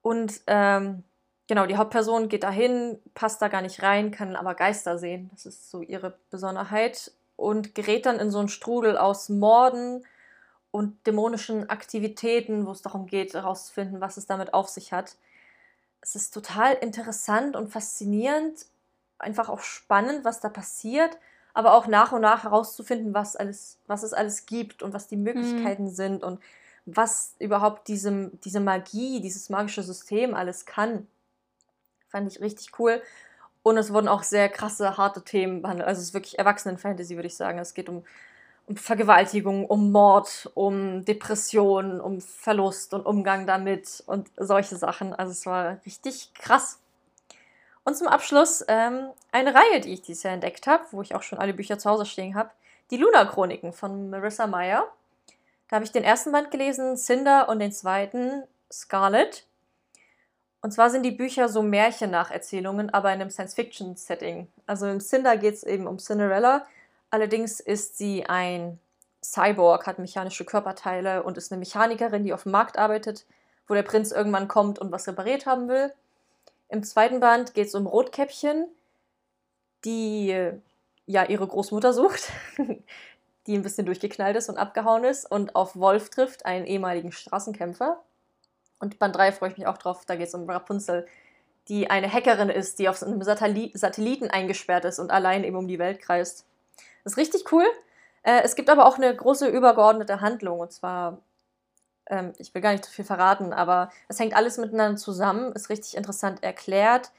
Und 0.00 0.40
ähm, 0.46 1.04
genau, 1.46 1.66
die 1.66 1.76
Hauptperson 1.76 2.30
geht 2.30 2.44
dahin, 2.44 2.98
passt 3.12 3.42
da 3.42 3.48
gar 3.48 3.60
nicht 3.60 3.82
rein, 3.82 4.10
kann 4.10 4.36
aber 4.36 4.54
Geister 4.54 4.96
sehen. 4.96 5.28
Das 5.34 5.44
ist 5.44 5.70
so 5.70 5.82
ihre 5.82 6.14
Besonderheit. 6.30 7.12
Und 7.36 7.74
gerät 7.74 8.06
dann 8.06 8.18
in 8.20 8.30
so 8.30 8.38
einen 8.38 8.48
Strudel 8.48 8.96
aus 8.96 9.28
Morden 9.28 10.06
und 10.70 11.06
dämonischen 11.06 11.68
Aktivitäten, 11.68 12.66
wo 12.66 12.70
es 12.70 12.80
darum 12.80 13.06
geht, 13.06 13.34
herauszufinden, 13.34 14.00
was 14.00 14.16
es 14.16 14.24
damit 14.24 14.54
auf 14.54 14.70
sich 14.70 14.94
hat. 14.94 15.16
Es 16.00 16.14
ist 16.14 16.32
total 16.32 16.72
interessant 16.72 17.54
und 17.54 17.68
faszinierend, 17.68 18.64
einfach 19.18 19.50
auch 19.50 19.60
spannend, 19.60 20.24
was 20.24 20.40
da 20.40 20.48
passiert, 20.48 21.18
aber 21.52 21.74
auch 21.74 21.86
nach 21.86 22.12
und 22.12 22.22
nach 22.22 22.44
herauszufinden, 22.44 23.12
was, 23.12 23.36
alles, 23.36 23.78
was 23.86 24.02
es 24.02 24.14
alles 24.14 24.46
gibt 24.46 24.82
und 24.82 24.94
was 24.94 25.06
die 25.06 25.18
Möglichkeiten 25.18 25.90
sind 25.90 26.24
und 26.24 26.40
was 26.86 27.34
überhaupt 27.38 27.88
diese, 27.88 28.30
diese 28.44 28.60
Magie, 28.60 29.20
dieses 29.20 29.48
magische 29.50 29.82
System 29.82 30.34
alles 30.34 30.66
kann. 30.66 31.06
Fand 32.08 32.30
ich 32.30 32.40
richtig 32.40 32.78
cool. 32.78 33.02
Und 33.62 33.78
es 33.78 33.92
wurden 33.92 34.08
auch 34.08 34.22
sehr 34.22 34.50
krasse, 34.50 34.98
harte 34.98 35.22
Themen 35.22 35.62
behandelt. 35.62 35.88
Also 35.88 36.00
es 36.00 36.08
ist 36.08 36.14
wirklich 36.14 36.38
Erwachsenen-Fantasy, 36.38 37.16
würde 37.16 37.28
ich 37.28 37.36
sagen. 37.36 37.58
Es 37.58 37.72
geht 37.72 37.88
um, 37.88 38.04
um 38.66 38.76
Vergewaltigung, 38.76 39.64
um 39.64 39.90
Mord, 39.90 40.50
um 40.54 41.04
Depression, 41.06 42.00
um 42.00 42.20
Verlust 42.20 42.92
und 42.92 43.06
Umgang 43.06 43.46
damit 43.46 44.02
und 44.06 44.30
solche 44.36 44.76
Sachen. 44.76 45.14
Also 45.14 45.32
es 45.32 45.46
war 45.46 45.78
richtig 45.86 46.34
krass. 46.34 46.78
Und 47.84 47.96
zum 47.96 48.06
Abschluss 48.06 48.64
ähm, 48.68 49.08
eine 49.32 49.54
Reihe, 49.54 49.80
die 49.80 49.94
ich 49.94 50.02
dieses 50.02 50.22
Jahr 50.22 50.34
entdeckt 50.34 50.66
habe, 50.66 50.84
wo 50.90 51.00
ich 51.00 51.14
auch 51.14 51.22
schon 51.22 51.38
alle 51.38 51.54
Bücher 51.54 51.78
zu 51.78 51.88
Hause 51.88 52.06
stehen 52.06 52.34
habe. 52.34 52.50
Die 52.90 52.96
Luna-Chroniken 52.98 53.72
von 53.72 54.10
Marissa 54.10 54.46
Meyer. 54.46 54.86
Da 55.68 55.76
habe 55.76 55.84
ich 55.84 55.92
den 55.92 56.04
ersten 56.04 56.32
Band 56.32 56.50
gelesen, 56.50 56.96
Cinder, 56.96 57.48
und 57.48 57.58
den 57.58 57.72
zweiten, 57.72 58.44
Scarlet. 58.70 59.46
Und 60.60 60.72
zwar 60.72 60.90
sind 60.90 61.02
die 61.02 61.10
Bücher 61.10 61.48
so 61.48 61.62
Märchen-Nacherzählungen, 61.62 62.88
aber 62.90 63.12
in 63.12 63.20
einem 63.20 63.30
Science-Fiction-Setting. 63.30 64.48
Also 64.66 64.86
im 64.86 65.00
Cinder 65.00 65.36
geht 65.36 65.54
es 65.54 65.62
eben 65.62 65.86
um 65.86 65.98
Cinderella. 65.98 66.66
Allerdings 67.10 67.60
ist 67.60 67.98
sie 67.98 68.24
ein 68.26 68.78
Cyborg, 69.22 69.86
hat 69.86 69.98
mechanische 69.98 70.44
Körperteile 70.44 71.22
und 71.22 71.36
ist 71.36 71.52
eine 71.52 71.58
Mechanikerin, 71.58 72.24
die 72.24 72.32
auf 72.32 72.44
dem 72.44 72.52
Markt 72.52 72.78
arbeitet, 72.78 73.26
wo 73.66 73.74
der 73.74 73.82
Prinz 73.82 74.12
irgendwann 74.12 74.48
kommt 74.48 74.78
und 74.78 74.92
was 74.92 75.08
repariert 75.08 75.46
haben 75.46 75.68
will. 75.68 75.92
Im 76.68 76.82
zweiten 76.82 77.20
Band 77.20 77.54
geht 77.54 77.68
es 77.68 77.74
um 77.74 77.86
Rotkäppchen, 77.86 78.66
die 79.84 80.50
ja 81.06 81.24
ihre 81.24 81.46
Großmutter 81.46 81.92
sucht, 81.92 82.32
die 83.46 83.56
ein 83.56 83.62
bisschen 83.62 83.86
durchgeknallt 83.86 84.36
ist 84.36 84.48
und 84.48 84.56
abgehauen 84.56 85.04
ist 85.04 85.30
und 85.30 85.54
auf 85.54 85.76
Wolf 85.76 86.10
trifft, 86.10 86.46
einen 86.46 86.66
ehemaligen 86.66 87.12
Straßenkämpfer. 87.12 88.02
Und 88.78 88.98
Band 88.98 89.16
3 89.16 89.32
freue 89.32 89.50
ich 89.50 89.58
mich 89.58 89.66
auch 89.66 89.78
drauf, 89.78 90.04
da 90.06 90.16
geht 90.16 90.28
es 90.28 90.34
um 90.34 90.48
Rapunzel, 90.48 91.06
die 91.68 91.90
eine 91.90 92.12
Hackerin 92.12 92.50
ist, 92.50 92.78
die 92.78 92.88
auf 92.88 93.02
einem 93.02 93.22
Satelli 93.22 93.70
Satelliten 93.74 94.28
eingesperrt 94.30 94.84
ist 94.84 94.98
und 94.98 95.10
allein 95.10 95.44
eben 95.44 95.56
um 95.56 95.68
die 95.68 95.78
Welt 95.78 96.00
kreist. 96.00 96.46
Das 97.02 97.14
ist 97.14 97.18
richtig 97.18 97.50
cool. 97.52 97.64
Äh, 98.22 98.42
es 98.42 98.56
gibt 98.56 98.70
aber 98.70 98.86
auch 98.86 98.96
eine 98.96 99.14
große 99.14 99.48
übergeordnete 99.48 100.20
Handlung 100.20 100.60
und 100.60 100.72
zwar, 100.72 101.18
ähm, 102.06 102.32
ich 102.38 102.54
will 102.54 102.62
gar 102.62 102.72
nicht 102.72 102.84
zu 102.84 102.90
viel 102.90 103.04
verraten, 103.04 103.52
aber 103.52 103.90
es 104.08 104.18
hängt 104.18 104.34
alles 104.34 104.58
miteinander 104.58 104.98
zusammen, 104.98 105.52
ist 105.52 105.70
richtig 105.70 105.96
interessant 105.96 106.42
erklärt. 106.42 107.10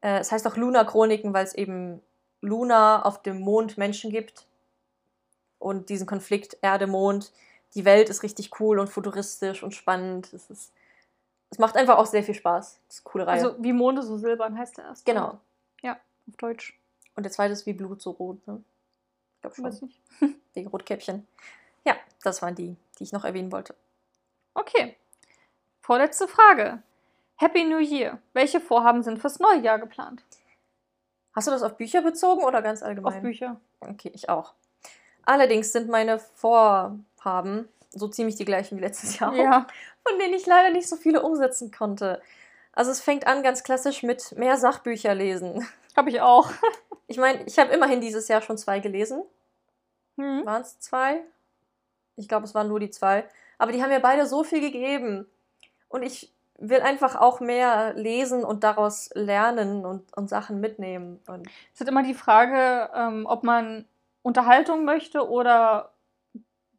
Äh, 0.00 0.18
es 0.18 0.32
heißt 0.32 0.46
auch 0.46 0.56
Luna-Chroniken, 0.56 1.32
weil 1.32 1.44
es 1.44 1.54
eben 1.54 2.02
Luna 2.40 3.02
auf 3.02 3.22
dem 3.22 3.40
Mond 3.40 3.78
Menschen 3.78 4.10
gibt 4.10 4.46
und 5.58 5.88
diesen 5.88 6.06
Konflikt 6.06 6.56
Erde-Mond. 6.62 7.32
Die 7.74 7.84
Welt 7.84 8.08
ist 8.08 8.22
richtig 8.22 8.60
cool 8.60 8.78
und 8.78 8.88
futuristisch 8.88 9.62
und 9.62 9.74
spannend. 9.74 10.32
Es, 10.32 10.50
ist, 10.50 10.72
es 11.50 11.58
macht 11.58 11.76
einfach 11.76 11.98
auch 11.98 12.06
sehr 12.06 12.22
viel 12.22 12.34
Spaß. 12.34 12.80
Das 12.86 12.96
ist 12.96 13.04
eine 13.04 13.10
coole 13.12 13.26
Reihe. 13.26 13.34
Also 13.34 13.56
wie 13.62 13.72
Monde 13.72 14.02
so 14.02 14.16
silbern 14.16 14.56
heißt 14.58 14.78
der 14.78 14.84
erste. 14.84 15.10
genau. 15.10 15.38
Auf 16.28 16.36
Deutsch. 16.38 16.78
Und 17.14 17.22
der 17.22 17.32
zweite 17.32 17.52
ist 17.52 17.66
wie 17.66 17.72
Blut 17.72 18.02
so 18.02 18.10
rot. 18.10 18.44
Ne? 18.46 18.62
Ich 19.36 19.40
glaube 19.42 19.62
Weiß 19.62 19.78
schon. 19.78 19.88
nicht. 19.88 20.00
Wegen 20.54 20.68
Rotkäppchen. 20.68 21.26
Ja, 21.84 21.94
das 22.22 22.42
waren 22.42 22.54
die, 22.54 22.76
die 22.98 23.04
ich 23.04 23.12
noch 23.12 23.24
erwähnen 23.24 23.52
wollte. 23.52 23.74
Okay. 24.54 24.96
Vorletzte 25.80 26.26
Frage. 26.26 26.82
Happy 27.36 27.64
New 27.64 27.78
Year. 27.78 28.18
Welche 28.32 28.60
Vorhaben 28.60 29.02
sind 29.02 29.18
fürs 29.20 29.38
neue 29.38 29.60
Jahr 29.60 29.78
geplant? 29.78 30.24
Hast 31.32 31.46
du 31.46 31.52
das 31.52 31.62
auf 31.62 31.76
Bücher 31.76 32.02
bezogen 32.02 32.42
oder 32.42 32.62
ganz 32.62 32.82
allgemein? 32.82 33.14
Auf 33.14 33.20
Bücher. 33.20 33.60
Okay, 33.80 34.10
ich 34.14 34.28
auch. 34.28 34.54
Allerdings 35.26 35.72
sind 35.72 35.88
meine 35.90 36.18
Vorhaben 36.18 37.68
so 37.90 38.08
ziemlich 38.08 38.36
die 38.36 38.44
gleichen 38.44 38.78
wie 38.78 38.82
letztes 38.82 39.18
Jahr, 39.18 39.34
Ja. 39.34 39.66
von 40.06 40.18
denen 40.18 40.34
ich 40.34 40.46
leider 40.46 40.70
nicht 40.70 40.88
so 40.88 40.96
viele 40.96 41.22
umsetzen 41.22 41.70
konnte. 41.70 42.22
Also 42.72 42.90
es 42.90 43.00
fängt 43.00 43.26
an 43.26 43.42
ganz 43.42 43.62
klassisch 43.62 44.02
mit 44.02 44.36
mehr 44.38 44.56
Sachbücher 44.56 45.14
lesen. 45.14 45.66
Habe 45.96 46.10
ich 46.10 46.20
auch. 46.20 46.50
Ich 47.08 47.18
meine, 47.18 47.44
ich 47.44 47.56
habe 47.60 47.72
immerhin 47.72 48.00
dieses 48.00 48.26
Jahr 48.26 48.42
schon 48.42 48.58
zwei 48.58 48.80
gelesen. 48.80 49.22
Hm. 50.16 50.44
Waren 50.44 50.62
es 50.62 50.80
zwei? 50.80 51.20
Ich 52.16 52.26
glaube, 52.26 52.46
es 52.46 52.54
waren 52.56 52.66
nur 52.66 52.80
die 52.80 52.90
zwei. 52.90 53.24
Aber 53.58 53.70
die 53.70 53.80
haben 53.80 53.90
mir 53.90 54.00
beide 54.00 54.26
so 54.26 54.42
viel 54.42 54.60
gegeben. 54.60 55.24
Und 55.88 56.02
ich 56.02 56.32
will 56.58 56.80
einfach 56.80 57.14
auch 57.14 57.38
mehr 57.38 57.94
lesen 57.94 58.42
und 58.42 58.64
daraus 58.64 59.10
lernen 59.14 59.86
und, 59.86 60.16
und 60.16 60.28
Sachen 60.28 60.58
mitnehmen. 60.58 61.20
Und 61.28 61.46
Es 61.74 61.80
ist 61.82 61.88
immer 61.88 62.02
die 62.02 62.12
Frage, 62.14 62.90
ähm, 62.92 63.24
ob 63.26 63.44
man 63.44 63.84
Unterhaltung 64.26 64.84
möchte 64.84 65.28
oder 65.30 65.92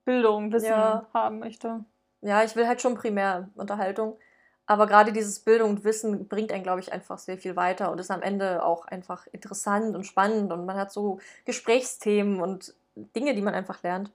Bildung, 0.04 0.52
Wissen 0.52 0.68
Ja. 0.68 1.06
haben 1.14 1.40
möchte. 1.40 1.86
ja, 2.22 2.44
ich 2.44 2.56
will 2.58 2.68
halt 2.68 2.82
schon 2.82 2.96
primär 2.96 3.50
Unterhaltung. 3.56 4.18
Aber 4.66 4.86
gerade 4.86 5.14
dieses 5.14 5.40
Bildung 5.40 5.70
und 5.70 5.84
Wissen 5.86 6.28
bringt 6.28 6.52
einen, 6.52 6.64
glaube 6.64 6.82
ich, 6.82 6.92
einfach 6.92 7.20
sehr 7.20 7.38
viel 7.38 7.56
weiter 7.56 7.90
und 7.90 8.00
ist 8.00 8.12
am 8.12 8.22
Ende 8.22 8.66
auch 8.66 8.86
einfach 8.86 9.26
interessant 9.32 9.96
und 9.96 10.04
spannend 10.04 10.52
und 10.52 10.66
man 10.66 10.76
hat 10.76 10.92
so 10.92 11.20
Gesprächsthemen 11.46 12.42
und 12.42 12.74
Dinge, 13.16 13.34
die 13.34 13.42
man 13.42 13.54
einfach 13.54 13.82
lernt. 13.82 14.12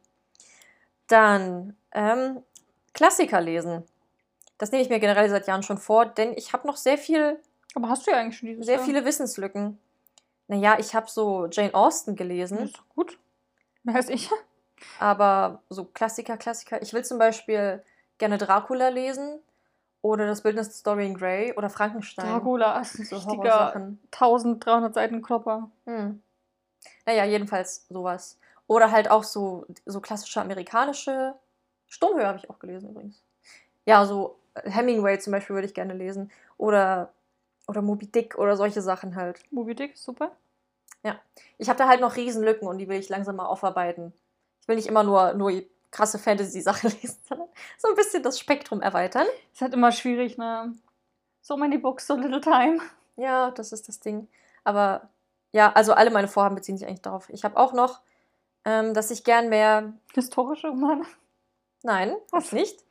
Dann 1.09 1.75
ähm, 1.93 2.43
Klassiker 2.93 3.41
lesen. 3.41 3.83
Das 4.59 4.73
nehme 4.73 4.83
ich 4.83 4.91
mir 4.91 5.01
generell 5.01 5.31
seit 5.31 5.47
Jahren 5.47 5.63
schon 5.63 5.79
vor, 5.79 6.05
denn 6.05 6.35
ich 6.37 6.53
habe 6.53 6.67
noch 6.67 6.77
sehr 6.77 6.99
viel, 6.99 7.41
Aber 7.75 7.89
hast 7.89 8.07
du 8.07 8.11
ja 8.11 8.19
eigentlich 8.19 8.37
schon 8.37 8.49
dieses 8.49 8.67
sehr 8.67 8.77
Jahr. 8.77 8.85
viele 8.85 9.05
Wissenslücken. 9.07 9.79
Naja, 10.49 10.77
ich 10.79 10.95
habe 10.95 11.09
so 11.09 11.47
Jane 11.51 11.73
Austen 11.75 12.15
gelesen. 12.15 12.59
Das 12.59 12.67
ist 12.71 12.77
doch 12.79 12.89
gut. 12.95 13.19
Mehr 13.85 13.97
als 13.97 14.09
ich. 14.09 14.31
Aber 14.99 15.63
so 15.69 15.85
Klassiker, 15.85 16.37
Klassiker. 16.37 16.83
Ich 16.83 16.93
will 16.93 17.05
zum 17.05 17.19
Beispiel 17.19 17.83
gerne 18.19 18.39
Dracula 18.39 18.89
lesen 18.89 19.41
oder 20.01 20.27
das 20.27 20.43
Bildnis 20.43 20.69
des 20.69 20.83
Dorian 20.83 21.15
Gray 21.15 21.53
oder 21.55 21.71
Frankenstein. 21.71 22.27
Dracula 22.27 22.81
ist 22.81 22.99
ein 22.99 23.05
so 23.05 23.17
richtiger 23.17 23.43
Horrorsachen. 23.43 24.01
1300 24.13 24.95
Seiten 24.95 25.23
Klopper. 25.23 25.71
Hm. 25.87 26.23
Naja, 27.07 27.25
jedenfalls 27.25 27.87
sowas. 27.89 28.39
Oder 28.67 28.91
halt 28.91 29.11
auch 29.11 29.25
so, 29.25 29.67
so 29.87 30.01
klassische 30.01 30.41
amerikanische. 30.41 31.35
Sturmhöhe 31.87 32.27
habe 32.27 32.39
ich 32.39 32.49
auch 32.51 32.59
gelesen 32.59 32.91
übrigens. 32.91 33.23
Ja, 33.85 34.05
so 34.07 34.39
Hemingway 34.65 35.19
zum 35.19 35.33
Beispiel 35.33 35.55
würde 35.55 35.67
ich 35.67 35.75
gerne 35.75 35.95
lesen. 35.95 36.31
Oder, 36.57 37.13
oder 37.67 37.83
Moby 37.83 38.07
Dick 38.07 38.39
oder 38.39 38.57
solche 38.57 38.83
Sachen 38.83 39.17
halt. 39.17 39.41
Moby 39.51 39.75
Dick, 39.75 39.97
super. 39.97 40.37
Ich 41.62 41.69
habe 41.69 41.79
da 41.79 41.87
halt 41.87 42.01
noch 42.01 42.16
Riesenlücken 42.16 42.66
und 42.66 42.79
die 42.79 42.89
will 42.89 42.99
ich 42.99 43.09
langsam 43.09 43.37
mal 43.37 43.47
aufarbeiten. 43.47 44.12
Ich 44.61 44.69
will 44.69 44.74
nicht 44.74 44.89
immer 44.89 45.05
nur, 45.05 45.35
nur 45.35 45.62
krasse 45.93 46.19
Fantasy-Sachen 46.19 46.91
lesen, 47.03 47.20
sondern 47.29 47.49
so 47.79 47.89
ein 47.89 47.95
bisschen 47.95 48.24
das 48.24 48.41
Spektrum 48.41 48.81
erweitern. 48.81 49.27
Ist 49.53 49.61
halt 49.61 49.74
immer 49.74 49.93
schwierig, 49.93 50.39
ne? 50.39 50.74
So 51.41 51.57
many 51.57 51.79
books, 51.79 52.09
so 52.09 52.16
little 52.16 52.41
time. 52.41 52.81
Ja, 53.16 53.53
das 53.53 53.73
ist 53.73 53.87
das 53.87 54.01
Ding. 54.01 54.27
Aber 54.65 55.09
ja, 55.53 55.73
also 55.73 55.93
alle 55.93 56.11
meine 56.11 56.29
Vorhaben 56.29 56.57
beziehen 56.57 56.77
sich 56.77 56.87
eigentlich 56.89 57.03
darauf. 57.03 57.29
Ich 57.31 57.45
habe 57.45 57.57
auch 57.57 57.73
noch, 57.73 58.01
ähm, 58.65 58.93
dass 58.95 59.11
ich 59.11 59.23
gern 59.23 59.49
mehr. 59.49 59.93
Historische 60.15 60.69
Romane. 60.69 61.05
Nein, 61.85 62.16
das 62.31 62.53
nicht. 62.53 62.85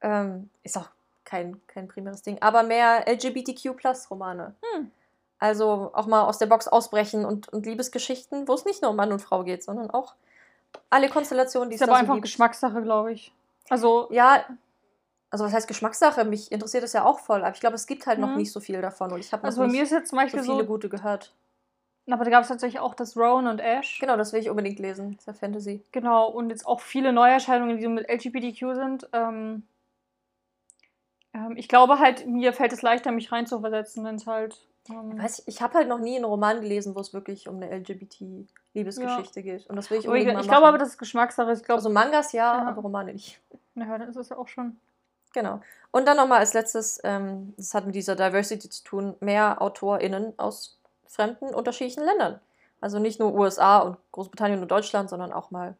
Ähm, 0.00 0.48
ist 0.62 0.78
auch 0.78 0.88
kein, 1.24 1.60
kein 1.66 1.88
primäres 1.88 2.22
Ding. 2.22 2.40
Aber 2.40 2.62
mehr 2.62 3.06
LGBTQ-Plus-Romane. 3.06 4.54
Hm. 4.62 4.90
Also 5.42 5.90
auch 5.92 6.06
mal 6.06 6.22
aus 6.22 6.38
der 6.38 6.46
Box 6.46 6.68
ausbrechen 6.68 7.24
und, 7.24 7.48
und 7.48 7.66
Liebesgeschichten, 7.66 8.46
wo 8.46 8.54
es 8.54 8.64
nicht 8.64 8.80
nur 8.80 8.92
um 8.92 8.96
Mann 8.96 9.10
und 9.10 9.18
Frau 9.18 9.42
geht, 9.42 9.64
sondern 9.64 9.90
auch 9.90 10.14
alle 10.88 11.08
Konstellationen, 11.08 11.68
die 11.68 11.74
Ist 11.74 11.82
es 11.82 11.88
aber 11.88 11.94
da 11.94 11.96
so 11.98 12.00
einfach 12.02 12.14
gibt. 12.14 12.26
Geschmackssache, 12.26 12.80
glaube 12.80 13.12
ich. 13.12 13.32
Also, 13.68 14.06
Ja, 14.12 14.44
also 15.30 15.44
was 15.44 15.52
heißt 15.52 15.66
Geschmackssache? 15.66 16.24
Mich 16.24 16.52
interessiert 16.52 16.84
das 16.84 16.92
ja 16.92 17.04
auch 17.04 17.18
voll, 17.18 17.40
aber 17.42 17.52
ich 17.54 17.58
glaube, 17.60 17.74
es 17.74 17.88
gibt 17.88 18.06
halt 18.06 18.20
noch 18.20 18.28
Mhm. 18.28 18.36
nicht 18.36 18.52
so 18.52 18.60
viel 18.60 18.80
davon 18.80 19.10
und 19.12 19.18
ich 19.18 19.32
habe 19.32 19.42
also 19.42 19.62
noch 19.62 19.66
bei 19.68 19.72
mir 19.72 19.82
ist 19.82 19.90
jetzt 19.90 20.10
zum 20.10 20.18
so 20.18 20.22
Beispiel 20.22 20.42
viele 20.44 20.58
so. 20.58 20.64
gute 20.64 20.88
gehört. 20.88 21.34
aber 22.08 22.24
da 22.24 22.30
gab 22.30 22.42
es 22.42 22.48
tatsächlich 22.48 22.80
auch 22.80 22.94
das 22.94 23.16
Rowan 23.16 23.48
und 23.48 23.58
Ash. 23.58 23.98
Genau, 23.98 24.16
das 24.16 24.32
will 24.32 24.40
ich 24.40 24.48
unbedingt 24.48 24.78
lesen. 24.78 25.12
Das 25.16 25.22
ist 25.22 25.26
ja 25.26 25.32
Fantasy. 25.32 25.82
Genau, 25.90 26.28
und 26.28 26.50
jetzt 26.50 26.66
auch 26.68 26.80
viele 26.80 27.12
Neuerscheinungen, 27.12 27.78
die 27.78 27.82
so 27.82 27.88
mit 27.90 28.08
LGBTQ 28.08 28.74
sind. 28.74 29.08
Ähm, 29.12 29.64
ähm, 31.34 31.56
ich 31.56 31.66
glaube 31.68 31.98
halt, 31.98 32.26
mir 32.28 32.52
fällt 32.52 32.72
es 32.72 32.82
leichter, 32.82 33.10
mich 33.10 33.32
reinzuversetzen, 33.32 34.04
wenn 34.04 34.14
es 34.14 34.26
halt. 34.28 34.56
Ähm, 34.90 35.22
Weiß 35.22 35.40
ich, 35.40 35.48
ich 35.48 35.62
habe 35.62 35.74
halt 35.74 35.88
noch 35.88 35.98
nie 36.00 36.16
einen 36.16 36.24
Roman 36.24 36.60
gelesen, 36.60 36.94
wo 36.94 37.00
es 37.00 37.12
wirklich 37.12 37.48
um 37.48 37.56
eine 37.56 37.70
LGBT-Liebesgeschichte 37.76 39.42
geht. 39.42 39.66
Und 39.68 39.76
das 39.76 39.90
will 39.90 39.98
ich 39.98 40.04
ich 40.04 40.08
unbedingt 40.08 40.34
mal 40.34 40.40
ich 40.40 40.48
glaube 40.48 40.66
aber, 40.66 40.78
das 40.78 40.90
ist 40.90 40.98
Geschmackssache. 40.98 41.52
Ich 41.52 41.68
Also 41.70 41.88
Mangas 41.90 42.32
ja, 42.32 42.58
Ja. 42.58 42.68
aber 42.68 42.82
Romane 42.82 43.12
nicht. 43.12 43.40
naja, 43.74 43.98
dann 43.98 44.08
ist 44.08 44.16
es 44.16 44.30
ja 44.30 44.36
auch 44.36 44.48
schon. 44.48 44.78
Genau. 45.34 45.60
Und 45.92 46.06
dann 46.06 46.16
nochmal 46.16 46.38
als 46.40 46.52
letztes, 46.52 47.00
ähm, 47.04 47.54
das 47.56 47.74
hat 47.74 47.86
mit 47.86 47.94
dieser 47.94 48.16
Diversity 48.16 48.68
zu 48.68 48.82
tun, 48.84 49.14
mehr 49.20 49.62
AutorInnen 49.62 50.38
aus 50.38 50.78
fremden, 51.06 51.54
unterschiedlichen 51.54 52.04
Ländern. 52.04 52.40
Also 52.80 52.98
nicht 52.98 53.20
nur 53.20 53.32
USA 53.34 53.78
und 53.78 53.96
Großbritannien 54.10 54.60
und 54.60 54.70
Deutschland, 54.70 55.08
sondern 55.08 55.32
auch 55.32 55.50
mal. 55.50 55.76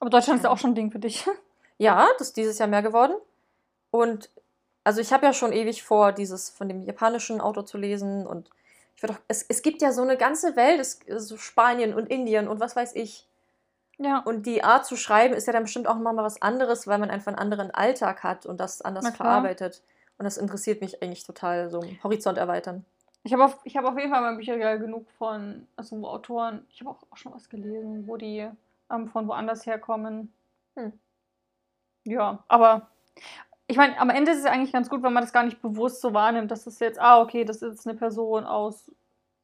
Aber 0.00 0.10
Deutschland 0.10 0.38
ist 0.40 0.44
ja 0.44 0.50
auch 0.50 0.58
schon 0.58 0.72
ein 0.72 0.74
Ding 0.74 0.90
für 0.90 0.98
dich. 0.98 1.26
Ja, 1.78 2.06
das 2.18 2.28
ist 2.28 2.36
dieses 2.36 2.58
Jahr 2.58 2.68
mehr 2.68 2.82
geworden. 2.82 3.14
Und 3.90 4.30
also 4.84 5.00
ich 5.00 5.12
habe 5.12 5.26
ja 5.26 5.32
schon 5.32 5.52
ewig 5.52 5.82
vor, 5.82 6.12
dieses 6.12 6.50
von 6.50 6.68
dem 6.68 6.82
japanischen 6.82 7.40
Autor 7.40 7.66
zu 7.66 7.78
lesen. 7.78 8.26
Und 8.26 8.50
ich 8.96 9.02
würde 9.02 9.14
auch, 9.14 9.20
es, 9.28 9.44
es 9.48 9.62
gibt 9.62 9.82
ja 9.82 9.92
so 9.92 10.02
eine 10.02 10.16
ganze 10.16 10.56
Welt, 10.56 10.80
es, 10.80 11.00
so 11.16 11.36
Spanien 11.36 11.94
und 11.94 12.06
Indien 12.10 12.48
und 12.48 12.60
was 12.60 12.76
weiß 12.76 12.94
ich. 12.94 13.26
Ja. 13.98 14.18
Und 14.18 14.46
die 14.46 14.64
Art 14.64 14.86
zu 14.86 14.96
schreiben 14.96 15.34
ist 15.34 15.46
ja 15.46 15.52
dann 15.52 15.64
bestimmt 15.64 15.86
auch 15.86 15.96
nochmal 15.96 16.24
was 16.24 16.42
anderes, 16.42 16.86
weil 16.86 16.98
man 16.98 17.10
einfach 17.10 17.28
einen 17.28 17.38
anderen 17.38 17.70
Alltag 17.70 18.24
hat 18.24 18.46
und 18.46 18.58
das 18.58 18.82
anders 18.82 19.08
verarbeitet. 19.14 19.82
Und 20.18 20.24
das 20.24 20.36
interessiert 20.36 20.80
mich 20.80 21.02
eigentlich 21.02 21.24
total, 21.24 21.70
so 21.70 21.82
Horizont 22.02 22.38
erweitern. 22.38 22.84
Ich 23.24 23.32
habe 23.32 23.44
auf, 23.44 23.58
ich 23.62 23.76
hab 23.76 23.84
auf 23.84 23.96
jeden 23.96 24.10
Fall 24.10 24.18
in 24.18 24.24
meinem 24.24 24.36
Bücherregal 24.38 24.80
genug 24.80 25.08
von 25.16 25.68
also 25.76 26.08
Autoren. 26.08 26.66
Ich 26.70 26.80
habe 26.80 26.90
auch, 26.90 27.02
auch 27.10 27.16
schon 27.16 27.32
was 27.32 27.48
gelesen, 27.48 28.08
wo 28.08 28.16
die 28.16 28.48
ähm, 28.90 29.08
von 29.08 29.28
woanders 29.28 29.64
herkommen. 29.64 30.32
Hm. 30.74 30.92
Ja, 32.04 32.42
aber 32.48 32.88
ich 33.72 33.78
meine, 33.78 33.98
am 33.98 34.10
Ende 34.10 34.32
ist 34.32 34.40
es 34.40 34.44
eigentlich 34.44 34.70
ganz 34.70 34.90
gut, 34.90 35.02
wenn 35.02 35.14
man 35.14 35.22
das 35.22 35.32
gar 35.32 35.44
nicht 35.44 35.62
bewusst 35.62 36.02
so 36.02 36.12
wahrnimmt, 36.12 36.50
dass 36.50 36.64
das 36.64 36.78
jetzt, 36.78 37.00
ah, 37.00 37.22
okay, 37.22 37.46
das 37.46 37.62
ist 37.62 37.70
jetzt 37.72 37.88
eine 37.88 37.96
Person 37.96 38.44
aus 38.44 38.92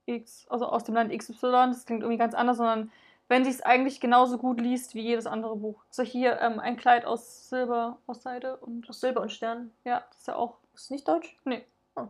X, 0.04 0.46
also 0.50 0.66
aus 0.66 0.84
dem 0.84 0.94
Land 0.94 1.16
XY, 1.16 1.68
das 1.68 1.86
klingt 1.86 2.02
irgendwie 2.02 2.18
ganz 2.18 2.34
anders, 2.34 2.58
sondern 2.58 2.92
wenn 3.28 3.42
sie 3.42 3.50
es 3.50 3.62
eigentlich 3.62 4.00
genauso 4.00 4.36
gut 4.36 4.60
liest 4.60 4.94
wie 4.94 5.00
jedes 5.00 5.26
andere 5.26 5.56
Buch. 5.56 5.82
So 5.90 6.02
hier 6.02 6.38
ähm, 6.42 6.60
ein 6.60 6.76
Kleid 6.76 7.06
aus 7.06 7.48
Silber, 7.48 7.96
aus 8.06 8.22
Seide 8.22 8.58
und 8.58 8.86
Aus 8.90 9.00
Silber 9.00 9.22
und 9.22 9.32
Stern. 9.32 9.70
ja, 9.84 10.04
das 10.10 10.18
ist 10.18 10.28
ja 10.28 10.36
auch 10.36 10.58
Ist 10.74 10.90
nicht 10.90 11.08
deutsch? 11.08 11.34
Nee. 11.46 11.64
Oh. 11.96 12.08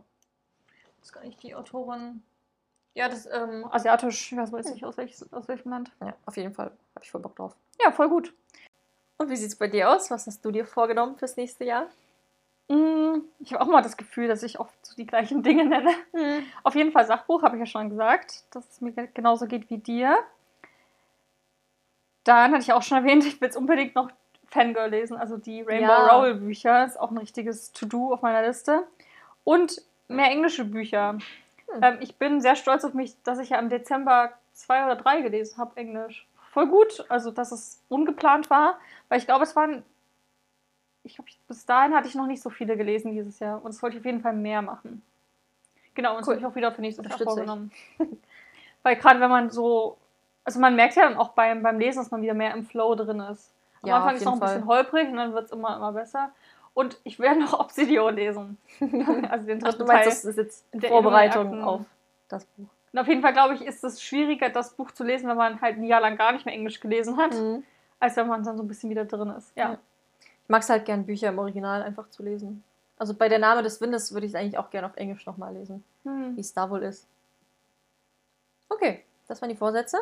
Das 0.97 1.05
ist 1.07 1.13
gar 1.13 1.23
nicht 1.23 1.41
die 1.41 1.55
Autorin. 1.55 2.21
Ja, 2.95 3.07
das 3.07 3.27
ist 3.27 3.29
ähm, 3.33 3.65
asiatisch. 3.71 4.33
Ich 4.33 4.37
weiß 4.37 4.51
jetzt 4.51 4.73
nicht, 4.73 4.83
aus, 4.83 4.97
welches, 4.97 5.31
aus 5.31 5.47
welchem 5.47 5.69
Land. 5.69 5.89
Ja, 6.01 6.15
auf 6.25 6.35
jeden 6.35 6.53
Fall. 6.53 6.71
Habe 6.95 7.05
ich 7.05 7.11
voll 7.11 7.21
Bock 7.21 7.37
drauf. 7.37 7.55
Ja, 7.81 7.93
voll 7.93 8.09
gut. 8.09 8.33
Und 9.17 9.29
wie 9.29 9.37
sieht 9.37 9.47
es 9.47 9.55
bei 9.55 9.69
dir 9.69 9.89
aus? 9.89 10.11
Was 10.11 10.27
hast 10.27 10.43
du 10.43 10.51
dir 10.51 10.65
vorgenommen 10.65 11.15
fürs 11.15 11.37
nächste 11.37 11.63
Jahr? 11.63 11.87
Mm, 12.69 13.21
Ich 13.39 13.53
habe 13.53 13.63
auch 13.63 13.67
mal 13.67 13.81
das 13.81 13.97
Gefühl, 13.97 14.27
dass 14.27 14.43
ich 14.43 14.59
oft 14.59 14.73
so 14.85 14.95
die 14.95 15.05
gleichen 15.07 15.41
Dinge 15.43 15.65
nenne. 15.65 15.89
Auf 16.63 16.75
jeden 16.75 16.91
Fall 16.91 17.05
Sachbuch, 17.05 17.41
habe 17.43 17.55
ich 17.55 17.59
ja 17.61 17.65
schon 17.65 17.89
gesagt, 17.89 18.43
dass 18.51 18.69
es 18.69 18.81
mir 18.81 18.91
ge- 18.91 19.09
genauso 19.13 19.47
geht 19.47 19.69
wie 19.69 19.77
dir. 19.79 20.17
Dann 22.23 22.51
hatte 22.51 22.61
ich 22.61 22.73
auch 22.73 22.83
schon 22.83 22.97
erwähnt, 22.99 23.25
ich 23.25 23.39
will 23.41 23.47
jetzt 23.47 23.57
unbedingt 23.57 23.95
noch 23.95 24.09
Fangirl 24.47 24.89
lesen, 24.89 25.17
also 25.17 25.37
die 25.37 25.61
Rainbow 25.61 25.87
Ja. 25.91 26.07
Rowell 26.15 26.35
Bücher. 26.35 26.85
Ist 26.85 26.99
auch 26.99 27.11
ein 27.11 27.17
richtiges 27.17 27.71
To-Do 27.71 28.13
auf 28.13 28.21
meiner 28.21 28.45
Liste. 28.45 28.83
Und 29.43 29.81
mehr 30.07 30.27
englische 30.29 30.65
Bücher. 30.65 31.13
Hm. 31.13 31.83
Ähm, 31.83 31.97
ich 32.01 32.17
bin 32.17 32.41
sehr 32.41 32.55
stolz 32.55 32.83
auf 32.83 32.93
mich, 32.93 33.15
dass 33.23 33.39
ich 33.39 33.49
ja 33.49 33.59
im 33.59 33.69
Dezember 33.69 34.33
zwei 34.53 34.83
oder 34.85 34.95
drei 34.95 35.21
gelesen 35.21 35.57
habe, 35.57 35.77
Englisch. 35.77 36.27
Voll 36.51 36.67
gut, 36.67 37.05
also 37.09 37.29
dass 37.31 37.51
es 37.51 37.81
ungeplant 37.89 38.49
war, 38.49 38.79
weil 39.07 39.19
ich 39.19 39.25
glaube, 39.25 39.43
es 39.43 39.55
waren. 39.55 39.83
Ich 41.09 41.15
glaube, 41.15 41.29
bis 41.47 41.65
dahin 41.65 41.95
hatte 41.95 42.07
ich 42.07 42.15
noch 42.15 42.27
nicht 42.27 42.41
so 42.41 42.49
viele 42.49 42.77
gelesen 42.77 43.11
dieses 43.11 43.39
Jahr. 43.39 43.57
Und 43.63 43.73
das 43.73 43.81
wollte 43.81 43.95
ich 43.97 44.01
auf 44.01 44.05
jeden 44.05 44.21
Fall 44.21 44.33
mehr 44.33 44.61
machen. 44.61 45.01
Genau, 45.95 46.11
und 46.11 46.19
das 46.19 46.27
Cool. 46.27 46.35
habe 46.35 46.41
ich 46.41 46.45
auch 46.51 46.55
wieder 46.55 46.71
für 46.71 46.81
nächstes 46.81 47.05
Jahr 47.07 47.17
vorgenommen. 47.17 47.71
Weil 48.83 48.95
gerade 48.95 49.19
wenn 49.19 49.29
man 49.29 49.49
so. 49.49 49.97
Also 50.45 50.59
man 50.59 50.75
merkt 50.75 50.95
ja 50.95 51.03
dann 51.03 51.17
auch 51.17 51.29
beim, 51.29 51.61
beim 51.61 51.79
Lesen, 51.79 51.99
dass 51.99 52.11
man 52.11 52.21
wieder 52.21 52.33
mehr 52.33 52.53
im 52.53 52.63
Flow 52.65 52.95
drin 52.95 53.19
ist. 53.19 53.51
Am 53.81 53.89
Ja, 53.89 53.97
Anfang 53.97 54.15
ist 54.15 54.21
es 54.21 54.25
noch 54.25 54.33
ein 54.33 54.39
jeden 54.39 54.47
bisschen 54.47 54.65
Fall. 54.65 54.77
holprig 54.77 55.09
und 55.09 55.17
dann 55.17 55.33
wird 55.33 55.45
es 55.45 55.51
immer, 55.51 55.75
immer 55.75 55.91
besser. 55.91 56.31
Und 56.73 56.97
ich 57.03 57.19
werde 57.19 57.39
noch 57.41 57.53
Obsidian 57.59 58.15
lesen. 58.15 58.57
also 58.79 59.45
den 59.45 59.59
Ach, 59.63 59.69
dritten 59.69 59.79
du 59.79 59.85
Teil. 59.85 59.85
meinst, 59.85 60.07
das 60.07 60.25
ist 60.25 60.37
jetzt 60.37 60.65
der 60.73 60.89
Vorbereitung 60.89 61.61
auf 61.63 61.81
das 62.29 62.45
Buch. 62.45 62.67
Und 62.93 62.99
auf 62.99 63.07
jeden 63.07 63.21
Fall, 63.21 63.33
glaube 63.33 63.53
ich, 63.55 63.61
ist 63.65 63.83
es 63.83 64.01
schwieriger, 64.01 64.49
das 64.49 64.73
Buch 64.73 64.91
zu 64.91 65.03
lesen, 65.03 65.27
wenn 65.29 65.37
man 65.37 65.61
halt 65.61 65.77
ein 65.77 65.83
Jahr 65.83 66.01
lang 66.01 66.17
gar 66.17 66.31
nicht 66.31 66.45
mehr 66.45 66.55
Englisch 66.55 66.79
gelesen 66.79 67.17
hat, 67.17 67.35
als 67.99 68.15
wenn 68.15 68.27
man 68.27 68.43
dann 68.43 68.57
so 68.57 68.63
ein 68.63 68.67
bisschen 68.67 68.89
wieder 68.89 69.05
drin 69.05 69.29
ist. 69.37 69.51
Ja. 69.55 69.73
Ja. 69.73 69.77
Ich 70.49 70.51
mag 70.51 70.63
es 70.63 70.69
halt 70.71 70.85
gern, 70.85 71.05
Bücher 71.05 71.29
im 71.29 71.37
Original 71.37 71.83
einfach 71.83 72.09
zu 72.09 72.23
lesen. 72.23 72.63
Also 72.97 73.13
bei 73.13 73.29
der 73.29 73.37
Name 73.37 73.61
des 73.61 73.81
Windes 73.81 74.11
würde 74.15 74.25
ich 74.25 74.31
es 74.31 74.35
eigentlich 74.35 74.57
auch 74.57 74.71
gerne 74.71 74.87
auf 74.87 74.97
Englisch 74.97 75.23
nochmal 75.27 75.53
lesen, 75.53 75.83
wie 76.03 76.09
Hm. 76.09 76.39
es 76.39 76.55
da 76.55 76.71
wohl 76.71 76.81
ist. 76.81 77.07
Okay, 78.67 79.03
das 79.27 79.43
waren 79.43 79.49
die 79.49 79.55
Vorsätze. 79.55 79.99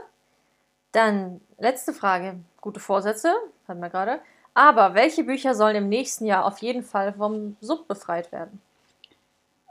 Dann 0.94 1.42
letzte 1.58 1.92
Frage. 1.92 2.40
Gute 2.62 2.80
Vorsätze, 2.80 3.34
hatten 3.68 3.82
wir 3.82 3.90
gerade. 3.90 4.22
Aber 4.54 4.94
welche 4.94 5.26
Bücher 5.26 5.54
sollen 5.54 5.76
im 5.76 5.90
nächsten 5.90 6.26
Jahr 6.26 6.46
auf 6.46 6.60
jeden 6.60 6.84
Fall 6.84 7.12
vom 7.12 7.58
Sub 7.60 7.86
befreit 7.90 8.32
werden? 8.32 8.62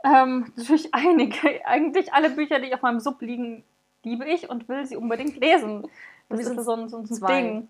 Ähm, 0.04 0.52
natürlich 0.56 0.94
einige. 0.94 1.38
Eigentlich 1.64 2.12
alle 2.12 2.28
Bücher, 2.28 2.60
die 2.60 2.74
auf 2.74 2.82
meinem 2.82 3.00
Sub 3.00 3.22
liegen, 3.22 3.64
liebe 4.02 4.26
ich 4.26 4.50
und 4.50 4.68
will 4.68 4.84
sie 4.84 4.96
unbedingt 4.96 5.40
lesen. 5.40 5.88
Das 6.28 6.40
ist 6.40 6.54
so 6.62 6.72
ein, 6.74 6.90
so 6.90 6.98
ein. 6.98 7.06
Ding. 7.06 7.68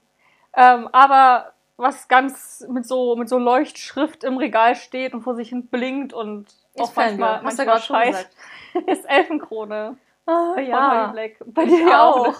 Ähm, 0.54 0.88
aber 0.90 1.52
was 1.76 2.08
ganz 2.08 2.64
mit 2.68 2.86
so, 2.86 3.16
mit 3.16 3.28
so 3.28 3.38
Leuchtschrift 3.38 4.24
im 4.24 4.36
Regal 4.38 4.74
steht 4.76 5.12
und 5.14 5.22
vor 5.22 5.34
sich 5.34 5.50
hin 5.50 5.66
blinkt 5.66 6.12
und 6.12 6.46
auch 6.78 6.94
manchmal, 6.96 7.42
Hast 7.42 7.58
du 7.58 7.64
manchmal 7.64 7.80
schreit, 7.80 8.06
gesagt. 8.08 8.88
ist 8.88 9.04
Elfenkrone. 9.08 9.96
Oh, 10.26 10.58
ja. 10.58 11.12
Bei 11.46 11.64
Ich 11.64 11.74
dir 11.76 12.02
auch. 12.02 12.26
auch. 12.28 12.36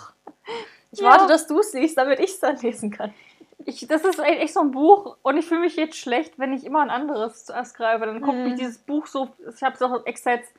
Ich 0.93 1.01
Ja. 1.01 1.11
warte, 1.11 1.27
dass 1.27 1.47
du 1.47 1.59
es 1.61 1.73
liest, 1.73 1.99
damit 1.99 2.19
ich 2.21 2.31
es 2.33 2.41
dann 2.41 2.57
lesen 2.59 2.91
kann. 2.91 3.13
Ich, 3.65 3.87
das 3.89 4.05
ist 4.05 4.19
echt 4.21 4.55
so 4.55 4.61
ein 4.61 4.71
Buch 4.71 5.17
und 5.23 5.37
ich 5.37 5.47
fühle 5.47 5.61
mich 5.61 5.77
jetzt 5.77 5.97
schlecht, 5.97 6.39
wenn 6.39 6.53
ich 6.53 6.65
immer 6.65 6.81
ein 6.83 6.91
anderes 6.91 7.45
zuerst 7.47 7.77
greife. 7.77 8.07
Dann 8.07 8.21
guckt 8.21 8.39
Mhm. 8.39 8.45
mich 8.45 8.55
dieses 8.55 8.79
Buch 8.79 9.07
so, 9.07 9.31
ich 9.55 9.63
habe 9.63 9.75
es 9.75 9.83
auch 9.83 10.07
extra 10.07 10.33
jetzt 10.33 10.53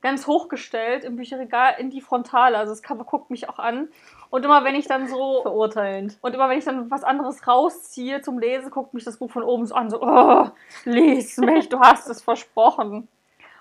ganz 0.00 0.26
hochgestellt 0.26 1.04
im 1.04 1.16
Bücherregal 1.16 1.74
in 1.78 1.90
die 1.90 2.00
Frontale. 2.00 2.56
Also 2.58 2.72
das 2.72 2.82
Cover 2.82 3.04
guckt 3.04 3.30
mich 3.30 3.48
auch 3.48 3.58
an. 3.58 3.88
Und 4.30 4.44
immer 4.44 4.64
wenn 4.64 4.74
ich 4.74 4.86
dann 4.86 5.06
so 5.08 5.42
Verurteilend. 5.42 6.18
und 6.20 6.34
immer 6.34 6.48
wenn 6.48 6.58
ich 6.58 6.64
dann 6.64 6.90
was 6.90 7.04
anderes 7.04 7.46
rausziehe 7.46 8.20
zum 8.22 8.38
Lesen, 8.38 8.70
guckt 8.70 8.92
mich 8.94 9.04
das 9.04 9.18
Buch 9.18 9.30
von 9.30 9.42
oben 9.44 9.64
so 9.66 9.74
an, 9.74 9.90
so, 9.90 10.02
oh, 10.02 10.48
lies 10.84 11.36
mich, 11.38 11.68
du 11.68 11.78
hast 11.80 12.08
es 12.08 12.22
versprochen. 12.22 13.06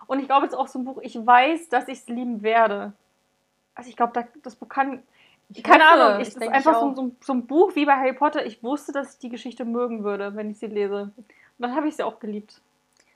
Und 0.07 0.19
ich 0.19 0.25
glaube 0.27 0.45
jetzt 0.45 0.55
auch 0.55 0.67
so 0.67 0.79
ein 0.79 0.85
Buch, 0.85 0.97
ich 1.01 1.15
weiß, 1.15 1.69
dass 1.69 1.87
ich 1.87 1.99
es 1.99 2.07
lieben 2.07 2.41
werde. 2.43 2.93
Also 3.75 3.89
ich 3.89 3.95
glaube, 3.95 4.13
da- 4.13 4.27
das 4.43 4.55
Buch 4.55 4.67
kann, 4.69 5.03
Ich 5.49 5.63
Keine 5.63 5.83
hoffe, 5.83 5.93
Ahnung, 6.01 6.21
ich, 6.21 6.27
ich 6.29 6.33
das 6.33 6.43
ist 6.43 6.49
einfach 6.51 6.79
so, 6.79 6.93
so, 6.95 7.11
so 7.21 7.33
ein 7.33 7.45
Buch 7.45 7.75
wie 7.75 7.85
bei 7.85 7.93
Harry 7.95 8.13
Potter. 8.13 8.45
Ich 8.45 8.63
wusste, 8.63 8.91
dass 8.91 9.13
ich 9.13 9.19
die 9.19 9.29
Geschichte 9.29 9.65
mögen 9.65 10.03
würde, 10.03 10.35
wenn 10.35 10.49
ich 10.49 10.57
sie 10.57 10.67
lese. 10.67 11.11
Und 11.15 11.25
dann 11.59 11.75
habe 11.75 11.87
ich 11.87 11.95
sie 11.95 12.03
auch 12.03 12.19
geliebt. 12.19 12.59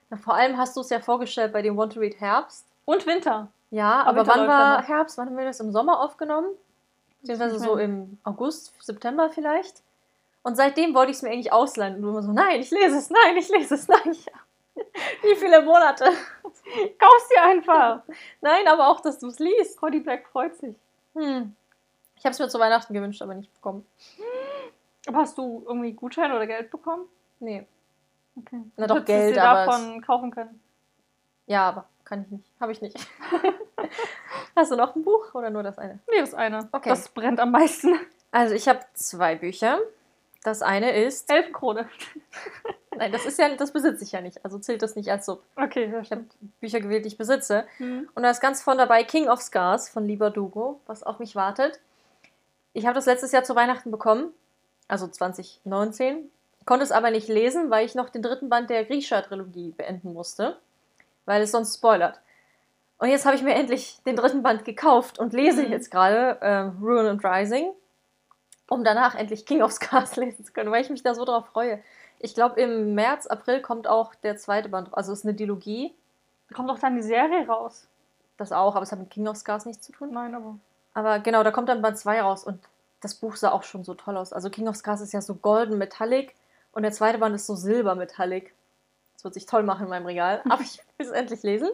Na, 0.09 0.17
vor 0.17 0.35
allem 0.35 0.57
hast 0.57 0.75
du 0.77 0.81
es 0.81 0.89
ja 0.89 0.99
vorgestellt 0.99 1.51
bei 1.53 1.61
dem 1.61 1.75
Want 1.77 1.93
to 1.93 1.99
Read 1.99 2.19
Herbst. 2.19 2.65
Und 2.85 3.05
Winter. 3.07 3.47
Ja, 3.71 4.01
Aber 4.03 4.09
aber 4.09 4.19
Winter 4.21 4.33
wann 4.39 4.47
war. 4.47 4.83
Herbst? 4.83 5.17
Wann 5.17 5.27
haben 5.29 5.37
wir 5.37 5.45
das 5.45 5.59
im 5.59 5.71
Sommer 5.71 5.99
aufgenommen? 6.01 6.47
Beziehungsweise 7.21 7.55
nicht 7.55 7.63
so 7.63 7.77
im 7.77 8.17
August, 8.23 8.73
September 8.81 9.29
vielleicht. 9.29 9.81
Und 10.43 10.55
seitdem 10.55 10.93
wollte 10.93 11.11
ich 11.11 11.17
es 11.17 11.23
mir 11.23 11.29
eigentlich 11.29 11.51
ausleihen. 11.51 11.95
Und 11.95 12.01
du 12.03 12.09
immer 12.09 12.23
so, 12.23 12.31
nein, 12.31 12.61
ich 12.61 12.71
lese 12.71 12.97
es, 12.97 13.09
nein, 13.09 13.35
ich 13.37 13.49
lese 13.49 13.75
es, 13.75 13.87
nein. 13.87 14.15
Wie 15.21 15.35
viele 15.35 15.61
Monate? 15.61 16.05
Kauf's 16.99 17.29
dir 17.29 17.43
einfach. 17.43 18.01
Nein, 18.41 18.67
aber 18.67 18.89
auch, 18.89 18.99
dass 19.01 19.19
du 19.19 19.27
es 19.27 19.39
liest. 19.39 19.79
Die 19.91 19.99
Black 19.99 20.27
freut 20.27 20.55
sich. 20.55 20.75
Hm. 21.15 21.55
Ich 22.15 22.25
habe 22.25 22.33
es 22.33 22.39
mir 22.39 22.47
zu 22.47 22.59
Weihnachten 22.59 22.93
gewünscht, 22.93 23.21
aber 23.21 23.33
nicht 23.33 23.53
bekommen. 23.53 23.85
Aber 25.07 25.19
hast 25.19 25.37
du 25.37 25.63
irgendwie 25.65 25.93
Gutschein 25.93 26.33
oder 26.33 26.45
Geld 26.45 26.69
bekommen? 26.69 27.05
Nee. 27.39 27.65
Okay. 28.35 28.61
Na 28.75 28.87
doch, 28.87 29.05
Geld, 29.05 29.37
aber 29.37 29.65
davon 29.65 30.01
kaufen 30.01 30.31
können. 30.31 30.59
Ja, 31.45 31.69
aber 31.69 31.85
kann 32.07 32.21
ich 32.21 32.31
nicht. 32.31 32.51
Habe 32.59 32.71
ich 32.71 32.81
nicht. 32.81 32.95
Hast 34.55 34.71
du 34.71 34.75
noch 34.75 34.95
ein 34.95 35.03
Buch 35.03 35.33
oder 35.33 35.49
nur 35.49 35.61
das 35.61 35.77
eine? 35.77 35.99
Nee, 36.09 36.21
das 36.21 36.33
eine. 36.33 36.69
Okay. 36.71 36.89
Das 36.89 37.09
brennt 37.09 37.39
am 37.39 37.51
meisten. 37.51 37.99
Also 38.31 38.55
ich 38.55 38.67
habe 38.67 38.79
zwei 38.93 39.35
Bücher. 39.35 39.79
Das 40.43 40.61
eine 40.61 40.95
ist. 41.03 41.29
Elfenkrone. 41.29 41.89
Nein, 42.95 43.11
das 43.11 43.25
ist 43.25 43.37
ja, 43.37 43.53
das 43.55 43.71
besitze 43.71 44.03
ich 44.05 44.13
ja 44.13 44.21
nicht. 44.21 44.43
Also 44.45 44.57
zählt 44.57 44.81
das 44.81 44.95
nicht 44.95 45.11
als 45.11 45.25
Sub. 45.25 45.43
Okay, 45.57 45.91
das 45.91 46.05
Ich 46.05 46.11
habe. 46.11 46.23
Bücher 46.61 46.79
gewählt, 46.79 47.03
die 47.03 47.09
ich 47.09 47.17
besitze. 47.17 47.65
Hm. 47.77 48.09
Und 48.15 48.23
da 48.23 48.29
ist 48.29 48.39
ganz 48.39 48.61
vorne 48.61 48.81
dabei 48.81 49.03
King 49.03 49.27
of 49.27 49.41
Scars 49.41 49.89
von 49.89 50.05
Lieber 50.05 50.29
Dugo, 50.29 50.79
was 50.87 51.03
auf 51.03 51.19
mich 51.19 51.35
wartet. 51.35 51.79
Ich 52.73 52.85
habe 52.85 52.95
das 52.95 53.05
letztes 53.05 53.33
Jahr 53.33 53.43
zu 53.43 53.55
Weihnachten 53.55 53.91
bekommen, 53.91 54.31
also 54.87 55.07
2019. 55.07 56.31
Konnte 56.65 56.83
es 56.83 56.91
aber 56.91 57.11
nicht 57.11 57.27
lesen, 57.27 57.69
weil 57.69 57.85
ich 57.85 57.95
noch 57.95 58.09
den 58.09 58.21
dritten 58.21 58.49
Band 58.49 58.69
der 58.69 58.85
Grisha-Trilogie 58.85 59.71
beenden 59.71 60.13
musste, 60.13 60.57
weil 61.27 61.43
es 61.43 61.51
sonst 61.51 61.75
spoilert. 61.75 62.19
Und 62.97 63.09
jetzt 63.09 63.25
habe 63.27 63.35
ich 63.35 63.43
mir 63.43 63.53
endlich 63.53 63.99
den 64.07 64.15
dritten 64.15 64.41
Band 64.41 64.65
gekauft 64.65 65.19
und 65.19 65.33
lese 65.33 65.61
Mhm. 65.63 65.71
jetzt 65.71 65.91
gerade 65.91 66.39
ähm, 66.41 66.79
Ruin 66.81 67.05
and 67.05 67.23
Rising, 67.23 67.71
um 68.69 68.83
danach 68.83 69.13
endlich 69.13 69.45
King 69.45 69.61
of 69.61 69.71
Scars 69.71 70.15
lesen 70.15 70.43
zu 70.43 70.51
können, 70.51 70.71
weil 70.71 70.81
ich 70.81 70.89
mich 70.89 71.03
da 71.03 71.13
so 71.13 71.23
drauf 71.25 71.45
freue. 71.47 71.79
Ich 72.19 72.33
glaube, 72.33 72.59
im 72.59 72.95
März, 72.95 73.27
April 73.27 73.61
kommt 73.61 73.87
auch 73.87 74.15
der 74.15 74.37
zweite 74.37 74.69
Band, 74.69 74.89
also 74.91 75.13
es 75.13 75.19
ist 75.19 75.25
eine 75.25 75.35
Dilogie, 75.35 75.93
Kommt 76.55 76.69
doch 76.69 76.79
dann 76.79 76.95
die 76.95 77.03
Serie 77.03 77.45
raus. 77.45 77.87
das 78.37 78.53
auch, 78.53 78.75
aber 78.75 78.83
es 78.83 78.91
hat 78.93 78.99
mit 78.99 79.09
King 79.09 79.27
of 79.27 79.35
Scars 79.35 79.65
nichts 79.65 79.85
zu 79.85 79.91
tun. 79.91 80.11
Nein, 80.13 80.33
aber. 80.33 80.55
Aber 80.93 81.19
genau, 81.19 81.43
da 81.43 81.51
kommt 81.51 81.67
dann 81.67 81.81
Band 81.81 81.97
2 81.99 82.21
raus 82.21 82.45
und 82.45 82.59
das 83.01 83.15
Buch 83.15 83.35
sah 83.35 83.51
auch 83.51 83.63
schon 83.63 83.83
so 83.83 83.93
toll 83.95 84.15
aus. 84.15 84.31
Also 84.31 84.49
King 84.49 84.69
of 84.69 84.77
Scars 84.77 85.01
ist 85.01 85.11
ja 85.11 85.19
so 85.21 85.35
golden 85.35 85.77
metallic 85.77 86.33
und 86.71 86.83
der 86.83 86.93
zweite 86.93 87.17
Band 87.17 87.35
ist 87.35 87.45
so 87.47 87.55
silber 87.55 87.95
metallic. 87.95 88.53
Das 89.17 89.23
wird 89.23 89.33
sich 89.33 89.45
toll 89.45 89.63
machen 89.63 89.83
in 89.83 89.89
meinem 89.89 90.05
Regal, 90.05 90.41
aber 90.49 90.61
ich 90.61 90.79
will 90.97 91.07
es 91.07 91.11
endlich 91.11 91.43
lesen. 91.43 91.69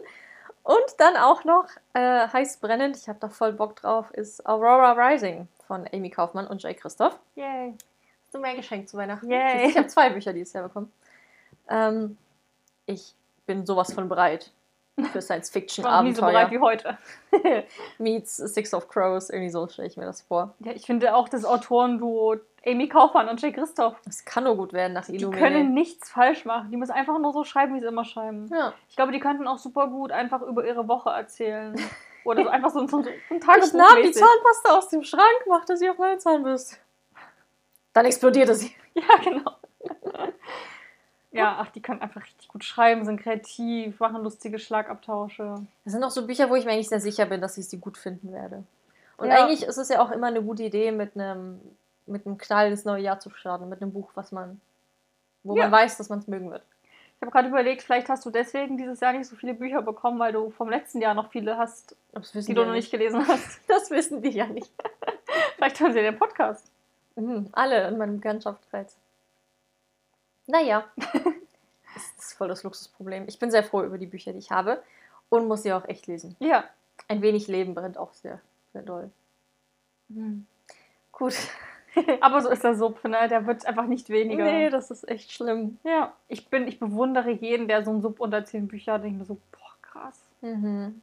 Und 0.62 0.84
dann 0.98 1.16
auch 1.16 1.44
noch 1.44 1.68
äh, 1.92 2.26
heiß 2.28 2.56
brennend, 2.56 2.96
ich 2.96 3.08
habe 3.08 3.18
da 3.20 3.28
voll 3.28 3.52
Bock 3.52 3.76
drauf, 3.76 4.10
ist 4.12 4.46
Aurora 4.46 4.92
Rising 4.92 5.46
von 5.66 5.86
Amy 5.92 6.08
Kaufmann 6.08 6.46
und 6.46 6.62
Jay 6.62 6.74
Christoph. 6.74 7.18
Yay. 7.34 7.74
Hast 8.24 8.34
du 8.34 8.38
mir 8.38 8.48
ein 8.48 8.56
Geschenk 8.56 8.88
zu 8.88 8.96
Weihnachten? 8.96 9.30
Yay. 9.30 9.68
Ich 9.68 9.76
habe 9.76 9.88
zwei 9.88 10.08
Bücher 10.08 10.32
dieses 10.32 10.54
Jahr 10.54 10.64
bekommen. 10.64 10.90
Ähm, 11.68 12.16
ich 12.86 13.14
bin 13.44 13.66
sowas 13.66 13.92
von 13.92 14.08
bereit 14.08 14.52
für 14.96 15.02
Ich 15.02 15.06
nie 15.06 15.12
so 15.14 15.20
Science-Fiction-Abenteuer. 15.20 16.26
bereit 16.30 16.50
wie 16.50 16.58
heute. 16.60 16.98
Meets 17.98 18.36
Six 18.36 18.74
of 18.74 18.88
Crows, 18.88 19.30
irgendwie 19.30 19.50
so 19.50 19.66
stelle 19.68 19.88
ich 19.88 19.96
mir 19.96 20.04
das 20.06 20.22
vor. 20.22 20.54
Ja, 20.60 20.72
ich 20.72 20.86
finde 20.86 21.14
auch 21.14 21.28
das 21.28 21.44
Autorenduo 21.44 22.36
Amy 22.66 22.88
Kaufmann 22.88 23.28
und 23.28 23.42
Jay 23.42 23.52
Christoph, 23.52 23.94
Das 24.06 24.24
kann 24.24 24.44
nur 24.44 24.56
gut 24.56 24.72
werden 24.72 24.94
nach 24.94 25.04
die 25.04 25.16
Illuminae. 25.16 25.38
können 25.50 25.74
nichts 25.74 26.10
falsch 26.10 26.44
machen. 26.46 26.70
Die 26.70 26.78
müssen 26.78 26.92
einfach 26.92 27.18
nur 27.18 27.32
so 27.34 27.44
schreiben, 27.44 27.74
wie 27.74 27.80
sie 27.80 27.86
immer 27.86 28.04
schreiben. 28.06 28.48
Ja. 28.50 28.72
Ich 28.88 28.96
glaube, 28.96 29.12
die 29.12 29.20
könnten 29.20 29.46
auch 29.46 29.58
super 29.58 29.88
gut 29.88 30.12
einfach 30.12 30.40
über 30.40 30.64
ihre 30.66 30.88
Woche 30.88 31.10
erzählen. 31.10 31.74
Oder 32.24 32.44
so 32.44 32.48
einfach 32.48 32.70
so, 32.70 32.80
so, 32.86 32.86
so 32.86 32.96
ein 32.98 33.06
Ich 33.36 33.40
Tagebuch. 33.44 33.72
nahm 33.74 34.02
die 34.02 34.12
Zahnpasta 34.12 34.78
aus 34.78 34.88
dem 34.88 35.02
Schrank, 35.02 35.44
machte 35.46 35.76
sie 35.76 35.90
auf 35.90 35.98
meine 35.98 36.16
Zahnbürste. 36.16 36.76
Dann 37.92 38.06
explodierte 38.06 38.54
sie. 38.54 38.74
Ja, 38.94 39.16
genau. 39.22 39.50
Ja, 41.38 41.56
ach, 41.60 41.70
die 41.70 41.82
können 41.82 42.00
einfach 42.00 42.22
richtig 42.22 42.48
gut 42.48 42.64
schreiben, 42.64 43.04
sind 43.04 43.20
kreativ, 43.20 43.98
machen 44.00 44.22
lustige 44.22 44.58
Schlagabtausche. 44.58 45.56
Das 45.84 45.92
sind 45.92 46.04
auch 46.04 46.10
so 46.10 46.26
Bücher, 46.26 46.48
wo 46.50 46.54
ich 46.54 46.64
mir 46.64 46.72
eigentlich 46.72 46.88
sehr 46.88 47.00
sicher 47.00 47.26
bin, 47.26 47.40
dass 47.40 47.58
ich 47.58 47.68
sie 47.68 47.78
gut 47.78 47.98
finden 47.98 48.32
werde. 48.32 48.62
Und 49.16 49.28
Ja. 49.28 49.36
eigentlich 49.44 49.62
ist 49.64 49.76
es 49.76 49.88
ja 49.88 50.00
auch 50.00 50.10
immer 50.10 50.28
eine 50.28 50.42
gute 50.42 50.62
Idee, 50.62 50.92
mit 50.92 51.16
einem, 51.16 51.60
mit 52.06 52.26
einem 52.26 52.38
Knall 52.38 52.68
ins 52.70 52.84
neue 52.84 53.02
Jahr 53.02 53.20
zu 53.20 53.30
starten, 53.30 53.68
mit 53.68 53.80
einem 53.82 53.92
Buch, 53.92 54.10
was 54.14 54.32
man, 54.32 54.60
wo 55.42 55.56
Ja. 55.56 55.64
man 55.64 55.72
weiß, 55.72 55.96
dass 55.98 56.08
man 56.08 56.18
es 56.20 56.26
mögen 56.26 56.50
wird. 56.50 56.62
Ich 57.16 57.22
habe 57.22 57.30
gerade 57.30 57.48
überlegt, 57.48 57.82
vielleicht 57.82 58.08
hast 58.08 58.26
du 58.26 58.30
deswegen 58.30 58.76
dieses 58.76 59.00
Jahr 59.00 59.12
nicht 59.12 59.26
so 59.28 59.36
viele 59.36 59.54
Bücher 59.54 59.82
bekommen, 59.82 60.18
weil 60.18 60.32
du 60.32 60.50
vom 60.50 60.68
letzten 60.68 61.00
Jahr 61.00 61.14
noch 61.14 61.30
viele 61.30 61.56
hast, 61.56 61.96
die 62.34 62.54
du 62.54 62.64
noch 62.64 62.72
nicht 62.72 62.90
gelesen 62.90 63.26
hast. 63.26 63.60
Das 63.68 63.90
wissen 63.90 64.20
die 64.20 64.30
ja 64.30 64.46
nicht. 64.46 64.70
Vielleicht 65.56 65.80
hören 65.80 65.92
sie 65.94 66.00
den 66.02 66.18
Podcast. 66.18 66.70
Mhm, 67.16 67.48
alle 67.52 67.88
in 67.88 67.96
meinem 67.98 68.16
Bekanntschaftskreis. 68.16 68.96
Naja, 70.46 70.84
das 71.94 72.04
ist 72.18 72.34
voll 72.34 72.48
das 72.48 72.62
Luxusproblem. 72.62 73.24
Ich 73.28 73.38
bin 73.38 73.50
sehr 73.50 73.64
froh 73.64 73.82
über 73.82 73.98
die 73.98 74.06
Bücher, 74.06 74.32
die 74.32 74.38
ich 74.38 74.50
habe 74.50 74.82
und 75.28 75.48
muss 75.48 75.62
sie 75.62 75.72
auch 75.72 75.86
echt 75.88 76.06
lesen. 76.06 76.36
Ja. 76.38 76.64
Ein 77.08 77.22
wenig 77.22 77.48
Leben 77.48 77.74
brennt 77.74 77.98
auch 77.98 78.12
sehr, 78.12 78.40
sehr 78.72 78.82
doll. 78.82 79.10
Gut. 81.12 81.34
Aber 82.20 82.40
so 82.40 82.50
ist 82.50 82.64
der 82.64 82.76
Sub, 82.76 83.02
ne? 83.04 83.28
Der 83.28 83.46
wird 83.46 83.66
einfach 83.66 83.86
nicht 83.86 84.08
weniger. 84.08 84.44
Nee, 84.44 84.70
das 84.70 84.90
ist 84.90 85.08
echt 85.08 85.32
schlimm. 85.32 85.78
Ja, 85.84 86.12
ich 86.28 86.48
bin, 86.48 86.66
ich 86.66 86.78
bewundere 86.78 87.30
jeden, 87.30 87.68
der 87.68 87.84
so 87.84 87.90
einen 87.90 88.02
Sub 88.02 88.20
unter 88.20 88.44
10 88.44 88.68
Bücher 88.68 88.94
hat. 88.94 89.04
Denke 89.04 89.18
mir 89.18 89.24
so, 89.24 89.38
boah, 89.52 89.74
krass. 89.82 90.20
Mhm. 90.40 91.02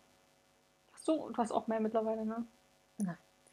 Hast 0.94 1.08
du, 1.08 1.30
du 1.30 1.38
hast 1.38 1.52
auch 1.52 1.68
mehr 1.68 1.80
mittlerweile, 1.80 2.26
ne? 2.26 2.46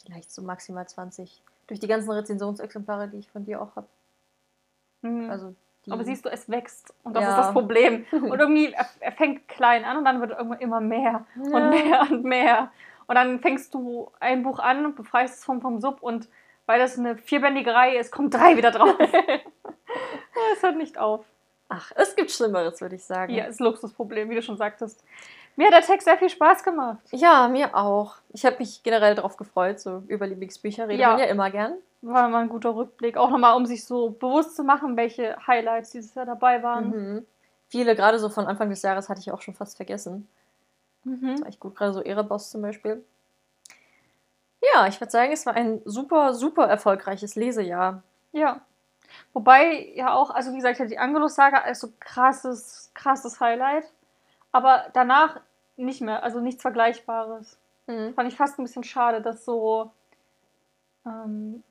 Vielleicht 0.02 0.32
so 0.32 0.42
maximal 0.42 0.88
20. 0.88 1.42
Durch 1.66 1.80
die 1.80 1.86
ganzen 1.86 2.10
Rezensionsexemplare, 2.10 3.08
die 3.08 3.18
ich 3.18 3.30
von 3.30 3.44
dir 3.44 3.60
auch 3.60 3.76
habe. 3.76 3.86
Mhm. 5.02 5.30
Also 5.30 5.54
Aber 5.90 6.04
siehst 6.04 6.24
du, 6.24 6.28
es 6.30 6.48
wächst. 6.48 6.92
Und 7.02 7.14
das 7.14 7.22
Ja. 7.24 7.30
ist 7.30 7.36
das 7.36 7.52
Problem. 7.52 8.04
Und 8.12 8.38
irgendwie, 8.38 8.72
er, 8.72 8.86
er 9.00 9.12
fängt 9.12 9.48
klein 9.48 9.84
an 9.84 9.96
und 9.98 10.04
dann 10.04 10.20
wird 10.20 10.30
irgendwann 10.32 10.58
immer 10.60 10.80
mehr 10.80 11.24
und 11.36 11.52
Ja. 11.52 11.60
mehr 11.60 12.00
und 12.10 12.24
mehr. 12.24 12.70
Und 13.06 13.14
dann 13.14 13.40
fängst 13.40 13.72
du 13.74 14.10
ein 14.20 14.42
Buch 14.42 14.58
an 14.58 14.84
und 14.84 14.96
befreist 14.96 15.38
es 15.38 15.44
vom, 15.44 15.60
vom 15.62 15.80
Sub 15.80 16.02
und 16.02 16.28
weil 16.66 16.78
das 16.78 16.98
eine 16.98 17.16
vierbändige 17.16 17.72
Reihe 17.72 17.98
ist, 17.98 18.12
kommt 18.12 18.34
drei 18.34 18.56
wieder 18.56 18.70
drauf. 18.70 18.94
Es 20.54 20.62
hört 20.62 20.76
nicht 20.76 20.98
auf. 20.98 21.24
Ach, 21.68 21.92
es 21.96 22.16
gibt 22.16 22.30
Schlimmeres, 22.30 22.80
würde 22.80 22.94
ich 22.96 23.04
sagen. 23.04 23.34
Ja, 23.34 23.44
ist 23.44 23.60
Luxusproblem, 23.60 24.30
wie 24.30 24.34
du 24.36 24.42
schon 24.42 24.56
sagtest. 24.56 25.04
Mir 25.58 25.66
hat 25.66 25.72
der 25.72 25.82
Text 25.82 26.04
sehr 26.04 26.16
viel 26.16 26.30
Spaß 26.30 26.62
gemacht. 26.62 27.00
Ja, 27.10 27.48
mir 27.48 27.74
auch. 27.74 28.14
Ich 28.32 28.46
habe 28.46 28.58
mich 28.60 28.84
generell 28.84 29.16
darauf 29.16 29.36
gefreut, 29.36 29.80
so 29.80 30.04
über 30.06 30.24
Lieblingsbücher 30.24 30.86
redet 30.86 31.00
Ja. 31.00 31.10
man 31.10 31.18
ja 31.18 31.24
immer 31.24 31.50
gern. 31.50 31.74
War 32.00 32.28
mal 32.28 32.42
ein 32.42 32.48
guter 32.48 32.76
Rückblick. 32.76 33.16
Auch 33.16 33.28
nochmal, 33.30 33.56
um 33.56 33.66
sich 33.66 33.84
so 33.84 34.10
bewusst 34.10 34.54
zu 34.54 34.62
machen, 34.62 34.96
welche 34.96 35.36
Highlights 35.48 35.90
dieses 35.90 36.14
Jahr 36.14 36.26
dabei 36.26 36.62
waren. 36.62 36.90
Mhm. 36.90 37.26
Viele, 37.66 37.96
gerade 37.96 38.20
so 38.20 38.28
von 38.28 38.46
Anfang 38.46 38.70
des 38.70 38.82
Jahres, 38.82 39.08
hatte 39.08 39.18
ich 39.20 39.32
auch 39.32 39.42
schon 39.42 39.54
fast 39.54 39.76
vergessen. 39.76 40.28
Mhm. 41.02 41.40
War 41.40 41.48
echt 41.48 41.58
gut, 41.58 41.74
gerade 41.74 41.92
so 41.92 42.02
Erebos 42.04 42.50
zum 42.50 42.62
Beispiel. 42.62 43.04
Ja, 44.72 44.86
ich 44.86 45.00
würde 45.00 45.10
sagen, 45.10 45.32
es 45.32 45.44
war 45.44 45.54
ein 45.54 45.82
super, 45.84 46.34
super 46.34 46.68
erfolgreiches 46.68 47.34
Lesejahr. 47.34 48.04
Ja. 48.30 48.60
Wobei 49.32 49.88
ja 49.96 50.12
auch, 50.14 50.30
also 50.30 50.52
wie 50.52 50.56
gesagt, 50.58 50.78
die 50.88 50.98
Angelus-Saga 50.98 51.62
ist 51.68 51.80
so 51.80 51.88
krasses, 51.98 52.92
krasses 52.94 53.40
Highlight. 53.40 53.86
Aber 54.50 54.86
danach 54.92 55.40
nicht 55.78 56.00
mehr, 56.00 56.22
also 56.22 56.40
nichts 56.40 56.62
Vergleichbares. 56.62 57.58
Mhm. 57.86 58.14
Fand 58.14 58.30
ich 58.30 58.36
fast 58.36 58.58
ein 58.58 58.64
bisschen 58.64 58.84
schade, 58.84 59.22
dass 59.22 59.44
so 59.44 59.90
ähm, 61.06 61.62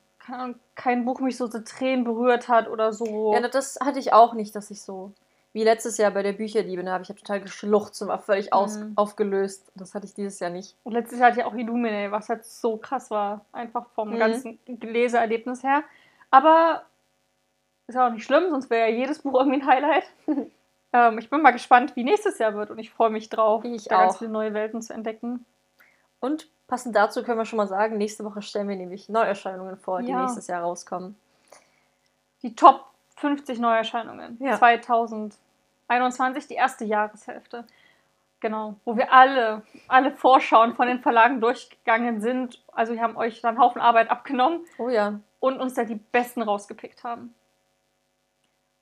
kein 0.74 1.04
Buch 1.04 1.20
mich 1.20 1.36
so 1.36 1.48
zu 1.48 1.64
Tränen 1.64 2.04
berührt 2.04 2.48
hat 2.48 2.68
oder 2.68 2.92
so. 2.92 3.32
Ja, 3.34 3.46
das 3.48 3.78
hatte 3.82 3.98
ich 3.98 4.12
auch 4.12 4.34
nicht, 4.34 4.54
dass 4.54 4.70
ich 4.70 4.82
so, 4.82 5.12
wie 5.52 5.64
letztes 5.64 5.96
Jahr 5.96 6.10
bei 6.10 6.22
der 6.22 6.32
Bücherliebe, 6.32 6.82
da 6.84 6.92
habe 6.92 7.02
ich 7.04 7.08
hab 7.08 7.16
total 7.16 7.40
geschluchzt 7.40 8.02
und 8.02 8.08
war 8.08 8.18
völlig 8.18 8.52
aus, 8.52 8.78
Mhm. 8.78 8.92
aufgelöst. 8.96 9.70
Das 9.74 9.94
hatte 9.94 10.06
ich 10.06 10.14
dieses 10.14 10.38
Jahr 10.40 10.50
nicht. 10.50 10.76
Und 10.84 10.92
letztes 10.92 11.18
Jahr 11.18 11.30
hatte 11.30 11.40
ich 11.40 11.46
auch 11.46 11.54
Illuminae, 11.54 12.10
was 12.10 12.28
halt 12.28 12.44
so 12.44 12.76
krass 12.76 13.10
war. 13.10 13.44
Einfach 13.52 13.86
vom 13.94 14.10
Mhm. 14.10 14.18
ganzen 14.18 14.58
Leseerlebnis 14.66 15.62
her. 15.62 15.82
Aber 16.30 16.82
ist 17.86 17.94
ja 17.94 18.06
auch 18.06 18.12
nicht 18.12 18.24
schlimm, 18.24 18.50
sonst 18.50 18.68
wäre 18.68 18.90
ja 18.90 18.94
jedes 18.96 19.20
Buch 19.20 19.38
irgendwie 19.40 19.62
ein 19.62 19.66
Highlight. 19.66 20.04
ähm, 20.92 21.18
ich 21.18 21.28
bin 21.30 21.42
mal 21.42 21.50
gespannt, 21.52 21.94
wie 21.96 22.04
nächstes 22.04 22.38
Jahr 22.38 22.54
wird 22.54 22.70
und 22.70 22.78
ich 22.78 22.90
freue 22.90 23.10
mich 23.10 23.28
drauf, 23.28 23.64
Ich 23.64 23.84
da 23.84 23.98
ganz 23.98 24.14
auch. 24.14 24.18
viele 24.18 24.30
neue 24.30 24.54
Welten 24.54 24.82
zu 24.82 24.92
entdecken. 24.92 25.44
Und 26.20 26.48
passend 26.66 26.96
dazu 26.96 27.22
können 27.22 27.38
wir 27.38 27.44
schon 27.44 27.56
mal 27.58 27.68
sagen, 27.68 27.96
nächste 27.98 28.24
Woche 28.24 28.42
stellen 28.42 28.68
wir 28.68 28.76
nämlich 28.76 29.08
Neuerscheinungen 29.08 29.76
vor, 29.76 30.02
die 30.02 30.10
Ja. 30.10 30.20
nächstes 30.22 30.46
Jahr 30.48 30.62
rauskommen. 30.62 31.16
Die 32.42 32.54
Top 32.54 32.84
50 33.16 33.58
Neuerscheinungen 33.58 34.36
Ja. 34.40 34.56
2021, 34.58 36.46
die 36.48 36.54
erste 36.54 36.84
Jahreshälfte. 36.84 37.64
Genau, 38.40 38.76
wo 38.84 38.96
wir 38.96 39.12
alle, 39.12 39.62
alle 39.88 40.12
Vorschauen 40.12 40.74
von 40.76 40.86
den 40.86 41.00
Verlagen 41.00 41.40
durchgegangen 41.40 42.20
sind. 42.20 42.62
Also 42.72 42.92
wir 42.94 43.02
haben 43.02 43.16
euch 43.16 43.40
dann 43.40 43.56
einen 43.56 43.58
Haufen 43.64 43.80
Arbeit 43.82 44.10
abgenommen. 44.12 44.60
Oh 44.78 44.88
ja. 44.88 45.18
Und 45.40 45.60
uns 45.60 45.74
da 45.74 45.82
die 45.84 45.96
besten 45.96 46.42
rausgepickt 46.42 47.02
haben. 47.02 47.34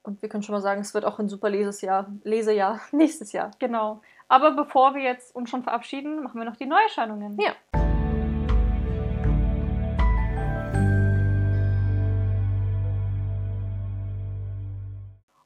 Und 0.07 0.23
wir 0.23 0.29
können 0.29 0.45
schon 0.45 0.53
mal 0.53 0.61
sagen, 0.61 0.81
es 0.81 0.95
wird 0.95 1.05
auch 1.05 1.19
ein 1.19 1.29
super 1.29 1.51
Lesejahr, 1.51 2.07
Lesejahr 2.23 2.81
nächstes 2.93 3.33
Jahr. 3.33 3.51
Genau. 3.59 4.01
Aber 4.29 4.53
bevor 4.53 4.95
wir 4.95 5.03
jetzt 5.03 5.35
uns 5.35 5.51
schon 5.51 5.65
verabschieden, 5.65 6.23
machen 6.23 6.39
wir 6.39 6.45
noch 6.45 6.55
die 6.55 6.67
Neuerscheinungen. 6.67 7.37
Ja. 7.41 7.55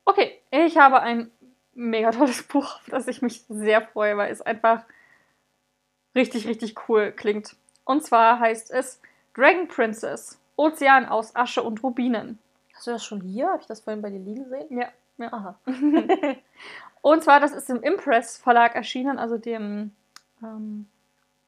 Okay, 0.05 0.41
ich 0.51 0.77
habe 0.77 1.01
ein 1.01 1.31
mega 1.73 2.11
tolles 2.11 2.43
Buch, 2.43 2.81
auf 2.81 2.89
das 2.91 3.09
ich 3.09 3.23
mich 3.23 3.45
sehr 3.49 3.81
freue, 3.81 4.19
weil 4.19 4.31
es 4.31 4.43
einfach 4.43 4.85
richtig, 6.15 6.47
richtig 6.47 6.75
cool 6.89 7.13
klingt. 7.13 7.57
Und 7.85 8.05
zwar 8.05 8.39
heißt 8.39 8.71
es 8.73 9.01
Dragon 9.33 9.69
Princess, 9.69 10.39
Ozean 10.57 11.07
aus 11.07 11.35
Asche 11.35 11.63
und 11.63 11.83
Rubinen. 11.83 12.39
Hast 12.81 12.87
du 12.87 12.93
das 12.93 13.05
schon 13.05 13.21
hier? 13.21 13.47
Habe 13.49 13.61
ich 13.61 13.67
das 13.67 13.83
vorhin 13.83 14.01
bei 14.01 14.09
dir 14.09 14.21
liegen 14.21 14.49
sehen? 14.49 14.79
Ja. 14.79 14.89
ja. 15.19 15.31
Aha. 15.31 15.59
und 17.03 17.23
zwar, 17.23 17.39
das 17.39 17.53
ist 17.53 17.69
im 17.69 17.83
Impress 17.83 18.39
Verlag 18.39 18.75
erschienen, 18.75 19.19
also 19.19 19.37
dem 19.37 19.95
ähm, 20.43 20.89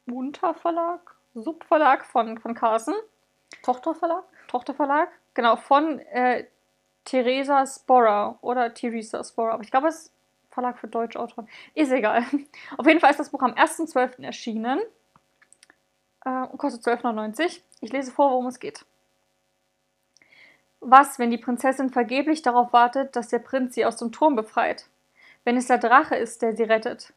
Unterverlag, 0.06 1.00
Subverlag 1.32 2.04
von, 2.04 2.36
von 2.36 2.52
Carson. 2.52 2.92
Tochterverlag? 3.62 4.24
Tochterverlag, 4.48 5.08
genau, 5.32 5.56
von 5.56 6.00
äh, 6.00 6.44
Theresa 7.06 7.64
Sporra 7.64 8.38
oder 8.42 8.74
Theresa 8.74 9.24
Sporra. 9.24 9.52
Aber 9.52 9.62
ich 9.62 9.70
glaube, 9.70 9.88
es 9.88 10.02
ist 10.02 10.12
Verlag 10.50 10.76
für 10.76 10.88
Deutschautoren. 10.88 11.48
Ist 11.72 11.92
egal. 11.92 12.26
Auf 12.76 12.86
jeden 12.86 13.00
Fall 13.00 13.10
ist 13.10 13.20
das 13.20 13.30
Buch 13.30 13.40
am 13.40 13.52
1.12. 13.52 14.22
erschienen 14.22 14.82
äh, 16.26 16.42
und 16.42 16.58
kostet 16.58 16.82
12,99. 16.84 17.62
Ich 17.80 17.90
lese 17.90 18.12
vor, 18.12 18.32
worum 18.32 18.48
es 18.48 18.60
geht. 18.60 18.84
Was, 20.84 21.20
wenn 21.20 21.30
die 21.30 21.38
Prinzessin 21.38 21.90
vergeblich 21.90 22.42
darauf 22.42 22.72
wartet, 22.72 23.14
dass 23.14 23.28
der 23.28 23.38
Prinz 23.38 23.76
sie 23.76 23.86
aus 23.86 23.98
dem 23.98 24.10
Turm 24.10 24.34
befreit? 24.34 24.86
Wenn 25.44 25.56
es 25.56 25.68
der 25.68 25.78
Drache 25.78 26.16
ist, 26.16 26.42
der 26.42 26.56
sie 26.56 26.64
rettet? 26.64 27.12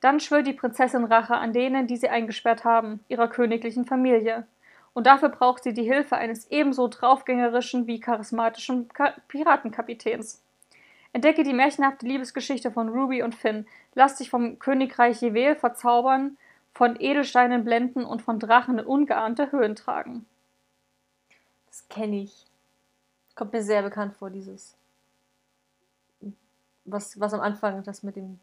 Dann 0.00 0.20
schwört 0.20 0.46
die 0.46 0.54
Prinzessin 0.54 1.04
Rache 1.04 1.34
an 1.34 1.52
denen, 1.52 1.86
die 1.86 1.98
sie 1.98 2.08
eingesperrt 2.08 2.64
haben, 2.64 3.04
ihrer 3.08 3.28
königlichen 3.28 3.84
Familie. 3.84 4.46
Und 4.94 5.06
dafür 5.06 5.28
braucht 5.28 5.64
sie 5.64 5.74
die 5.74 5.84
Hilfe 5.84 6.16
eines 6.16 6.50
ebenso 6.50 6.88
draufgängerischen 6.88 7.86
wie 7.86 8.00
charismatischen 8.00 8.88
Ka 8.88 9.12
Piratenkapitäns. 9.28 10.42
Entdecke 11.12 11.42
die 11.42 11.52
märchenhafte 11.52 12.06
Liebesgeschichte 12.06 12.70
von 12.70 12.88
Ruby 12.88 13.22
und 13.22 13.34
Finn. 13.34 13.66
Lass 13.94 14.16
dich 14.16 14.30
vom 14.30 14.58
Königreich 14.58 15.20
Jevel 15.20 15.56
verzaubern, 15.56 16.38
von 16.72 16.98
Edelsteinen 16.98 17.64
blenden 17.64 18.06
und 18.06 18.22
von 18.22 18.38
Drachen 18.38 18.78
in 18.78 18.86
ungeahnte 18.86 19.52
Höhen 19.52 19.76
tragen. 19.76 20.24
Das 21.66 21.86
kenne 21.90 22.22
ich. 22.22 22.49
Kommt 23.34 23.52
mir 23.52 23.62
sehr 23.62 23.82
bekannt 23.82 24.14
vor, 24.14 24.30
dieses. 24.30 24.76
Was, 26.84 27.18
was 27.20 27.34
am 27.34 27.40
Anfang, 27.40 27.82
das 27.84 28.02
mit 28.02 28.16
dem 28.16 28.40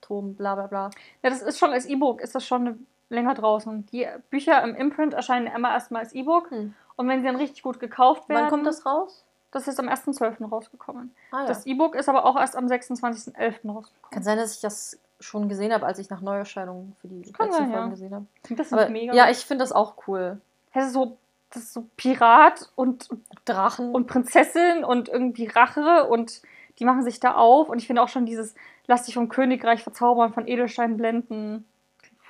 Turm, 0.00 0.34
bla 0.34 0.54
bla 0.54 0.66
bla. 0.66 0.90
Ja, 1.22 1.30
das 1.30 1.42
ist 1.42 1.58
schon 1.58 1.72
als 1.72 1.86
E-Book, 1.86 2.20
ist 2.20 2.34
das 2.34 2.46
schon 2.46 2.86
länger 3.08 3.34
draußen. 3.34 3.86
Die 3.86 4.06
Bücher 4.30 4.62
im 4.62 4.74
Imprint 4.74 5.14
erscheinen 5.14 5.46
immer 5.48 5.72
erstmal 5.72 6.02
als 6.02 6.12
E-Book. 6.12 6.50
Hm. 6.50 6.74
Und 6.96 7.08
wenn 7.08 7.20
sie 7.20 7.26
dann 7.26 7.36
richtig 7.36 7.62
gut 7.62 7.80
gekauft 7.80 8.28
werden. 8.28 8.42
Wann 8.42 8.50
kommt 8.50 8.66
das 8.66 8.86
raus? 8.86 9.24
Das 9.50 9.68
ist 9.68 9.78
am 9.78 9.88
1.12. 9.88 10.48
rausgekommen. 10.48 11.14
Ah, 11.30 11.40
ja. 11.40 11.46
Das 11.46 11.66
E-Book 11.66 11.94
ist 11.94 12.08
aber 12.08 12.24
auch 12.24 12.36
erst 12.36 12.56
am 12.56 12.66
26.11. 12.66 13.70
rausgekommen. 13.70 13.84
Kann 14.10 14.22
sein, 14.22 14.38
dass 14.38 14.54
ich 14.54 14.60
das 14.60 14.98
schon 15.20 15.48
gesehen 15.48 15.72
habe, 15.72 15.86
als 15.86 15.98
ich 15.98 16.10
nach 16.10 16.20
Neuerscheinungen 16.20 16.96
für 17.00 17.08
die 17.08 17.30
Kann 17.32 17.46
letzten 17.46 17.64
sein, 17.64 17.72
Folgen 17.72 17.86
ja. 17.86 17.90
gesehen 17.90 18.14
habe. 18.14 18.26
Das 18.50 18.72
aber, 18.72 18.88
mega. 18.88 19.14
Ja, 19.14 19.30
ich 19.30 19.38
finde 19.38 19.62
das 19.62 19.72
auch 19.72 19.94
cool. 20.06 20.40
Das 20.72 20.86
ist 20.86 20.94
so, 20.94 21.18
das 21.52 21.64
ist 21.64 21.72
so 21.74 21.86
Pirat 21.96 22.70
und 22.74 23.08
Drachen 23.44 23.94
und 23.94 24.06
Prinzessin 24.06 24.84
und 24.84 25.08
irgendwie 25.08 25.46
Rache 25.46 26.04
und 26.04 26.42
die 26.78 26.84
machen 26.84 27.02
sich 27.02 27.20
da 27.20 27.34
auf. 27.34 27.68
Und 27.68 27.78
ich 27.78 27.86
finde 27.86 28.02
auch 28.02 28.08
schon 28.08 28.26
dieses 28.26 28.54
Lass 28.86 29.04
dich 29.04 29.14
vom 29.14 29.28
Königreich 29.28 29.82
verzaubern, 29.82 30.32
von 30.32 30.48
Edelstein 30.48 30.96
blenden 30.96 31.64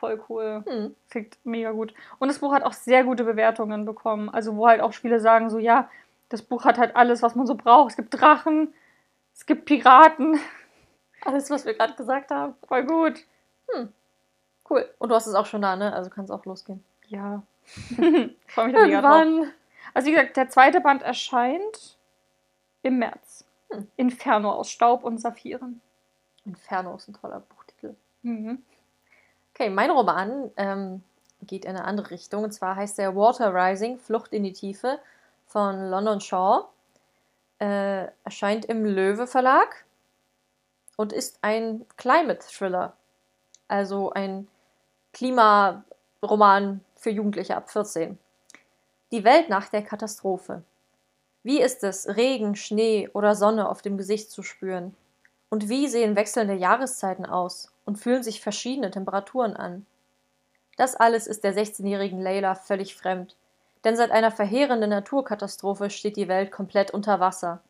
voll 0.03 0.20
cool. 0.28 0.65
Hm. 0.66 0.97
Klingt 1.11 1.39
mega 1.44 1.70
gut. 1.70 1.94
Und 2.19 2.27
das 2.27 2.40
Buch 2.40 2.53
hat 2.53 2.65
auch 2.65 2.73
sehr 2.73 3.05
gute 3.05 3.23
Bewertungen 3.23 3.85
bekommen. 3.85 4.28
Also, 4.28 4.57
wo 4.57 4.66
halt 4.66 4.81
auch 4.81 4.93
Spiele 4.93 5.20
sagen, 5.20 5.49
so, 5.49 5.61
ja, 5.61 5.89
das 6.28 6.43
Buch 6.43 6.65
hat 6.65 6.77
halt 6.77 6.97
alles, 6.97 7.23
was 7.23 7.36
man 7.36 7.47
so 7.47 7.55
braucht. 7.55 7.93
Es 7.93 7.97
gibt 7.97 8.20
Drachen, 8.20 8.74
es 9.32 9.47
gibt 9.47 9.65
Piraten. 9.65 10.40
Alles, 11.24 11.51
was 11.51 11.65
wir 11.65 11.74
gerade 11.74 11.94
gesagt 11.94 12.32
haben. 12.32 12.55
Voll 12.66 12.85
gut. 12.85 13.20
Hm. 13.73 13.93
Cool. 14.69 14.90
Und 14.99 15.11
du 15.11 15.15
hast 15.15 15.28
es 15.28 15.36
auch 15.36 15.47
schon 15.47 15.62
da, 15.62 15.77
ne? 15.77 15.93
Also 15.93 16.11
kann 16.11 16.24
es 16.24 16.32
auch 16.32 16.44
losgehen. 16.47 16.82
Ja. 17.07 17.43
Freue 18.47 18.66
mich 18.66 18.76
da 18.76 18.86
mega 18.86 19.01
drauf. 19.01 19.48
Also, 19.94 20.09
wie 20.09 20.12
gesagt, 20.12 20.36
der 20.36 20.48
zweite 20.48 20.80
Band 20.80 21.02
erscheint 21.02 21.97
im 22.82 22.98
März. 22.98 23.44
Hm. 23.70 23.89
Inferno 23.97 24.52
aus 24.52 24.70
Staub 24.70 25.05
und 25.05 25.18
Saphiren. 25.18 25.80
Inferno 26.44 26.97
ist 26.97 27.09
ein 27.09 27.14
toller 27.14 27.40
Buchtitel. 27.40 27.94
Mhm. 28.22 28.62
Okay, 29.55 29.70
mein 29.70 29.90
Roman 29.90 30.51
ähm, 30.56 31.02
geht 31.43 31.64
in 31.64 31.70
eine 31.70 31.84
andere 31.84 32.10
Richtung. 32.10 32.44
Und 32.44 32.52
zwar 32.52 32.76
heißt 32.76 32.98
der 32.98 33.14
Water 33.14 33.55
Rising, 33.55 33.98
Flucht 33.98 34.32
in 34.32 34.44
die 34.44 34.52
Tiefe 34.52 34.98
von 35.47 35.90
London 35.90 36.20
Shaw. 36.20 36.68
Äh, 37.59 38.09
erscheint 38.24 38.64
im 38.64 38.84
Löwe 38.84 39.26
Verlag 39.26 39.84
und 40.97 41.12
ist 41.12 41.39
ein 41.43 41.86
Climate 41.97 42.40
Thriller. 42.40 42.97
Also 43.68 44.10
ein 44.10 44.48
Klimaroman 45.12 46.80
für 47.03 47.11
Jugendliche 47.11 47.57
ab 47.57 47.69
14. 47.69 48.16
Die 49.11 49.24
Welt 49.24 49.49
nach 49.49 49.69
der 49.69 49.83
Katastrophe. 49.83 50.62
Wie 51.43 51.61
ist 51.61 51.83
es, 51.83 52.07
Regen, 52.16 52.55
Schnee 52.55 53.11
oder 53.12 53.35
Sonne 53.35 53.69
auf 53.69 53.83
dem 53.83 53.99
Gesicht 53.99 54.31
zu 54.31 54.45
spüren? 54.45 54.95
Und 55.51 55.69
wie 55.69 55.89
sehen 55.89 56.15
wechselnde 56.15 56.55
Jahreszeiten 56.55 57.27
aus 57.27 57.73
und 57.85 57.99
fühlen 57.99 58.23
sich 58.23 58.41
verschiedene 58.41 58.93
Temperaturen 58.93 59.57
an? 59.57 59.85
Das 60.77 60.95
alles 60.95 61.27
ist 61.27 61.43
der 61.43 61.55
16-jährigen 61.55 62.20
Layla 62.20 62.55
völlig 62.55 62.95
fremd, 62.95 63.37
denn 63.85 63.97
seit 63.97 64.12
einer 64.12 64.31
verheerenden 64.31 64.91
Naturkatastrophe 64.91 65.91
steht 65.91 66.16
die 66.16 66.29
Welt 66.29 66.53
komplett 66.53 66.93
unter 66.93 67.19
Wasser. 67.19 67.61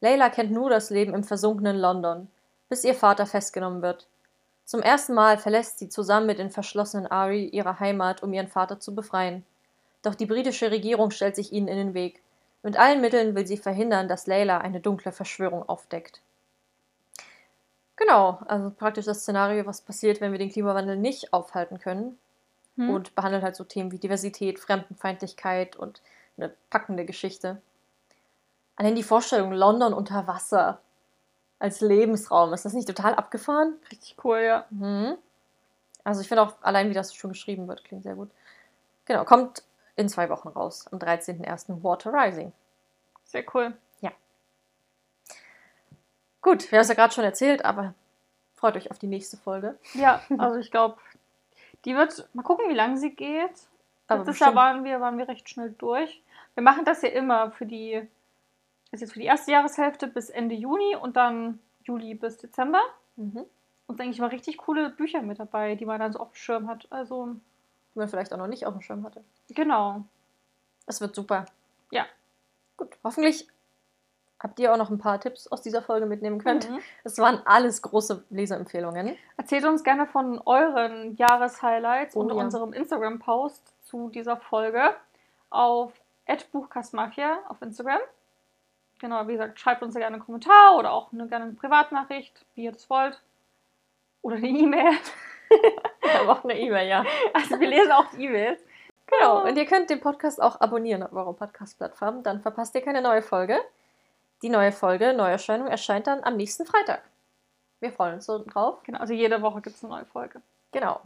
Layla 0.00 0.28
kennt 0.28 0.52
nur 0.52 0.68
das 0.68 0.90
Leben 0.90 1.14
im 1.14 1.24
versunkenen 1.24 1.78
London, 1.78 2.28
bis 2.68 2.84
ihr 2.84 2.94
Vater 2.94 3.26
festgenommen 3.26 3.80
wird. 3.80 4.06
Zum 4.64 4.80
ersten 4.80 5.14
Mal 5.14 5.38
verlässt 5.38 5.78
sie 5.78 5.88
zusammen 5.88 6.26
mit 6.26 6.38
den 6.38 6.50
verschlossenen 6.50 7.06
Ari 7.06 7.46
ihre 7.46 7.80
Heimat, 7.80 8.22
um 8.22 8.32
ihren 8.32 8.48
Vater 8.48 8.80
zu 8.80 8.94
befreien. 8.94 9.44
Doch 10.02 10.14
die 10.14 10.26
britische 10.26 10.70
Regierung 10.70 11.10
stellt 11.10 11.36
sich 11.36 11.52
ihnen 11.52 11.68
in 11.68 11.76
den 11.76 11.94
Weg. 11.94 12.22
Mit 12.62 12.78
allen 12.78 13.00
Mitteln 13.00 13.34
will 13.34 13.46
sie 13.46 13.56
verhindern, 13.56 14.08
dass 14.08 14.26
Layla 14.26 14.58
eine 14.58 14.80
dunkle 14.80 15.12
Verschwörung 15.12 15.68
aufdeckt. 15.68 16.20
Genau, 17.96 18.40
also 18.46 18.70
praktisch 18.70 19.04
das 19.04 19.20
Szenario, 19.20 19.66
was 19.66 19.80
passiert, 19.80 20.20
wenn 20.20 20.32
wir 20.32 20.38
den 20.38 20.50
Klimawandel 20.50 20.96
nicht 20.96 21.32
aufhalten 21.32 21.78
können. 21.78 22.18
Hm. 22.76 22.90
Und 22.90 23.14
behandelt 23.14 23.42
halt 23.42 23.56
so 23.56 23.64
Themen 23.64 23.92
wie 23.92 23.98
Diversität, 23.98 24.58
Fremdenfeindlichkeit 24.58 25.76
und 25.76 26.00
eine 26.36 26.52
packende 26.70 27.04
Geschichte. 27.04 27.60
Allein 28.76 28.94
die 28.94 29.02
Vorstellung 29.02 29.52
London 29.52 29.92
unter 29.92 30.26
Wasser 30.26 30.80
als 31.62 31.80
Lebensraum, 31.80 32.52
ist 32.52 32.64
das 32.64 32.72
nicht 32.72 32.88
total 32.88 33.14
abgefahren? 33.14 33.74
Richtig 33.90 34.16
cool, 34.24 34.38
ja. 34.38 34.66
Mhm. 34.70 35.16
Also 36.04 36.20
ich 36.20 36.28
finde 36.28 36.42
auch 36.42 36.54
allein, 36.62 36.90
wie 36.90 36.94
das 36.94 37.14
schon 37.14 37.30
geschrieben 37.30 37.68
wird, 37.68 37.84
klingt 37.84 38.02
sehr 38.02 38.16
gut. 38.16 38.30
Genau, 39.04 39.24
kommt 39.24 39.62
in 39.96 40.08
zwei 40.08 40.28
Wochen 40.28 40.48
raus, 40.48 40.86
am 40.90 40.98
13.01. 40.98 41.82
Water 41.82 42.12
Rising. 42.12 42.52
Sehr 43.24 43.44
cool. 43.54 43.74
Gut, 46.42 46.72
wir 46.72 46.78
haben 46.78 46.82
es 46.82 46.88
ja 46.88 46.94
gerade 46.94 47.14
schon 47.14 47.24
erzählt, 47.24 47.64
aber 47.64 47.94
freut 48.56 48.76
euch 48.76 48.90
auf 48.90 48.98
die 48.98 49.06
nächste 49.06 49.36
Folge. 49.36 49.78
Ja, 49.94 50.20
also 50.38 50.58
ich 50.58 50.72
glaube, 50.72 50.96
die 51.84 51.94
wird, 51.94 52.28
mal 52.34 52.42
gucken, 52.42 52.68
wie 52.68 52.74
lange 52.74 52.98
sie 52.98 53.14
geht. 53.14 53.68
Aber 54.08 54.24
Letztes 54.24 54.40
Jahr 54.40 54.54
waren 54.56 54.84
wir, 54.84 55.00
waren 55.00 55.18
wir 55.18 55.28
recht 55.28 55.48
schnell 55.48 55.70
durch. 55.78 56.20
Wir 56.54 56.64
machen 56.64 56.84
das 56.84 57.02
ja 57.02 57.10
immer 57.10 57.52
für 57.52 57.64
die, 57.64 58.06
ist 58.92 59.00
jetzt 59.00 59.14
für 59.14 59.20
die 59.20 59.26
erste 59.26 59.50
Jahreshälfte 59.50 60.06
bis 60.06 60.30
Ende 60.30 60.54
Juni 60.54 60.96
und 60.96 61.16
dann 61.16 61.58
Juli 61.82 62.14
bis 62.14 62.36
Dezember. 62.36 62.80
Mhm. 63.16 63.44
Und 63.86 63.98
denke 63.98 64.14
ich 64.14 64.20
mal 64.20 64.28
richtig 64.28 64.58
coole 64.58 64.90
Bücher 64.90 65.22
mit 65.22 65.38
dabei, 65.38 65.74
die 65.74 65.86
man 65.86 65.98
dann 65.98 66.12
so 66.12 66.20
auf 66.20 66.30
dem 66.30 66.36
Schirm 66.36 66.68
hat. 66.68 66.86
Also. 66.90 67.36
Die 67.94 67.98
man 67.98 68.08
vielleicht 68.08 68.32
auch 68.32 68.38
noch 68.38 68.46
nicht 68.46 68.66
auf 68.66 68.72
dem 68.72 68.82
Schirm 68.82 69.04
hatte. 69.04 69.24
Genau. 69.48 70.04
Es 70.86 71.00
wird 71.00 71.14
super. 71.14 71.46
Ja. 71.90 72.06
Gut, 72.76 72.96
hoffentlich 73.02 73.48
habt 74.40 74.58
ihr 74.58 74.72
auch 74.72 74.76
noch 74.76 74.90
ein 74.90 74.98
paar 74.98 75.20
Tipps 75.20 75.46
aus 75.46 75.62
dieser 75.62 75.82
Folge 75.82 76.06
mitnehmen 76.06 76.38
könnt. 76.42 76.68
Mhm. 76.68 76.80
Es 77.04 77.18
waren 77.18 77.40
alles 77.44 77.80
große 77.82 78.24
Leserempfehlungen. 78.30 79.16
Erzählt 79.36 79.64
uns 79.64 79.84
gerne 79.84 80.06
von 80.06 80.40
euren 80.44 81.14
Jahreshighlights 81.16 82.16
oh, 82.16 82.20
unter 82.20 82.36
ja. 82.36 82.42
unserem 82.42 82.72
Instagram-Post 82.72 83.74
zu 83.84 84.08
dieser 84.08 84.36
Folge 84.36 84.94
auf 85.50 85.92
@buchkastmafia 86.50 87.38
auf 87.48 87.62
Instagram. 87.62 88.00
Genau, 89.02 89.26
wie 89.26 89.32
gesagt, 89.32 89.58
schreibt 89.58 89.82
uns 89.82 89.94
gerne 89.96 90.14
einen 90.14 90.24
Kommentar 90.24 90.76
oder 90.78 90.92
auch 90.92 91.12
eine, 91.12 91.26
gerne 91.26 91.46
eine 91.46 91.54
Privatnachricht, 91.54 92.46
wie 92.54 92.62
ihr 92.62 92.72
das 92.72 92.88
wollt. 92.88 93.20
Oder 94.22 94.36
eine 94.36 94.46
E-Mail. 94.46 94.92
Aber 96.20 96.32
auch 96.32 96.44
eine 96.44 96.56
E-Mail, 96.56 96.88
ja. 96.88 97.04
Also 97.34 97.58
wir 97.58 97.66
lesen 97.66 97.90
auch 97.90 98.06
die 98.12 98.26
E-Mails. 98.26 98.62
Genau. 99.06 99.42
Und 99.42 99.56
ihr 99.56 99.66
könnt 99.66 99.90
den 99.90 99.98
Podcast 99.98 100.40
auch 100.40 100.60
abonnieren 100.60 101.02
auf 101.02 101.12
eurer 101.12 101.32
Podcast-Plattform. 101.32 102.22
Dann 102.22 102.40
verpasst 102.40 102.76
ihr 102.76 102.82
keine 102.82 103.02
neue 103.02 103.22
Folge. 103.22 103.60
Die 104.42 104.48
neue 104.48 104.70
Folge, 104.70 105.14
Neuerscheinung, 105.14 105.66
erscheint 105.66 106.06
dann 106.06 106.22
am 106.22 106.36
nächsten 106.36 106.64
Freitag. 106.64 107.02
Wir 107.80 107.90
freuen 107.90 108.14
uns 108.14 108.26
so 108.26 108.38
drauf. 108.38 108.84
Genau, 108.84 109.00
also 109.00 109.14
jede 109.14 109.42
Woche 109.42 109.62
gibt 109.62 109.74
es 109.74 109.82
eine 109.82 109.94
neue 109.94 110.06
Folge. 110.06 110.40
Genau. 110.70 111.00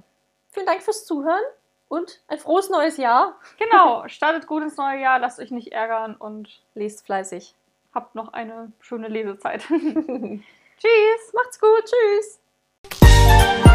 Vielen 0.51 0.67
Dank 0.67 0.83
fürs 0.83 1.07
Zuhören 1.07 1.45
und 1.89 2.21
ein 2.29 2.37
frohes 2.37 2.69
neues 2.69 2.99
Jahr. 2.99 3.37
Genau, 3.59 4.07
startet 4.09 4.47
gut 4.47 4.63
ins 4.63 4.77
neue 4.77 5.01
Jahr, 5.01 5.19
lasst 5.19 5.41
euch 5.41 5.51
nicht 5.51 5.73
ärgern 5.73 6.15
und 6.15 6.61
Lest 6.75 7.07
fleißig 7.07 7.55
habt 7.97 8.15
noch 8.15 8.33
eine 8.33 8.71
schöne 8.79 9.09
Lesezeit. 9.09 9.63
Tschüss, 9.69 11.33
macht's 11.33 11.59
gut, 11.59 11.85
tschüss. 11.85 13.66